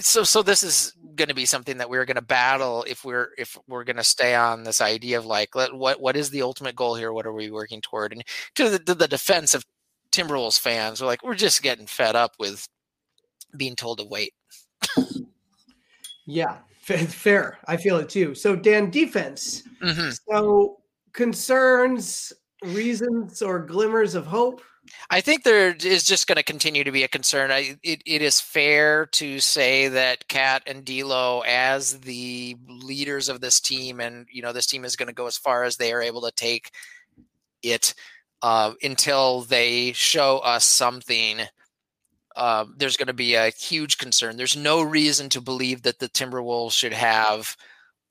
so 0.00 0.22
so 0.22 0.42
this 0.42 0.62
is 0.62 0.92
going 1.14 1.28
to 1.28 1.34
be 1.34 1.46
something 1.46 1.76
that 1.78 1.90
we're 1.90 2.04
going 2.04 2.16
to 2.16 2.22
battle 2.22 2.84
if 2.88 3.04
we're 3.04 3.30
if 3.36 3.58
we're 3.68 3.84
going 3.84 3.96
to 3.96 4.04
stay 4.04 4.34
on 4.34 4.64
this 4.64 4.80
idea 4.80 5.18
of 5.18 5.26
like 5.26 5.54
let, 5.54 5.74
what 5.74 6.00
what 6.00 6.16
is 6.16 6.30
the 6.30 6.42
ultimate 6.42 6.76
goal 6.76 6.94
here? 6.94 7.12
What 7.12 7.26
are 7.26 7.32
we 7.32 7.50
working 7.50 7.80
toward? 7.80 8.12
And 8.12 8.24
to 8.54 8.70
the, 8.70 8.78
to 8.80 8.94
the 8.94 9.08
defense 9.08 9.54
of 9.54 9.64
timberwolves 10.10 10.60
fans 10.60 11.00
we're 11.00 11.06
like 11.06 11.22
we're 11.22 11.34
just 11.34 11.62
getting 11.62 11.86
fed 11.86 12.14
up 12.14 12.32
with 12.38 12.68
being 13.56 13.76
told 13.76 13.98
to 13.98 14.04
wait. 14.04 14.32
Yeah 16.26 16.58
fair. 16.82 17.58
I 17.66 17.76
feel 17.76 17.98
it 17.98 18.08
too. 18.08 18.34
So 18.34 18.56
dan 18.56 18.90
defense. 18.90 19.62
Mm-hmm. 19.82 20.10
so 20.30 20.78
concerns 21.12 22.32
reasons 22.64 23.42
or 23.42 23.58
glimmers 23.58 24.14
of 24.14 24.26
hope 24.26 24.62
I 25.10 25.20
think 25.20 25.42
there 25.42 25.74
is 25.74 26.04
just 26.04 26.26
going 26.26 26.36
to 26.36 26.42
continue 26.42 26.84
to 26.84 26.92
be 26.92 27.02
a 27.02 27.08
concern. 27.08 27.50
I, 27.50 27.78
it, 27.82 28.02
it 28.06 28.22
is 28.22 28.40
fair 28.40 29.06
to 29.06 29.40
say 29.40 29.88
that 29.88 30.28
Cat 30.28 30.62
and 30.66 30.84
D'Lo, 30.84 31.42
as 31.46 32.00
the 32.00 32.56
leaders 32.68 33.28
of 33.28 33.40
this 33.40 33.60
team, 33.60 34.00
and 34.00 34.26
you 34.30 34.42
know 34.42 34.52
this 34.52 34.66
team 34.66 34.84
is 34.84 34.96
going 34.96 35.08
to 35.08 35.14
go 35.14 35.26
as 35.26 35.36
far 35.36 35.64
as 35.64 35.76
they 35.76 35.92
are 35.92 36.02
able 36.02 36.22
to 36.22 36.32
take 36.32 36.70
it 37.62 37.94
uh, 38.42 38.72
until 38.82 39.42
they 39.42 39.92
show 39.92 40.38
us 40.38 40.64
something. 40.64 41.40
Uh, 42.34 42.64
there's 42.76 42.96
going 42.96 43.08
to 43.08 43.12
be 43.12 43.34
a 43.34 43.50
huge 43.50 43.98
concern. 43.98 44.36
There's 44.36 44.56
no 44.56 44.82
reason 44.82 45.28
to 45.30 45.40
believe 45.40 45.82
that 45.82 45.98
the 45.98 46.08
Timberwolves 46.08 46.72
should 46.72 46.94
have 46.94 47.56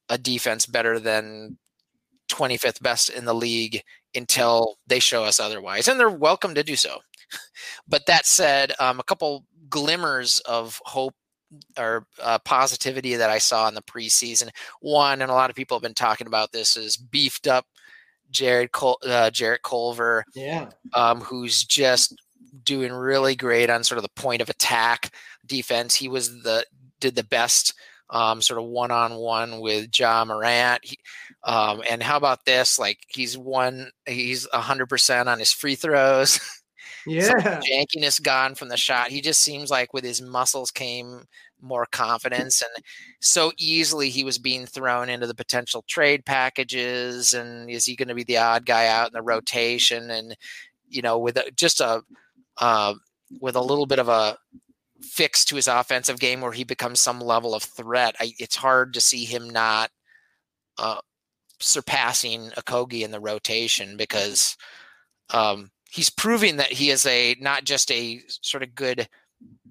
a 0.09 0.17
defense 0.17 0.65
better 0.67 0.99
than 0.99 1.57
25th 2.31 2.81
best 2.81 3.09
in 3.09 3.25
the 3.25 3.33
league 3.33 3.81
until 4.15 4.77
they 4.87 4.99
show 4.99 5.23
us 5.23 5.39
otherwise, 5.39 5.87
and 5.87 5.99
they're 5.99 6.09
welcome 6.09 6.55
to 6.55 6.63
do 6.63 6.75
so. 6.75 6.99
but 7.87 8.05
that 8.05 8.25
said, 8.25 8.73
um, 8.79 8.99
a 8.99 9.03
couple 9.03 9.45
glimmers 9.69 10.39
of 10.41 10.79
hope 10.85 11.15
or 11.77 12.05
uh, 12.21 12.39
positivity 12.39 13.15
that 13.15 13.29
I 13.29 13.37
saw 13.37 13.67
in 13.67 13.73
the 13.73 13.81
preseason. 13.81 14.49
One, 14.79 15.21
and 15.21 15.29
a 15.29 15.33
lot 15.33 15.49
of 15.49 15.55
people 15.55 15.75
have 15.75 15.83
been 15.83 15.93
talking 15.93 16.27
about 16.27 16.51
this, 16.51 16.77
is 16.77 16.97
beefed 16.97 17.47
up 17.47 17.65
Jared 18.29 18.71
Col- 18.71 18.99
uh, 19.05 19.29
Jarrett 19.29 19.63
Culver, 19.63 20.23
yeah, 20.33 20.69
um, 20.93 21.21
who's 21.21 21.63
just 21.63 22.15
doing 22.63 22.91
really 22.91 23.35
great 23.35 23.69
on 23.69 23.83
sort 23.83 23.97
of 23.97 24.03
the 24.03 24.21
point 24.21 24.41
of 24.41 24.49
attack 24.49 25.13
defense. 25.45 25.95
He 25.95 26.07
was 26.07 26.41
the 26.43 26.65
did 26.99 27.15
the 27.15 27.23
best 27.23 27.73
um, 28.11 28.41
sort 28.41 28.59
of 28.59 28.65
one 28.65 28.91
on 28.91 29.15
one 29.15 29.59
with 29.59 29.87
Ja 29.97 30.23
Morant. 30.25 30.79
He, 30.83 30.97
um, 31.43 31.81
and 31.89 32.03
how 32.03 32.17
about 32.17 32.45
this? 32.45 32.77
Like 32.77 32.99
he's 33.07 33.37
one, 33.37 33.91
he's 34.05 34.47
hundred 34.51 34.87
percent 34.87 35.29
on 35.29 35.39
his 35.39 35.51
free 35.51 35.75
throws. 35.75 36.39
Yeah. 37.07 37.59
jankiness 37.61 38.21
gone 38.21 38.53
from 38.53 38.69
the 38.69 38.77
shot. 38.77 39.09
He 39.09 39.21
just 39.21 39.41
seems 39.41 39.71
like 39.71 39.91
with 39.91 40.03
his 40.03 40.21
muscles 40.21 40.69
came 40.69 41.23
more 41.61 41.85
confidence 41.91 42.61
and 42.61 42.83
so 43.19 43.51
easily 43.57 44.09
he 44.09 44.23
was 44.23 44.37
being 44.39 44.65
thrown 44.65 45.09
into 45.09 45.27
the 45.27 45.35
potential 45.35 45.83
trade 45.87 46.25
packages 46.25 47.33
and 47.33 47.69
is 47.69 47.85
he 47.85 47.95
going 47.95 48.07
to 48.07 48.15
be 48.15 48.23
the 48.23 48.37
odd 48.37 48.65
guy 48.65 48.87
out 48.87 49.07
in 49.07 49.13
the 49.13 49.21
rotation 49.21 50.09
and 50.09 50.35
you 50.89 51.01
know 51.01 51.19
with 51.19 51.37
a, 51.37 51.51
just 51.55 51.79
a 51.79 52.01
uh, 52.59 52.93
with 53.39 53.55
a 53.55 53.61
little 53.61 53.85
bit 53.85 53.99
of 53.99 54.09
a 54.09 54.37
fix 55.01 55.45
to 55.45 55.55
his 55.55 55.67
offensive 55.67 56.19
game 56.19 56.41
where 56.41 56.51
he 56.51 56.63
becomes 56.63 56.99
some 56.99 57.19
level 57.19 57.53
of 57.55 57.63
threat 57.63 58.15
I, 58.19 58.33
it's 58.39 58.55
hard 58.55 58.93
to 58.93 59.01
see 59.01 59.25
him 59.25 59.49
not 59.49 59.89
uh, 60.77 60.99
surpassing 61.59 62.49
Okogie 62.51 63.03
in 63.03 63.11
the 63.11 63.19
rotation 63.19 63.97
because 63.97 64.57
um, 65.33 65.71
he's 65.89 66.09
proving 66.09 66.57
that 66.57 66.71
he 66.71 66.89
is 66.89 67.05
a 67.05 67.35
not 67.39 67.63
just 67.63 67.91
a 67.91 68.21
sort 68.27 68.63
of 68.63 68.75
good 68.75 69.07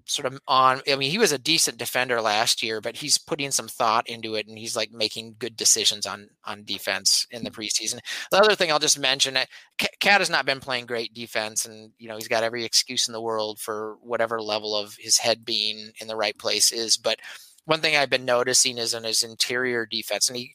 sort 0.07 0.26
of 0.26 0.40
on 0.48 0.80
i 0.90 0.96
mean 0.96 1.11
he 1.11 1.18
was 1.18 1.32
a 1.32 1.38
decent 1.38 1.78
defender 1.78 2.20
last 2.20 2.62
year 2.62 2.80
but 2.80 2.96
he's 2.96 3.18
putting 3.18 3.51
some 3.51 3.68
thought 3.68 4.09
into 4.09 4.34
it 4.34 4.46
and 4.46 4.59
he's 4.59 4.76
like 4.76 4.92
making 4.92 5.34
good 5.38 5.57
decisions 5.57 6.07
on 6.07 6.28
on 6.44 6.64
defense 6.64 7.26
in 7.30 7.44
the 7.44 7.51
mm. 7.51 7.55
preseason. 7.55 8.01
The 8.30 8.38
other 8.38 8.55
thing 8.55 8.70
i'll 8.70 8.78
just 8.78 8.98
mention 8.98 9.36
uh, 9.36 9.44
cat 9.78 10.20
has 10.20 10.30
not 10.30 10.46
been 10.46 10.61
playing 10.61 10.86
great 10.86 11.14
defense 11.14 11.64
and 11.64 11.92
you 11.98 12.09
know 12.09 12.16
he's 12.16 12.28
got 12.28 12.42
every 12.42 12.64
excuse 12.64 13.09
in 13.09 13.12
the 13.12 13.20
world 13.20 13.59
for 13.59 13.96
whatever 14.03 14.40
level 14.40 14.76
of 14.76 14.96
his 14.98 15.18
head 15.18 15.44
being 15.44 15.90
in 16.01 16.09
the 16.09 16.16
right 16.16 16.38
place 16.38 16.72
is 16.72 16.96
but 16.96 17.18
one 17.64 17.80
thing 17.80 17.96
i've 17.96 18.11
been 18.11 18.24
noticing 18.24 18.78
is 18.78 18.94
in 18.94 19.05
his 19.05 19.22
interior 19.22 19.86
defense 19.86 20.28
and 20.28 20.36
he 20.36 20.55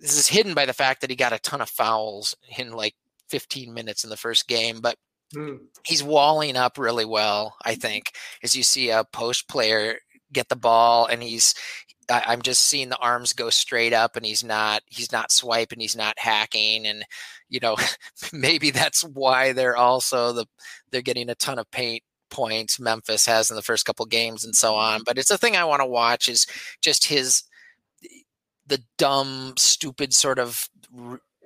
this 0.00 0.18
is 0.18 0.26
hidden 0.26 0.54
by 0.54 0.66
the 0.66 0.74
fact 0.74 1.00
that 1.00 1.10
he 1.10 1.16
got 1.16 1.32
a 1.32 1.38
ton 1.38 1.60
of 1.60 1.70
fouls 1.70 2.34
in 2.58 2.72
like 2.72 2.94
15 3.28 3.72
minutes 3.72 4.04
in 4.04 4.10
the 4.10 4.16
first 4.16 4.46
game 4.46 4.80
but 4.80 4.96
Mm. 5.34 5.58
He's 5.84 6.02
walling 6.02 6.56
up 6.56 6.78
really 6.78 7.04
well, 7.04 7.56
I 7.64 7.74
think, 7.74 8.12
as 8.42 8.54
you 8.54 8.62
see 8.62 8.90
a 8.90 9.04
post 9.04 9.48
player 9.48 9.98
get 10.32 10.48
the 10.48 10.56
ball 10.56 11.06
and 11.06 11.22
he's 11.22 11.54
I, 12.10 12.32
am 12.32 12.42
just 12.42 12.64
seeing 12.64 12.88
the 12.88 12.98
arms 12.98 13.32
go 13.32 13.50
straight 13.50 13.92
up 13.92 14.16
and 14.16 14.24
he's 14.24 14.44
not 14.44 14.82
he's 14.86 15.12
not 15.12 15.32
swiping, 15.32 15.80
he's 15.80 15.96
not 15.96 16.18
hacking 16.18 16.86
and 16.86 17.04
you 17.48 17.60
know, 17.60 17.76
maybe 18.32 18.70
that's 18.70 19.02
why 19.02 19.52
they're 19.52 19.76
also 19.76 20.32
the 20.32 20.46
they're 20.90 21.02
getting 21.02 21.28
a 21.30 21.34
ton 21.34 21.58
of 21.58 21.70
paint 21.70 22.02
points 22.30 22.80
Memphis 22.80 23.26
has 23.26 23.50
in 23.50 23.56
the 23.56 23.62
first 23.62 23.86
couple 23.86 24.04
games 24.06 24.44
and 24.44 24.54
so 24.54 24.74
on. 24.74 25.02
But 25.04 25.18
it's 25.18 25.30
a 25.30 25.38
thing 25.38 25.56
I 25.56 25.64
want 25.64 25.80
to 25.80 25.86
watch 25.86 26.28
is 26.28 26.46
just 26.80 27.06
his 27.06 27.44
the 28.66 28.82
dumb, 28.98 29.54
stupid 29.56 30.12
sort 30.12 30.38
of 30.38 30.68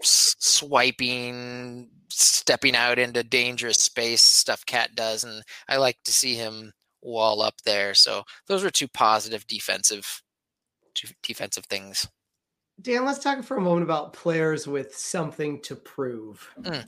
swiping 0.02 1.90
stepping 2.12 2.76
out 2.76 2.98
into 2.98 3.22
dangerous 3.22 3.78
space 3.78 4.22
stuff 4.22 4.64
cat 4.66 4.94
does 4.94 5.24
and 5.24 5.42
i 5.68 5.76
like 5.76 5.96
to 6.04 6.12
see 6.12 6.34
him 6.34 6.72
wall 7.02 7.40
up 7.40 7.54
there 7.64 7.94
so 7.94 8.22
those 8.46 8.64
are 8.64 8.70
two 8.70 8.88
positive 8.88 9.46
defensive 9.46 10.22
two 10.94 11.08
defensive 11.22 11.64
things 11.66 12.06
dan 12.80 13.04
let's 13.04 13.18
talk 13.18 13.42
for 13.42 13.56
a 13.56 13.60
moment 13.60 13.84
about 13.84 14.12
players 14.12 14.66
with 14.66 14.94
something 14.94 15.60
to 15.60 15.74
prove 15.74 16.50
mm. 16.60 16.84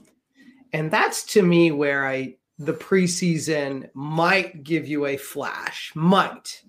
and 0.73 0.91
that's 0.91 1.23
to 1.23 1.41
me 1.41 1.71
where 1.71 2.07
i 2.07 2.35
the 2.59 2.73
preseason 2.73 3.89
might 3.93 4.63
give 4.63 4.87
you 4.87 5.07
a 5.07 5.17
flash 5.17 5.91
might 5.95 6.61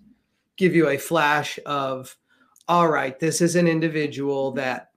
give 0.57 0.75
you 0.75 0.89
a 0.89 0.99
flash 0.99 1.59
of 1.67 2.17
all 2.69 2.89
right 2.89 3.21
this 3.21 3.41
is 3.41 3.57
an 3.57 3.69
individual 3.69 4.53
that 4.53 4.91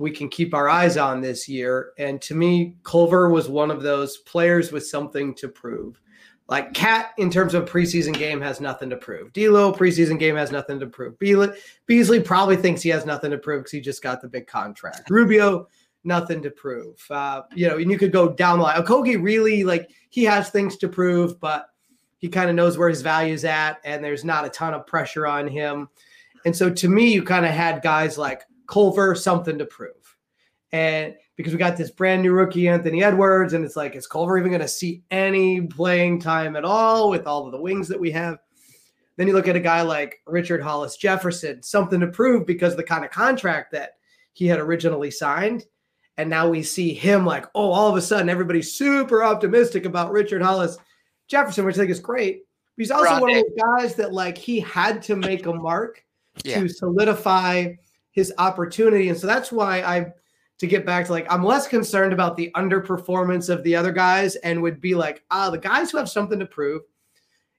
we 0.00 0.10
can 0.10 0.30
keep 0.30 0.54
our 0.54 0.66
eyes 0.66 0.96
on 0.96 1.20
this 1.20 1.46
year. 1.46 1.92
And 1.98 2.22
to 2.22 2.34
me, 2.34 2.74
Culver 2.84 3.28
was 3.28 3.50
one 3.50 3.70
of 3.70 3.82
those 3.82 4.16
players 4.16 4.72
with 4.72 4.86
something 4.86 5.34
to 5.34 5.48
prove. 5.48 6.00
Like 6.48 6.72
Cat, 6.72 7.10
in 7.18 7.30
terms 7.30 7.52
of 7.52 7.68
preseason 7.68 8.14
game, 8.14 8.40
has 8.40 8.62
nothing 8.62 8.88
to 8.90 8.96
prove. 8.96 9.30
D'Lo 9.34 9.74
preseason 9.74 10.18
game 10.18 10.36
has 10.36 10.50
nothing 10.50 10.80
to 10.80 10.86
prove. 10.86 11.18
Beasley 11.18 12.20
probably 12.20 12.56
thinks 12.56 12.80
he 12.80 12.88
has 12.88 13.04
nothing 13.04 13.30
to 13.30 13.36
prove 13.36 13.60
because 13.60 13.72
he 13.72 13.80
just 13.82 14.02
got 14.02 14.22
the 14.22 14.28
big 14.28 14.46
contract. 14.46 15.10
Rubio, 15.10 15.68
nothing 16.02 16.42
to 16.44 16.50
prove. 16.50 16.96
Uh, 17.10 17.42
you 17.54 17.68
know, 17.68 17.76
and 17.76 17.90
you 17.90 17.98
could 17.98 18.10
go 18.10 18.30
down 18.30 18.58
the 18.58 18.64
line. 18.64 18.82
Okogie 18.82 19.22
really 19.22 19.64
like 19.64 19.90
he 20.08 20.24
has 20.24 20.48
things 20.48 20.78
to 20.78 20.88
prove, 20.88 21.38
but 21.40 21.66
he 22.16 22.28
kind 22.28 22.48
of 22.48 22.56
knows 22.56 22.78
where 22.78 22.88
his 22.88 23.02
value's 23.02 23.44
at, 23.44 23.80
and 23.84 24.02
there's 24.02 24.24
not 24.24 24.46
a 24.46 24.50
ton 24.50 24.72
of 24.72 24.86
pressure 24.86 25.26
on 25.26 25.46
him. 25.46 25.90
And 26.46 26.56
so 26.56 26.70
to 26.70 26.88
me, 26.88 27.12
you 27.12 27.22
kind 27.22 27.44
of 27.44 27.52
had 27.52 27.82
guys 27.82 28.16
like 28.16 28.44
Culver 28.70 29.14
something 29.14 29.58
to 29.58 29.66
prove. 29.66 30.16
And 30.72 31.14
because 31.36 31.52
we 31.52 31.58
got 31.58 31.76
this 31.76 31.90
brand 31.90 32.22
new 32.22 32.32
rookie, 32.32 32.68
Anthony 32.68 33.02
Edwards, 33.02 33.52
and 33.52 33.64
it's 33.64 33.76
like, 33.76 33.96
is 33.96 34.06
Culver 34.06 34.38
even 34.38 34.50
going 34.50 34.60
to 34.60 34.68
see 34.68 35.02
any 35.10 35.60
playing 35.62 36.20
time 36.20 36.54
at 36.54 36.64
all 36.64 37.10
with 37.10 37.26
all 37.26 37.44
of 37.44 37.52
the 37.52 37.60
wings 37.60 37.88
that 37.88 37.98
we 37.98 38.12
have? 38.12 38.38
Then 39.16 39.26
you 39.26 39.34
look 39.34 39.48
at 39.48 39.56
a 39.56 39.60
guy 39.60 39.82
like 39.82 40.20
Richard 40.26 40.62
Hollis 40.62 40.96
Jefferson, 40.96 41.62
something 41.62 41.98
to 42.00 42.06
prove 42.06 42.46
because 42.46 42.74
of 42.74 42.76
the 42.76 42.84
kind 42.84 43.04
of 43.04 43.10
contract 43.10 43.72
that 43.72 43.94
he 44.32 44.46
had 44.46 44.60
originally 44.60 45.10
signed. 45.10 45.66
And 46.16 46.30
now 46.30 46.48
we 46.48 46.62
see 46.62 46.94
him 46.94 47.26
like, 47.26 47.46
oh, 47.54 47.70
all 47.70 47.90
of 47.90 47.96
a 47.96 48.02
sudden 48.02 48.28
everybody's 48.28 48.74
super 48.74 49.24
optimistic 49.24 49.84
about 49.84 50.12
Richard 50.12 50.42
Hollis 50.42 50.78
Jefferson, 51.26 51.64
which 51.64 51.74
I 51.74 51.78
think 51.78 51.90
is 51.90 52.00
great. 52.00 52.44
He's 52.76 52.90
also 52.90 53.20
one 53.20 53.30
of 53.30 53.42
those 53.42 53.58
guys 53.78 53.94
that 53.96 54.12
like 54.12 54.38
he 54.38 54.60
had 54.60 55.02
to 55.02 55.16
make 55.16 55.46
a 55.46 55.52
mark 55.52 56.04
yeah. 56.44 56.60
to 56.60 56.68
solidify 56.68 57.72
his 58.12 58.32
opportunity. 58.38 59.08
And 59.08 59.18
so 59.18 59.26
that's 59.26 59.52
why 59.52 59.82
I 59.82 60.12
to 60.58 60.66
get 60.66 60.84
back 60.84 61.06
to 61.06 61.12
like 61.12 61.26
I'm 61.30 61.44
less 61.44 61.66
concerned 61.66 62.12
about 62.12 62.36
the 62.36 62.50
underperformance 62.54 63.48
of 63.48 63.62
the 63.62 63.74
other 63.74 63.92
guys 63.92 64.36
and 64.36 64.62
would 64.62 64.80
be 64.80 64.94
like, 64.94 65.24
ah, 65.30 65.50
the 65.50 65.58
guys 65.58 65.90
who 65.90 65.98
have 65.98 66.08
something 66.08 66.38
to 66.38 66.46
prove 66.46 66.82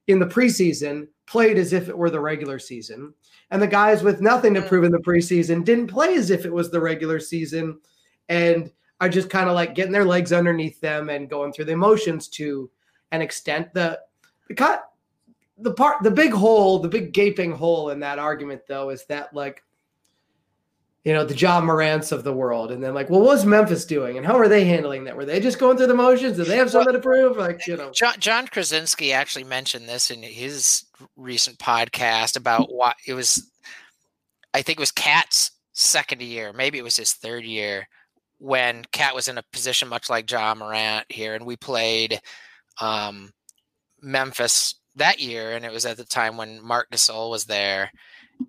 in 0.08 0.20
the 0.20 0.26
preseason 0.26 1.08
played 1.26 1.58
as 1.58 1.74
if 1.74 1.90
it 1.90 1.98
were 1.98 2.10
the 2.10 2.20
regular 2.20 2.60
season. 2.60 3.14
And 3.50 3.62
the 3.62 3.68
guys 3.68 4.04
with 4.04 4.22
nothing 4.22 4.54
to 4.54 4.62
prove 4.62 4.84
in 4.84 4.92
the 4.92 5.00
preseason 5.00 5.66
didn't 5.66 5.88
play 5.88 6.14
as 6.14 6.30
if 6.30 6.46
it 6.46 6.54
was 6.54 6.70
the 6.70 6.80
regular 6.80 7.20
season 7.20 7.80
and 8.30 8.72
are 9.00 9.10
just 9.10 9.30
kind 9.30 9.50
of 9.50 9.56
like 9.56 9.74
getting 9.74 9.92
their 9.92 10.06
legs 10.06 10.32
underneath 10.32 10.80
them 10.80 11.10
and 11.10 11.30
going 11.30 11.52
through 11.52 11.66
the 11.66 11.72
emotions 11.72 12.28
to 12.28 12.70
an 13.12 13.22
extent. 13.22 13.74
The 13.74 14.00
the 14.48 14.54
cut 14.54 14.92
the 15.58 15.74
part 15.74 16.04
the 16.04 16.12
big 16.12 16.34
hole, 16.34 16.80
the 16.80 16.88
big 16.88 17.14
gaping 17.14 17.52
hole 17.52 17.90
in 17.90 18.00
that 18.02 18.20
argument 18.20 18.62
though 18.68 18.90
is 18.90 19.06
that 19.06 19.34
like 19.34 19.64
you 21.04 21.14
know, 21.14 21.26
the 21.26 21.36
Ja 21.36 21.60
Morants 21.60 22.12
of 22.12 22.24
the 22.24 22.34
world. 22.34 22.72
And 22.72 22.84
then 22.84 22.94
like, 22.94 23.10
well, 23.10 23.22
what's 23.22 23.44
Memphis 23.44 23.86
doing? 23.86 24.18
And 24.18 24.26
how 24.26 24.38
are 24.38 24.48
they 24.48 24.66
handling 24.66 25.04
that? 25.06 25.18
Were 25.18 25.26
they 25.26 25.40
just 25.40 25.58
going 25.58 25.78
through 25.78 25.88
the 25.88 25.96
motions? 25.96 26.38
Did 26.38 26.46
they 26.46 26.58
have 26.58 26.70
something 26.70 26.94
well, 26.94 27.02
to 27.02 27.08
prove? 27.08 27.38
Like, 27.38 27.66
you 27.66 27.76
know. 27.76 27.92
John, 27.92 28.14
Jon 28.20 28.48
Krawczynski 28.48 29.14
actually 29.14 29.44
mentioned 29.44 29.90
this 29.90 30.12
in 30.12 30.22
his 30.22 30.86
recent 31.16 31.58
podcast 31.58 32.38
about 32.38 32.72
what 32.72 32.96
it 33.08 33.14
was, 33.14 33.52
I 34.54 34.62
think 34.62 34.78
it 34.78 34.82
was 34.82 34.92
Cat's 34.92 35.52
second 35.74 36.22
year, 36.22 36.54
maybe 36.54 36.78
it 36.78 36.84
was 36.84 36.98
his 36.98 37.14
third 37.14 37.46
year, 37.46 37.88
when 38.38 38.84
Cat 38.92 39.16
was 39.16 39.28
in 39.28 39.40
a 39.40 39.44
position 39.52 39.88
much 39.88 40.10
like 40.10 40.30
Ja 40.30 40.54
Morant 40.54 41.06
here. 41.10 41.34
And 41.34 41.46
we 41.46 41.56
played 41.56 42.20
um, 42.80 43.32
Memphis 44.02 44.76
that 44.96 45.20
year. 45.20 45.54
And 45.54 45.66
it 45.66 45.72
was 45.72 45.86
at 45.86 45.98
the 45.98 46.06
time 46.06 46.38
when 46.38 46.64
Marc 46.64 46.92
Gasol 46.92 47.32
was 47.32 47.46
there 47.46 47.92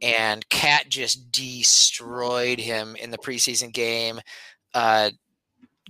and 0.01 0.49
Cat 0.49 0.89
just 0.89 1.31
destroyed 1.33 2.59
him 2.59 2.97
in 2.97 3.11
the 3.11 3.19
preseason 3.19 3.73
game. 3.73 4.21
Uh, 4.75 5.11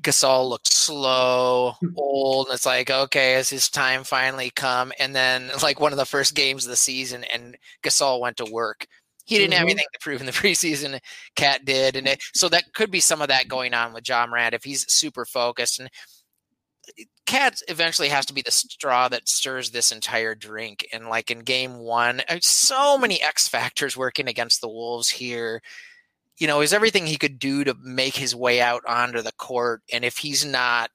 Gasol 0.02 0.48
looked 0.48 0.72
slow, 0.72 1.74
old, 1.96 2.48
and 2.48 2.54
it's 2.54 2.66
like, 2.66 2.90
okay, 2.90 3.34
has 3.34 3.48
his 3.48 3.68
time 3.68 4.04
finally 4.04 4.50
come? 4.50 4.92
And 4.98 5.14
then, 5.14 5.50
like 5.62 5.80
one 5.80 5.92
of 5.92 5.98
the 5.98 6.04
first 6.04 6.34
games 6.34 6.64
of 6.64 6.70
the 6.70 6.76
season, 6.76 7.24
and 7.32 7.56
Gasol 7.82 8.20
went 8.20 8.36
to 8.38 8.44
work. 8.44 8.86
He 9.24 9.36
didn't 9.36 9.52
mm-hmm. 9.52 9.58
have 9.58 9.66
anything 9.66 9.86
to 9.92 9.98
prove 10.00 10.20
in 10.20 10.26
the 10.26 10.32
preseason. 10.32 10.98
Cat 11.36 11.64
did, 11.64 11.96
and 11.96 12.08
it, 12.08 12.22
so 12.34 12.48
that 12.48 12.72
could 12.74 12.90
be 12.90 13.00
some 13.00 13.22
of 13.22 13.28
that 13.28 13.48
going 13.48 13.74
on 13.74 13.92
with 13.92 14.08
Ja 14.08 14.26
Morant 14.26 14.54
if 14.54 14.64
he's 14.64 14.90
super 14.92 15.24
focused. 15.24 15.78
And 15.78 15.88
Cat 17.32 17.62
eventually 17.66 18.10
has 18.10 18.26
to 18.26 18.34
be 18.34 18.42
the 18.42 18.50
straw 18.50 19.08
that 19.08 19.26
stirs 19.26 19.70
this 19.70 19.90
entire 19.90 20.34
drink. 20.34 20.86
And 20.92 21.08
like 21.08 21.30
in 21.30 21.38
game 21.38 21.78
one, 21.78 22.20
uh, 22.28 22.36
so 22.42 22.98
many 22.98 23.22
X 23.22 23.48
factors 23.48 23.96
working 23.96 24.28
against 24.28 24.60
the 24.60 24.68
Wolves 24.68 25.08
here. 25.08 25.62
You 26.36 26.46
know, 26.46 26.60
is 26.60 26.74
everything 26.74 27.06
he 27.06 27.16
could 27.16 27.38
do 27.38 27.64
to 27.64 27.74
make 27.82 28.16
his 28.16 28.36
way 28.36 28.60
out 28.60 28.82
onto 28.86 29.22
the 29.22 29.32
court. 29.32 29.80
And 29.90 30.04
if 30.04 30.18
he's 30.18 30.44
not 30.44 30.90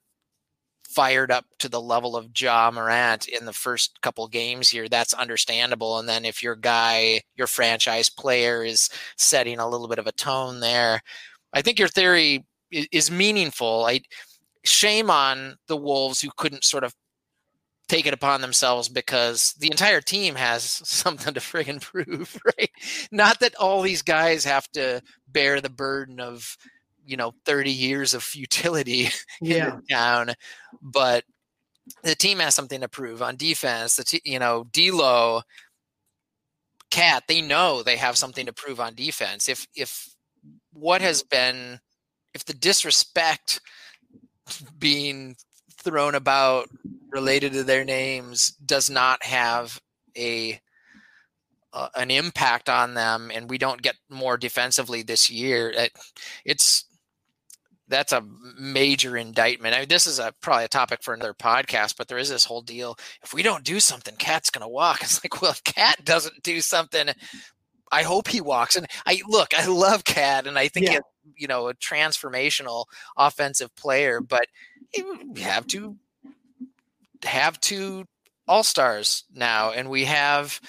fired 0.87 1.31
up 1.31 1.45
to 1.57 1.69
the 1.69 1.81
level 1.81 2.15
of 2.15 2.29
Ja 2.39 2.69
Morant 2.69 3.27
in 3.27 3.45
the 3.45 3.53
first 3.53 3.99
couple 4.01 4.27
games 4.27 4.69
here, 4.69 4.87
that's 4.87 5.13
understandable. 5.13 5.97
And 5.97 6.07
then 6.07 6.23
if 6.23 6.43
your 6.43 6.55
guy, 6.55 7.21
your 7.35 7.47
franchise 7.47 8.11
player 8.11 8.63
is 8.63 8.91
setting 9.15 9.57
a 9.57 9.67
little 9.67 9.87
bit 9.87 9.97
of 9.99 10.05
a 10.05 10.11
tone 10.11 10.59
there, 10.59 11.01
I 11.51 11.63
think 11.63 11.79
your 11.79 11.87
theory 11.87 12.45
is 12.69 13.09
meaningful. 13.09 13.85
I 13.85 14.01
shame 14.67 15.09
on 15.09 15.57
the 15.67 15.77
Wolves 15.77 16.21
who 16.21 16.29
couldn't 16.35 16.63
sort 16.63 16.83
of 16.83 16.93
take 17.87 18.05
it 18.05 18.13
upon 18.13 18.41
themselves 18.41 18.89
because 18.89 19.53
the 19.59 19.71
entire 19.71 20.01
team 20.01 20.35
has 20.35 20.63
something 20.85 21.33
to 21.33 21.39
friggin' 21.39 21.81
prove, 21.81 22.39
right? 22.45 22.69
Not 23.11 23.39
that 23.39 23.55
all 23.55 23.81
these 23.81 24.01
guys 24.01 24.45
have 24.45 24.69
to 24.71 25.01
bear 25.27 25.61
the 25.61 25.69
burden 25.69 26.19
of, 26.19 26.57
you 27.05 27.17
know, 27.17 27.33
30 27.45 27.71
years 27.71 28.13
of 28.13 28.23
futility 28.23 29.09
yeah. 29.41 29.75
in 29.75 29.85
town, 29.85 30.33
but 30.81 31.23
the 32.03 32.15
team 32.15 32.39
has 32.39 32.55
something 32.55 32.81
to 32.81 32.89
prove 32.89 33.21
on 33.21 33.35
defense. 33.37 33.95
The 33.95 34.03
t- 34.03 34.21
you 34.25 34.39
know 34.39 34.65
D'Lo, 34.71 35.41
Cat, 36.91 37.23
they 37.27 37.41
know 37.41 37.83
they 37.83 37.97
have 37.97 38.17
something 38.17 38.45
to 38.45 38.53
prove 38.53 38.79
on 38.79 38.95
defense. 38.95 39.47
If 39.49 39.67
if 39.75 40.09
what 40.73 41.01
has 41.01 41.23
been, 41.23 41.79
if 42.33 42.45
the 42.45 42.53
disrespect 42.53 43.61
being 44.79 45.35
thrown 45.71 46.15
about 46.15 46.69
related 47.11 47.53
to 47.53 47.63
their 47.63 47.85
names 47.85 48.51
does 48.65 48.89
not 48.89 49.23
have 49.23 49.79
a 50.17 50.59
uh, 51.73 51.89
an 51.95 52.09
impact 52.09 52.69
on 52.69 52.93
them 52.93 53.31
and 53.33 53.49
we 53.49 53.57
don't 53.57 53.81
get 53.81 53.95
more 54.09 54.37
defensively 54.37 55.01
this 55.03 55.29
year 55.29 55.69
it, 55.69 55.91
it's 56.45 56.85
that's 57.87 58.11
a 58.11 58.23
major 58.59 59.17
indictment. 59.17 59.75
I 59.75 59.79
mean, 59.79 59.87
this 59.87 60.07
is 60.07 60.19
a 60.19 60.33
probably 60.41 60.65
a 60.65 60.69
topic 60.69 61.01
for 61.01 61.13
another 61.13 61.33
podcast, 61.33 61.95
but 61.97 62.07
there 62.07 62.17
is 62.17 62.29
this 62.29 62.45
whole 62.45 62.61
deal. 62.61 62.97
If 63.23 63.33
we 63.33 63.43
don't 63.43 63.63
do 63.63 63.79
something, 63.79 64.15
Cat's 64.17 64.49
going 64.49 64.63
to 64.63 64.67
walk. 64.67 64.99
It's 65.01 65.23
like, 65.23 65.41
well, 65.41 65.51
if 65.51 65.63
Cat 65.63 66.03
doesn't 66.03 66.43
do 66.43 66.59
something, 66.59 67.09
I 67.91 68.03
hope 68.03 68.27
he 68.27 68.41
walks. 68.41 68.75
And 68.75 68.87
I 69.05 69.21
look, 69.27 69.57
I 69.57 69.65
love 69.67 70.03
Cat, 70.03 70.47
and 70.47 70.59
I 70.59 70.67
think 70.67 70.87
yeah. 70.87 70.99
You 71.35 71.47
know 71.47 71.67
a 71.67 71.73
transformational 71.75 72.85
offensive 73.17 73.75
player, 73.75 74.21
but 74.21 74.47
we 75.31 75.41
have 75.41 75.67
to 75.67 75.97
have 77.23 77.59
two 77.59 78.05
all 78.47 78.63
stars 78.63 79.25
now, 79.33 79.71
and 79.71 79.89
we 79.89 80.05
have 80.05 80.59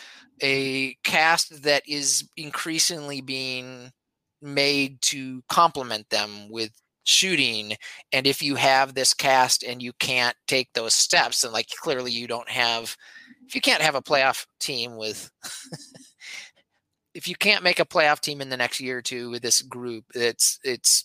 a 0.42 0.94
cast 1.04 1.62
that 1.62 1.82
is 1.88 2.28
increasingly 2.36 3.20
being 3.20 3.92
made 4.40 5.00
to 5.02 5.42
complement 5.48 6.08
them 6.10 6.48
with 6.48 6.70
shooting 7.04 7.72
and 8.12 8.26
if 8.26 8.42
you 8.42 8.54
have 8.54 8.92
this 8.92 9.14
cast 9.14 9.62
and 9.62 9.82
you 9.82 9.94
can't 9.94 10.36
take 10.46 10.70
those 10.74 10.92
steps 10.92 11.42
and 11.42 11.54
like 11.54 11.66
clearly 11.80 12.12
you 12.12 12.26
don't 12.26 12.50
have 12.50 12.94
if 13.46 13.54
you 13.54 13.62
can't 13.62 13.80
have 13.80 13.94
a 13.94 14.02
playoff 14.02 14.46
team 14.60 14.94
with 14.94 15.30
if 17.18 17.28
you 17.28 17.34
can't 17.36 17.64
make 17.64 17.80
a 17.80 17.84
playoff 17.84 18.20
team 18.20 18.40
in 18.40 18.48
the 18.48 18.56
next 18.56 18.80
year 18.80 18.98
or 18.98 19.02
two 19.02 19.30
with 19.30 19.42
this 19.42 19.62
group 19.62 20.04
it's 20.14 20.58
it's 20.62 21.04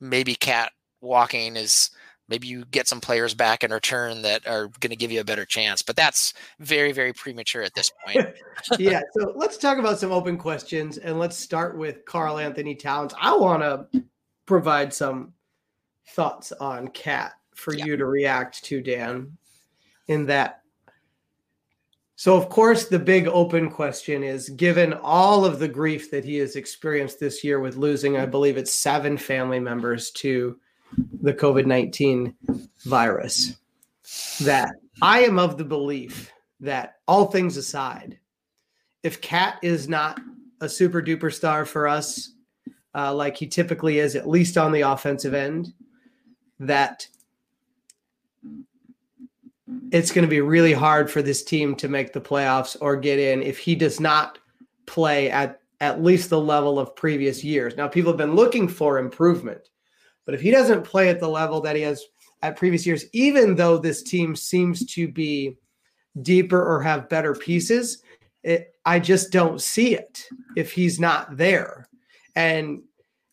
maybe 0.00 0.34
cat 0.34 0.70
walking 1.00 1.56
is 1.56 1.90
maybe 2.28 2.48
you 2.48 2.64
get 2.66 2.88
some 2.88 3.00
players 3.00 3.34
back 3.34 3.62
in 3.62 3.70
return 3.70 4.22
that 4.22 4.46
are 4.46 4.68
going 4.80 4.90
to 4.90 4.96
give 4.96 5.10
you 5.12 5.20
a 5.20 5.24
better 5.24 5.44
chance 5.44 5.82
but 5.82 5.96
that's 5.96 6.34
very 6.60 6.92
very 6.92 7.12
premature 7.12 7.62
at 7.62 7.74
this 7.74 7.90
point 8.04 8.26
yeah 8.78 9.00
so 9.18 9.32
let's 9.34 9.56
talk 9.56 9.78
about 9.78 9.98
some 9.98 10.12
open 10.12 10.36
questions 10.36 10.98
and 10.98 11.18
let's 11.18 11.36
start 11.36 11.76
with 11.76 12.04
Karl-Anthony 12.04 12.74
Towns 12.74 13.14
i 13.20 13.34
want 13.34 13.62
to 13.62 14.02
provide 14.46 14.92
some 14.92 15.32
thoughts 16.08 16.52
on 16.52 16.88
Cat 16.88 17.32
for 17.54 17.74
yeah. 17.74 17.84
you 17.84 17.96
to 17.96 18.06
react 18.06 18.64
to, 18.64 18.80
Dan, 18.80 19.36
in 20.08 20.26
that. 20.26 20.60
So, 22.18 22.34
of 22.34 22.48
course, 22.48 22.86
the 22.88 22.98
big 22.98 23.28
open 23.28 23.70
question 23.70 24.22
is 24.22 24.48
given 24.48 24.94
all 24.94 25.44
of 25.44 25.58
the 25.58 25.68
grief 25.68 26.10
that 26.10 26.24
he 26.24 26.36
has 26.36 26.56
experienced 26.56 27.20
this 27.20 27.44
year 27.44 27.60
with 27.60 27.76
losing, 27.76 28.16
I 28.16 28.24
believe 28.24 28.56
it's 28.56 28.72
seven 28.72 29.18
family 29.18 29.60
members 29.60 30.10
to 30.12 30.58
the 31.20 31.34
COVID 31.34 31.66
19 31.66 32.34
virus, 32.86 33.58
that 34.40 34.70
I 35.02 35.24
am 35.24 35.38
of 35.38 35.58
the 35.58 35.64
belief 35.64 36.32
that 36.60 36.94
all 37.06 37.26
things 37.26 37.58
aside, 37.58 38.18
if 39.02 39.20
Cat 39.20 39.58
is 39.62 39.86
not 39.86 40.18
a 40.62 40.68
super 40.70 41.02
duper 41.02 41.32
star 41.32 41.66
for 41.66 41.86
us, 41.86 42.32
uh, 42.94 43.14
like 43.14 43.36
he 43.36 43.46
typically 43.46 43.98
is, 43.98 44.16
at 44.16 44.26
least 44.26 44.56
on 44.56 44.72
the 44.72 44.80
offensive 44.80 45.34
end, 45.34 45.74
that 46.60 47.06
it's 49.92 50.12
going 50.12 50.24
to 50.24 50.30
be 50.30 50.40
really 50.40 50.72
hard 50.72 51.10
for 51.10 51.22
this 51.22 51.44
team 51.44 51.74
to 51.76 51.88
make 51.88 52.12
the 52.12 52.20
playoffs 52.20 52.76
or 52.80 52.96
get 52.96 53.18
in 53.18 53.42
if 53.42 53.58
he 53.58 53.74
does 53.74 54.00
not 54.00 54.38
play 54.86 55.30
at 55.30 55.60
at 55.80 56.02
least 56.02 56.30
the 56.30 56.40
level 56.40 56.78
of 56.78 56.96
previous 56.96 57.44
years. 57.44 57.76
Now, 57.76 57.86
people 57.86 58.10
have 58.10 58.18
been 58.18 58.34
looking 58.34 58.66
for 58.66 58.98
improvement, 58.98 59.68
but 60.24 60.34
if 60.34 60.40
he 60.40 60.50
doesn't 60.50 60.84
play 60.84 61.10
at 61.10 61.20
the 61.20 61.28
level 61.28 61.60
that 61.60 61.76
he 61.76 61.82
has 61.82 62.02
at 62.42 62.56
previous 62.56 62.86
years, 62.86 63.04
even 63.12 63.54
though 63.54 63.76
this 63.76 64.02
team 64.02 64.34
seems 64.34 64.86
to 64.94 65.06
be 65.08 65.58
deeper 66.22 66.62
or 66.62 66.80
have 66.80 67.10
better 67.10 67.34
pieces, 67.34 68.02
it, 68.42 68.74
I 68.86 69.00
just 69.00 69.32
don't 69.32 69.60
see 69.60 69.94
it 69.94 70.26
if 70.56 70.72
he's 70.72 70.98
not 70.98 71.36
there. 71.36 71.88
And 72.34 72.82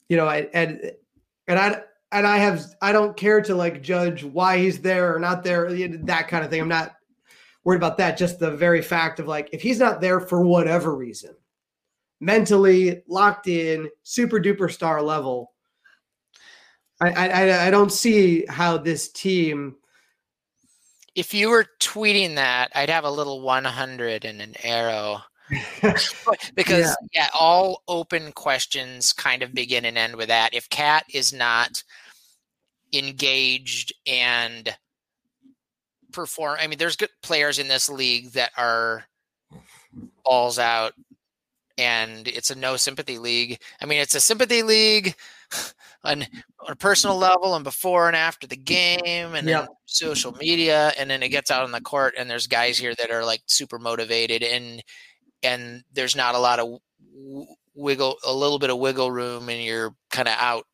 you 0.10 0.18
know, 0.18 0.30
and 0.30 0.91
and 1.47 1.60
I 1.60 1.82
and 2.14 2.28
I 2.28 2.38
have 2.38 2.64
I 2.82 2.91
don't 2.91 3.18
care 3.18 3.41
to 3.41 3.55
like 3.55 3.82
judge 3.82 4.24
why 4.24 4.59
he's 4.59 4.80
there 4.80 5.16
or 5.16 5.20
not 5.20 5.43
there, 5.43 5.74
that 6.05 6.28
kind 6.28 6.45
of 6.45 6.49
thing. 6.49 6.61
I'm 6.61 6.68
not 6.68 6.93
worried 7.64 7.78
about 7.78 7.97
that. 7.97 8.18
Just 8.18 8.39
the 8.39 8.51
very 8.51 8.82
fact 8.82 9.20
of 9.20 9.28
like 9.28 9.49
if 9.51 9.61
he's 9.61 9.80
not 9.80 9.99
there 9.99 10.20
for 10.20 10.41
whatever 10.41 10.95
reason, 10.95 11.36
mentally 12.20 13.01
locked 13.07 13.47
in, 13.47 13.89
super 14.03 14.39
duper 14.39 14.72
star 14.72 15.01
level. 15.01 15.51
I, 17.01 17.11
I 17.11 17.68
I 17.68 17.72
don't 17.72 17.91
see 17.91 18.45
how 18.47 18.78
this 18.78 19.11
team. 19.11 19.76
If 21.16 21.34
you 21.34 21.49
were 21.49 21.66
tweeting 21.80 22.36
that, 22.36 22.72
I'd 22.74 22.89
have 22.89 23.03
a 23.03 23.11
little 23.11 23.41
100 23.41 24.26
and 24.26 24.41
an 24.41 24.55
arrow. 24.64 25.22
because 26.55 26.86
yeah. 26.86 26.95
yeah. 27.14 27.28
all 27.34 27.84
open 27.88 28.32
questions 28.32 29.14
kind 29.14 29.43
of 29.43 29.53
begin 29.53 29.86
and 29.86 29.97
end 29.97 30.16
with 30.16 30.30
that. 30.30 30.53
If 30.53 30.70
Cat 30.70 31.05
is 31.14 31.34
not 31.34 31.84
engaged 32.93 33.93
and 34.05 34.75
perform. 36.13 36.57
I 36.59 36.67
mean, 36.67 36.77
there's 36.77 36.95
good 36.95 37.09
players 37.21 37.59
in 37.59 37.67
this 37.67 37.89
league 37.89 38.31
that 38.31 38.51
are 38.57 39.05
balls 40.23 40.59
out, 40.59 40.93
and 41.77 42.27
it's 42.27 42.51
a 42.51 42.55
no 42.55 42.77
sympathy 42.77 43.17
league. 43.17 43.59
I 43.81 43.85
mean, 43.85 43.99
it's 43.99 44.15
a 44.15 44.21
sympathy 44.21 44.63
league 44.63 45.15
on, 46.03 46.21
on 46.21 46.71
a 46.71 46.75
personal 46.75 47.17
level 47.17 47.55
and 47.55 47.63
before 47.63 48.07
and 48.07 48.15
after 48.15 48.47
the 48.47 48.55
game, 48.55 49.35
and 49.35 49.47
yep. 49.47 49.67
social 49.85 50.31
media, 50.33 50.93
and 50.97 51.09
then 51.09 51.23
it 51.23 51.29
gets 51.29 51.51
out 51.51 51.63
on 51.63 51.71
the 51.71 51.81
court, 51.81 52.13
and 52.17 52.29
there's 52.29 52.47
guys 52.47 52.77
here 52.77 52.93
that 52.95 53.11
are 53.11 53.25
like 53.25 53.41
super 53.47 53.79
motivated, 53.79 54.43
and 54.43 54.81
and 55.41 55.83
there's 55.91 56.15
not 56.15 56.35
a 56.35 56.39
lot 56.39 56.59
of 56.59 56.77
wiggle, 57.75 58.15
a 58.25 58.33
little 58.33 58.59
bit 58.59 58.69
of 58.69 58.77
wiggle 58.77 59.11
room, 59.11 59.49
and 59.49 59.61
you're 59.61 59.93
kind 60.09 60.27
of 60.27 60.35
out 60.37 60.65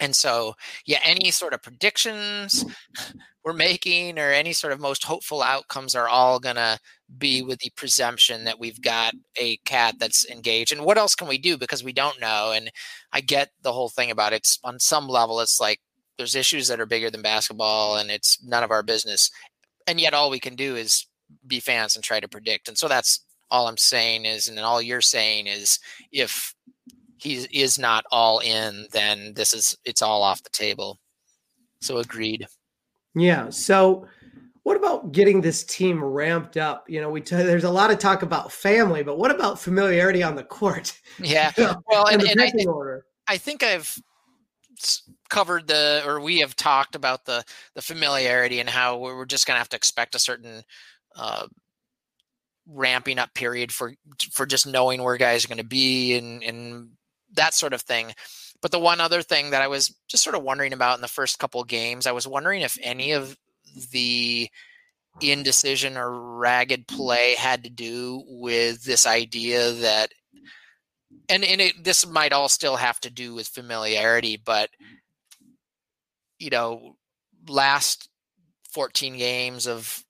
and 0.00 0.16
so, 0.16 0.54
yeah, 0.86 0.98
any 1.04 1.30
sort 1.30 1.52
of 1.52 1.62
predictions 1.62 2.64
mm. 2.64 3.14
we're 3.44 3.52
making 3.52 4.18
or 4.18 4.30
any 4.30 4.52
sort 4.52 4.72
of 4.72 4.80
most 4.80 5.04
hopeful 5.04 5.42
outcomes 5.42 5.94
are 5.94 6.08
all 6.08 6.38
going 6.38 6.56
to 6.56 6.78
be 7.16 7.40
with 7.40 7.58
the 7.60 7.72
presumption 7.74 8.44
that 8.44 8.60
we've 8.60 8.82
got 8.82 9.14
a 9.38 9.56
cat 9.58 9.94
that's 9.98 10.28
engaged. 10.28 10.72
And 10.72 10.84
what 10.84 10.98
else 10.98 11.14
can 11.14 11.26
we 11.26 11.38
do 11.38 11.56
because 11.56 11.82
we 11.82 11.92
don't 11.92 12.20
know? 12.20 12.52
And 12.54 12.70
I 13.12 13.22
get 13.22 13.50
the 13.62 13.72
whole 13.72 13.88
thing 13.88 14.10
about 14.10 14.34
it. 14.34 14.36
It's 14.36 14.58
on 14.62 14.78
some 14.78 15.08
level, 15.08 15.40
it's 15.40 15.58
like 15.58 15.80
there's 16.18 16.34
issues 16.34 16.68
that 16.68 16.80
are 16.80 16.86
bigger 16.86 17.10
than 17.10 17.22
basketball 17.22 17.96
and 17.96 18.10
it's 18.10 18.42
none 18.44 18.62
of 18.62 18.70
our 18.70 18.82
business. 18.82 19.30
And 19.86 19.98
yet, 19.98 20.12
all 20.12 20.30
we 20.30 20.38
can 20.38 20.54
do 20.54 20.76
is 20.76 21.06
be 21.46 21.60
fans 21.60 21.96
and 21.96 22.04
try 22.04 22.20
to 22.20 22.28
predict. 22.28 22.68
And 22.68 22.76
so 22.76 22.88
that's 22.88 23.24
all 23.50 23.66
I'm 23.66 23.78
saying 23.78 24.26
is, 24.26 24.46
and 24.46 24.56
then 24.56 24.64
all 24.64 24.82
you're 24.82 25.00
saying 25.00 25.46
is, 25.46 25.78
if 26.12 26.54
he 27.20 27.46
is 27.52 27.78
not 27.78 28.04
all 28.10 28.38
in, 28.40 28.86
then 28.92 29.34
this 29.34 29.52
is 29.52 29.76
it's 29.84 30.02
all 30.02 30.22
off 30.22 30.42
the 30.42 30.50
table. 30.50 30.98
So 31.80 31.98
agreed. 31.98 32.46
Yeah. 33.14 33.50
So 33.50 34.06
what 34.62 34.76
about 34.76 35.12
getting 35.12 35.40
this 35.40 35.64
team 35.64 36.02
ramped 36.02 36.56
up? 36.56 36.88
You 36.88 37.00
know, 37.00 37.10
we 37.10 37.20
t- 37.20 37.36
there's 37.36 37.64
a 37.64 37.70
lot 37.70 37.90
of 37.90 37.98
talk 37.98 38.22
about 38.22 38.52
family, 38.52 39.02
but 39.02 39.18
what 39.18 39.30
about 39.30 39.58
familiarity 39.58 40.22
on 40.22 40.34
the 40.34 40.44
court? 40.44 40.98
Yeah. 41.18 41.50
well, 41.88 42.06
and, 42.06 42.22
and 42.22 42.40
I, 42.40 42.52
I 43.26 43.36
think 43.38 43.62
I've 43.62 43.98
covered 45.28 45.66
the 45.66 46.02
or 46.06 46.20
we 46.20 46.40
have 46.40 46.56
talked 46.56 46.94
about 46.94 47.24
the 47.24 47.44
the 47.74 47.82
familiarity 47.82 48.60
and 48.60 48.68
how 48.68 48.98
we're 48.98 49.24
just 49.24 49.46
going 49.46 49.54
to 49.54 49.58
have 49.58 49.68
to 49.68 49.76
expect 49.76 50.14
a 50.14 50.18
certain 50.18 50.62
uh, 51.16 51.46
ramping 52.66 53.18
up 53.18 53.32
period 53.34 53.72
for 53.72 53.94
for 54.32 54.46
just 54.46 54.66
knowing 54.66 55.02
where 55.02 55.16
guys 55.16 55.44
are 55.44 55.48
going 55.48 55.58
to 55.58 55.64
be 55.64 56.16
and 56.16 56.42
and 56.42 56.88
that 57.34 57.54
sort 57.54 57.72
of 57.72 57.82
thing. 57.82 58.12
But 58.62 58.72
the 58.72 58.78
one 58.78 59.00
other 59.00 59.22
thing 59.22 59.50
that 59.50 59.62
I 59.62 59.68
was 59.68 59.94
just 60.08 60.22
sort 60.22 60.36
of 60.36 60.42
wondering 60.42 60.72
about 60.72 60.96
in 60.96 61.00
the 61.00 61.08
first 61.08 61.38
couple 61.38 61.62
games, 61.64 62.06
I 62.06 62.12
was 62.12 62.26
wondering 62.26 62.62
if 62.62 62.76
any 62.82 63.12
of 63.12 63.36
the 63.92 64.50
indecision 65.20 65.96
or 65.96 66.38
ragged 66.38 66.86
play 66.86 67.34
had 67.34 67.64
to 67.64 67.70
do 67.70 68.22
with 68.26 68.82
this 68.84 69.06
idea 69.06 69.72
that 69.72 70.10
and, 71.28 71.44
and 71.44 71.60
it, 71.60 71.84
this 71.84 72.06
might 72.06 72.32
all 72.32 72.48
still 72.48 72.76
have 72.76 72.98
to 73.00 73.10
do 73.10 73.34
with 73.34 73.48
familiarity 73.48 74.40
but 74.42 74.70
you 76.38 76.48
know 76.48 76.96
last 77.48 78.08
14 78.72 79.18
games 79.18 79.66
of 79.66 80.04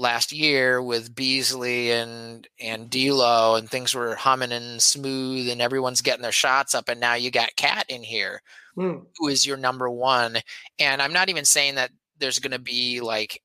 last 0.00 0.32
year 0.32 0.82
with 0.82 1.14
Beasley 1.14 1.92
and 1.92 2.48
and 2.58 2.90
D'Lo 2.90 3.54
and 3.54 3.70
things 3.70 3.94
were 3.94 4.14
humming 4.14 4.52
and 4.52 4.80
smooth 4.82 5.48
and 5.48 5.60
everyone's 5.60 6.00
getting 6.00 6.22
their 6.22 6.32
shots 6.32 6.74
up 6.74 6.88
and 6.88 6.98
now 6.98 7.14
you 7.14 7.30
got 7.30 7.54
Cat 7.56 7.86
in 7.88 8.02
here 8.02 8.40
mm. 8.76 9.04
who 9.18 9.28
is 9.28 9.46
your 9.46 9.56
number 9.56 9.90
one 9.90 10.38
and 10.78 11.02
I'm 11.02 11.12
not 11.12 11.28
even 11.28 11.44
saying 11.44 11.74
that 11.76 11.90
there's 12.18 12.38
going 12.38 12.52
to 12.52 12.58
be 12.58 13.00
like 13.00 13.40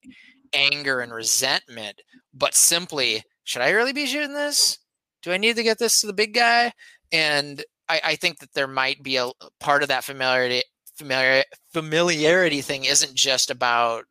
anger 0.53 1.01
and 1.01 1.14
resentment, 1.14 2.01
but 2.34 2.56
simply, 2.56 3.24
should 3.43 3.62
I 3.62 3.72
really 3.72 3.93
be 3.93 4.06
shooting 4.06 4.34
this? 4.34 4.80
Do 5.22 5.32
I 5.32 5.38
need 5.38 5.56
to 5.56 5.64
get 5.64 5.80
this 5.80 6.01
to 6.01 6.08
the 6.08 6.14
big 6.14 6.34
guy? 6.34 6.72
And 7.12 7.64
I, 7.89 8.01
I 8.03 8.16
think 8.16 8.39
that 8.39 8.53
there 8.53 8.68
might 8.68 9.03
be 9.03 9.18
a 9.18 9.30
part 9.60 9.82
of 9.82 9.89
that 9.89 10.03
familiarity 10.03 10.64
familiar, 10.95 11.43
familiarity 11.74 12.62
thing 12.62 12.86
isn't 12.86 13.14
just 13.16 13.51
about 13.51 14.06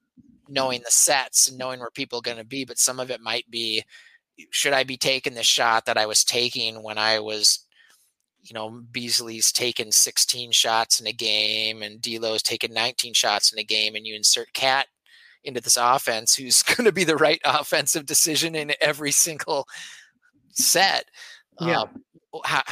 knowing 0.48 0.82
the 0.84 0.90
sets 0.90 1.48
and 1.48 1.58
knowing 1.58 1.80
where 1.80 1.90
people 1.90 2.18
are 2.18 2.22
going 2.22 2.36
to 2.36 2.44
be, 2.44 2.64
but 2.64 2.78
some 2.78 3.00
of 3.00 3.10
it 3.10 3.20
might 3.20 3.50
be 3.50 3.82
should 4.50 4.72
I 4.72 4.84
be 4.84 4.96
taking 4.96 5.34
the 5.34 5.42
shot 5.42 5.86
that 5.86 5.98
I 5.98 6.06
was 6.06 6.24
taking 6.24 6.82
when 6.82 6.98
I 6.98 7.20
was, 7.20 7.60
you 8.42 8.54
know, 8.54 8.82
Beasley's 8.90 9.52
taken 9.52 9.92
16 9.92 10.52
shots 10.52 11.00
in 11.00 11.06
a 11.06 11.12
game 11.12 11.82
and 11.82 12.00
D'Lo's 12.00 12.42
taken 12.42 12.72
19 12.72 13.14
shots 13.14 13.52
in 13.52 13.58
a 13.58 13.64
game, 13.64 13.94
and 13.94 14.06
you 14.06 14.14
insert 14.14 14.52
Cat 14.52 14.86
into 15.44 15.60
this 15.60 15.78
offense, 15.80 16.34
who's 16.34 16.62
going 16.62 16.84
to 16.84 16.92
be 16.92 17.04
the 17.04 17.16
right 17.16 17.40
offensive 17.44 18.06
decision 18.06 18.54
in 18.54 18.72
every 18.80 19.12
single 19.12 19.66
set. 20.50 21.04
Yeah. 21.60 21.82
Um, 21.82 22.02
how, 22.44 22.62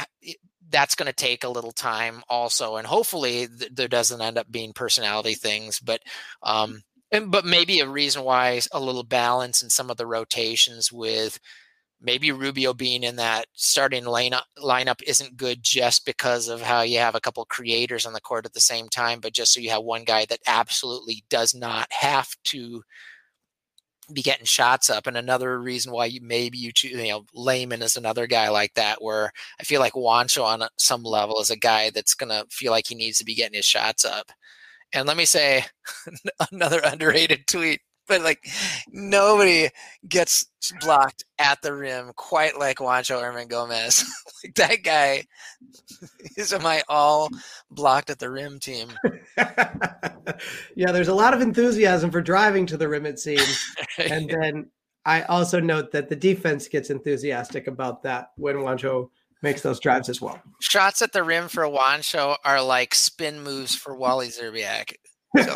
that's 0.69 0.95
going 0.95 1.07
to 1.07 1.13
take 1.13 1.43
a 1.43 1.49
little 1.49 1.71
time 1.71 2.23
also 2.27 2.77
and 2.77 2.87
hopefully 2.87 3.47
th- 3.47 3.71
there 3.73 3.87
doesn't 3.87 4.21
end 4.21 4.39
up 4.39 4.51
being 4.51 4.73
personality 4.73 5.35
things 5.35 5.79
but 5.79 6.01
um 6.41 6.81
and 7.13 7.31
but 7.31 7.45
maybe 7.45 7.79
a 7.79 7.87
reason 7.87 8.23
why 8.23 8.59
a 8.73 8.79
little 8.79 9.03
balance 9.03 9.63
in 9.63 9.69
some 9.69 9.89
of 9.89 9.97
the 9.97 10.07
rotations 10.07 10.91
with 10.91 11.39
maybe 12.01 12.31
Rubio 12.33 12.73
being 12.73 13.03
in 13.03 13.15
that 13.17 13.45
starting 13.53 14.03
lineup 14.03 14.43
lineup 14.57 15.01
isn't 15.07 15.37
good 15.37 15.63
just 15.63 16.05
because 16.05 16.49
of 16.49 16.61
how 16.61 16.81
you 16.81 16.99
have 16.99 17.15
a 17.15 17.21
couple 17.21 17.45
creators 17.45 18.05
on 18.05 18.13
the 18.13 18.21
court 18.21 18.45
at 18.45 18.53
the 18.53 18.59
same 18.59 18.89
time, 18.89 19.19
but 19.21 19.33
just 19.33 19.53
so 19.53 19.61
you 19.61 19.69
have 19.69 19.83
one 19.83 20.03
guy 20.03 20.25
that 20.25 20.41
absolutely 20.47 21.23
does 21.29 21.55
not 21.55 21.87
have 21.91 22.35
to 22.45 22.83
be 24.11 24.21
getting 24.21 24.45
shots 24.45 24.89
up. 24.89 25.07
And 25.07 25.15
another 25.17 25.59
reason 25.61 25.93
why 25.93 26.05
you 26.07 26.19
maybe 26.21 26.57
you 26.57 26.71
choose, 26.73 26.91
you 26.91 27.07
know, 27.07 27.25
Layman 27.33 27.81
is 27.81 27.95
another 27.95 28.27
guy 28.27 28.49
like 28.49 28.73
that, 28.73 29.01
where 29.01 29.31
I 29.59 29.63
feel 29.63 29.79
like 29.79 29.93
Juancho 29.93 30.43
on 30.43 30.67
some 30.77 31.03
level 31.03 31.39
is 31.39 31.49
a 31.49 31.55
guy 31.57 31.89
that's 31.89 32.13
going 32.15 32.29
to 32.29 32.45
feel 32.49 32.71
like 32.71 32.87
he 32.87 32.95
needs 32.95 33.17
to 33.19 33.25
be 33.25 33.35
getting 33.35 33.55
his 33.55 33.65
shots 33.65 34.03
up. 34.03 34.31
And 34.93 35.07
let 35.07 35.17
me 35.17 35.25
say 35.25 35.65
another 36.51 36.81
underrated 36.83 37.47
tweet 37.47 37.81
but 38.07 38.21
like 38.21 38.45
nobody 38.91 39.69
gets 40.07 40.45
blocked 40.81 41.23
at 41.39 41.61
the 41.61 41.73
rim 41.73 42.11
quite 42.15 42.57
like 42.57 42.77
Juancho 42.77 43.21
Hernangomez. 43.21 44.03
like 44.43 44.55
that 44.55 44.83
guy 44.83 45.23
is 46.37 46.53
my 46.61 46.83
all 46.89 47.29
blocked 47.71 48.09
at 48.09 48.19
the 48.19 48.29
rim 48.29 48.59
team. 48.59 48.89
yeah, 50.75 50.91
there's 50.91 51.07
a 51.07 51.13
lot 51.13 51.33
of 51.33 51.41
enthusiasm 51.41 52.11
for 52.11 52.21
driving 52.21 52.65
to 52.67 52.77
the 52.77 52.87
rim, 52.87 53.05
it 53.05 53.19
seems. 53.19 53.59
and 53.97 54.29
then 54.29 54.69
I 55.05 55.23
also 55.23 55.59
note 55.59 55.91
that 55.91 56.09
the 56.09 56.15
defense 56.15 56.67
gets 56.67 56.89
enthusiastic 56.89 57.67
about 57.67 58.03
that 58.03 58.31
when 58.35 58.57
Juancho 58.57 59.09
makes 59.43 59.61
those 59.61 59.79
drives 59.79 60.09
as 60.09 60.21
well. 60.21 60.41
Shots 60.61 61.01
at 61.01 61.11
the 61.11 61.23
rim 61.23 61.47
for 61.47 61.63
Juancho 61.63 62.37
are 62.43 62.63
like 62.63 62.95
spin 62.95 63.43
moves 63.43 63.75
for 63.75 63.95
Wally 63.95 64.29
Szczerbiak. 64.29 64.93
So. 65.41 65.55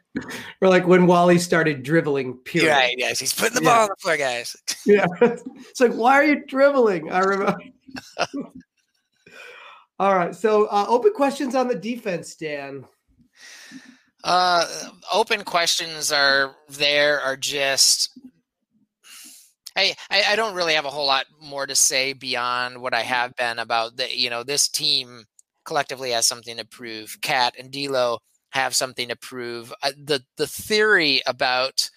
or 0.60 0.68
like 0.68 0.86
when 0.86 1.06
Wally 1.06 1.38
started 1.38 1.82
dribbling. 1.82 2.34
Period. 2.38 2.70
Right. 2.70 2.94
Yes, 2.98 3.18
he's 3.18 3.32
putting 3.32 3.54
the 3.54 3.62
yeah. 3.62 3.74
ball 3.74 3.82
on 3.84 3.88
the 3.88 3.96
floor, 4.00 4.16
guys. 4.16 4.54
yeah. 4.86 5.06
It's 5.22 5.80
like, 5.80 5.94
why 5.94 6.14
are 6.14 6.24
you 6.24 6.44
dribbling? 6.46 7.10
I 7.10 7.20
remember. 7.20 7.58
All 9.98 10.14
right. 10.14 10.34
So, 10.34 10.66
uh, 10.66 10.86
open 10.88 11.12
questions 11.12 11.54
on 11.54 11.68
the 11.68 11.74
defense, 11.74 12.34
Dan. 12.34 12.84
Uh, 14.24 14.66
open 15.12 15.42
questions 15.44 16.12
are 16.12 16.56
there 16.68 17.20
are 17.20 17.36
just. 17.36 18.10
I, 19.76 19.94
I 20.10 20.36
don't 20.36 20.54
really 20.54 20.74
have 20.74 20.84
a 20.84 20.90
whole 20.90 21.06
lot 21.06 21.26
more 21.40 21.66
to 21.66 21.74
say 21.74 22.12
beyond 22.12 22.80
what 22.80 22.94
I 22.94 23.02
have 23.02 23.34
been 23.36 23.58
about 23.58 23.96
the 23.96 24.16
you 24.16 24.30
know 24.30 24.42
this 24.42 24.68
team 24.68 25.24
collectively 25.64 26.10
has 26.10 26.26
something 26.26 26.56
to 26.56 26.64
prove. 26.64 27.18
KAT 27.22 27.54
and 27.58 27.70
D'Lo 27.70 28.18
have 28.50 28.74
something 28.74 29.08
to 29.08 29.16
prove. 29.16 29.72
Uh, 29.82 29.92
the 29.96 30.22
the 30.36 30.46
theory 30.46 31.22
about 31.26 31.90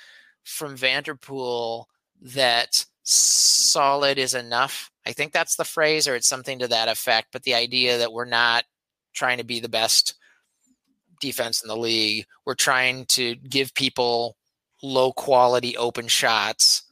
from 0.43 0.77
Vanterpool 0.77 1.85
that 2.21 2.85
solid 3.03 4.17
is 4.17 4.33
enough. 4.33 4.89
I 5.05 5.11
think 5.11 5.33
that's 5.33 5.55
the 5.55 5.65
phrase, 5.65 6.07
or 6.07 6.15
it's 6.15 6.27
something 6.27 6.59
to 6.59 6.67
that 6.69 6.87
effect. 6.87 7.29
But 7.31 7.43
the 7.43 7.55
idea 7.55 7.97
that 7.97 8.13
we're 8.13 8.25
not 8.25 8.63
trying 9.13 9.37
to 9.37 9.43
be 9.43 9.59
the 9.59 9.69
best 9.69 10.15
defense 11.21 11.61
in 11.61 11.67
the 11.67 11.77
league, 11.77 12.25
we're 12.45 12.55
trying 12.55 13.05
to 13.05 13.35
give 13.35 13.73
people 13.73 14.37
low 14.83 15.11
quality 15.11 15.77
open 15.77 16.07
shots 16.07 16.83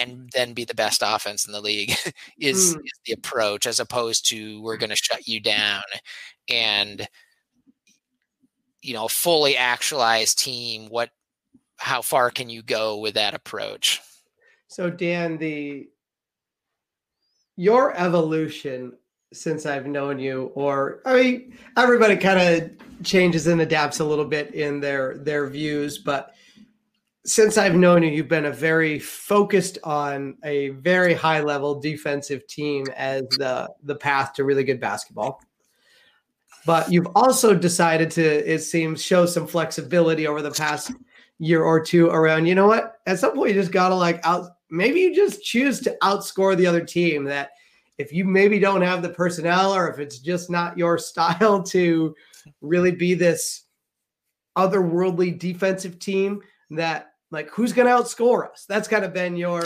and 0.00 0.30
then 0.32 0.52
be 0.52 0.64
the 0.64 0.74
best 0.74 1.02
offense 1.04 1.46
in 1.46 1.52
the 1.52 1.60
league 1.60 1.92
is, 2.38 2.74
mm. 2.74 2.80
is 2.84 2.92
the 3.06 3.12
approach 3.12 3.66
as 3.66 3.80
opposed 3.80 4.28
to 4.28 4.60
we're 4.62 4.76
going 4.76 4.90
to 4.90 4.96
shut 4.96 5.26
you 5.26 5.40
down 5.40 5.82
and 6.48 7.08
you 8.82 8.94
know 8.94 9.08
fully 9.08 9.56
actualized 9.56 10.38
team 10.38 10.88
what 10.88 11.10
how 11.78 12.00
far 12.00 12.30
can 12.30 12.48
you 12.48 12.62
go 12.62 12.98
with 12.98 13.14
that 13.14 13.34
approach 13.34 14.00
so 14.68 14.88
dan 14.88 15.36
the 15.38 15.88
your 17.56 17.96
evolution 17.96 18.92
since 19.32 19.66
i've 19.66 19.86
known 19.86 20.18
you 20.18 20.52
or 20.54 21.00
i 21.04 21.14
mean 21.14 21.58
everybody 21.76 22.16
kind 22.16 22.38
of 22.38 22.70
changes 23.04 23.46
and 23.46 23.60
adapts 23.60 23.98
a 23.98 24.04
little 24.04 24.24
bit 24.24 24.54
in 24.54 24.80
their 24.80 25.18
their 25.18 25.48
views 25.48 25.98
but 25.98 26.35
since 27.26 27.58
i've 27.58 27.74
known 27.74 28.02
you 28.02 28.10
you've 28.10 28.28
been 28.28 28.46
a 28.46 28.52
very 28.52 28.98
focused 28.98 29.78
on 29.84 30.36
a 30.44 30.68
very 30.70 31.12
high 31.12 31.40
level 31.40 31.78
defensive 31.80 32.46
team 32.46 32.86
as 32.96 33.22
the 33.38 33.68
the 33.82 33.96
path 33.96 34.32
to 34.32 34.44
really 34.44 34.64
good 34.64 34.80
basketball 34.80 35.40
but 36.66 36.90
you've 36.90 37.06
also 37.14 37.54
decided 37.54 38.10
to, 38.10 38.52
it 38.52 38.58
seems, 38.58 39.00
show 39.00 39.24
some 39.24 39.46
flexibility 39.46 40.26
over 40.26 40.42
the 40.42 40.50
past 40.50 40.90
year 41.38 41.62
or 41.62 41.80
two 41.80 42.08
around, 42.08 42.46
you 42.46 42.56
know 42.56 42.66
what? 42.66 42.96
At 43.06 43.20
some 43.20 43.34
point, 43.36 43.54
you 43.54 43.60
just 43.60 43.70
got 43.70 43.90
to 43.90 43.94
like 43.94 44.20
out, 44.26 44.50
maybe 44.68 45.00
you 45.00 45.14
just 45.14 45.44
choose 45.44 45.80
to 45.82 45.96
outscore 46.02 46.56
the 46.56 46.66
other 46.66 46.84
team. 46.84 47.22
That 47.24 47.50
if 47.98 48.12
you 48.12 48.24
maybe 48.24 48.58
don't 48.58 48.82
have 48.82 49.00
the 49.00 49.10
personnel 49.10 49.72
or 49.72 49.88
if 49.88 50.00
it's 50.00 50.18
just 50.18 50.50
not 50.50 50.76
your 50.76 50.98
style 50.98 51.62
to 51.62 52.14
really 52.60 52.90
be 52.90 53.14
this 53.14 53.62
otherworldly 54.58 55.38
defensive 55.38 56.00
team, 56.00 56.42
that 56.70 57.12
like 57.30 57.48
who's 57.50 57.72
going 57.72 57.86
to 57.86 57.92
outscore 57.92 58.50
us? 58.50 58.64
That's 58.68 58.88
kind 58.88 59.04
of 59.04 59.12
been 59.12 59.36
your. 59.36 59.64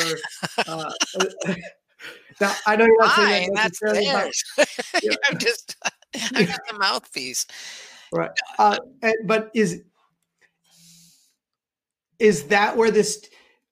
Uh, 0.66 0.90
now 2.40 2.54
I 2.66 2.76
know 2.76 2.86
you're 2.86 3.00
not 3.00 3.16
saying 3.16 3.54
that 3.54 3.72
that's 3.80 3.80
But, 4.56 4.68
yeah. 5.02 5.14
I'm 5.28 5.38
just 5.38 5.76
I'm 6.34 6.46
just 6.46 6.60
a 6.70 6.78
mouthpiece. 6.78 7.46
Right. 8.12 8.30
Uh, 8.58 8.78
but 9.24 9.50
is 9.54 9.82
is 12.18 12.44
that 12.44 12.76
where 12.76 12.90
this 12.90 13.24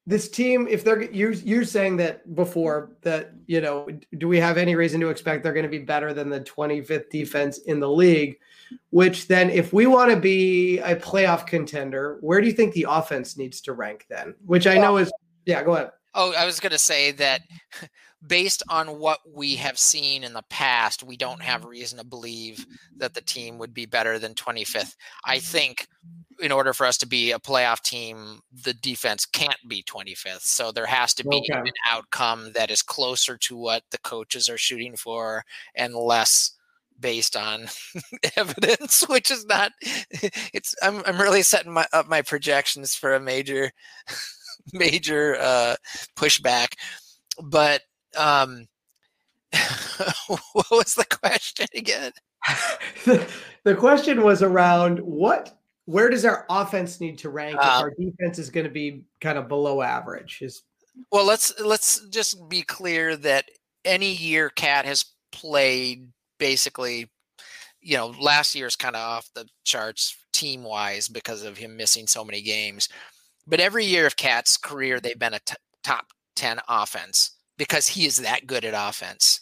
this 0.09 0.31
team 0.31 0.67
if 0.71 0.85
they're 0.85 1.03
you're 1.13 1.33
you're 1.33 1.67
saying 1.67 1.99
that 1.99 2.35
before 2.35 2.93
that 3.03 3.35
you 3.47 3.61
know 3.61 3.87
do 4.17 4.27
we 4.27 4.41
have 4.41 4.57
any 4.57 4.75
reason 4.75 4.99
to 5.03 5.11
expect 5.11 5.43
they're 5.43 5.53
going 5.53 5.65
to 5.65 5.69
be 5.69 5.79
better 5.79 6.15
than 6.15 6.31
the 6.31 6.41
25th 6.41 7.11
defense 7.11 7.59
in 7.59 7.79
the 7.79 7.91
league? 7.91 8.39
Which 8.89 9.29
then 9.29 9.51
if 9.51 9.75
we 9.75 9.87
want 9.87 10.11
to 10.11 10.17
be 10.17 10.79
a 10.79 10.97
playoff 10.97 11.47
contender 11.47 12.17
where 12.23 12.41
do 12.41 12.47
you 12.47 12.55
think 12.55 12.73
the 12.73 12.87
offense 12.89 13.37
needs 13.37 13.61
to 13.61 13.75
rank 13.75 14.07
then? 14.09 14.35
Which 14.47 14.67
i 14.67 14.79
know 14.79 14.97
is 14.97 15.13
yeah 15.45 15.63
go 15.63 15.75
ahead. 15.75 15.91
Oh 16.15 16.33
i 16.33 16.47
was 16.47 16.59
going 16.59 16.73
to 16.73 16.79
say 16.79 17.11
that 17.13 17.43
based 18.27 18.63
on 18.69 18.99
what 18.99 19.21
we 19.33 19.55
have 19.57 19.79
seen 19.79 20.25
in 20.25 20.33
the 20.33 20.45
past, 20.51 21.03
we 21.03 21.17
don't 21.17 21.43
have 21.43 21.61
mm-hmm. 21.61 21.71
reason 21.71 21.99
to 21.99 22.05
believe 22.05 22.67
that 22.97 23.15
the 23.15 23.21
team 23.21 23.59
would 23.59 23.73
be 23.73 23.87
better 23.87 24.19
than 24.19 24.35
25th. 24.35 24.95
I 25.25 25.37
mm-hmm. 25.37 25.45
think 25.45 25.87
in 26.41 26.53
order 26.53 26.73
for 26.73 26.87
us 26.87 26.99
to 26.99 27.07
be 27.07 27.33
a 27.33 27.39
playoff 27.39 27.83
team, 27.83 28.41
the 28.53 28.75
defense 28.75 29.27
can't 29.27 29.59
be 29.69 29.83
25th. 29.83 30.43
So 30.43 30.73
there 30.73 30.87
has 30.87 31.15
to 31.15 31.25
be 31.25 31.37
okay. 31.37 31.61
an 31.61 31.73
outcome 31.87 32.53
that 32.55 32.71
is 32.71 32.83
closer 32.83 33.37
to 33.39 33.57
what 33.57 33.83
the 33.91 33.99
coaches 33.99 34.49
are 34.49 34.59
shooting 34.59 34.97
for 34.97 35.45
and 35.75 35.95
less 35.95 36.53
based 37.01 37.37
on 37.37 37.69
evidence, 38.37 39.09
which 39.09 39.31
is 39.31 39.47
not 39.47 39.73
it's 39.81 40.75
I'm 40.83 41.03
I'm 41.07 41.21
really 41.21 41.43
setting 41.43 41.73
my 41.73 41.87
up 41.93 42.09
my 42.09 42.23
projections 42.23 42.95
for 42.95 43.15
a 43.15 43.21
major 43.21 43.71
major 44.73 45.37
uh 45.41 45.77
pushback. 46.17 46.75
But 47.41 47.83
um, 48.19 48.67
what 50.27 50.71
was 50.71 50.95
the 50.95 51.07
question 51.07 51.67
again? 51.75 52.13
the, 53.05 53.27
the 53.65 53.75
question 53.75 54.23
was 54.23 54.43
around 54.43 54.99
what 55.01 55.55
where 55.87 56.11
does 56.11 56.27
our 56.27 56.45
offense 56.51 57.01
need 57.01 57.17
to 57.19 57.31
rank 57.31 57.57
um, 57.57 57.63
if 57.63 57.83
our 57.83 57.91
defense 57.99 58.39
is 58.39 58.51
going 58.51 58.65
to 58.65 58.71
be 58.71 59.05
kind 59.21 59.39
of 59.39 59.49
below 59.49 59.81
average? 59.81 60.41
Is 60.43 60.63
well 61.11 61.25
let's 61.25 61.59
let's 61.61 62.07
just 62.09 62.49
be 62.49 62.63
clear 62.63 63.17
that 63.17 63.47
any 63.85 64.13
year 64.13 64.51
cat 64.51 64.85
has 64.85 65.05
played 65.33 66.09
basically 66.39 67.09
you 67.81 67.97
know 67.97 68.09
last 68.21 68.55
year's 68.55 68.77
kind 68.77 68.97
of 68.97 69.01
off 69.01 69.31
the 69.35 69.47
charts 69.65 70.17
team 70.33 70.63
wise 70.63 71.09
because 71.09 71.43
of 71.43 71.57
him 71.57 71.77
missing 71.77 72.07
so 72.07 72.25
many 72.25 72.43
games. 72.43 72.89
But 73.47 73.61
every 73.61 73.87
year 73.87 74.07
of 74.07 74.17
Cat's 74.17 74.59
career, 74.59 75.01
they've 75.01 75.19
been 75.19 75.33
a 75.33 75.39
t- 75.39 75.55
top 75.83 76.09
10 76.37 76.61
offense 76.69 77.38
because 77.59 77.89
he 77.89 78.07
is 78.07 78.19
that 78.19 78.47
good 78.47 78.65
at 78.65 78.89
offense. 78.89 79.41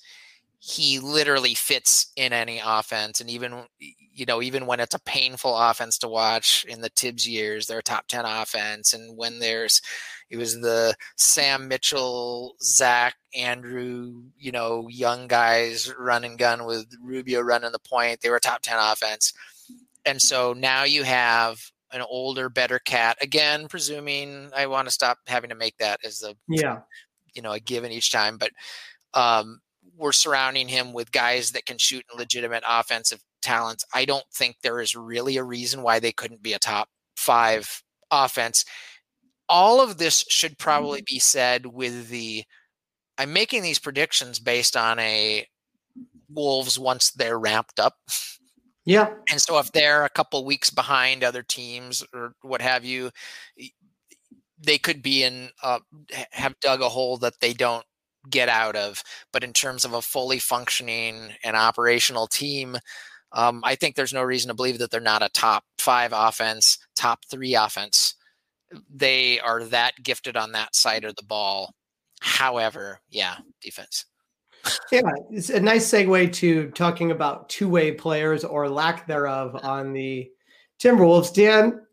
He 0.59 0.99
literally 0.99 1.55
fits 1.55 2.11
in 2.17 2.33
any 2.33 2.61
offense. 2.65 3.21
And 3.21 3.31
even, 3.31 3.67
you 3.79 4.27
know, 4.27 4.43
even 4.43 4.67
when 4.67 4.81
it's 4.81 4.95
a 4.97 5.01
painful 5.01 5.57
offense 5.57 5.99
to 5.99 6.09
watch 6.09 6.65
in 6.65 6.81
the 6.81 6.89
Thibs 6.89 7.29
years, 7.29 7.67
they're 7.67 7.79
a 7.79 7.83
top 7.83 8.09
10 8.09 8.25
offense. 8.25 8.93
And 8.93 9.17
when 9.17 9.39
there's, 9.39 9.81
it 10.29 10.39
was 10.39 10.61
the 10.61 10.97
Sam 11.17 11.69
Mitchell, 11.69 12.57
Zach, 12.61 13.15
Andrew, 13.37 14.25
you 14.37 14.51
know, 14.51 14.89
young 14.89 15.29
guys 15.29 15.93
running 15.97 16.37
gun 16.37 16.65
with 16.65 16.87
Rubio 17.01 17.43
running 17.43 17.71
the 17.71 17.79
point, 17.79 18.21
they 18.21 18.31
were 18.31 18.37
a 18.37 18.41
top 18.41 18.63
10 18.63 18.77
offense. 18.81 19.33
And 20.05 20.21
so 20.21 20.53
now 20.53 20.85
you 20.85 21.05
have 21.05 21.61
an 21.93 22.03
older, 22.09 22.49
better 22.49 22.79
cat. 22.79 23.17
Again, 23.21 23.69
presuming 23.69 24.51
I 24.57 24.67
want 24.67 24.89
to 24.89 24.93
stop 24.93 25.19
having 25.27 25.51
to 25.51 25.57
make 25.57 25.77
that 25.79 26.01
as 26.05 26.19
the 26.19 26.35
yeah, 26.49 26.81
you 27.37 27.43
know, 27.43 27.53
a 27.53 27.61
given 27.61 27.93
each 27.93 28.11
time. 28.11 28.39
But 28.39 28.51
um, 29.15 29.61
we're 29.97 30.13
surrounding 30.13 30.69
him 30.69 30.93
with 30.93 31.13
guys 31.13 31.53
that 31.53 31.67
can 31.67 31.79
shoot 31.79 32.05
legitimate 32.17 32.65
offensive 32.67 33.23
talents. 33.43 33.85
I 33.95 34.05
don't 34.05 34.25
think 34.35 34.57
there 34.63 34.81
is 34.81 34.97
really 34.97 35.37
a 35.37 35.45
reason 35.45 35.83
why 35.83 36.01
they 36.01 36.13
couldn't 36.13 36.43
be 36.43 36.53
a 36.53 36.59
top 36.59 36.89
five 37.17 37.83
offense. 38.11 38.65
All 39.49 39.81
of 39.81 39.99
this 39.99 40.25
should 40.29 40.59
probably 40.59 41.03
be 41.03 41.19
said 41.19 41.67
with 41.67 42.09
the. 42.09 42.45
I'm 43.19 43.33
making 43.33 43.63
these 43.63 43.79
predictions 43.79 44.39
based 44.39 44.77
on 44.77 44.99
a 44.99 45.47
Wolves 46.29 46.79
once 46.79 47.11
they're 47.13 47.39
ramped 47.39 47.81
up. 47.81 47.95
Yeah. 48.85 49.15
And 49.31 49.41
so 49.41 49.59
if 49.59 49.73
they're 49.73 50.05
a 50.05 50.11
couple 50.11 50.45
weeks 50.45 50.71
behind 50.71 51.25
other 51.25 51.43
teams 51.43 52.05
or 52.15 52.35
what 52.43 52.61
have 52.61 52.85
you, 52.85 53.11
they 54.59 54.79
could 54.79 55.03
be 55.03 55.23
in 55.23 55.51
uh, 55.63 55.81
have 56.31 56.59
dug 56.61 56.81
a 56.81 56.89
hole 56.89 57.17
that 57.19 57.41
they 57.41 57.53
don't 57.53 57.85
get 58.29 58.49
out 58.49 58.77
of. 58.77 59.03
But 59.33 59.45
in 59.45 59.53
terms 59.53 59.85
of 59.85 59.93
a 59.93 60.03
fully 60.03 60.39
functioning 60.39 61.35
and 61.45 61.57
operational 61.57 62.27
team, 62.27 62.77
um, 63.33 63.63
I 63.65 63.75
think 63.75 63.95
there's 63.95 64.15
no 64.15 64.23
reason 64.23 64.49
to 64.49 64.55
believe 64.55 64.79
that 64.79 64.91
they're 64.91 65.01
not 65.01 65.23
a 65.23 65.29
top 65.31 65.65
five 65.79 66.13
offense, 66.15 66.79
top 66.95 67.21
three 67.31 67.55
offense. 67.55 68.15
They 68.93 69.39
are 69.41 69.65
that 69.65 69.95
gifted 70.03 70.37
on 70.37 70.53
that 70.53 70.75
side 70.75 71.05
of 71.05 71.17
the 71.17 71.25
ball. 71.25 71.75
However, 72.21 73.01
yeah, 73.11 73.37
defense 73.61 74.07
yeah, 74.91 75.03
it's 75.31 75.51
a 75.51 75.61
nice 75.61 75.91
segue 75.91 76.33
to 76.35 76.71
talking 76.71 77.11
about 77.11 77.49
two-way 77.49 77.93
players 77.93 78.45
or 78.45 78.69
lack 78.69 79.07
thereof 79.07 79.59
on 79.63 79.93
the 79.93 80.31
Timberwolves. 80.81 81.33
Dan, 81.33 81.86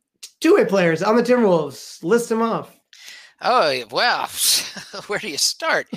two-way 0.43 0.65
players 0.65 1.01
on 1.01 1.15
the 1.15 1.23
Timberwolves. 1.23 2.03
List 2.03 2.29
them 2.29 2.41
off. 2.41 2.77
Oh 3.41 3.83
well, 3.91 4.29
where 5.07 5.19
do 5.19 5.29
you 5.29 5.37
start? 5.37 5.87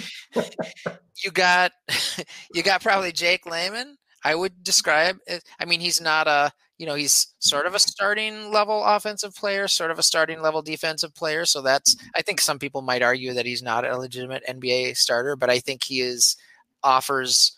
you 1.25 1.31
got 1.33 1.73
you 2.55 2.63
got 2.63 2.83
probably 2.83 3.13
Jake 3.13 3.45
Layman. 3.45 3.97
I 4.25 4.35
would 4.35 4.65
describe. 4.65 5.19
I 5.61 5.65
mean, 5.65 5.81
he's 5.81 6.01
not 6.01 6.27
a 6.27 6.53
you 6.79 6.87
know 6.87 6.95
he's 6.95 7.35
sort 7.39 7.67
of 7.67 7.75
a 7.75 7.79
starting 7.79 8.51
level 8.51 8.83
offensive 8.85 9.35
player, 9.35 9.69
sort 9.69 9.91
of 9.91 9.99
a 9.99 10.03
starting 10.03 10.41
level 10.41 10.63
defensive 10.63 11.15
player. 11.15 11.45
So 11.45 11.61
that's 11.61 11.97
I 12.15 12.23
think 12.23 12.41
some 12.41 12.59
people 12.59 12.83
might 12.83 13.03
argue 13.03 13.35
that 13.35 13.47
he's 13.47 13.63
not 13.63 13.87
a 13.87 13.99
legitimate 13.99 14.45
NBA 14.49 14.97
starter, 14.97 15.37
but 15.37 15.51
I 15.51 15.59
think 15.59 15.85
he 15.85 16.01
is 16.01 16.37
offers 16.83 17.53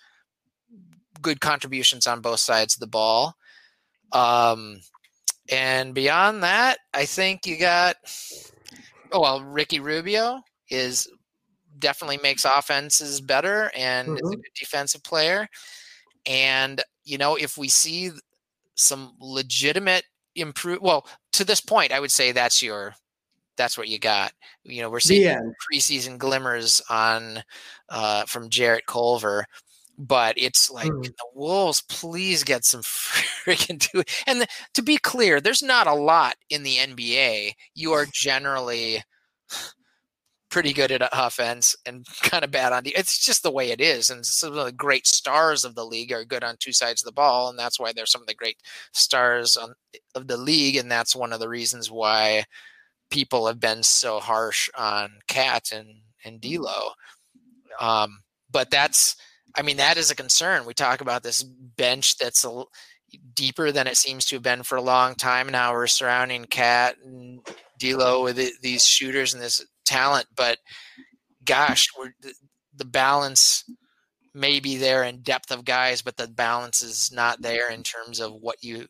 good 1.20 1.40
contributions 1.40 2.06
on 2.06 2.20
both 2.20 2.40
sides 2.40 2.74
of 2.74 2.80
the 2.80 2.86
ball. 2.86 3.36
Um, 4.12 4.80
and 5.50 5.94
beyond 5.94 6.42
that, 6.42 6.78
I 6.94 7.04
think 7.04 7.46
you 7.46 7.58
got 7.58 7.96
oh 9.12 9.20
well, 9.20 9.42
Ricky 9.42 9.80
Rubio 9.80 10.42
is 10.70 11.08
definitely 11.78 12.18
makes 12.18 12.44
offenses 12.44 13.20
better 13.20 13.70
and 13.76 14.08
mm-hmm. 14.08 14.16
is 14.16 14.20
a 14.20 14.24
mm-hmm. 14.24 14.40
good 14.40 14.58
defensive 14.58 15.02
player. 15.02 15.48
And 16.26 16.82
you 17.04 17.18
know, 17.18 17.36
if 17.36 17.56
we 17.56 17.68
see 17.68 18.10
some 18.74 19.14
legitimate 19.20 20.04
improve, 20.34 20.80
well, 20.82 21.06
to 21.32 21.44
this 21.44 21.60
point, 21.60 21.92
I 21.92 22.00
would 22.00 22.12
say 22.12 22.32
that's 22.32 22.62
your 22.62 22.94
that's 23.56 23.76
what 23.76 23.88
you 23.88 23.98
got. 23.98 24.32
You 24.62 24.82
know, 24.82 24.90
we're 24.90 25.00
seeing 25.00 25.52
preseason 25.72 26.16
glimmers 26.16 26.80
on 26.88 27.42
uh, 27.88 28.24
from 28.26 28.50
Jarrett 28.50 28.86
Culver, 28.86 29.44
but 29.98 30.34
it's 30.38 30.70
like 30.70 30.90
mm. 30.90 31.04
the 31.04 31.26
Wolves, 31.34 31.82
please 31.82 32.44
get 32.44 32.64
some 32.64 32.82
freaking 32.82 33.78
do. 33.92 34.02
And 34.26 34.42
the, 34.42 34.46
to 34.74 34.82
be 34.82 34.96
clear, 34.96 35.40
there's 35.40 35.62
not 35.62 35.88
a 35.88 35.94
lot 35.94 36.36
in 36.48 36.62
the 36.62 36.76
NBA. 36.76 37.52
You 37.74 37.92
are 37.92 38.06
generally 38.12 39.02
pretty 40.50 40.72
good 40.72 40.90
at 40.92 41.08
offense 41.12 41.76
and 41.84 42.06
kind 42.22 42.44
of 42.44 42.52
bad 42.52 42.72
on 42.72 42.84
the. 42.84 42.94
It's 42.96 43.24
just 43.24 43.42
the 43.42 43.50
way 43.50 43.72
it 43.72 43.80
is. 43.80 44.08
And 44.08 44.24
some 44.24 44.56
of 44.56 44.64
the 44.64 44.72
great 44.72 45.06
stars 45.06 45.64
of 45.64 45.74
the 45.74 45.84
league 45.84 46.12
are 46.12 46.24
good 46.24 46.44
on 46.44 46.56
two 46.58 46.72
sides 46.72 47.02
of 47.02 47.06
the 47.06 47.12
ball, 47.12 47.48
and 47.48 47.58
that's 47.58 47.80
why 47.80 47.92
they're 47.92 48.06
some 48.06 48.22
of 48.22 48.28
the 48.28 48.34
great 48.34 48.58
stars 48.92 49.56
on, 49.56 49.74
of 50.14 50.28
the 50.28 50.36
league. 50.36 50.76
And 50.76 50.90
that's 50.90 51.16
one 51.16 51.32
of 51.32 51.40
the 51.40 51.48
reasons 51.48 51.90
why 51.90 52.44
people 53.10 53.46
have 53.46 53.58
been 53.58 53.82
so 53.82 54.20
harsh 54.20 54.70
on 54.76 55.10
Cat 55.26 55.72
and 55.72 56.02
and 56.24 56.40
D'Lo. 56.40 56.90
Um, 57.80 58.20
but 58.50 58.70
that's, 58.70 59.16
I 59.56 59.62
mean, 59.62 59.76
that 59.78 59.96
is 59.96 60.10
a 60.10 60.16
concern. 60.16 60.66
We 60.66 60.74
talk 60.74 61.00
about 61.00 61.22
this 61.22 61.42
bench 61.42 62.16
that's 62.18 62.44
a, 62.44 62.64
deeper 63.34 63.72
than 63.72 63.86
it 63.86 63.96
seems 63.96 64.26
to 64.26 64.36
have 64.36 64.42
been 64.42 64.62
for 64.62 64.76
a 64.76 64.82
long 64.82 65.14
time 65.14 65.48
now. 65.48 65.72
We're 65.72 65.86
surrounding 65.86 66.44
Cat 66.44 66.96
and 67.04 67.40
D'Lo 67.78 68.22
with 68.22 68.38
it, 68.38 68.54
these 68.60 68.84
shooters 68.84 69.34
and 69.34 69.42
this 69.42 69.64
talent, 69.86 70.26
but 70.36 70.58
gosh, 71.44 71.88
we're 71.98 72.12
the, 72.20 72.34
the 72.76 72.84
balance 72.84 73.64
may 74.34 74.60
be 74.60 74.76
there 74.76 75.04
in 75.04 75.22
depth 75.22 75.50
of 75.50 75.64
guys, 75.64 76.02
but 76.02 76.16
the 76.16 76.28
balance 76.28 76.82
is 76.82 77.10
not 77.12 77.40
there 77.40 77.70
in 77.70 77.82
terms 77.82 78.20
of 78.20 78.34
what 78.34 78.62
you 78.62 78.86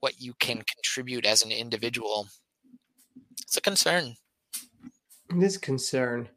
what 0.00 0.20
you 0.20 0.34
can 0.34 0.62
contribute 0.62 1.24
as 1.24 1.42
an 1.42 1.50
individual 1.50 2.28
it's 3.54 3.56
a 3.56 3.60
concern. 3.60 4.16
It 5.30 5.42
is 5.42 5.58
concern. 5.58 6.28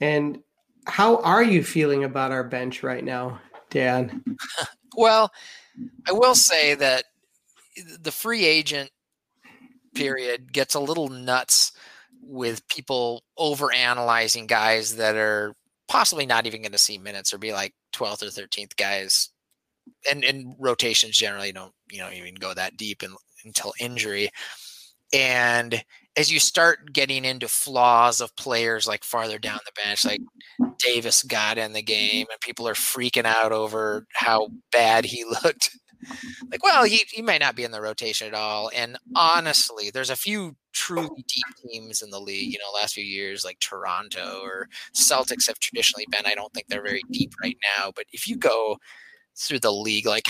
And 0.00 0.40
how 0.86 1.16
are 1.18 1.42
you 1.42 1.62
feeling 1.62 2.04
about 2.04 2.32
our 2.32 2.44
bench 2.44 2.82
right 2.82 3.04
now, 3.04 3.40
Dan? 3.70 4.24
well, 4.96 5.32
I 6.08 6.12
will 6.12 6.34
say 6.34 6.74
that 6.74 7.04
the 8.00 8.12
free 8.12 8.44
agent 8.44 8.90
period 9.94 10.52
gets 10.52 10.74
a 10.74 10.80
little 10.80 11.08
nuts 11.08 11.72
with 12.22 12.66
people 12.68 13.22
over 13.36 13.72
analyzing 13.72 14.46
guys 14.46 14.96
that 14.96 15.16
are 15.16 15.54
possibly 15.88 16.26
not 16.26 16.46
even 16.46 16.62
going 16.62 16.72
to 16.72 16.78
see 16.78 16.98
minutes 16.98 17.32
or 17.32 17.38
be 17.38 17.52
like 17.52 17.72
12th 17.94 18.22
or 18.22 18.26
13th 18.26 18.76
guys 18.76 19.30
and 20.10 20.24
and 20.24 20.54
rotations 20.58 21.16
generally 21.16 21.52
don't 21.52 21.72
you 21.90 21.98
know 21.98 22.10
even 22.10 22.34
go 22.34 22.52
that 22.52 22.76
deep 22.76 23.04
in, 23.04 23.14
until 23.44 23.72
injury 23.78 24.28
and 25.12 25.82
as 26.16 26.32
you 26.32 26.40
start 26.40 26.92
getting 26.92 27.24
into 27.24 27.46
flaws 27.46 28.20
of 28.20 28.34
players 28.36 28.86
like 28.86 29.04
farther 29.04 29.38
down 29.38 29.60
the 29.66 29.82
bench, 29.82 30.04
like 30.04 30.22
Davis 30.78 31.22
got 31.22 31.58
in 31.58 31.74
the 31.74 31.82
game, 31.82 32.26
and 32.30 32.40
people 32.40 32.66
are 32.66 32.74
freaking 32.74 33.26
out 33.26 33.52
over 33.52 34.06
how 34.14 34.48
bad 34.72 35.04
he 35.04 35.24
looked. 35.44 35.76
Like, 36.50 36.62
well, 36.62 36.84
he, 36.84 37.02
he 37.10 37.22
might 37.22 37.40
not 37.40 37.56
be 37.56 37.64
in 37.64 37.70
the 37.70 37.80
rotation 37.80 38.28
at 38.28 38.34
all. 38.34 38.70
And 38.74 38.96
honestly, 39.14 39.90
there's 39.90 40.10
a 40.10 40.16
few 40.16 40.56
truly 40.72 41.24
deep 41.28 41.70
teams 41.70 42.02
in 42.02 42.10
the 42.10 42.20
league, 42.20 42.52
you 42.52 42.58
know, 42.58 42.78
last 42.78 42.94
few 42.94 43.04
years, 43.04 43.44
like 43.44 43.58
Toronto 43.60 44.40
or 44.42 44.68
Celtics 44.94 45.46
have 45.48 45.58
traditionally 45.58 46.06
been. 46.10 46.26
I 46.26 46.34
don't 46.34 46.52
think 46.52 46.68
they're 46.68 46.82
very 46.82 47.02
deep 47.10 47.32
right 47.42 47.56
now. 47.78 47.90
But 47.94 48.04
if 48.12 48.28
you 48.28 48.36
go 48.36 48.76
through 49.36 49.60
the 49.60 49.72
league, 49.72 50.06
like 50.06 50.28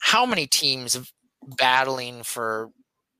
how 0.00 0.26
many 0.26 0.46
teams 0.46 1.12
battling 1.56 2.22
for 2.22 2.70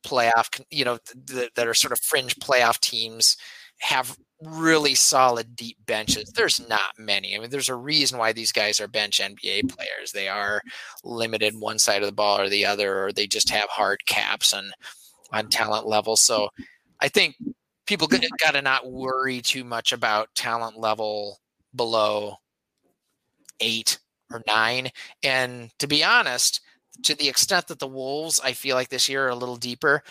playoff, 0.04 0.60
you 0.70 0.84
know, 0.84 0.98
th- 1.26 1.50
that 1.54 1.66
are 1.66 1.74
sort 1.74 1.92
of 1.92 2.00
fringe 2.00 2.36
playoff 2.36 2.78
teams 2.80 3.36
have 3.80 4.16
really 4.42 4.94
solid 4.94 5.56
deep 5.56 5.76
benches. 5.86 6.30
There's 6.30 6.66
not 6.68 6.98
many. 6.98 7.34
I 7.34 7.38
mean, 7.38 7.50
there's 7.50 7.68
a 7.68 7.74
reason 7.74 8.18
why 8.18 8.32
these 8.32 8.52
guys 8.52 8.80
are 8.80 8.88
bench 8.88 9.20
NBA 9.20 9.68
players. 9.68 10.12
They 10.12 10.28
are 10.28 10.60
limited 11.02 11.54
one 11.58 11.78
side 11.78 12.02
of 12.02 12.06
the 12.06 12.12
ball 12.12 12.40
or 12.40 12.48
the 12.48 12.66
other, 12.66 13.04
or 13.04 13.12
they 13.12 13.26
just 13.26 13.50
have 13.50 13.68
hard 13.68 14.04
caps 14.06 14.52
on 14.52 14.70
on 15.32 15.48
talent 15.48 15.86
level. 15.86 16.16
So 16.16 16.48
I 17.00 17.08
think 17.08 17.36
people 17.86 18.06
got 18.08 18.52
to 18.52 18.62
not 18.62 18.90
worry 18.90 19.40
too 19.40 19.64
much 19.64 19.92
about 19.92 20.34
talent 20.34 20.78
level 20.78 21.40
below 21.74 22.36
eight 23.60 23.98
or 24.30 24.42
nine. 24.46 24.90
And 25.22 25.70
to 25.78 25.86
be 25.86 26.04
honest, 26.04 26.60
to 27.02 27.14
the 27.14 27.28
extent 27.28 27.68
that 27.68 27.78
the 27.78 27.86
Wolves, 27.86 28.40
I 28.42 28.52
feel 28.52 28.76
like 28.76 28.88
this 28.88 29.08
year 29.08 29.26
are 29.26 29.30
a 29.30 29.34
little 29.34 29.56
deeper. 29.56 30.02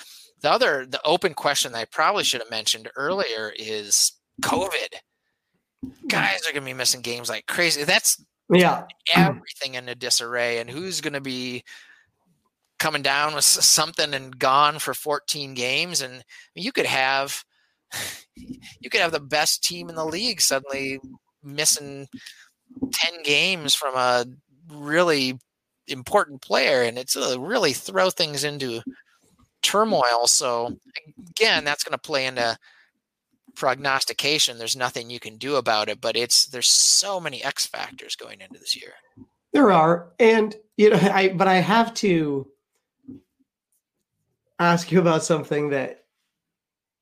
The 0.42 0.52
other, 0.52 0.86
the 0.86 1.02
open 1.06 1.34
question 1.34 1.72
that 1.72 1.80
I 1.80 1.86
probably 1.86 2.24
should 2.24 2.42
have 2.42 2.52
mentioned 2.52 2.90
earlier 2.96 3.54
is 3.58 4.12
COVID. 4.42 4.94
Guys 6.08 6.42
are 6.42 6.52
going 6.52 6.64
to 6.64 6.70
be 6.70 6.74
missing 6.74 7.02
games 7.02 7.30
like 7.30 7.46
crazy. 7.48 7.84
That's 7.84 8.24
yeah 8.50 8.84
everything 9.16 9.76
in 9.76 9.88
a 9.90 9.96
disarray. 9.96 10.60
And 10.60 10.70
who's 10.70 11.02
going 11.02 11.14
to 11.14 11.22
be 11.22 11.64
coming 12.80 13.02
down 13.02 13.34
with 13.34 13.46
something 13.46 14.14
and 14.14 14.38
gone 14.38 14.80
for 14.80 14.94
14 14.94 15.54
games, 15.54 16.02
and 16.02 16.24
you 16.56 16.74
could 16.74 16.86
have 16.86 17.44
you 18.36 18.90
could 18.90 19.02
have 19.02 19.12
the 19.12 19.20
best 19.20 19.64
team 19.64 19.90
in 19.90 19.96
the 19.96 20.06
league 20.06 20.42
suddenly 20.42 21.00
missing 21.42 22.08
10 22.92 23.24
games 23.24 23.76
from 23.76 23.96
a 23.96 24.26
really 24.70 25.40
important 25.88 26.42
player 26.42 26.84
and 26.84 26.98
it's 26.98 27.16
uh, 27.16 27.40
really 27.40 27.74
throw 27.74 28.10
things 28.10 28.44
into 28.44 28.82
turmoil 29.62 30.28
so 30.28 30.78
again 31.30 31.64
that's 31.64 31.84
going 31.84 31.92
to 31.92 31.98
play 31.98 32.26
into 32.26 32.58
prognostication. 33.56 34.58
There's 34.58 34.76
nothing 34.76 35.10
you 35.10 35.20
can 35.20 35.38
do 35.38 35.56
about 35.56 35.90
it 35.90 36.02
but 36.02 36.16
it's 36.16 36.48
there's 36.48 36.70
so 36.70 37.20
many 37.20 37.44
x 37.44 37.66
factors 37.66 38.16
going 38.16 38.42
into 38.42 38.60
this 38.60 38.76
year. 38.76 38.94
There 39.52 39.72
are 39.72 40.12
and 40.20 40.56
you 40.78 40.90
know 40.90 41.00
i 41.14 41.30
but 41.30 41.48
i 41.48 41.56
have 41.56 41.94
to 41.94 42.48
ask 44.60 44.92
you 44.92 45.00
about 45.00 45.24
something 45.24 45.70
that 45.70 46.03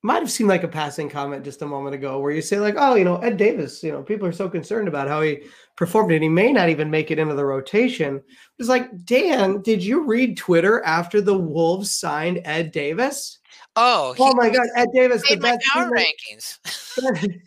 might 0.04 0.20
have 0.20 0.32
seemed 0.32 0.50
like 0.50 0.64
a 0.64 0.68
passing 0.68 1.10
comment 1.10 1.44
just 1.44 1.62
a 1.62 1.66
moment 1.66 1.94
ago 1.94 2.20
where 2.20 2.32
you 2.32 2.42
say 2.42 2.60
like 2.60 2.76
oh 2.78 2.96
you 2.96 3.04
know 3.04 3.18
ed 3.18 3.38
davis 3.38 3.84
you 3.84 3.92
know 3.92 4.02
people 4.02 4.28
are 4.28 4.32
so 4.32 4.50
concerned 4.50 4.88
about 4.88 5.08
how 5.08 5.22
he 5.22 5.42
performed 5.76 6.12
and 6.12 6.24
he 6.24 6.30
may 6.30 6.52
not 6.52 6.70
even 6.70 6.90
make 6.90 7.12
it 7.12 7.20
into 7.20 7.34
the 7.34 7.46
rotation. 7.46 8.22
It's 8.60 8.70
like 8.70 9.06
dan 9.06 9.62
did 9.62 9.84
you 9.84 10.04
read 10.04 10.38
twitter 10.38 10.84
after 10.84 11.22
the 11.22 11.38
wolves 11.38 11.92
signed 11.92 12.42
ed 12.46 12.72
davis? 12.72 13.40
Oh 13.76 14.16
oh 14.20 14.36
my 14.36 14.50
god 14.50 14.68
ed 14.76 14.90
davis 14.94 15.22
the 15.28 15.38
best 15.38 15.66
power 15.72 15.90
rankings. 15.90 16.60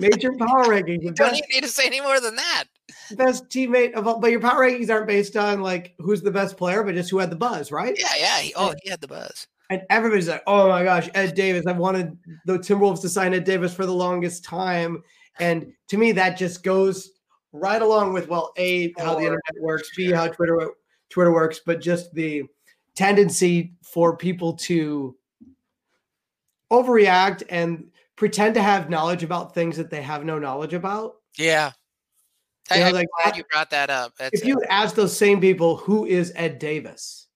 Major 0.00 0.32
power 0.32 0.64
rankings 0.64 1.02
you 1.02 1.10
don't 1.14 1.34
even 1.34 1.48
need 1.52 1.62
to 1.62 1.68
say 1.68 1.86
any 1.86 2.00
more 2.00 2.20
than 2.20 2.36
that. 2.36 2.64
Best 3.12 3.48
teammate 3.48 3.92
of 3.92 4.06
all 4.06 4.18
but 4.18 4.30
your 4.30 4.40
power 4.40 4.60
rankings 4.60 4.90
aren't 4.90 5.06
based 5.06 5.36
on 5.36 5.60
like 5.60 5.94
who's 5.98 6.22
the 6.22 6.30
best 6.30 6.56
player 6.56 6.82
but 6.82 6.94
just 6.94 7.10
who 7.10 7.18
had 7.18 7.30
the 7.30 7.36
buzz 7.36 7.70
right? 7.70 7.94
Yeah 7.98 8.06
yeah 8.18 8.38
he, 8.38 8.54
oh 8.54 8.74
he 8.82 8.90
had 8.90 9.00
the 9.00 9.08
buzz 9.08 9.46
and 9.70 9.82
everybody's 9.90 10.28
like, 10.28 10.42
"Oh 10.46 10.68
my 10.68 10.84
gosh, 10.84 11.08
Ed 11.14 11.34
Davis! 11.34 11.66
I've 11.66 11.76
wanted 11.76 12.16
the 12.46 12.58
Timberwolves 12.58 13.00
to 13.02 13.08
sign 13.08 13.34
Ed 13.34 13.44
Davis 13.44 13.74
for 13.74 13.86
the 13.86 13.94
longest 13.94 14.44
time." 14.44 15.02
And 15.38 15.72
to 15.88 15.96
me, 15.96 16.12
that 16.12 16.36
just 16.36 16.62
goes 16.62 17.10
right 17.52 17.80
along 17.80 18.12
with 18.12 18.28
well, 18.28 18.52
a 18.56 18.92
how 18.98 19.14
the 19.14 19.22
internet 19.22 19.54
works, 19.60 19.90
b 19.96 20.10
how 20.10 20.28
Twitter 20.28 20.70
Twitter 21.10 21.32
works, 21.32 21.60
but 21.64 21.80
just 21.80 22.12
the 22.14 22.44
tendency 22.94 23.74
for 23.82 24.16
people 24.16 24.54
to 24.54 25.16
overreact 26.72 27.42
and 27.48 27.84
pretend 28.16 28.54
to 28.54 28.62
have 28.62 28.90
knowledge 28.90 29.22
about 29.22 29.54
things 29.54 29.76
that 29.76 29.90
they 29.90 30.02
have 30.02 30.24
no 30.24 30.38
knowledge 30.38 30.74
about. 30.74 31.16
Yeah. 31.36 31.72
You 32.70 32.80
know, 32.80 32.86
I'm 32.86 32.94
like, 32.94 33.08
glad 33.22 33.36
you 33.36 33.44
brought 33.50 33.70
that 33.70 33.88
up. 33.88 34.12
That's 34.18 34.40
if 34.40 34.46
you 34.46 34.62
ask 34.68 34.94
those 34.94 35.16
same 35.16 35.40
people, 35.40 35.76
who 35.76 36.04
is 36.04 36.32
Ed 36.36 36.58
Davis? 36.58 37.26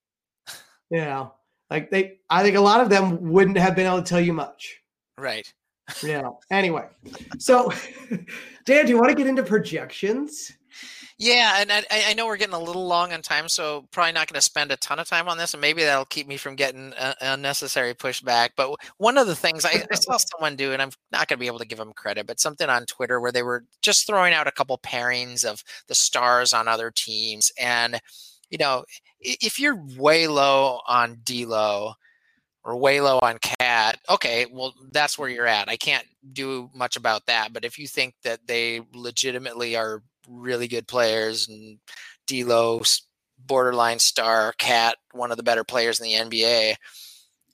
You 0.91 0.99
know, 0.99 1.33
like 1.73 1.89
they, 1.89 2.19
I 2.29 2.43
think 2.43 2.55
a 2.55 2.61
lot 2.61 2.81
of 2.81 2.89
them 2.89 3.31
wouldn't 3.31 3.57
have 3.57 3.75
been 3.75 3.87
able 3.87 4.01
to 4.01 4.07
tell 4.07 4.21
you 4.21 4.31
much. 4.31 4.79
Right. 5.17 5.51
yeah. 6.03 6.29
Anyway, 6.51 6.85
so 7.39 7.71
Dan, 8.65 8.85
do 8.85 8.91
you 8.91 8.97
want 8.97 9.09
to 9.09 9.15
get 9.15 9.25
into 9.25 9.41
projections? 9.41 10.51
Yeah, 11.17 11.57
and 11.59 11.71
I, 11.71 11.83
I, 11.91 12.13
know 12.15 12.25
we're 12.25 12.37
getting 12.37 12.55
a 12.55 12.59
little 12.59 12.87
long 12.87 13.13
on 13.13 13.21
time, 13.21 13.47
so 13.47 13.87
probably 13.91 14.13
not 14.13 14.27
going 14.27 14.37
to 14.37 14.41
spend 14.41 14.71
a 14.71 14.77
ton 14.77 14.99
of 14.99 15.07
time 15.07 15.29
on 15.29 15.37
this, 15.37 15.53
and 15.53 15.61
maybe 15.61 15.83
that'll 15.83 16.05
keep 16.05 16.27
me 16.27 16.37
from 16.37 16.55
getting 16.55 16.91
uh, 16.93 17.13
unnecessary 17.21 17.93
pushback. 17.93 18.49
But 18.57 18.75
one 18.97 19.17
of 19.17 19.27
the 19.27 19.35
things 19.35 19.63
I, 19.63 19.83
I 19.91 19.95
saw 19.95 20.17
someone 20.17 20.55
do, 20.55 20.73
and 20.73 20.81
I'm 20.81 20.89
not 21.11 21.27
going 21.27 21.37
to 21.37 21.39
be 21.39 21.47
able 21.47 21.59
to 21.59 21.67
give 21.67 21.77
them 21.77 21.93
credit, 21.93 22.25
but 22.25 22.39
something 22.39 22.67
on 22.67 22.87
Twitter 22.87 23.21
where 23.21 23.31
they 23.31 23.43
were 23.43 23.63
just 23.81 24.07
throwing 24.07 24.33
out 24.33 24.47
a 24.47 24.51
couple 24.51 24.77
pairings 24.79 25.45
of 25.45 25.63
the 25.87 25.95
stars 25.95 26.51
on 26.51 26.67
other 26.67 26.91
teams, 26.91 27.51
and 27.59 28.01
you 28.53 28.59
know, 28.59 28.85
if 29.19 29.59
you're 29.59 29.83
way 29.97 30.27
low 30.27 30.79
on 30.87 31.17
D'Lo 31.23 31.95
or 32.63 32.77
way 32.77 33.01
low 33.01 33.17
on 33.17 33.39
Cat, 33.39 33.97
okay, 34.07 34.45
well 34.51 34.75
that's 34.91 35.17
where 35.17 35.27
you're 35.27 35.47
at. 35.47 35.69
I 35.69 35.75
can't 35.75 36.05
do 36.33 36.69
much 36.75 36.95
about 36.95 37.25
that. 37.25 37.51
But 37.51 37.65
if 37.65 37.79
you 37.79 37.87
think 37.87 38.13
that 38.23 38.45
they 38.45 38.81
legitimately 38.93 39.75
are 39.75 40.03
really 40.29 40.67
good 40.67 40.87
players 40.87 41.49
and 41.49 41.79
D'Lo 42.27 42.83
borderline 43.43 43.97
star, 43.97 44.53
Cat 44.59 44.97
one 45.13 45.31
of 45.31 45.37
the 45.37 45.43
better 45.43 45.63
players 45.63 45.99
in 45.99 46.05
the 46.05 46.37
NBA, 46.37 46.75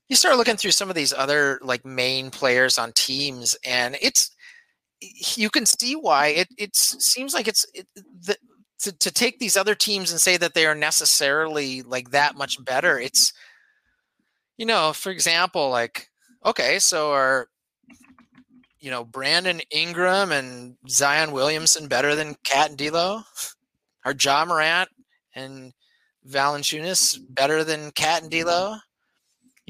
you 0.09 0.17
start 0.17 0.35
looking 0.35 0.57
through 0.57 0.71
some 0.71 0.89
of 0.89 0.95
these 0.95 1.13
other 1.13 1.61
like 1.63 1.85
main 1.85 2.29
players 2.29 2.77
on 2.77 2.91
teams, 2.91 3.55
and 3.65 3.95
it's 4.01 4.31
you 4.99 5.49
can 5.49 5.65
see 5.65 5.93
why 5.93 6.27
it 6.27 6.49
it 6.57 6.75
seems 6.75 7.33
like 7.33 7.47
it's 7.47 7.65
it, 7.73 7.87
the, 7.95 8.35
to, 8.79 8.91
to 8.91 9.11
take 9.11 9.39
these 9.39 9.57
other 9.57 9.75
teams 9.75 10.11
and 10.11 10.19
say 10.19 10.37
that 10.37 10.53
they 10.53 10.65
are 10.65 10.75
necessarily 10.75 11.81
like 11.81 12.11
that 12.11 12.35
much 12.35 12.63
better 12.63 12.99
it's 12.99 13.33
you 14.57 14.65
know 14.65 14.93
for 14.93 15.11
example 15.11 15.69
like 15.69 16.09
okay 16.45 16.79
so 16.79 17.11
are 17.11 17.47
you 18.79 18.89
know 18.89 19.03
brandon 19.03 19.61
ingram 19.75 20.31
and 20.31 20.75
zion 20.87 21.31
williamson 21.31 21.87
better 21.87 22.15
than 22.15 22.35
cat 22.43 22.69
and 22.69 22.77
D'Lo? 22.77 23.21
are 24.05 24.15
ja 24.19 24.45
morant 24.45 24.89
and 25.35 25.73
valanciunas 26.27 27.19
better 27.29 27.63
than 27.63 27.91
cat 27.91 28.23
and 28.23 28.31
D'Lo? 28.31 28.77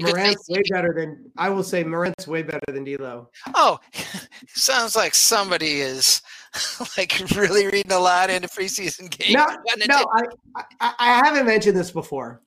Morant's 0.00 0.48
way 0.48 0.62
better 0.70 0.94
than 0.96 1.30
I 1.36 1.50
will 1.50 1.62
say. 1.62 1.84
Morant's 1.84 2.26
way 2.26 2.42
better 2.42 2.64
than 2.68 2.84
D'Lo. 2.84 3.28
Oh, 3.54 3.78
sounds 4.48 4.96
like 4.96 5.14
somebody 5.14 5.80
is 5.80 6.22
like 6.96 7.20
really 7.34 7.66
reading 7.66 7.92
a 7.92 7.98
lot 7.98 8.30
into 8.30 8.48
preseason 8.48 9.10
games. 9.18 9.34
No, 9.34 9.46
no, 9.88 10.06
I, 10.16 10.64
I, 10.80 10.94
I 10.98 11.24
haven't 11.24 11.46
mentioned 11.46 11.76
this 11.76 11.90
before. 11.90 12.42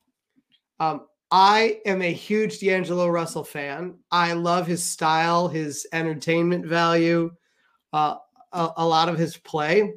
Um, 0.80 1.02
I 1.32 1.80
am 1.86 2.02
a 2.02 2.12
huge 2.12 2.60
D'Angelo 2.60 3.08
Russell 3.08 3.44
fan. 3.44 3.96
I 4.12 4.34
love 4.34 4.68
his 4.68 4.84
style, 4.84 5.48
his 5.48 5.88
entertainment 5.92 6.66
value, 6.66 7.32
uh, 7.92 8.18
a, 8.52 8.70
a 8.78 8.86
lot 8.86 9.10
of 9.10 9.18
his 9.18 9.38
play. 9.38 9.94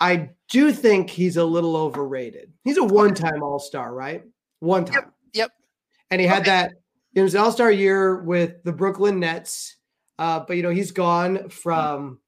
I 0.00 0.30
do 0.48 0.72
think 0.72 1.08
he's 1.08 1.36
a 1.36 1.44
little 1.44 1.76
overrated. 1.76 2.52
He's 2.64 2.78
a 2.78 2.84
one-time 2.84 3.42
All 3.42 3.58
Star, 3.58 3.94
right? 3.94 4.24
One 4.60 4.84
time. 4.84 4.94
Yep. 4.94 5.12
yep. 5.34 5.50
And 6.10 6.20
he 6.20 6.26
had 6.26 6.42
okay. 6.42 6.50
that. 6.50 6.72
It 7.14 7.22
was 7.22 7.34
All 7.34 7.52
Star 7.52 7.70
year 7.70 8.22
with 8.22 8.62
the 8.64 8.72
Brooklyn 8.72 9.20
Nets, 9.20 9.76
uh, 10.18 10.40
but 10.40 10.56
you 10.56 10.62
know 10.62 10.70
he's 10.70 10.90
gone 10.90 11.48
from 11.48 12.18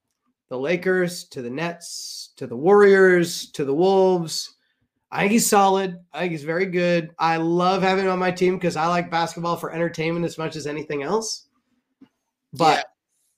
the 0.49 0.59
Lakers 0.59 1.24
to 1.24 1.42
the 1.42 1.51
Nets 1.51 2.32
to 2.36 2.46
the 2.46 2.57
Warriors 2.57 3.51
to 3.53 3.64
the 3.64 3.74
Wolves. 3.74 4.55
I 5.11 5.20
think 5.20 5.32
he's 5.32 5.49
solid. 5.49 5.99
I 6.12 6.20
think 6.20 6.32
he's 6.32 6.44
very 6.44 6.66
good. 6.66 7.11
I 7.18 7.38
love 7.38 7.82
having 7.82 8.05
him 8.05 8.11
on 8.11 8.18
my 8.18 8.30
team 8.30 8.57
because 8.57 8.76
I 8.76 8.86
like 8.86 9.11
basketball 9.11 9.57
for 9.57 9.72
entertainment 9.72 10.24
as 10.24 10.38
much 10.38 10.55
as 10.55 10.66
anything 10.66 11.03
else. 11.03 11.49
But 12.53 12.84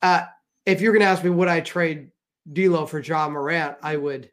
yeah. 0.03 0.09
uh, 0.09 0.27
if 0.67 0.81
you're 0.81 0.93
going 0.93 1.03
to 1.03 1.09
ask 1.09 1.23
me 1.23 1.31
would 1.31 1.49
I 1.49 1.61
trade 1.61 2.11
D'Lo 2.53 2.87
for 2.87 3.01
Ja 3.01 3.29
Morant, 3.29 3.77
I 3.83 3.97
would 3.97 4.31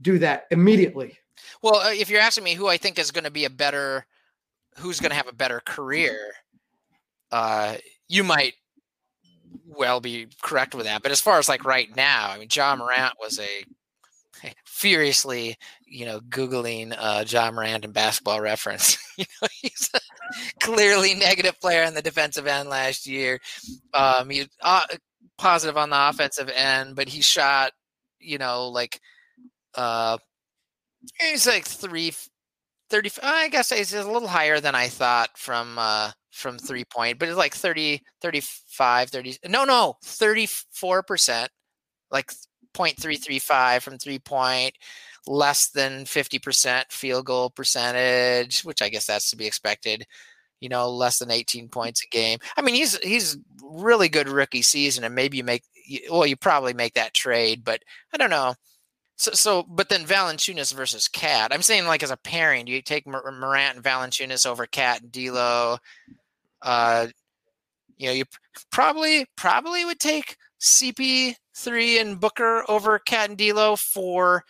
do 0.00 0.18
that 0.18 0.46
immediately. 0.50 1.18
Well, 1.62 1.76
uh, 1.76 1.92
if 1.92 2.10
you're 2.10 2.20
asking 2.20 2.44
me 2.44 2.54
who 2.54 2.68
I 2.68 2.76
think 2.76 2.98
is 2.98 3.10
going 3.10 3.24
to 3.24 3.30
be 3.30 3.44
a 3.44 3.50
better, 3.50 4.06
who's 4.78 5.00
going 5.00 5.10
to 5.10 5.16
have 5.16 5.28
a 5.28 5.34
better 5.34 5.60
career, 5.64 6.16
uh, 7.30 7.76
you 8.08 8.24
might 8.24 8.54
well 9.76 10.00
be 10.00 10.28
correct 10.42 10.74
with 10.74 10.86
that. 10.86 11.02
But 11.02 11.12
as 11.12 11.20
far 11.20 11.38
as 11.38 11.48
like 11.48 11.64
right 11.64 11.94
now, 11.94 12.30
I 12.30 12.38
mean, 12.38 12.48
John 12.48 12.78
Morant 12.78 13.14
was 13.20 13.38
a 13.38 13.64
furiously, 14.66 15.56
you 15.86 16.06
know, 16.06 16.20
googling 16.20 16.94
uh, 16.96 17.24
Ja 17.26 17.50
Morant 17.50 17.84
and 17.84 17.94
basketball 17.94 18.40
reference. 18.40 18.98
you 19.18 19.24
know, 19.40 19.48
he's 19.60 19.90
a 19.94 20.00
clearly 20.60 21.14
negative 21.14 21.60
player 21.60 21.84
on 21.84 21.94
the 21.94 22.02
defensive 22.02 22.46
end 22.46 22.68
last 22.68 23.06
year. 23.06 23.38
Um, 23.94 24.30
he 24.30 24.46
uh, 24.60 24.84
positive 25.38 25.76
on 25.76 25.90
the 25.90 26.08
offensive 26.08 26.50
end, 26.54 26.96
but 26.96 27.08
he 27.08 27.20
shot, 27.20 27.72
you 28.18 28.38
know, 28.38 28.68
like 28.68 29.00
uh, 29.74 30.18
he's 31.20 31.46
like 31.46 31.64
three. 31.64 32.12
30 32.90 33.10
i 33.22 33.48
guess 33.48 33.70
he's 33.70 33.94
a 33.94 34.04
little 34.06 34.28
higher 34.28 34.60
than 34.60 34.74
i 34.74 34.86
thought 34.86 35.30
from 35.34 35.78
uh 35.78 36.10
from 36.32 36.58
three 36.58 36.84
point, 36.84 37.18
but 37.18 37.28
it's 37.28 37.38
like 37.38 37.54
30, 37.54 38.02
35, 38.20 39.10
30. 39.10 39.38
No, 39.48 39.64
no, 39.64 39.96
34%, 40.04 41.48
like 42.10 42.32
0.335 42.74 43.82
from 43.82 43.98
three 43.98 44.18
point, 44.18 44.74
less 45.26 45.70
than 45.70 46.04
50% 46.04 46.90
field 46.90 47.26
goal 47.26 47.50
percentage, 47.50 48.62
which 48.62 48.82
I 48.82 48.88
guess 48.88 49.06
that's 49.06 49.30
to 49.30 49.36
be 49.36 49.46
expected. 49.46 50.06
You 50.60 50.68
know, 50.68 50.88
less 50.88 51.18
than 51.18 51.30
18 51.30 51.66
mm. 51.66 51.72
points 51.72 52.04
a 52.04 52.08
game. 52.08 52.38
I 52.56 52.62
mean, 52.62 52.76
he's 52.76 52.96
he's 52.98 53.36
really 53.64 54.08
good 54.08 54.28
rookie 54.28 54.62
season, 54.62 55.02
and 55.02 55.12
maybe 55.12 55.36
you 55.36 55.44
make 55.44 55.64
well, 56.08 56.24
you 56.24 56.36
probably 56.36 56.72
make 56.72 56.94
that 56.94 57.14
trade, 57.14 57.64
but 57.64 57.82
I 58.14 58.16
don't 58.16 58.30
know. 58.30 58.54
So, 59.16 59.32
so, 59.32 59.62
but 59.68 59.88
then 59.88 60.04
Valanciunas 60.04 60.74
versus 60.74 61.08
Cat. 61.08 61.52
I'm 61.52 61.62
saying 61.62 61.86
like 61.86 62.02
as 62.02 62.10
a 62.10 62.16
pairing, 62.16 62.64
do 62.64 62.72
you 62.72 62.82
take 62.82 63.06
Morant 63.06 63.76
and 63.76 63.84
Valanciunas 63.84 64.46
over 64.46 64.66
Cat 64.66 65.02
and 65.02 65.12
D'Lo? 65.12 65.78
Uh, 66.62 67.08
you 67.96 68.08
know, 68.08 68.12
you 68.12 68.24
probably 68.70 69.26
probably 69.36 69.84
would 69.84 70.00
take 70.00 70.36
CP3 70.60 72.00
and 72.00 72.20
Booker 72.20 72.64
over 72.68 72.98
Cat 72.98 73.30
and 73.30 73.38
D'Lo 73.38 73.76
for 73.76 74.44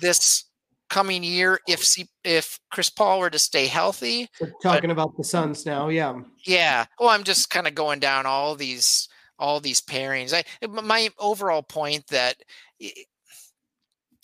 this 0.00 0.44
coming 0.88 1.22
year 1.22 1.60
if 1.68 1.80
C- 1.84 2.08
if 2.24 2.58
Chris 2.72 2.90
Paul 2.90 3.20
were 3.20 3.30
to 3.30 3.38
stay 3.38 3.66
healthy. 3.66 4.28
We're 4.40 4.52
talking 4.62 4.88
but, 4.88 4.92
about 4.92 5.16
the 5.16 5.24
Suns 5.24 5.66
now, 5.66 5.88
yeah. 5.88 6.18
Yeah. 6.44 6.86
Well, 6.98 7.10
I'm 7.10 7.24
just 7.24 7.50
kind 7.50 7.66
of 7.66 7.74
going 7.74 8.00
down 8.00 8.26
all 8.26 8.54
these 8.54 9.08
all 9.38 9.60
these 9.60 9.80
pairings. 9.80 10.32
I 10.34 10.66
my 10.66 11.10
overall 11.18 11.62
point 11.62 12.06
that 12.08 12.36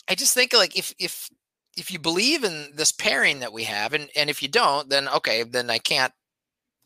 I 0.09 0.14
just 0.14 0.35
think 0.35 0.53
like 0.53 0.76
if 0.76 0.95
if 0.99 1.28
if 1.76 1.91
you 1.91 1.99
believe 1.99 2.45
in 2.45 2.70
this 2.74 2.93
pairing 2.93 3.41
that 3.41 3.53
we 3.53 3.64
have 3.64 3.93
and 3.93 4.09
and 4.16 4.30
if 4.30 4.43
you 4.43 4.49
don't 4.49 4.89
then 4.89 5.09
okay 5.09 5.43
then 5.43 5.70
I 5.70 5.78
can't 5.78 6.12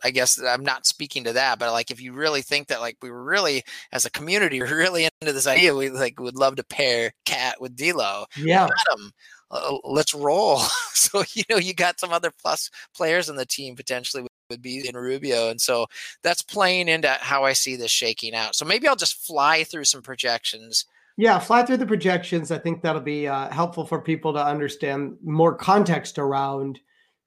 I 0.03 0.11
guess 0.11 0.41
I'm 0.41 0.63
not 0.63 0.87
speaking 0.87 1.25
to 1.25 1.33
that, 1.35 1.59
but 1.59 1.73
like 1.73 1.91
if 1.91 2.01
you 2.01 2.13
really 2.13 2.43
think 2.43 2.69
that 2.69 2.81
like 2.81 2.97
we 3.03 3.11
were 3.11 3.25
really 3.25 3.65
as 3.93 4.07
a 4.07 4.11
community 4.11 4.61
really 4.63 5.09
into 5.21 5.33
this 5.33 5.47
idea, 5.47 5.75
we 5.75 5.91
like 5.91 6.21
would 6.21 6.37
love 6.37 6.57
to 6.57 6.65
pair 6.65 7.13
Cat 7.25 7.61
with 7.61 7.77
D'Lo. 7.77 8.27
Yeah, 8.37 8.65
Adam, 8.65 9.13
uh, 9.51 9.79
let's 9.85 10.15
roll. 10.15 10.59
so 10.93 11.23
you 11.35 11.43
know 11.51 11.57
you 11.57 11.75
got 11.75 12.01
some 12.01 12.13
other 12.13 12.31
plus 12.31 12.71
players 12.95 13.29
on 13.29 13.37
the 13.37 13.47
team 13.47 13.77
potentially 13.77 14.27
would 14.51 14.63
be 14.63 14.89
in 14.89 14.97
Rubio, 14.97 15.51
and 15.51 15.61
so 15.61 15.87
that's 16.23 16.43
playing 16.43 16.89
into 16.89 17.09
how 17.21 17.45
I 17.45 17.53
see 17.53 17.77
this 17.77 17.91
shaking 17.91 18.35
out. 18.35 18.55
So 18.55 18.65
maybe 18.65 18.89
I'll 18.89 18.97
just 18.97 19.27
fly 19.27 19.65
through 19.65 19.85
some 19.85 20.03
projections. 20.03 20.87
Yeah, 21.17 21.41
fly 21.41 21.65
through 21.65 21.79
the 21.79 21.87
projections. 21.87 22.53
I 22.53 22.59
think 22.59 22.81
that'll 22.81 23.03
be 23.03 23.27
uh, 23.27 23.51
helpful 23.51 23.85
for 23.85 24.01
people 24.01 24.33
to 24.35 24.45
understand 24.45 25.17
more 25.25 25.53
context 25.53 26.17
around 26.19 26.79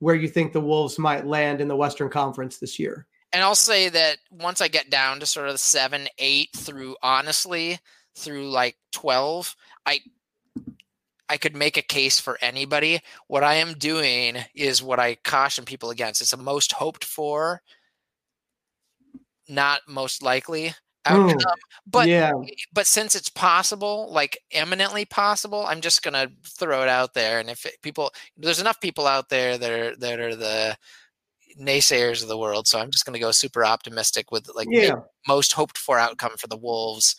where 0.02 0.16
you 0.16 0.28
think 0.28 0.52
the 0.52 0.60
Wolves 0.60 0.98
might 0.98 1.28
land 1.28 1.62
in 1.62 1.68
the 1.68 1.76
Western 1.76 2.10
Conference 2.10 2.58
this 2.58 2.80
year. 2.80 3.06
And 3.32 3.44
I'll 3.44 3.56
say 3.56 3.88
that 3.88 4.18
once 4.32 4.60
I 4.60 4.68
get 4.68 4.90
down 4.90 5.20
to 5.20 5.26
sort 5.26 5.48
of 5.48 5.60
seven, 5.60 6.08
eight 6.18 6.50
through 6.56 6.98
honestly 7.02 7.80
through 8.18 8.50
like 8.50 8.76
twelve, 8.92 9.56
I 9.86 10.00
I 11.30 11.38
could 11.38 11.56
make 11.56 11.78
a 11.78 11.84
case 11.84 12.20
for 12.20 12.38
anybody. 12.42 13.00
What 13.28 13.44
I 13.44 13.54
am 13.56 13.76
doing 13.76 14.38
is 14.54 14.84
what 14.84 15.00
I 15.00 15.16
caution 15.16 15.64
people 15.64 15.92
against. 15.92 16.20
It's 16.20 16.34
a 16.34 16.38
most 16.38 16.74
hoped 16.74 17.06
for, 17.06 17.62
not 19.48 19.82
most 19.88 20.24
likely 20.24 20.74
outcome. 21.06 21.38
Mm, 21.38 21.54
but 21.88 22.08
yeah. 22.08 22.32
but 22.74 22.88
since 22.88 23.16
it's 23.16 23.30
possible, 23.30 24.12
like 24.12 24.38
eminently 24.52 25.06
possible, 25.06 25.66
I'm 25.66 25.82
just 25.82 26.04
gonna 26.04 26.30
throw 26.44 26.84
it 26.84 26.90
out 26.90 27.14
there. 27.14 27.40
And 27.40 27.50
if 27.50 27.66
it, 27.66 27.82
people, 27.82 28.12
there's 28.38 28.60
enough 28.60 28.80
people 28.80 29.08
out 29.08 29.30
there 29.30 29.58
that 29.58 29.72
are 29.72 29.96
that 29.98 30.20
are 30.20 30.36
the 30.36 30.78
naysayers 31.60 32.22
of 32.22 32.30
the 32.30 32.38
world, 32.38 32.68
so 32.68 32.80
I'm 32.80 32.92
just 32.92 33.06
gonna 33.06 33.20
go 33.20 33.32
super 33.32 33.66
optimistic 33.66 34.32
with 34.32 34.50
like 34.56 34.68
yeah. 34.70 34.96
most 35.28 35.54
hoped 35.54 35.78
for 35.78 35.98
outcome 35.98 36.38
for 36.38 36.48
the 36.48 36.58
Wolves, 36.58 37.16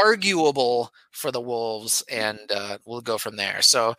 arguable 0.00 0.90
for 1.12 1.30
the 1.30 1.40
Wolves, 1.40 2.02
and 2.10 2.40
uh, 2.54 2.78
we'll 2.84 3.00
go 3.00 3.18
from 3.18 3.36
there. 3.36 3.62
So 3.62 3.94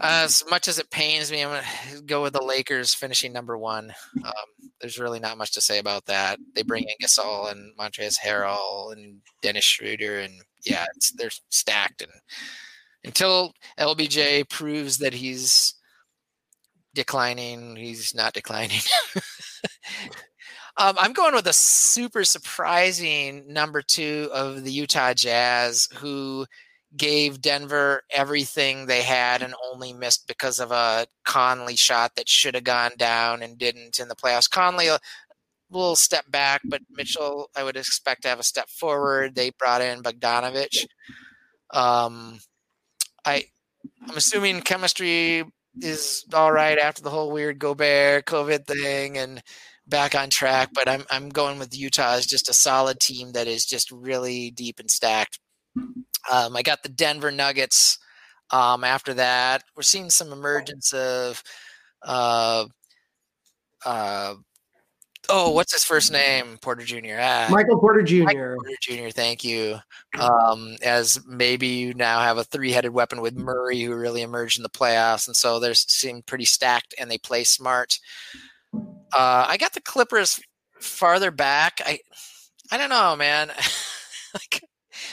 as 0.00 0.42
much 0.48 0.68
as 0.68 0.78
it 0.78 0.90
pains 0.90 1.30
me, 1.30 1.42
I'm 1.42 1.50
gonna 1.50 2.02
go 2.06 2.22
with 2.22 2.32
the 2.32 2.42
Lakers 2.42 2.94
finishing 2.94 3.32
number 3.32 3.56
one. 3.56 3.92
Um, 4.24 4.70
there's 4.80 4.98
really 4.98 5.20
not 5.20 5.38
much 5.38 5.52
to 5.52 5.60
say 5.60 5.78
about 5.78 6.06
that. 6.06 6.38
They 6.54 6.62
bring 6.62 6.84
in 6.84 7.06
Gasol 7.06 7.50
and 7.50 7.76
Montrezl 7.76 8.18
Harrell 8.18 8.92
and 8.92 9.20
Dennis 9.42 9.64
Schroeder, 9.64 10.18
and 10.20 10.34
yeah, 10.64 10.86
they're 11.16 11.30
stacked. 11.50 12.02
And 12.02 12.12
until 13.04 13.52
LBJ 13.78 14.48
proves 14.48 14.98
that 14.98 15.14
he's 15.14 15.74
declining, 16.94 17.76
he's 17.76 18.14
not 18.14 18.32
declining. 18.32 18.80
um, 20.76 20.96
I'm 20.98 21.12
going 21.12 21.34
with 21.34 21.46
a 21.46 21.52
super 21.52 22.24
surprising 22.24 23.52
number 23.52 23.82
two 23.82 24.28
of 24.32 24.64
the 24.64 24.72
Utah 24.72 25.14
Jazz, 25.14 25.88
who 25.96 26.46
gave 26.96 27.40
Denver 27.40 28.02
everything 28.10 28.86
they 28.86 29.02
had 29.02 29.42
and 29.42 29.54
only 29.72 29.92
missed 29.92 30.26
because 30.26 30.60
of 30.60 30.70
a 30.70 31.06
Conley 31.24 31.76
shot 31.76 32.12
that 32.16 32.28
should 32.28 32.54
have 32.54 32.64
gone 32.64 32.92
down 32.96 33.42
and 33.42 33.58
didn't 33.58 33.98
in 33.98 34.08
the 34.08 34.14
playoffs. 34.14 34.50
Conley 34.50 34.86
a 34.86 34.98
little 35.70 35.96
step 35.96 36.30
back, 36.30 36.60
but 36.64 36.82
Mitchell 36.90 37.50
I 37.56 37.64
would 37.64 37.76
expect 37.76 38.22
to 38.22 38.28
have 38.28 38.40
a 38.40 38.44
step 38.44 38.68
forward. 38.68 39.34
They 39.34 39.50
brought 39.50 39.80
in 39.82 40.02
Bogdanovich. 40.02 40.86
Um, 41.70 42.38
I 43.24 43.44
I'm 44.08 44.16
assuming 44.16 44.60
chemistry 44.60 45.44
is 45.80 46.24
all 46.32 46.52
right 46.52 46.78
after 46.78 47.02
the 47.02 47.10
whole 47.10 47.32
weird 47.32 47.58
Gobert 47.58 48.26
COVID 48.26 48.66
thing 48.66 49.18
and 49.18 49.42
back 49.86 50.14
on 50.14 50.28
track. 50.30 50.70
But 50.72 50.88
I'm 50.88 51.04
I'm 51.10 51.28
going 51.30 51.58
with 51.58 51.76
Utah 51.76 52.14
as 52.14 52.26
just 52.26 52.48
a 52.48 52.54
solid 52.54 53.00
team 53.00 53.32
that 53.32 53.48
is 53.48 53.64
just 53.64 53.90
really 53.90 54.50
deep 54.50 54.78
and 54.78 54.90
stacked. 54.90 55.38
Um, 56.32 56.56
I 56.56 56.62
got 56.62 56.82
the 56.82 56.88
Denver 56.88 57.30
Nuggets. 57.30 57.98
Um, 58.50 58.84
after 58.84 59.14
that, 59.14 59.64
we're 59.76 59.82
seeing 59.82 60.10
some 60.10 60.32
emergence 60.32 60.92
of, 60.92 61.42
uh, 62.02 62.66
uh, 63.84 64.34
oh, 65.28 65.50
what's 65.50 65.72
his 65.72 65.84
first 65.84 66.12
name? 66.12 66.58
Porter 66.60 66.84
Jr. 66.84 67.18
Ah, 67.18 67.48
Michael 67.50 67.78
Porter 67.78 68.02
Jr. 68.02 68.24
Michael 68.24 68.56
Porter 68.56 68.76
Jr. 68.80 69.08
Thank 69.10 69.44
you. 69.44 69.78
Um, 70.18 70.76
as 70.82 71.20
maybe 71.26 71.66
you 71.66 71.94
now 71.94 72.20
have 72.20 72.38
a 72.38 72.44
three-headed 72.44 72.92
weapon 72.92 73.20
with 73.20 73.34
Murray, 73.34 73.80
who 73.82 73.94
really 73.94 74.22
emerged 74.22 74.58
in 74.58 74.62
the 74.62 74.68
playoffs, 74.68 75.26
and 75.26 75.36
so 75.36 75.58
they're 75.58 75.74
seem 75.74 76.22
pretty 76.22 76.44
stacked 76.44 76.94
and 76.98 77.10
they 77.10 77.18
play 77.18 77.44
smart. 77.44 77.98
Uh, 78.74 79.46
I 79.48 79.56
got 79.56 79.72
the 79.72 79.80
Clippers 79.80 80.40
farther 80.80 81.30
back. 81.30 81.80
I, 81.84 82.00
I 82.70 82.76
don't 82.76 82.90
know, 82.90 83.16
man. 83.16 83.48
like 84.34 84.62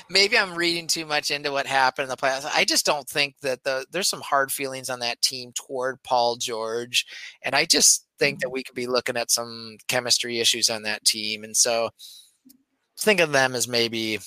maybe 0.10 0.38
I'm 0.38 0.56
reading 0.56 0.88
too 0.88 1.06
much 1.06 1.32
into 1.32 1.52
what 1.52 1.66
happened 1.66 2.06
in 2.06 2.10
the 2.10 2.18
playoffs. 2.18 2.50
I 2.54 2.66
just 2.66 2.86
don't 2.86 3.08
think 3.08 3.36
that 3.42 3.64
the 3.64 3.86
there's 3.92 4.10
some 4.10 4.22
hard 4.22 4.52
feelings 4.52 4.90
on 4.90 5.00
that 5.00 5.22
team 5.22 5.52
toward 5.54 6.02
Paul 6.04 6.38
George, 6.38 7.06
and 7.44 7.56
I 7.56 7.66
just 7.66 8.06
think 8.20 8.40
that 8.40 8.48
mm-hmm. 8.48 8.54
we 8.54 8.64
could 8.64 8.76
be 8.76 8.88
looking 8.88 9.18
at 9.18 9.32
some 9.32 9.78
chemistry 9.88 10.40
issues 10.40 10.70
on 10.70 10.84
that 10.84 11.04
team, 11.06 11.44
and 11.44 11.56
so 11.56 11.90
think 13.00 13.20
of 13.20 13.32
them 13.32 13.56
as 13.56 13.68
maybe 13.68 14.20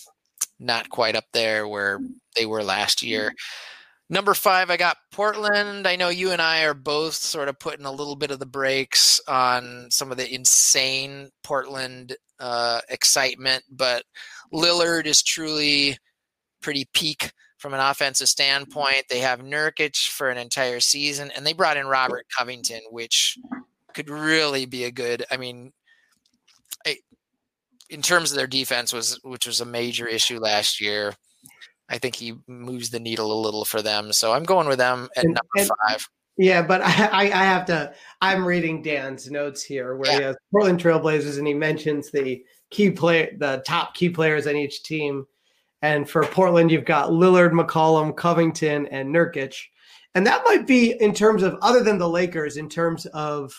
not 0.59 0.91
quite 0.91 1.17
up 1.17 1.25
there 1.33 1.67
where 1.67 2.01
they 2.37 2.47
were 2.47 2.63
last 2.63 3.03
year. 3.03 3.33
Number 4.11 4.35
five, 4.35 4.71
I 4.71 4.77
got 4.77 4.99
Portland. 5.13 5.87
I 5.87 5.97
know 5.97 6.11
you 6.11 6.31
and 6.31 6.43
I 6.43 6.65
are 6.65 6.75
both 6.75 7.15
sort 7.15 7.49
of 7.49 7.59
putting 7.59 7.87
a 7.87 7.93
little 7.93 8.17
bit 8.17 8.31
of 8.31 8.39
the 8.39 8.47
brakes 8.47 9.21
on 9.27 9.89
some 9.91 10.11
of 10.11 10.19
the 10.19 10.33
insane 10.33 11.31
Portland 11.43 12.15
uh, 12.39 12.81
excitement, 12.91 13.65
but 13.71 14.05
Lillard 14.55 15.07
is 15.07 15.23
truly 15.23 15.99
pretty 16.63 16.89
peak 16.95 17.33
from 17.59 17.75
an 17.75 17.81
offensive 17.81 18.29
standpoint. 18.29 19.05
They 19.09 19.21
have 19.21 19.41
Nurkic 19.41 20.09
for 20.09 20.31
an 20.31 20.39
entire 20.39 20.81
season, 20.81 21.31
and 21.35 21.47
they 21.47 21.53
brought 21.53 21.77
in 21.77 21.87
Robert 21.87 22.27
Covington, 22.37 22.81
which 22.91 23.37
could 23.95 24.09
really 24.09 24.67
be 24.67 24.85
a 24.85 24.91
good. 24.91 25.25
I 25.31 25.37
mean, 25.37 25.73
I, 26.87 26.99
in 27.91 28.03
terms 28.03 28.31
of 28.31 28.37
their 28.37 28.47
defense, 28.47 28.93
was 28.93 29.19
which 29.25 29.47
was 29.47 29.61
a 29.61 29.67
major 29.67 30.07
issue 30.07 30.39
last 30.39 30.81
year. 30.81 31.15
I 31.89 31.99
think 31.99 32.17
he 32.17 32.35
moves 32.47 32.91
the 32.91 33.01
needle 33.01 33.33
a 33.33 33.43
little 33.43 33.65
for 33.65 33.83
them, 33.83 34.13
so 34.13 34.33
I'm 34.33 34.45
going 34.45 34.69
with 34.69 34.79
them 34.79 35.09
at 35.17 35.25
number 35.25 35.41
and, 35.57 35.71
five. 35.89 36.09
Yeah, 36.37 36.63
but 36.63 36.81
I, 36.85 37.25
I 37.25 37.45
have 37.45 37.65
to. 37.67 37.95
I'm 38.21 38.45
reading 38.45 38.83
Dan's 38.83 39.31
notes 39.31 39.63
here, 39.63 39.97
where 39.97 40.11
yeah. 40.11 40.19
he 40.19 40.25
has 40.25 40.37
Portland 40.51 40.81
Trailblazers, 40.83 41.39
and 41.39 41.47
he 41.47 41.55
mentions 41.55 42.11
the 42.11 42.45
key 42.75 42.91
play, 42.91 43.37
the 43.39 43.63
top 43.65 43.95
key 43.95 44.09
players 44.09 44.47
on 44.47 44.57
each 44.57 44.83
team. 44.83 45.27
And 45.83 46.09
for 46.09 46.25
Portland, 46.25 46.71
you've 46.71 46.85
got 46.85 47.11
Lillard, 47.11 47.53
McCollum, 47.53 48.17
Covington, 48.17 48.87
and 48.87 49.15
Nurkic. 49.15 49.55
And 50.15 50.27
that 50.27 50.43
might 50.45 50.67
be 50.67 51.01
in 51.01 51.15
terms 51.15 51.43
of 51.43 51.57
other 51.63 51.83
than 51.83 51.99
the 51.99 52.09
Lakers, 52.09 52.57
in 52.57 52.69
terms 52.69 53.07
of 53.07 53.53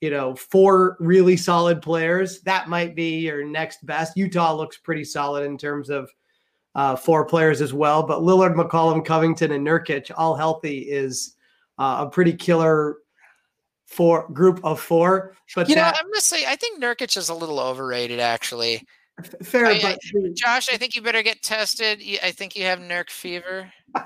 you 0.00 0.10
know 0.10 0.34
four 0.34 0.96
really 0.98 1.36
solid 1.36 1.80
players. 1.82 2.40
That 2.42 2.68
might 2.68 2.96
be 2.96 3.18
your 3.18 3.44
next 3.44 3.84
best. 3.86 4.16
Utah 4.16 4.54
looks 4.54 4.78
pretty 4.78 5.04
solid 5.04 5.44
in 5.44 5.56
terms 5.56 5.90
of 5.90 6.10
uh, 6.74 6.96
four 6.96 7.24
players 7.26 7.60
as 7.60 7.72
well. 7.72 8.02
But 8.02 8.20
Lillard, 8.20 8.54
McCollum, 8.54 9.04
Covington, 9.04 9.52
and 9.52 9.66
Nurkic, 9.66 10.10
all 10.16 10.34
healthy, 10.34 10.78
is 10.78 11.36
uh, 11.78 12.06
a 12.06 12.10
pretty 12.10 12.32
killer 12.32 12.96
four 13.92 14.28
group 14.28 14.60
of 14.64 14.80
four. 14.80 15.34
But 15.54 15.68
you 15.68 15.74
that, 15.74 15.94
know, 15.94 16.00
I'm 16.00 16.06
gonna 16.06 16.20
say 16.20 16.46
I 16.46 16.56
think 16.56 16.82
Nurkic 16.82 17.16
is 17.16 17.28
a 17.28 17.34
little 17.34 17.60
overrated, 17.60 18.20
actually. 18.20 18.86
Fair, 19.42 19.66
I, 19.66 19.80
but 19.80 19.98
I, 20.02 20.32
Josh, 20.34 20.68
I 20.72 20.76
think 20.76 20.96
you 20.96 21.02
better 21.02 21.22
get 21.22 21.42
tested. 21.42 22.02
I 22.22 22.30
think 22.30 22.56
you 22.56 22.64
have 22.64 22.78
Nurk 22.78 23.10
fever. 23.10 23.70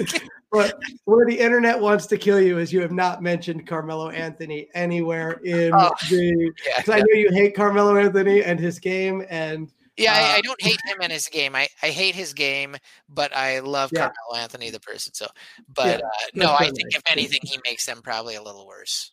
but 0.52 0.78
where 1.04 1.26
the 1.26 1.38
internet 1.38 1.80
wants 1.80 2.06
to 2.06 2.18
kill 2.18 2.40
you 2.40 2.58
is 2.58 2.72
you 2.72 2.80
have 2.80 2.92
not 2.92 3.22
mentioned 3.22 3.66
Carmelo 3.66 4.10
Anthony 4.10 4.68
anywhere 4.74 5.32
in 5.44 5.72
oh, 5.74 5.90
the. 6.10 6.52
Because 6.54 6.88
yeah, 6.88 6.94
I 6.94 6.98
know 6.98 7.14
you 7.14 7.30
hate 7.32 7.54
Carmelo 7.54 7.96
Anthony 7.96 8.42
and 8.42 8.58
his 8.58 8.78
game, 8.78 9.24
and 9.30 9.72
yeah, 9.96 10.12
uh, 10.12 10.16
I, 10.16 10.36
I, 10.36 10.40
don't 10.40 10.60
hate 10.62 10.80
him 10.86 10.98
and 11.00 11.12
his 11.12 11.28
game. 11.28 11.54
I, 11.54 11.68
I 11.82 11.88
hate 11.88 12.14
his 12.14 12.32
game, 12.32 12.76
but 13.08 13.34
I 13.36 13.60
love 13.60 13.90
yeah. 13.92 14.10
Carmelo 14.10 14.42
Anthony, 14.42 14.70
the 14.70 14.80
person. 14.80 15.12
So, 15.14 15.26
but 15.74 16.00
yeah, 16.00 16.06
uh, 16.06 16.28
no, 16.34 16.54
I 16.54 16.70
think 16.70 16.94
if 16.94 17.02
anything, 17.06 17.40
he 17.42 17.58
makes 17.64 17.86
them 17.86 18.00
probably 18.02 18.36
a 18.36 18.42
little 18.42 18.66
worse. 18.66 19.12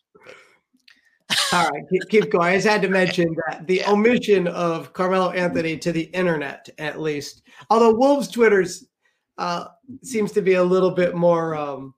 All 1.52 1.68
right, 1.68 1.82
keep, 1.90 2.02
keep, 2.08 2.32
going. 2.32 2.48
I 2.48 2.56
just 2.56 2.66
had 2.66 2.82
to 2.82 2.88
mention 3.00 3.34
that 3.46 3.66
the 3.66 3.76
yeah. 3.76 3.90
omission 3.90 4.48
of 4.48 4.92
Carmelo 4.92 5.30
Anthony 5.30 5.76
to 5.78 5.92
the 5.92 6.02
internet, 6.02 6.68
at 6.78 7.00
least. 7.00 7.42
Although 7.68 7.94
Wolves 7.94 8.28
Twitter's 8.28 8.86
uh, 9.38 9.66
seems 10.02 10.32
to 10.32 10.42
be 10.42 10.54
a 10.54 10.64
little 10.64 10.90
bit 10.90 11.14
more. 11.14 11.54
Um, 11.54 11.94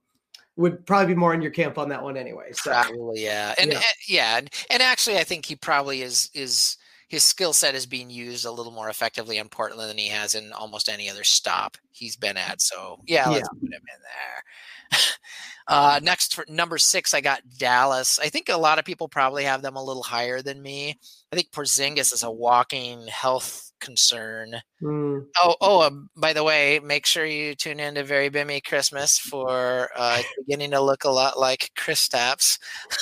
would 0.55 0.85
probably 0.85 1.15
be 1.15 1.19
more 1.19 1.33
in 1.33 1.41
your 1.41 1.49
camp 1.49 1.79
on 1.79 1.89
that 1.89 2.03
one 2.03 2.15
anyway. 2.15 2.51
So. 2.51 2.69
Probably, 2.69 3.23
yeah, 3.23 3.55
and 3.57 3.71
yeah. 3.71 3.77
and 3.77 3.85
yeah, 4.07 4.41
and 4.69 4.83
actually, 4.83 5.17
I 5.17 5.23
think 5.23 5.47
he 5.47 5.55
probably 5.55 6.03
is 6.03 6.29
is 6.35 6.77
his 7.13 7.23
skill 7.23 7.53
set 7.53 7.75
is 7.75 7.85
being 7.85 8.09
used 8.09 8.43
a 8.43 8.51
little 8.51 8.71
more 8.71 8.89
effectively 8.89 9.37
in 9.37 9.47
Portland 9.47 9.87
than 9.87 9.99
he 9.99 10.07
has 10.07 10.33
in 10.33 10.51
almost 10.51 10.89
any 10.89 11.07
other 11.11 11.23
stop 11.23 11.77
he's 11.91 12.15
been 12.15 12.37
at. 12.37 12.59
So 12.59 12.97
yeah, 13.05 13.29
let's 13.29 13.47
yeah. 13.53 13.59
put 13.61 13.71
him 13.71 13.81
in 13.83 14.01
there. 14.01 14.99
uh, 15.67 15.99
next 16.01 16.33
for 16.33 16.43
number 16.49 16.79
six, 16.79 17.13
I 17.13 17.21
got 17.21 17.43
Dallas. 17.55 18.17
I 18.17 18.29
think 18.29 18.49
a 18.49 18.57
lot 18.57 18.79
of 18.79 18.85
people 18.85 19.07
probably 19.07 19.43
have 19.43 19.61
them 19.61 19.75
a 19.75 19.83
little 19.83 20.01
higher 20.01 20.41
than 20.41 20.59
me. 20.59 20.97
I 21.31 21.35
think 21.35 21.51
Porzingis 21.51 22.11
is 22.11 22.23
a 22.23 22.31
walking 22.31 23.05
health 23.05 23.71
concern. 23.79 24.55
Mm. 24.81 25.27
Oh, 25.37 25.55
oh! 25.61 25.81
Um, 25.83 26.09
by 26.17 26.33
the 26.33 26.43
way, 26.43 26.79
make 26.79 27.05
sure 27.05 27.25
you 27.25 27.53
tune 27.53 27.79
in 27.79 27.93
to 27.93 28.03
Very 28.03 28.31
Bimmy 28.31 28.63
Christmas 28.63 29.19
for 29.19 29.91
uh, 29.95 30.23
beginning 30.47 30.71
to 30.71 30.81
look 30.81 31.03
a 31.03 31.11
lot 31.11 31.39
like 31.39 31.69
Kristaps. 31.77 32.57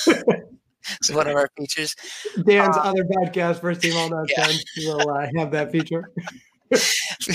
it's 0.96 1.10
one 1.14 1.26
of 1.26 1.36
our 1.36 1.50
features. 1.56 1.94
Dan's 2.46 2.76
uh, 2.76 2.80
other 2.80 3.04
podcast, 3.04 3.60
First 3.60 3.82
Team 3.82 3.96
All 3.96 4.08
Not 4.08 4.28
yeah. 4.36 4.48
will 4.86 5.10
uh, 5.10 5.26
have 5.36 5.50
that 5.52 5.70
feature. 5.72 6.10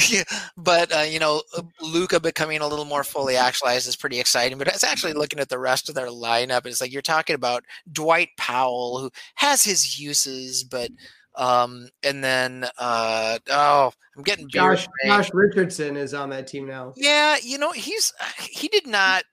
yeah, 0.09 0.23
but 0.57 0.91
uh, 0.95 1.01
you 1.01 1.19
know, 1.19 1.41
Luka 1.81 2.19
becoming 2.19 2.61
a 2.61 2.67
little 2.67 2.85
more 2.85 3.03
fully 3.03 3.35
actualized 3.35 3.87
is 3.87 3.95
pretty 3.95 4.19
exciting. 4.19 4.57
But 4.57 4.67
it's 4.67 4.83
actually 4.83 5.13
looking 5.13 5.39
at 5.39 5.49
the 5.49 5.59
rest 5.59 5.89
of 5.89 5.95
their 5.95 6.07
lineup. 6.07 6.65
It's 6.65 6.81
like 6.81 6.91
you're 6.91 7.01
talking 7.01 7.35
about 7.35 7.63
Dwight 7.91 8.29
Powell, 8.37 8.99
who 8.99 9.11
has 9.35 9.63
his 9.63 9.99
uses, 9.99 10.63
but 10.63 10.89
um, 11.35 11.89
and 12.03 12.23
then 12.23 12.65
uh, 12.77 13.37
oh, 13.49 13.91
I'm 14.15 14.23
getting 14.23 14.49
Josh. 14.49 14.87
Josh 15.05 15.29
Richardson 15.33 15.95
is 15.95 16.13
on 16.13 16.29
that 16.31 16.47
team 16.47 16.67
now. 16.67 16.93
Yeah, 16.95 17.37
you 17.41 17.57
know 17.57 17.71
he's 17.71 18.11
he 18.39 18.67
did 18.67 18.87
not 18.87 19.23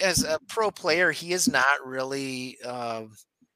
as 0.00 0.24
a 0.24 0.38
pro 0.48 0.70
player. 0.70 1.12
He 1.12 1.32
is 1.32 1.48
not 1.48 1.86
really. 1.86 2.58
Uh, 2.64 3.04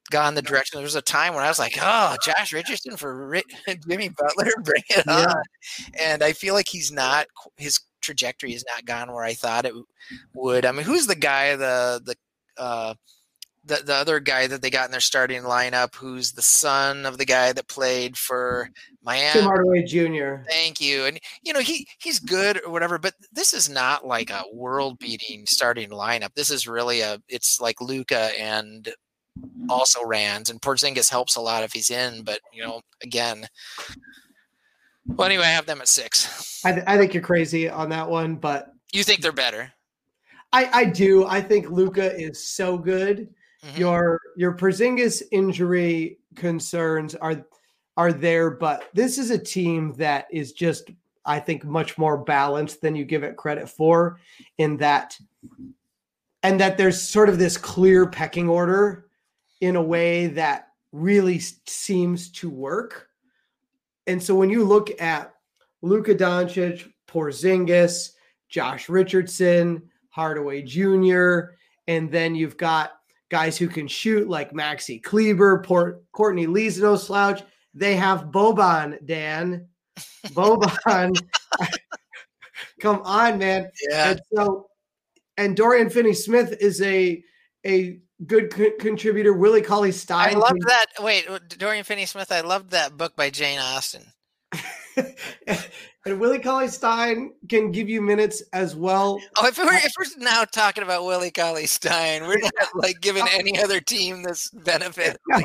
gone 0.07 0.35
the 0.35 0.41
direction. 0.41 0.77
There 0.77 0.83
was 0.83 0.95
a 0.95 1.01
time 1.01 1.33
when 1.33 1.43
I 1.43 1.49
was 1.49 1.59
like, 1.59 1.77
"Oh, 1.81 2.15
Josh 2.23 2.53
Richardson 2.53 2.97
for 2.97 3.41
Jimmy 3.89 4.09
Butler, 4.09 4.51
bring 4.63 4.83
it 4.89 5.03
yeah. 5.07 5.27
on!" 5.27 5.43
And 5.99 6.23
I 6.23 6.33
feel 6.33 6.53
like 6.53 6.67
he's 6.67 6.91
not 6.91 7.27
his 7.57 7.79
trajectory 8.01 8.53
has 8.53 8.63
not 8.73 8.85
gone 8.85 9.11
where 9.11 9.23
I 9.23 9.33
thought 9.33 9.65
it 9.65 9.73
would. 10.33 10.65
I 10.65 10.71
mean, 10.71 10.85
who's 10.85 11.07
the 11.07 11.15
guy 11.15 11.55
the 11.55 12.01
the 12.03 12.15
uh, 12.61 12.93
the, 13.67 13.83
the 13.85 13.93
other 13.93 14.19
guy 14.19 14.47
that 14.47 14.61
they 14.61 14.69
got 14.69 14.85
in 14.85 14.91
their 14.91 15.01
starting 15.01 15.43
lineup, 15.43 15.95
who's 15.95 16.31
the 16.31 16.41
son 16.41 17.05
of 17.05 17.17
the 17.17 17.25
guy 17.25 17.51
that 17.51 17.67
played 17.67 18.17
for 18.17 18.69
Miami. 19.03 19.33
Tim 19.33 19.43
Hardaway 19.43 19.83
Jr. 19.83 20.35
Thank 20.49 20.79
you. 20.79 21.05
And 21.05 21.19
you 21.43 21.53
know 21.53 21.59
he 21.59 21.87
he's 21.99 22.19
good 22.19 22.61
or 22.65 22.71
whatever, 22.71 22.97
but 22.97 23.13
this 23.31 23.53
is 23.53 23.69
not 23.69 24.07
like 24.07 24.29
a 24.29 24.43
world 24.53 24.99
beating 24.99 25.45
starting 25.45 25.89
lineup. 25.89 26.33
This 26.33 26.49
is 26.49 26.67
really 26.67 27.01
a 27.01 27.21
it's 27.27 27.59
like 27.59 27.81
Luka 27.81 28.31
and 28.39 28.89
also 29.69 30.05
Rands 30.05 30.49
and 30.49 30.61
Porzingis 30.61 31.09
helps 31.09 31.35
a 31.35 31.41
lot 31.41 31.63
if 31.63 31.73
he's 31.73 31.89
in, 31.89 32.23
but 32.23 32.39
you 32.53 32.63
know 32.63 32.81
again. 33.03 33.47
Well, 35.05 35.25
anyway, 35.25 35.45
I 35.45 35.51
have 35.51 35.65
them 35.65 35.79
at 35.79 35.87
six. 35.87 36.61
I, 36.65 36.73
th- 36.73 36.83
I 36.85 36.97
think 36.97 37.13
you're 37.13 37.23
crazy 37.23 37.69
on 37.69 37.89
that 37.89 38.09
one, 38.09 38.35
but 38.35 38.73
you 38.91 39.03
think 39.03 39.21
they're 39.21 39.31
better. 39.31 39.71
I, 40.51 40.69
I 40.73 40.85
do. 40.85 41.25
I 41.25 41.39
think 41.41 41.69
Luka 41.69 42.13
is 42.17 42.45
so 42.45 42.77
good 42.77 43.29
Mm-hmm. 43.65 43.79
Your 43.79 44.19
your 44.35 44.53
Porzingis 44.53 45.23
injury 45.31 46.19
concerns 46.35 47.15
are 47.15 47.45
are 47.95 48.13
there, 48.13 48.51
but 48.51 48.89
this 48.93 49.17
is 49.17 49.31
a 49.31 49.37
team 49.37 49.93
that 49.93 50.27
is 50.31 50.51
just 50.51 50.91
I 51.25 51.39
think 51.39 51.65
much 51.65 51.97
more 51.97 52.17
balanced 52.17 52.81
than 52.81 52.95
you 52.95 53.03
give 53.03 53.23
it 53.23 53.35
credit 53.35 53.67
for 53.67 54.19
in 54.57 54.77
that 54.77 55.17
and 56.43 56.59
that 56.59 56.77
there's 56.77 57.01
sort 57.01 57.29
of 57.29 57.39
this 57.39 57.57
clear 57.57 58.07
pecking 58.07 58.47
order 58.47 59.06
in 59.61 59.75
a 59.75 59.81
way 59.81 60.27
that 60.27 60.69
really 60.91 61.39
seems 61.39 62.31
to 62.31 62.49
work. 62.49 63.07
And 64.05 64.21
so 64.21 64.35
when 64.35 64.49
you 64.49 64.63
look 64.63 65.01
at 65.01 65.33
Luka 65.81 66.15
Doncic, 66.15 66.91
Porzingis, 67.07 68.11
Josh 68.49 68.89
Richardson, 68.89 69.89
Hardaway 70.09 70.61
Jr., 70.61 71.55
and 71.87 72.11
then 72.11 72.35
you've 72.35 72.57
got 72.57 72.93
guys 73.29 73.57
who 73.57 73.67
can 73.67 73.87
shoot 73.87 74.29
like 74.29 74.53
Maxi 74.53 75.01
Kleber, 75.01 75.61
Port, 75.63 76.03
Courtney 76.11 76.47
Lee's 76.47 76.79
no 76.79 76.95
slouch. 76.95 77.43
They 77.73 77.95
have 77.95 78.25
Boban, 78.25 79.05
Dan. 79.05 79.67
Boban. 80.27 81.19
Come 82.79 83.01
on, 83.03 83.37
man. 83.37 83.69
Yeah. 83.89 84.11
And 84.11 84.21
so, 84.33 84.67
and 85.37 85.55
Dorian 85.55 85.89
Finney 85.89 86.13
Smith 86.13 86.55
is 86.59 86.81
a 86.81 87.23
a 87.65 87.99
good 88.25 88.51
co- 88.51 88.71
contributor. 88.79 89.33
Willie 89.33 89.61
Cauley 89.61 89.91
Stein. 89.91 90.35
I 90.35 90.37
love 90.37 90.57
that. 90.67 90.85
Wait, 90.99 91.27
Dorian 91.57 91.83
Finney 91.83 92.05
Smith. 92.05 92.31
I 92.31 92.41
loved 92.41 92.71
that 92.71 92.97
book 92.97 93.15
by 93.15 93.29
Jane 93.29 93.59
Austen. 93.59 94.03
and 96.05 96.19
Willie 96.19 96.39
Cauley 96.39 96.69
Stein 96.69 97.33
can 97.49 97.71
give 97.71 97.89
you 97.89 98.01
minutes 98.01 98.41
as 98.53 98.75
well. 98.75 99.19
Oh, 99.37 99.47
if 99.47 99.57
we're, 99.57 99.73
if 99.73 99.91
we're 99.97 100.23
now 100.23 100.45
talking 100.45 100.83
about 100.83 101.05
Willie 101.05 101.31
Cauley 101.31 101.67
Stein, 101.67 102.23
we're 102.23 102.39
not 102.41 102.75
like 102.75 103.01
giving 103.01 103.25
any 103.31 103.61
other 103.61 103.79
team 103.79 104.23
this 104.23 104.49
benefit. 104.49 105.17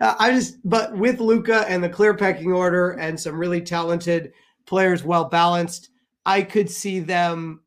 Uh, 0.00 0.14
I 0.18 0.32
just, 0.32 0.58
but 0.68 0.96
with 0.96 1.20
Luka 1.20 1.64
and 1.68 1.82
the 1.82 1.88
clear 1.88 2.14
pecking 2.14 2.52
order 2.52 2.92
and 2.92 3.18
some 3.18 3.38
really 3.38 3.60
talented 3.60 4.32
players, 4.66 5.04
well 5.04 5.26
balanced, 5.26 5.90
I 6.26 6.42
could 6.42 6.68
see 6.68 6.98
them 6.98 7.60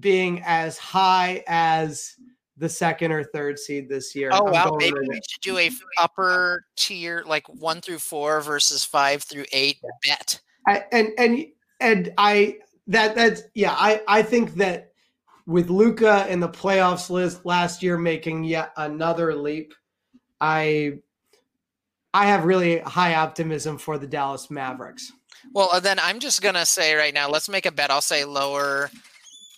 being 0.00 0.42
as 0.46 0.78
high 0.78 1.44
as 1.46 2.14
the 2.58 2.68
second 2.68 3.12
or 3.12 3.24
third 3.24 3.58
seed 3.58 3.88
this 3.88 4.14
year. 4.14 4.30
Oh 4.32 4.46
I'm 4.46 4.52
wow, 4.52 4.76
maybe 4.78 4.98
we 5.00 5.20
should 5.28 5.40
do 5.40 5.58
a 5.58 5.70
upper 5.98 6.64
tier, 6.76 7.22
like 7.26 7.46
one 7.48 7.80
through 7.80 7.98
four 7.98 8.40
versus 8.40 8.84
five 8.84 9.22
through 9.22 9.44
eight 9.52 9.78
bet. 10.06 10.40
I, 10.66 10.84
and 10.92 11.08
and 11.18 11.46
and 11.80 12.12
I 12.18 12.58
that 12.88 13.14
that's 13.14 13.42
yeah 13.54 13.74
I 13.76 14.02
I 14.08 14.22
think 14.22 14.54
that 14.54 14.92
with 15.46 15.70
Luka 15.70 16.26
in 16.28 16.40
the 16.40 16.48
playoffs 16.48 17.08
list 17.08 17.46
last 17.46 17.82
year 17.82 17.96
making 17.96 18.44
yet 18.44 18.72
another 18.76 19.34
leap, 19.34 19.72
I 20.40 20.98
I 22.12 22.26
have 22.26 22.44
really 22.44 22.80
high 22.80 23.14
optimism 23.14 23.78
for 23.78 23.98
the 23.98 24.06
Dallas 24.06 24.50
Mavericks. 24.50 25.12
Well, 25.52 25.70
uh, 25.72 25.80
then 25.80 25.98
I'm 26.00 26.18
just 26.18 26.42
gonna 26.42 26.66
say 26.66 26.94
right 26.94 27.14
now, 27.14 27.28
let's 27.30 27.48
make 27.48 27.66
a 27.66 27.72
bet. 27.72 27.90
I'll 27.90 28.00
say 28.00 28.24
lower 28.24 28.90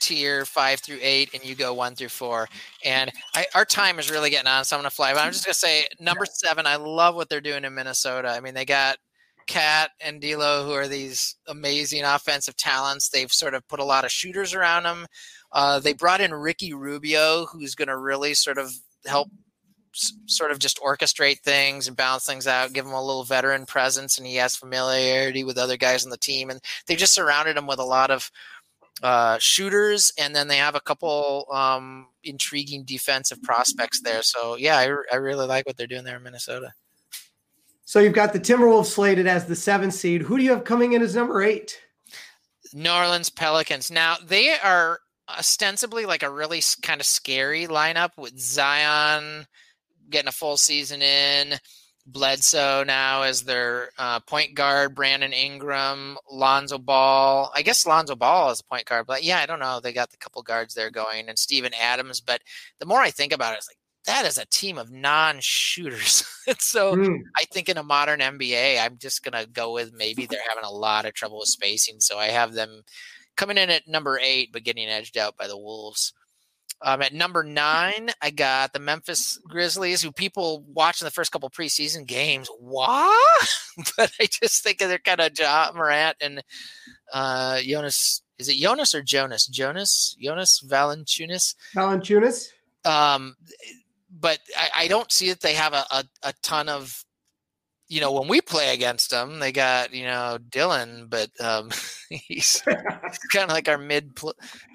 tier 0.00 0.44
five 0.44 0.80
through 0.80 0.98
eight, 1.00 1.30
and 1.34 1.44
you 1.44 1.54
go 1.54 1.74
one 1.74 1.94
through 1.94 2.08
four. 2.08 2.48
And 2.84 3.10
I, 3.34 3.46
our 3.54 3.64
time 3.64 3.98
is 3.98 4.10
really 4.10 4.30
getting 4.30 4.48
on, 4.48 4.64
so 4.64 4.76
I'm 4.76 4.80
gonna 4.80 4.90
fly. 4.90 5.12
But 5.12 5.24
I'm 5.24 5.32
just 5.32 5.44
gonna 5.44 5.54
say 5.54 5.86
number 6.00 6.26
seven. 6.26 6.66
I 6.66 6.76
love 6.76 7.14
what 7.14 7.28
they're 7.28 7.40
doing 7.40 7.64
in 7.64 7.74
Minnesota. 7.74 8.28
I 8.28 8.40
mean, 8.40 8.54
they 8.54 8.64
got 8.64 8.96
Cat 9.46 9.90
and 10.00 10.20
D'Lo, 10.20 10.64
who 10.64 10.72
are 10.72 10.88
these 10.88 11.36
amazing 11.48 12.04
offensive 12.04 12.56
talents. 12.56 13.08
They've 13.08 13.32
sort 13.32 13.54
of 13.54 13.66
put 13.68 13.80
a 13.80 13.84
lot 13.84 14.04
of 14.04 14.12
shooters 14.12 14.54
around 14.54 14.84
them. 14.84 15.06
Uh, 15.52 15.80
they 15.80 15.92
brought 15.92 16.20
in 16.20 16.32
Ricky 16.32 16.72
Rubio, 16.72 17.46
who's 17.46 17.74
going 17.74 17.88
to 17.88 17.96
really 17.96 18.34
sort 18.34 18.58
of 18.58 18.72
help 19.06 19.28
sort 19.92 20.52
of 20.52 20.60
just 20.60 20.78
orchestrate 20.78 21.40
things 21.40 21.88
and 21.88 21.96
balance 21.96 22.24
things 22.24 22.46
out, 22.46 22.72
give 22.72 22.86
him 22.86 22.92
a 22.92 23.04
little 23.04 23.24
veteran 23.24 23.66
presence, 23.66 24.18
and 24.18 24.26
he 24.26 24.36
has 24.36 24.54
familiarity 24.54 25.42
with 25.42 25.58
other 25.58 25.76
guys 25.76 26.04
on 26.04 26.10
the 26.10 26.16
team. 26.16 26.50
And 26.50 26.60
they 26.86 26.94
just 26.94 27.14
surrounded 27.14 27.56
him 27.56 27.66
with 27.66 27.80
a 27.80 27.84
lot 27.84 28.12
of 28.12 28.30
uh, 29.02 29.38
shooters, 29.38 30.12
and 30.18 30.34
then 30.34 30.48
they 30.48 30.58
have 30.58 30.74
a 30.74 30.80
couple 30.80 31.46
um, 31.52 32.08
intriguing 32.24 32.84
defensive 32.84 33.42
prospects 33.42 34.00
there. 34.02 34.22
So 34.22 34.56
yeah, 34.56 34.76
I, 34.78 34.94
I 35.12 35.16
really 35.16 35.46
like 35.46 35.66
what 35.66 35.76
they're 35.76 35.86
doing 35.86 36.04
there 36.04 36.16
in 36.16 36.22
Minnesota. 36.22 36.72
So 37.84 37.98
you've 37.98 38.12
got 38.12 38.32
the 38.32 38.40
Timberwolves 38.40 38.86
slated 38.86 39.26
as 39.26 39.46
the 39.46 39.56
seven 39.56 39.90
seed. 39.90 40.22
Who 40.22 40.38
do 40.38 40.44
you 40.44 40.50
have 40.50 40.64
coming 40.64 40.92
in 40.92 41.02
as 41.02 41.14
number 41.14 41.42
eight? 41.42 41.80
New 42.72 42.90
Orleans 42.90 43.30
Pelicans. 43.30 43.90
Now 43.90 44.16
they 44.24 44.52
are 44.58 45.00
ostensibly 45.28 46.06
like 46.06 46.22
a 46.22 46.30
really 46.30 46.62
kind 46.82 47.00
of 47.00 47.06
scary 47.06 47.66
lineup 47.66 48.10
with 48.16 48.38
Zion 48.38 49.46
getting 50.08 50.28
a 50.28 50.32
full 50.32 50.56
season 50.56 51.02
in, 51.02 51.54
Bledsoe 52.06 52.84
now 52.84 53.22
as 53.22 53.42
their 53.42 53.90
uh, 53.98 54.20
point 54.20 54.54
guard, 54.54 54.94
Brandon 54.94 55.32
Ingram, 55.32 56.16
Lonzo 56.30 56.78
Ball. 56.78 57.50
I 57.54 57.62
guess 57.62 57.86
Lonzo 57.86 58.16
Ball 58.16 58.50
is 58.50 58.60
a 58.60 58.64
point 58.64 58.86
guard, 58.86 59.06
but 59.06 59.22
yeah, 59.22 59.38
I 59.38 59.46
don't 59.46 59.60
know. 59.60 59.80
They 59.80 59.92
got 59.92 60.10
the 60.10 60.16
couple 60.16 60.42
guards 60.42 60.74
there 60.74 60.90
going, 60.90 61.28
and 61.28 61.38
Steven 61.38 61.72
Adams. 61.78 62.20
But 62.20 62.42
the 62.78 62.86
more 62.86 63.00
I 63.00 63.10
think 63.10 63.32
about 63.32 63.54
it, 63.54 63.58
it's 63.58 63.68
like 63.68 63.76
that 64.06 64.26
is 64.26 64.38
a 64.38 64.46
team 64.46 64.78
of 64.78 64.90
non-shooters. 64.90 66.24
so 66.58 66.96
mm. 66.96 67.18
I 67.36 67.44
think 67.52 67.68
in 67.68 67.78
a 67.78 67.82
modern 67.82 68.20
NBA, 68.20 68.82
I'm 68.82 68.98
just 68.98 69.22
gonna 69.22 69.46
go 69.46 69.72
with 69.72 69.92
maybe 69.92 70.26
they're 70.26 70.40
having 70.48 70.64
a 70.64 70.72
lot 70.72 71.04
of 71.04 71.14
trouble 71.14 71.38
with 71.38 71.48
spacing. 71.48 72.00
So 72.00 72.18
I 72.18 72.26
have 72.26 72.54
them 72.54 72.82
coming 73.36 73.58
in 73.58 73.70
at 73.70 73.86
number 73.86 74.18
eight, 74.22 74.52
but 74.52 74.64
getting 74.64 74.88
edged 74.88 75.16
out 75.16 75.36
by 75.36 75.46
the 75.46 75.58
Wolves. 75.58 76.12
Um, 76.82 77.02
at 77.02 77.12
number 77.12 77.42
nine, 77.42 78.10
I 78.22 78.30
got 78.30 78.72
the 78.72 78.78
Memphis 78.78 79.38
Grizzlies, 79.46 80.02
who 80.02 80.12
people 80.12 80.64
watching 80.66 81.04
the 81.04 81.10
first 81.10 81.30
couple 81.30 81.50
preseason 81.50 82.06
games, 82.06 82.48
what? 82.58 83.48
but 83.96 84.12
I 84.18 84.26
just 84.26 84.62
think 84.62 84.78
they're 84.78 84.98
kind 84.98 85.20
of 85.20 85.38
Ja 85.38 85.72
Morant 85.74 86.16
and 86.20 86.42
uh, 87.12 87.60
Jonas. 87.60 88.22
Is 88.38 88.48
it 88.48 88.56
Jonas 88.56 88.94
or 88.94 89.02
Jonas? 89.02 89.46
Jonas? 89.46 90.16
Jonas 90.18 90.64
Valanciunas? 90.66 91.54
Valanciunas. 91.74 92.48
Um, 92.86 93.36
but 94.10 94.38
I, 94.56 94.84
I 94.84 94.88
don't 94.88 95.12
see 95.12 95.28
that 95.28 95.40
they 95.40 95.54
have 95.54 95.74
a, 95.74 95.84
a, 95.90 96.04
a 96.22 96.32
ton 96.42 96.70
of 96.70 97.04
you 97.90 98.00
know, 98.00 98.12
when 98.12 98.28
we 98.28 98.40
play 98.40 98.72
against 98.72 99.10
them, 99.10 99.40
they 99.40 99.50
got 99.50 99.92
you 99.92 100.04
know 100.04 100.38
Dillon, 100.48 101.08
but 101.08 101.28
um, 101.40 101.70
he's 102.08 102.62
kind 103.32 103.44
of 103.44 103.50
like 103.50 103.68
our 103.68 103.76
mid, 103.76 104.14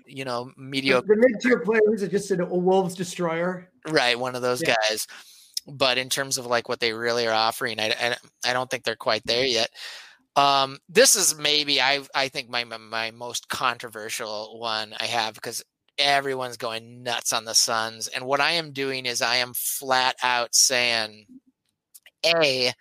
you 0.07 0.25
know, 0.25 0.51
mediocre. 0.57 1.07
The, 1.07 1.15
mid 1.17 1.41
tier 1.41 1.59
players 1.59 2.03
are 2.03 2.07
just 2.07 2.31
a 2.31 2.45
Wolves 2.45 2.95
destroyer, 2.95 3.69
right? 3.87 4.17
One 4.17 4.35
of 4.35 4.41
those 4.41 4.61
yeah. 4.61 4.75
guys. 4.89 5.07
But 5.67 5.97
in 5.97 6.09
terms 6.09 6.37
of 6.37 6.45
like 6.45 6.69
what 6.69 6.79
they 6.79 6.93
really 6.93 7.27
are 7.27 7.33
offering, 7.33 7.79
I, 7.79 7.93
I, 7.99 8.15
I 8.45 8.53
don't 8.53 8.69
think 8.69 8.83
they're 8.83 8.95
quite 8.95 9.23
there 9.25 9.45
yet. 9.45 9.69
Um, 10.35 10.79
this 10.89 11.15
is 11.15 11.37
maybe 11.37 11.81
I 11.81 12.01
I 12.13 12.27
think 12.27 12.49
my 12.49 12.63
my 12.65 13.11
most 13.11 13.47
controversial 13.47 14.59
one 14.59 14.93
I 14.99 15.05
have 15.05 15.33
because 15.33 15.63
everyone's 15.97 16.57
going 16.57 17.03
nuts 17.03 17.31
on 17.31 17.45
the 17.45 17.55
Suns, 17.55 18.07
and 18.09 18.25
what 18.25 18.41
I 18.41 18.51
am 18.51 18.73
doing 18.73 19.05
is 19.05 19.21
I 19.21 19.37
am 19.37 19.53
flat 19.55 20.15
out 20.21 20.53
saying, 20.53 21.25
a 22.25 22.73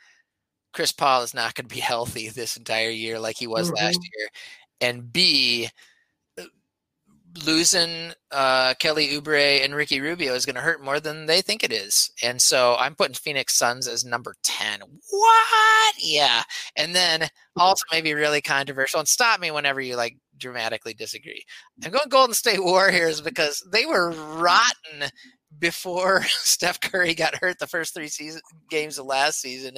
Chris 0.73 0.91
Paul 0.91 1.23
is 1.23 1.35
not 1.35 1.55
going 1.55 1.69
to 1.69 1.75
be 1.75 1.81
healthy 1.81 2.29
this 2.29 2.57
entire 2.57 2.91
year 2.91 3.19
like 3.19 3.37
he 3.39 3.47
was 3.47 3.69
mm-hmm. 3.69 3.85
last 3.85 4.01
year, 4.03 4.29
and 4.81 5.13
B, 5.13 5.69
losing 7.45 8.13
uh, 8.31 8.75
Kelly 8.79 9.09
Oubre 9.09 9.65
and 9.65 9.75
Ricky 9.75 10.01
Rubio 10.01 10.35
is 10.35 10.47
going 10.47 10.57
to 10.57 10.63
hurt 10.63 10.83
more 10.83 11.01
than 11.01 11.27
they 11.27 11.41
think 11.41 11.65
it 11.65 11.73
is, 11.73 12.11
and 12.23 12.41
so 12.41 12.77
I'm 12.79 12.95
putting 12.95 13.15
Phoenix 13.15 13.57
Suns 13.57 13.89
as 13.89 14.05
number 14.05 14.35
ten. 14.43 14.81
What? 14.81 15.95
Yeah, 15.99 16.43
and 16.77 16.95
then 16.95 17.29
also 17.57 17.85
maybe 17.93 18.15
really 18.15 18.41
controversial. 18.41 19.01
And 19.01 19.09
stop 19.09 19.41
me 19.41 19.51
whenever 19.51 19.81
you 19.81 19.97
like 19.97 20.17
dramatically 20.39 20.95
disagree. 20.95 21.45
I'm 21.85 21.93
going 21.93 22.09
Golden 22.09 22.35
State 22.35 22.63
Warriors 22.63 23.21
because 23.21 23.67
they 23.73 23.87
were 23.87 24.11
rotten 24.11 25.11
before 25.59 26.23
Steph 26.29 26.81
Curry 26.81 27.15
got 27.15 27.37
hurt 27.37 27.59
the 27.59 27.67
first 27.67 27.95
three 27.95 28.09
season 28.09 28.41
games 28.71 28.99
of 28.99 29.07
last 29.07 29.41
season. 29.41 29.77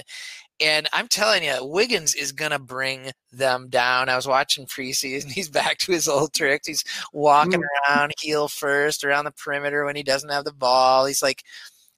And 0.60 0.88
I'm 0.92 1.08
telling 1.08 1.44
you, 1.44 1.54
Wiggins 1.60 2.14
is 2.14 2.32
going 2.32 2.52
to 2.52 2.58
bring 2.58 3.12
them 3.30 3.68
down. 3.68 4.08
I 4.08 4.16
was 4.16 4.26
watching 4.26 4.66
preseason. 4.66 5.30
He's 5.32 5.50
back 5.50 5.78
to 5.78 5.92
his 5.92 6.08
old 6.08 6.32
tricks. 6.32 6.66
He's 6.66 6.84
walking 7.12 7.60
mm. 7.60 7.90
around 7.90 8.12
heel 8.20 8.48
first 8.48 9.04
around 9.04 9.26
the 9.26 9.32
perimeter 9.32 9.84
when 9.84 9.96
he 9.96 10.02
doesn't 10.02 10.30
have 10.30 10.44
the 10.44 10.52
ball. 10.52 11.06
He's 11.06 11.22
like, 11.22 11.42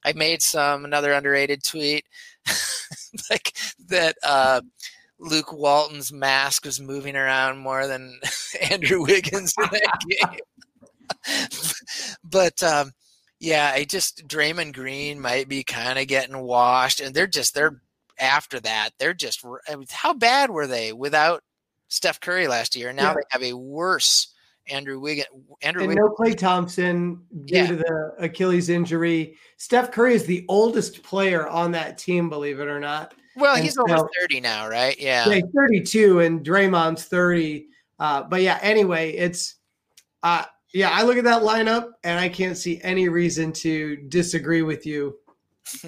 I 0.03 0.13
made 0.13 0.41
some 0.41 0.85
another 0.85 1.11
underrated 1.13 1.63
tweet 1.63 2.05
like 3.29 3.53
that 3.87 4.15
uh, 4.23 4.61
Luke 5.19 5.51
Walton's 5.51 6.11
mask 6.11 6.65
was 6.65 6.79
moving 6.79 7.15
around 7.15 7.57
more 7.57 7.87
than 7.87 8.19
Andrew 8.71 9.01
Wiggins 9.01 9.53
in 9.57 9.69
that 9.71 9.99
game. 10.09 10.39
but 12.23 12.61
um, 12.63 12.91
yeah, 13.39 13.71
I 13.73 13.83
just 13.83 14.27
Draymond 14.27 14.73
Green 14.73 15.19
might 15.19 15.47
be 15.49 15.63
kind 15.63 15.99
of 15.99 16.07
getting 16.07 16.37
washed, 16.37 16.99
and 16.99 17.13
they're 17.13 17.27
just 17.27 17.53
they're 17.53 17.81
after 18.19 18.59
that 18.59 18.91
they're 18.99 19.13
just 19.13 19.45
how 19.89 20.13
bad 20.13 20.49
were 20.49 20.67
they 20.67 20.93
without 20.93 21.43
Steph 21.89 22.19
Curry 22.19 22.47
last 22.47 22.75
year? 22.75 22.89
And 22.89 22.97
Now 22.97 23.09
yeah. 23.09 23.13
they 23.15 23.21
have 23.29 23.43
a 23.43 23.53
worse 23.53 24.33
Andrew 24.69 24.99
Wiggins. 24.99 25.27
Andrew 25.61 25.83
and 25.83 25.89
Wiggins. 25.89 26.09
no 26.09 26.15
Klay 26.15 26.37
Thompson 26.37 27.21
due 27.45 27.55
yeah. 27.55 27.67
to 27.67 27.75
the 27.75 28.13
Achilles 28.19 28.69
injury. 28.69 29.35
Steph 29.57 29.91
Curry 29.91 30.13
is 30.13 30.25
the 30.25 30.45
oldest 30.47 31.03
player 31.03 31.47
on 31.47 31.71
that 31.71 31.97
team, 31.97 32.29
believe 32.29 32.59
it 32.59 32.67
or 32.67 32.79
not. 32.79 33.13
Well, 33.35 33.55
and 33.55 33.63
he's 33.63 33.75
so, 33.75 33.83
over 33.89 34.07
30 34.21 34.41
now, 34.41 34.67
right? 34.67 34.99
Yeah. 34.99 35.27
Yeah, 35.27 35.41
32 35.55 36.19
and 36.19 36.45
Draymond's 36.45 37.05
30. 37.05 37.67
Uh, 37.99 38.23
but 38.23 38.41
yeah, 38.41 38.59
anyway, 38.61 39.11
it's 39.13 39.55
uh, 40.23 40.45
yeah, 40.73 40.89
I 40.91 41.03
look 41.03 41.17
at 41.17 41.23
that 41.23 41.41
lineup 41.41 41.91
and 42.03 42.19
I 42.19 42.29
can't 42.29 42.57
see 42.57 42.79
any 42.83 43.09
reason 43.09 43.51
to 43.53 43.95
disagree 44.09 44.61
with 44.61 44.85
you. 44.85 45.17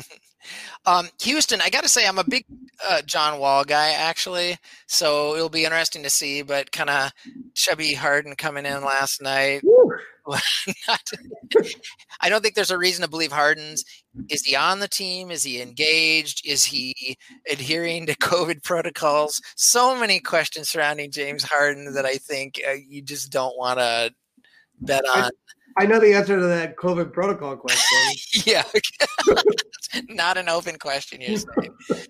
um, 0.85 1.09
Houston, 1.21 1.61
I 1.61 1.69
got 1.69 1.83
to 1.83 1.89
say, 1.89 2.07
I'm 2.07 2.19
a 2.19 2.23
big 2.23 2.45
uh, 2.87 3.01
John 3.03 3.39
Wall 3.39 3.63
guy, 3.63 3.91
actually. 3.91 4.57
So 4.87 5.35
it'll 5.35 5.49
be 5.49 5.65
interesting 5.65 6.03
to 6.03 6.09
see. 6.09 6.41
But 6.41 6.71
kind 6.71 6.89
of 6.89 7.11
chubby 7.53 7.93
Harden 7.93 8.35
coming 8.35 8.65
in 8.65 8.83
last 8.83 9.21
night. 9.21 9.61
I 12.21 12.29
don't 12.29 12.41
think 12.41 12.55
there's 12.55 12.71
a 12.71 12.77
reason 12.77 13.03
to 13.03 13.09
believe 13.09 13.31
Harden's. 13.31 13.83
Is 14.29 14.43
he 14.43 14.55
on 14.55 14.79
the 14.79 14.87
team? 14.87 15.31
Is 15.31 15.43
he 15.43 15.61
engaged? 15.61 16.45
Is 16.45 16.63
he 16.65 17.17
adhering 17.49 18.05
to 18.05 18.15
COVID 18.17 18.63
protocols? 18.63 19.41
So 19.55 19.99
many 19.99 20.19
questions 20.19 20.69
surrounding 20.69 21.11
James 21.11 21.43
Harden 21.43 21.93
that 21.93 22.05
I 22.05 22.15
think 22.15 22.61
uh, 22.67 22.73
you 22.73 23.01
just 23.01 23.31
don't 23.31 23.57
want 23.57 23.79
to 23.79 24.13
bet 24.79 25.03
on. 25.07 25.23
I, 25.23 25.83
I 25.83 25.85
know 25.85 25.99
the 25.99 26.13
answer 26.13 26.37
to 26.37 26.45
that 26.45 26.75
COVID 26.75 27.13
protocol 27.13 27.55
question. 27.55 27.97
yeah, 28.45 28.63
not 30.09 30.37
an 30.37 30.49
open 30.49 30.77
question. 30.77 31.21
You're 31.21 31.37
saying. 31.37 32.05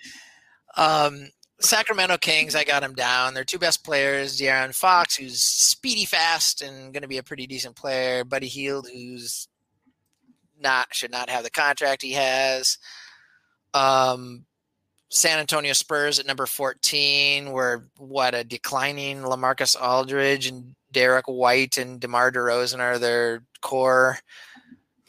Um, 0.78 1.30
Sacramento 1.60 2.18
Kings, 2.18 2.56
I 2.56 2.64
got 2.64 2.82
them 2.82 2.94
down. 2.94 3.34
Their 3.34 3.44
two 3.44 3.60
best 3.60 3.84
players, 3.84 4.40
De'Aaron 4.40 4.76
Fox, 4.76 5.16
who's 5.16 5.42
speedy, 5.42 6.06
fast, 6.06 6.62
and 6.62 6.94
going 6.94 7.04
to 7.04 7.08
be 7.08 7.18
a 7.18 7.24
pretty 7.24 7.46
decent 7.46 7.76
player. 7.76 8.24
Buddy 8.24 8.48
Hield, 8.48 8.88
who's 8.92 9.48
not 10.60 10.88
should 10.94 11.12
not 11.12 11.30
have 11.30 11.44
the 11.44 11.50
contract 11.50 12.02
he 12.02 12.14
has. 12.14 12.78
Um, 13.74 14.46
San 15.10 15.40
Antonio 15.40 15.74
Spurs 15.74 16.20
at 16.20 16.26
number 16.26 16.46
14 16.46 17.52
were 17.52 17.88
what 17.98 18.34
a 18.34 18.44
declining 18.44 19.22
Lamarcus 19.22 19.76
Aldridge 19.80 20.48
and 20.48 20.76
Derrick 20.92 21.26
White 21.26 21.78
and 21.78 22.00
DeMar 22.00 22.32
DeRozan 22.32 22.80
are 22.80 22.98
their 22.98 23.44
core. 23.62 24.18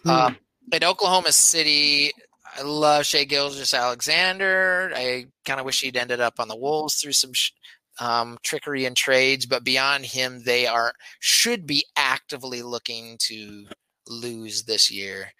Hmm. 0.02 0.10
Um, 0.10 0.36
at 0.72 0.84
Oklahoma 0.84 1.32
City, 1.32 2.12
I 2.56 2.62
love 2.62 3.06
Shai 3.06 3.24
Gilgeous-Alexander. 3.24 4.92
I 4.94 5.26
kind 5.44 5.58
of 5.58 5.66
wish 5.66 5.80
he'd 5.80 5.96
ended 5.96 6.20
up 6.20 6.38
on 6.38 6.48
the 6.48 6.56
Wolves 6.56 6.96
through 6.96 7.12
some 7.12 7.32
sh- 7.32 7.52
um, 8.00 8.38
trickery 8.42 8.84
and 8.84 8.96
trades, 8.96 9.46
but 9.46 9.64
beyond 9.64 10.04
him, 10.04 10.42
they 10.44 10.66
are 10.66 10.92
should 11.20 11.66
be 11.66 11.84
actively 11.96 12.62
looking 12.62 13.16
to 13.20 13.66
lose 14.08 14.64
this 14.64 14.90
year. 14.90 15.32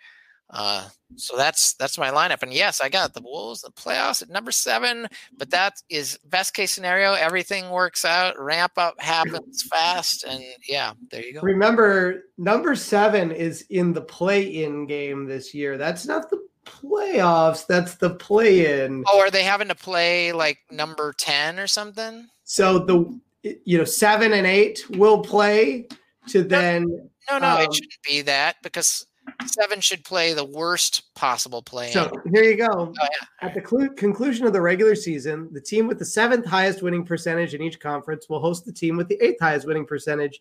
Uh, 0.51 0.87
so 1.17 1.35
that's 1.35 1.73
that's 1.75 1.97
my 1.97 2.11
lineup. 2.11 2.43
And 2.43 2.53
yes, 2.53 2.83
I 2.83 2.91
got 2.91 3.15
the 3.15 3.23
Wolves, 3.23 3.63
the 3.63 3.71
playoffs 3.71 4.23
at 4.23 4.29
number 4.29 4.53
seven. 4.53 5.07
But 5.37 5.51
that 5.51 5.75
is 5.89 6.19
best 6.27 6.53
case 6.53 6.73
scenario. 6.73 7.15
Everything 7.15 7.71
works 7.71 8.05
out. 8.05 8.39
Ramp 8.39 8.73
up 8.77 9.01
happens 9.01 9.63
fast, 9.63 10.25
and 10.25 10.43
yeah, 10.69 10.93
there 11.11 11.25
you 11.25 11.35
go. 11.35 11.41
Remember, 11.41 12.25
number 12.37 12.75
seven 12.75 13.31
is 13.31 13.65
in 13.71 13.95
the 13.95 14.03
play-in 14.03 14.87
game 14.87 15.25
this 15.27 15.55
year. 15.55 15.79
That's 15.79 16.07
not 16.07 16.29
the 16.29 16.42
playoffs. 16.65 17.67
That's 17.67 17.97
the 17.97 18.11
play-in. 18.11 19.05
Oh, 19.09 19.21
are 19.21 19.31
they 19.31 19.43
having 19.43 19.69
to 19.69 19.75
play 19.75 20.33
like 20.33 20.59
number 20.71 21.15
ten 21.19 21.59
or 21.59 21.67
something? 21.67 22.29
So 22.45 22.79
the 22.79 23.21
you 23.65 23.79
know 23.79 23.85
seven 23.85 24.33
and 24.33 24.47
eight 24.47 24.85
will 24.91 25.21
play 25.23 25.89
to 26.29 26.43
then. 26.43 26.87
No, 27.31 27.39
no, 27.39 27.57
um, 27.57 27.61
it 27.61 27.75
shouldn't 27.75 28.03
be 28.05 28.23
that 28.23 28.57
because 28.63 29.07
seven 29.47 29.81
should 29.81 30.05
play 30.05 30.35
the 30.35 30.45
worst 30.45 31.15
possible 31.15 31.63
play. 31.63 31.91
So 31.93 32.11
here 32.33 32.43
you 32.43 32.57
go. 32.57 32.69
Oh, 32.71 32.95
yeah. 33.01 33.27
At 33.49 33.55
the 33.55 33.67
cl- 33.67 33.95
conclusion 33.95 34.47
of 34.47 34.53
the 34.53 34.61
regular 34.61 34.95
season, 34.95 35.49
the 35.53 35.61
team 35.61 35.87
with 35.87 35.99
the 35.99 36.05
seventh 36.05 36.45
highest 36.45 36.83
winning 36.83 37.05
percentage 37.05 37.55
in 37.55 37.63
each 37.63 37.79
conference 37.79 38.29
will 38.29 38.41
host 38.41 38.65
the 38.65 38.73
team 38.73 38.97
with 38.97 39.09
the 39.09 39.23
eighth 39.23 39.41
highest 39.41 39.67
winning 39.67 39.87
percentage 39.87 40.41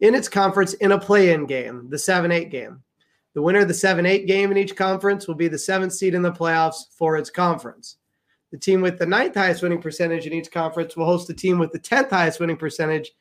in 0.00 0.14
its 0.14 0.28
conference 0.28 0.74
in 0.74 0.92
a 0.92 0.98
play-in 0.98 1.46
game, 1.46 1.88
the 1.88 1.98
seven-eight 1.98 2.50
game. 2.50 2.82
The 3.36 3.42
winner 3.42 3.58
of 3.58 3.68
the 3.68 3.74
seven-eight 3.74 4.26
game 4.26 4.50
in 4.50 4.56
each 4.56 4.74
conference 4.74 5.28
will 5.28 5.34
be 5.34 5.46
the 5.46 5.58
seventh 5.58 5.92
seed 5.92 6.14
in 6.14 6.22
the 6.22 6.32
playoffs 6.32 6.86
for 6.96 7.18
its 7.18 7.28
conference. 7.28 7.98
The 8.50 8.56
team 8.56 8.80
with 8.80 8.98
the 8.98 9.04
ninth 9.04 9.34
highest 9.34 9.62
winning 9.62 9.82
percentage 9.82 10.26
in 10.26 10.32
each 10.32 10.50
conference 10.50 10.96
will 10.96 11.04
host 11.04 11.28
the 11.28 11.34
team 11.34 11.58
with 11.58 11.70
the 11.70 11.78
tenth 11.78 12.08
highest 12.08 12.40
winning 12.40 12.56
percentage 12.56 13.12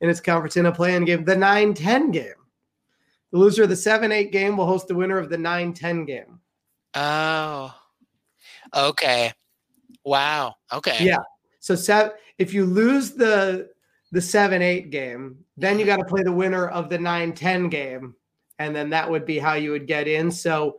in 0.00 0.08
its 0.08 0.20
conference 0.20 0.56
in 0.56 0.66
a 0.66 0.72
play-in 0.72 1.04
game, 1.04 1.24
the 1.24 1.34
9-10 1.34 2.12
game. 2.12 2.34
The 3.32 3.38
loser 3.38 3.64
of 3.64 3.68
the 3.68 3.74
7 3.74 4.12
8 4.12 4.30
game 4.30 4.56
will 4.56 4.66
host 4.66 4.86
the 4.86 4.94
winner 4.94 5.18
of 5.18 5.28
the 5.28 5.38
9 5.38 5.72
10 5.72 6.04
game. 6.04 6.38
Oh, 6.94 7.74
okay. 8.76 9.32
Wow. 10.04 10.54
Okay. 10.72 11.04
Yeah. 11.04 11.18
So, 11.58 11.74
seven, 11.74 12.12
if 12.38 12.54
you 12.54 12.64
lose 12.64 13.10
the 13.10 13.70
the 14.12 14.20
7 14.20 14.62
8 14.62 14.90
game, 14.90 15.36
then 15.56 15.80
you 15.80 15.84
mm-hmm. 15.84 15.96
got 15.96 16.02
to 16.04 16.08
play 16.08 16.22
the 16.22 16.30
winner 16.30 16.68
of 16.68 16.90
the 16.90 16.98
9 17.00 17.32
10 17.32 17.68
game. 17.70 18.14
And 18.58 18.74
then 18.74 18.90
that 18.90 19.10
would 19.10 19.26
be 19.26 19.38
how 19.38 19.54
you 19.54 19.72
would 19.72 19.86
get 19.86 20.08
in. 20.08 20.30
So, 20.30 20.78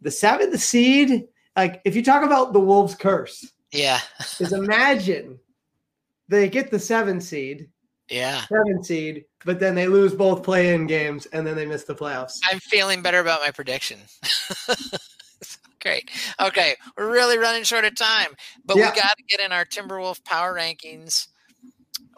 the 0.00 0.10
seventh 0.10 0.60
seed, 0.60 1.28
like 1.56 1.80
if 1.84 1.94
you 1.94 2.02
talk 2.02 2.24
about 2.24 2.52
the 2.52 2.60
Wolves 2.60 2.94
curse, 2.94 3.52
yeah, 3.70 4.00
is 4.40 4.52
imagine 4.52 5.38
they 6.28 6.48
get 6.48 6.70
the 6.70 6.78
seven 6.78 7.20
seed 7.20 7.68
Yeah. 8.08 8.42
Seven 8.46 8.82
seed, 8.82 9.24
but 9.44 9.60
then 9.60 9.74
they 9.74 9.86
lose 9.86 10.14
both 10.14 10.42
play 10.42 10.74
in 10.74 10.86
games 10.86 11.26
and 11.26 11.46
then 11.46 11.56
they 11.56 11.66
miss 11.66 11.84
the 11.84 11.94
playoffs. 11.94 12.38
I'm 12.50 12.60
feeling 12.60 13.00
better 13.02 13.20
about 13.20 13.40
my 13.40 13.50
prediction. 13.50 14.00
Great. 15.80 16.10
Okay. 16.40 16.76
We're 16.96 17.10
really 17.10 17.38
running 17.38 17.64
short 17.64 17.84
of 17.84 17.96
time, 17.96 18.28
but 18.64 18.76
yeah. 18.76 18.90
we 18.90 19.00
got 19.00 19.16
to 19.16 19.24
get 19.28 19.40
in 19.40 19.50
our 19.50 19.64
Timberwolf 19.64 20.24
power 20.24 20.54
rankings. 20.54 21.28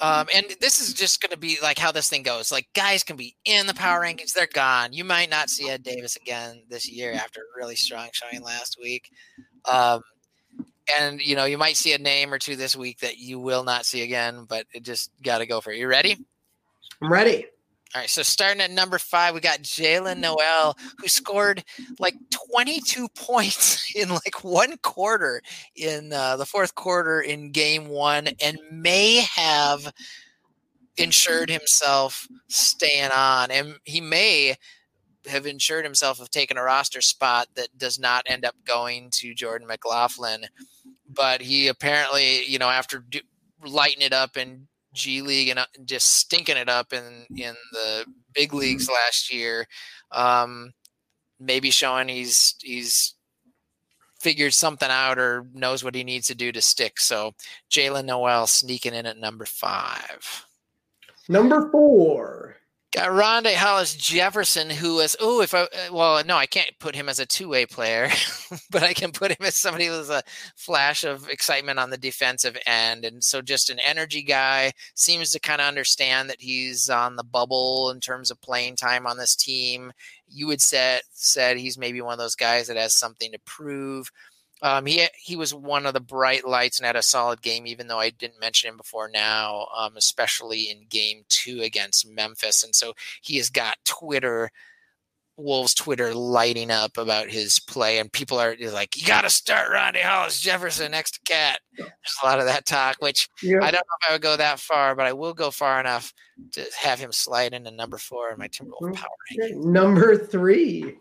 Um, 0.01 0.27
and 0.35 0.47
this 0.61 0.81
is 0.81 0.93
just 0.93 1.21
going 1.21 1.31
to 1.31 1.39
be 1.39 1.59
like 1.63 1.79
how 1.79 1.93
this 1.93 2.09
thing 2.09 2.23
goes. 2.23 2.51
Like 2.51 2.67
guys 2.75 3.03
can 3.05 3.17
be 3.17 3.37
in 3.45 3.67
the 3.67 3.75
power 3.75 4.01
rankings, 4.01 4.33
they're 4.33 4.49
gone. 4.53 4.93
You 4.93 5.05
might 5.05 5.31
not 5.31 5.51
see 5.51 5.71
Ed 5.71 5.83
Davis 5.83 6.17
again 6.17 6.63
this 6.69 6.91
year 6.91 7.13
after 7.13 7.41
a 7.41 7.59
really 7.59 7.77
strong 7.77 8.09
showing 8.13 8.43
last 8.43 8.77
week. 8.83 9.11
Um, 9.71 10.03
and 10.99 11.21
you 11.21 11.35
know 11.35 11.45
you 11.45 11.57
might 11.57 11.77
see 11.77 11.95
a 11.95 11.99
name 11.99 12.33
or 12.33 12.39
two 12.39 12.57
this 12.57 12.77
week 12.77 12.99
that 12.99 13.19
you 13.19 13.39
will 13.39 13.65
not 13.65 13.87
see 13.87 14.03
again, 14.03 14.47
but 14.49 14.67
it 14.75 14.83
just 14.83 15.11
got 15.23 15.39
to 15.39 15.47
go 15.47 15.61
for 15.61 15.71
it. 15.71 15.79
You 15.79 15.89
ready? 15.89 16.17
I'm 17.01 17.11
ready. 17.11 17.47
All 17.95 18.01
right, 18.01 18.11
so 18.11 18.25
starting 18.25 18.61
at 18.61 18.73
number 18.73 18.99
five, 18.99 19.35
we 19.35 19.41
got 19.41 19.63
Jaylen 19.63 20.19
Nowell, 20.19 20.77
who 20.99 21.07
scored 21.07 21.63
like 22.01 22.17
22 22.51 23.07
points 23.11 23.93
in 23.95 24.09
like 24.09 24.43
one 24.43 24.77
quarter 24.79 25.41
in 25.77 26.13
uh, 26.13 26.37
the 26.37 26.45
fourth 26.45 26.75
quarter 26.75 27.21
in 27.21 27.53
game 27.53 27.87
one, 27.87 28.31
and 28.43 28.59
may 28.73 29.25
have 29.37 29.93
insured 30.97 31.49
himself 31.49 32.27
staying 32.49 33.13
on. 33.15 33.53
And 33.53 33.77
he 33.85 34.01
may 34.01 34.57
have 35.29 35.47
insured 35.47 35.85
himself 35.85 36.21
of 36.21 36.31
taking 36.31 36.59
a 36.59 36.65
roster 36.65 37.01
spot 37.01 37.47
that 37.55 37.79
does 37.79 38.01
not 38.01 38.25
end 38.27 38.45
up 38.45 38.57
going 38.65 39.11
to 39.13 39.35
Jordan 39.35 39.69
McLaughlin. 39.69 40.47
But 41.09 41.43
he 41.43 41.69
apparently, 41.69 42.45
you 42.45 42.59
know, 42.59 42.71
after 42.71 43.05
do, 43.09 43.21
lighting 43.65 44.03
it 44.03 44.13
up 44.13 44.35
and 44.35 44.67
G 44.95 45.21
League 45.21 45.49
and 45.49 45.59
uh, 45.59 45.67
just 45.85 46.19
stinking 46.19 46.57
it 46.57 46.69
up 46.69 46.93
in 46.93 47.27
in 47.37 47.55
the 47.73 48.07
big 48.33 48.55
leagues 48.55 48.89
last 48.89 49.33
year. 49.33 49.67
Um, 50.11 50.73
maybe 51.39 51.71
showing 51.71 52.09
he's 52.09 52.55
he's 52.63 53.15
figured 54.21 54.55
something 54.55 54.89
out 54.91 55.19
or 55.19 55.47
knows 55.53 55.85
what 55.85 55.95
he 55.95 56.03
needs 56.03 56.29
to 56.29 56.35
do 56.35 56.51
to 56.51 56.63
stick. 56.63 56.99
So 56.99 57.35
Jaylen 57.71 58.07
Nowell 58.07 58.47
sneaking 58.47 58.95
in 58.95 59.05
at 59.05 59.19
number 59.19 59.45
five. 59.45 60.47
Number 61.29 61.71
four. 61.71 62.57
Got 62.95 63.09
Rondae 63.09 63.55
Hollis 63.55 63.97
Jefferson, 63.97 64.71
who 64.71 65.01
is 65.01 65.17
oh, 65.19 65.41
if 65.41 65.53
I 65.53 65.63
uh, 65.63 65.67
well, 65.91 66.23
no, 66.25 66.37
I 66.37 66.47
can't 66.47 66.79
put 66.79 66.95
him 66.95 67.09
as 67.09 67.19
a 67.19 67.27
two 67.27 67.49
way 67.49 67.67
player, 67.67 68.09
but 68.71 68.85
I 68.85 68.93
can 68.95 69.11
put 69.11 69.33
him 69.33 69.45
as 69.45 69.57
somebody 69.57 69.91
with 69.91 70.11
a 70.11 70.23
flash 70.55 71.03
of 71.03 71.29
excitement 71.29 71.81
on 71.81 71.91
the 71.91 71.97
defensive 71.99 72.57
end, 72.67 73.05
and 73.05 73.25
so 73.25 73.43
just 73.43 73.69
an 73.69 73.81
energy 73.81 74.23
guy 74.23 74.71
seems 74.95 75.33
to 75.33 75.41
kind 75.41 75.61
of 75.61 75.67
understand 75.67 76.31
that 76.31 76.41
he's 76.41 76.89
on 76.89 77.17
the 77.17 77.25
bubble 77.25 77.91
in 77.91 77.99
terms 77.99 78.31
of 78.31 78.41
playing 78.41 78.77
time 78.77 79.09
on 79.09 79.17
this 79.17 79.35
team. 79.35 79.91
You 80.29 80.47
would 80.47 80.61
said 80.61 81.03
said 81.11 81.57
he's 81.57 81.77
maybe 81.77 82.01
one 82.01 82.13
of 82.13 82.21
those 82.21 82.37
guys 82.37 82.69
that 82.69 82.77
has 82.77 82.97
something 82.97 83.33
to 83.33 83.41
prove. 83.45 84.09
Um, 84.65 84.87
he 84.87 85.07
he 85.15 85.37
was 85.37 85.53
one 85.55 85.85
of 85.85 85.93
the 85.93 86.01
bright 86.01 86.47
lights 86.49 86.79
and 86.79 86.87
had 86.87 86.97
a 86.97 87.03
solid 87.03 87.43
game, 87.43 87.67
even 87.67 87.87
though 87.87 87.99
I 87.99 88.09
didn't 88.09 88.41
mention 88.41 88.71
him 88.71 88.79
before 88.79 89.11
now, 89.13 89.67
um, 89.77 89.93
especially 89.99 90.71
in 90.71 90.87
game 90.89 91.25
two 91.29 91.61
against 91.61 92.09
Memphis. 92.09 92.65
And 92.65 92.75
so 92.75 92.95
he 93.21 93.37
has 93.37 93.51
got 93.51 93.77
Twitter 93.85 94.51
Wolves 95.37 95.75
Twitter 95.75 96.15
lighting 96.15 96.71
up 96.71 96.97
about 96.97 97.29
his 97.29 97.59
play, 97.59 97.99
and 97.99 98.13
people 98.13 98.41
are 98.41 98.57
like, 98.61 98.97
"You 98.97 99.07
got 99.07 99.23
to 99.23 99.31
start 99.31 99.71
Rondae 99.71 100.03
Hollis 100.03 100.41
Jefferson 100.41 100.93
next 100.93 101.13
to 101.13 101.21
KAT." 101.33 101.61
There's 101.77 101.91
a 102.23 102.27
lot 102.27 102.39
of 102.39 102.47
that 102.47 102.67
talk, 102.67 102.97
which 103.01 103.29
yeah. 103.43 103.57
I 103.57 103.71
don't 103.71 103.75
know 103.75 103.97
if 104.03 104.09
I 104.09 104.13
would 104.13 104.23
go 104.23 104.37
that 104.37 104.61
far, 104.61 104.95
but 104.95 105.07
I 105.07 105.13
will 105.13 105.35
go 105.35 105.51
far 105.51 105.81
enough 105.81 106.13
to 106.53 106.65
have 106.81 107.01
him 107.01 107.11
slide 107.11 107.53
into 107.53 107.71
number 107.71 107.99
four 107.99 108.31
in 108.31 108.39
my 108.39 108.49
Timberwolves 108.49 108.81
mm-hmm. 108.81 108.93
power 108.93 109.11
ranking. 109.39 109.73
Number 109.73 110.17
three, 110.17 110.97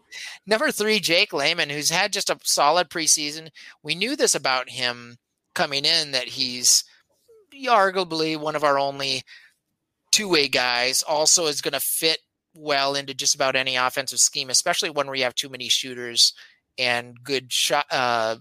number 0.47 0.71
three, 0.71 0.99
Jake 0.99 1.31
Layman, 1.31 1.69
who's 1.69 1.91
had 1.91 2.11
just 2.11 2.29
a 2.29 2.39
solid 2.43 2.89
preseason. 2.89 3.49
We 3.83 3.93
knew 3.93 4.15
this 4.15 4.33
about 4.33 4.69
him 4.69 5.17
coming 5.53 5.85
in 5.85 6.11
that 6.11 6.27
he's 6.27 6.83
arguably 7.65 8.35
one 8.37 8.55
of 8.55 8.63
our 8.63 8.79
only 8.79 9.21
two-way 10.11 10.47
guys. 10.47 11.03
Also, 11.03 11.45
is 11.45 11.61
going 11.61 11.73
to 11.73 11.79
fit 11.79 12.19
well 12.55 12.95
into 12.95 13.13
just 13.13 13.35
about 13.35 13.55
any 13.55 13.75
offensive 13.75 14.19
scheme, 14.19 14.49
especially 14.49 14.89
when 14.89 15.13
you 15.13 15.23
have 15.23 15.35
too 15.35 15.49
many 15.49 15.69
shooters 15.69 16.33
and 16.77 17.21
good 17.23 17.51
shot 17.51 17.85
uh, 17.91 18.35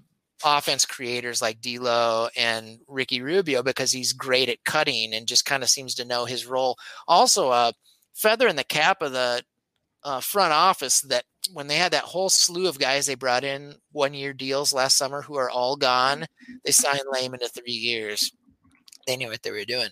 offense 0.44 0.84
creators 0.84 1.40
like 1.40 1.60
D'Lo 1.60 2.28
and 2.36 2.78
Ricky 2.88 3.20
Rubio 3.20 3.62
because 3.62 3.92
he's 3.92 4.12
great 4.12 4.48
at 4.48 4.64
cutting 4.64 5.14
and 5.14 5.26
just 5.26 5.44
kind 5.44 5.62
of 5.62 5.68
seems 5.68 5.94
to 5.96 6.04
know 6.04 6.24
his 6.24 6.46
role. 6.46 6.76
Also, 7.06 7.48
a 7.48 7.68
uh, 7.68 7.72
feather 8.14 8.48
in 8.48 8.56
the 8.56 8.64
cap 8.64 9.02
of 9.02 9.12
the 9.12 9.42
uh, 10.04 10.20
front 10.20 10.52
office 10.52 11.00
that 11.02 11.24
when 11.52 11.66
they 11.66 11.76
had 11.76 11.92
that 11.92 12.04
whole 12.04 12.28
slew 12.28 12.68
of 12.68 12.78
guys 12.78 13.06
they 13.06 13.14
brought 13.14 13.44
in 13.44 13.74
one 13.92 14.14
year 14.14 14.32
deals 14.32 14.72
last 14.72 14.96
summer 14.96 15.22
who 15.22 15.36
are 15.36 15.50
all 15.50 15.76
gone, 15.76 16.26
they 16.64 16.72
signed 16.72 17.02
Layman 17.10 17.40
to 17.40 17.48
three 17.48 17.72
years. 17.72 18.32
They 19.06 19.16
knew 19.16 19.28
what 19.28 19.42
they 19.42 19.50
were 19.50 19.64
doing. 19.64 19.90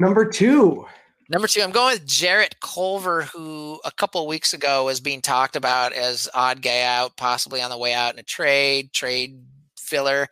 Number 0.00 0.28
two, 0.28 0.86
Number 1.28 1.48
two, 1.48 1.60
I'm 1.60 1.72
going 1.72 1.94
with 1.94 2.06
Jarrett 2.06 2.60
Culver, 2.60 3.22
who 3.22 3.80
a 3.84 3.90
couple 3.90 4.20
of 4.20 4.28
weeks 4.28 4.52
ago 4.52 4.84
was 4.84 5.00
being 5.00 5.20
talked 5.20 5.56
about 5.56 5.92
as 5.92 6.28
odd 6.32 6.62
guy 6.62 6.82
out, 6.82 7.16
possibly 7.16 7.60
on 7.60 7.70
the 7.70 7.78
way 7.78 7.92
out 7.92 8.12
in 8.14 8.20
a 8.20 8.22
trade, 8.22 8.92
trade 8.92 9.40
filler, 9.76 10.28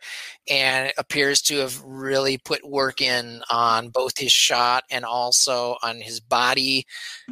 and 0.49 0.93
appears 0.97 1.41
to 1.41 1.57
have 1.57 1.81
really 1.83 2.37
put 2.37 2.65
work 2.65 3.01
in 3.01 3.41
on 3.51 3.89
both 3.89 4.17
his 4.17 4.31
shot 4.31 4.85
and 4.89 5.03
also 5.03 5.75
on 5.83 5.99
his 5.99 6.21
body 6.21 6.85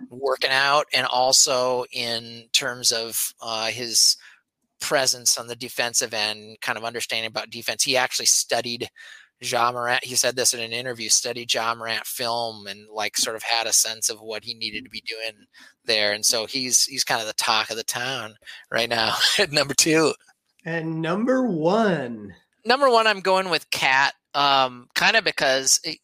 working 0.10 0.52
out, 0.52 0.86
and 0.94 1.08
also 1.08 1.86
in 1.94 2.50
terms 2.52 2.92
of 2.92 3.34
uh, 3.42 3.68
his 3.68 4.18
presence 4.82 5.38
on 5.38 5.48
the 5.48 5.56
defensive 5.56 6.14
end, 6.14 6.58
kind 6.60 6.78
of 6.78 6.84
understanding 6.84 7.30
about 7.30 7.50
defense. 7.50 7.84
He 7.84 7.96
actually 7.96 8.26
studied 8.26 8.90
Ja 9.52 9.72
Morant, 9.72 10.04
he 10.04 10.16
said 10.16 10.36
this 10.36 10.54
in 10.54 10.60
an 10.60 10.72
interview, 10.72 11.10
studied 11.10 11.54
Ja 11.54 11.74
Morant 11.76 12.06
film 12.06 12.68
and 12.68 12.88
like 12.90 13.18
sort 13.18 13.36
of 13.36 13.44
had 13.44 13.68
a 13.68 13.74
sense 13.74 14.10
of 14.10 14.22
what 14.22 14.44
he 14.44 14.54
needed 14.54 14.84
to 14.84 14.90
be 14.90 15.02
doing 15.02 15.46
there. 15.86 16.14
And 16.14 16.26
so 16.26 16.46
he's 16.46 16.86
he's 16.86 17.04
kind 17.04 17.22
of 17.22 17.28
the 17.28 17.34
talk 17.34 17.70
of 17.70 17.78
the 17.78 17.84
town 17.84 18.36
right 18.72 18.90
now 18.90 19.16
at 19.40 19.52
number 19.54 19.74
two. 19.74 20.14
And 20.66 21.02
number 21.02 21.46
one. 21.48 22.36
Number 22.66 22.90
one, 22.90 23.08
I'm 23.08 23.20
going 23.20 23.50
with 23.50 23.70
Cat, 23.72 24.14
um, 24.34 24.88
kind 24.96 25.18
of 25.18 25.26
because 25.26 25.82
it, 25.84 26.00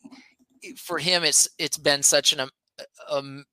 for 0.77 0.97
him 0.97 1.23
it's 1.23 1.47
it's 1.57 1.77
been 1.77 2.03
such 2.03 2.33
an 2.33 2.41
um, 2.41 2.49
um 3.09 3.45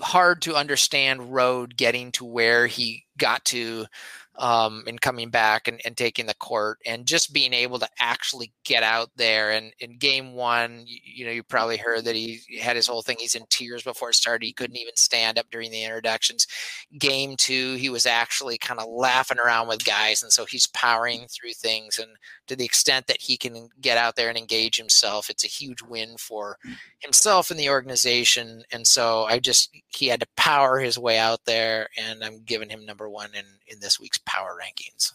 hard 0.00 0.42
to 0.42 0.54
understand 0.54 1.32
road 1.32 1.76
getting 1.76 2.12
to 2.12 2.24
where 2.24 2.66
he 2.66 3.04
got 3.18 3.44
to 3.46 3.86
um, 4.38 4.84
and 4.86 5.00
coming 5.00 5.28
back 5.28 5.68
and, 5.68 5.80
and 5.84 5.96
taking 5.96 6.26
the 6.26 6.34
court 6.34 6.78
and 6.86 7.06
just 7.06 7.32
being 7.32 7.52
able 7.52 7.78
to 7.78 7.88
actually 7.98 8.52
get 8.64 8.82
out 8.82 9.10
there. 9.16 9.50
And 9.50 9.72
in 9.78 9.98
game 9.98 10.32
one, 10.32 10.84
you, 10.86 10.98
you, 11.04 11.24
know, 11.26 11.30
you 11.30 11.42
probably 11.42 11.76
heard 11.76 12.04
that 12.04 12.14
he 12.14 12.40
had 12.60 12.76
his 12.76 12.86
whole 12.86 13.02
thing. 13.02 13.16
He's 13.18 13.34
in 13.34 13.44
tears 13.50 13.82
before 13.82 14.10
it 14.10 14.14
started. 14.14 14.46
He 14.46 14.52
couldn't 14.52 14.78
even 14.78 14.96
stand 14.96 15.38
up 15.38 15.46
during 15.50 15.70
the 15.70 15.84
introductions. 15.84 16.46
Game 16.98 17.36
two, 17.36 17.74
he 17.74 17.90
was 17.90 18.06
actually 18.06 18.56
kind 18.56 18.80
of 18.80 18.88
laughing 18.88 19.38
around 19.38 19.68
with 19.68 19.84
guys. 19.84 20.22
And 20.22 20.32
so 20.32 20.46
he's 20.46 20.66
powering 20.68 21.26
through 21.28 21.52
things. 21.52 21.98
And 21.98 22.12
to 22.46 22.56
the 22.56 22.64
extent 22.64 23.08
that 23.08 23.20
he 23.20 23.36
can 23.36 23.68
get 23.80 23.98
out 23.98 24.16
there 24.16 24.30
and 24.30 24.38
engage 24.38 24.78
himself, 24.78 25.28
it's 25.28 25.44
a 25.44 25.48
huge 25.48 25.82
win 25.82 26.16
for 26.16 26.56
himself 27.00 27.50
and 27.50 27.60
the 27.60 27.68
organization. 27.68 28.62
And 28.72 28.86
so 28.86 29.24
I 29.24 29.38
just, 29.38 29.76
he 29.88 30.08
had 30.08 30.20
to 30.20 30.26
power 30.36 30.78
his 30.78 30.98
way 30.98 31.18
out 31.18 31.40
there. 31.44 31.88
And 31.98 32.24
I'm 32.24 32.42
giving 32.44 32.70
him 32.70 32.86
number 32.86 33.10
one 33.10 33.30
in, 33.34 33.44
in 33.68 33.80
this 33.80 34.00
week's 34.00 34.21
power 34.26 34.58
rankings. 34.60 35.12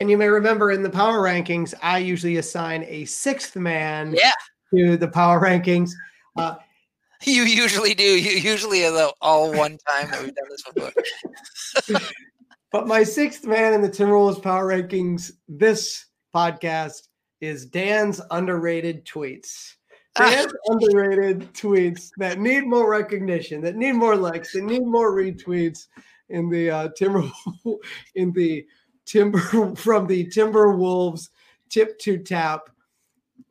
And 0.00 0.10
you 0.10 0.18
may 0.18 0.28
remember 0.28 0.70
in 0.70 0.82
the 0.82 0.90
power 0.90 1.20
rankings, 1.20 1.72
I 1.82 1.98
usually 1.98 2.36
assign 2.36 2.84
a 2.88 3.04
sixth 3.04 3.56
man 3.56 4.14
yeah. 4.16 4.32
to 4.74 4.96
the 4.96 5.08
power 5.08 5.40
rankings. 5.40 5.92
Uh, 6.36 6.56
you 7.24 7.44
usually 7.44 7.94
do. 7.94 8.02
You 8.02 8.38
usually 8.38 8.84
are 8.84 9.12
all 9.20 9.52
one 9.52 9.78
time 9.88 10.10
that 10.10 10.22
we've 10.22 10.34
done 10.34 10.48
this 10.50 11.92
before. 11.92 12.00
but 12.72 12.86
my 12.86 13.02
sixth 13.02 13.44
man 13.44 13.72
in 13.72 13.82
the 13.82 13.88
Timberwolves 13.88 14.42
power 14.42 14.66
rankings 14.66 15.32
this 15.48 16.06
podcast 16.34 17.08
is 17.40 17.66
Dan's 17.66 18.20
underrated 18.30 19.04
tweets. 19.06 19.74
Dan's 20.16 20.52
underrated 20.66 21.52
tweets 21.54 22.10
that 22.18 22.38
need 22.38 22.66
more 22.66 22.88
recognition, 22.88 23.60
that 23.62 23.74
need 23.76 23.92
more 23.92 24.16
likes, 24.16 24.52
that 24.52 24.62
need 24.62 24.84
more 24.84 25.12
retweets 25.12 25.86
in 26.28 26.48
the 26.48 26.70
uh, 26.70 26.88
timber 26.96 27.24
in 28.14 28.32
the 28.32 28.66
timber 29.06 29.38
from 29.76 30.06
the 30.06 30.26
Timberwolves 30.26 31.28
tip 31.68 31.98
to 32.00 32.18
tap 32.18 32.70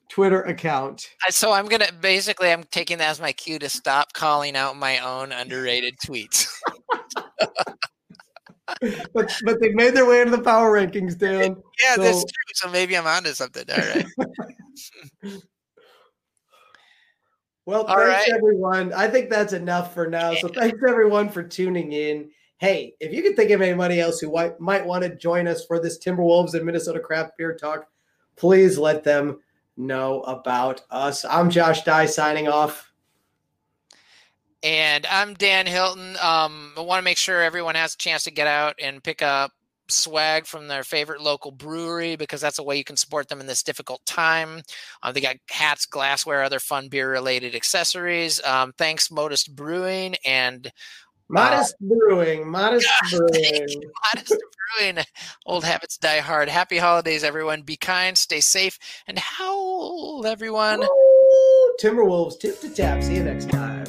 Twitter 0.09 0.43
account. 0.43 1.09
So 1.29 1.51
I'm 1.51 1.67
gonna 1.67 1.91
basically 1.99 2.51
I'm 2.51 2.63
taking 2.65 2.99
that 2.99 3.09
as 3.09 3.19
my 3.19 3.31
cue 3.31 3.59
to 3.59 3.69
stop 3.69 4.13
calling 4.13 4.55
out 4.55 4.77
my 4.77 4.99
own 4.99 5.31
underrated 5.31 5.95
tweets. 6.05 6.47
but 9.13 9.35
but 9.43 9.59
they 9.59 9.69
made 9.69 9.95
their 9.95 10.05
way 10.05 10.21
into 10.21 10.37
the 10.37 10.43
power 10.43 10.71
rankings, 10.79 11.17
Dan. 11.17 11.55
Yeah, 11.83 11.95
so. 11.95 12.03
that's 12.03 12.19
true. 12.19 12.53
So 12.53 12.69
maybe 12.69 12.95
I'm 12.95 13.07
onto 13.07 13.31
something. 13.31 13.65
All 13.69 13.77
right. 13.77 14.05
Well, 17.65 17.83
All 17.83 17.95
thanks 17.95 18.29
right. 18.29 18.37
everyone. 18.37 18.91
I 18.93 19.07
think 19.07 19.29
that's 19.29 19.53
enough 19.53 19.93
for 19.93 20.07
now. 20.07 20.35
So 20.35 20.49
thanks 20.49 20.79
everyone 20.87 21.29
for 21.29 21.43
tuning 21.43 21.93
in. 21.93 22.29
Hey, 22.57 22.95
if 22.99 23.11
you 23.11 23.23
can 23.23 23.35
think 23.35 23.51
of 23.51 23.61
anybody 23.61 23.99
else 23.99 24.19
who 24.19 24.31
might, 24.59 24.85
want 24.85 25.03
to 25.03 25.15
join 25.15 25.47
us 25.47 25.65
for 25.65 25.79
this 25.79 25.99
Timberwolves 25.99 26.53
and 26.53 26.65
Minnesota 26.65 26.99
craft 26.99 27.37
beer 27.37 27.55
talk, 27.55 27.87
please 28.35 28.77
let 28.77 29.03
them 29.03 29.39
know 29.75 30.21
about 30.21 30.81
us. 30.89 31.25
I'm 31.25 31.49
Josh 31.49 31.83
Dye 31.83 32.05
signing 32.05 32.47
off. 32.47 32.91
And 34.61 35.05
I'm 35.07 35.33
Dan 35.33 35.65
Hilton. 35.65 36.15
Um, 36.21 36.71
I 36.77 36.81
want 36.81 36.99
to 36.99 37.03
make 37.03 37.17
sure 37.17 37.41
everyone 37.41 37.75
has 37.75 37.95
a 37.95 37.97
chance 37.97 38.23
to 38.23 38.31
get 38.31 38.47
out 38.47 38.75
and 38.81 39.03
pick 39.03 39.21
up 39.21 39.51
swag 39.89 40.45
from 40.45 40.67
their 40.67 40.83
favorite 40.83 41.21
local 41.21 41.51
brewery 41.51 42.15
because 42.15 42.41
that's 42.41 42.59
a 42.59 42.63
way 42.63 42.77
you 42.77 42.83
can 42.83 42.95
support 42.95 43.27
them 43.27 43.41
in 43.41 43.47
this 43.47 43.63
difficult 43.63 44.05
time. 44.05 44.61
Uh, 45.01 45.11
they 45.11 45.21
got 45.21 45.35
hats, 45.49 45.85
glassware, 45.85 46.43
other 46.43 46.59
fun 46.59 46.87
beer 46.87 47.11
related 47.11 47.55
accessories. 47.55 48.41
Um, 48.43 48.73
thanks, 48.77 49.11
Modist 49.11 49.55
Brewing 49.55 50.15
and 50.25 50.71
Modist 51.33 51.73
uh, 51.73 51.85
Brewing, 51.87 52.47
Modist 52.47 52.87
gosh, 53.01 53.11
Brewing, 53.11 53.91
Modist 54.13 54.35
Brewing. 54.77 54.99
Old 55.45 55.63
habits 55.63 55.97
die 55.97 56.19
hard. 56.19 56.47
Happy 56.47 56.77
holidays, 56.77 57.23
everyone. 57.23 57.63
Be 57.63 57.75
kind, 57.75 58.17
stay 58.17 58.39
safe, 58.39 58.77
and 59.07 59.17
howl, 59.17 60.25
everyone. 60.27 60.83
Timberwolves, 61.81 62.39
tip 62.39 62.61
to 62.61 62.69
tap. 62.69 63.01
See 63.01 63.15
you 63.15 63.23
next 63.23 63.49
time. 63.49 63.82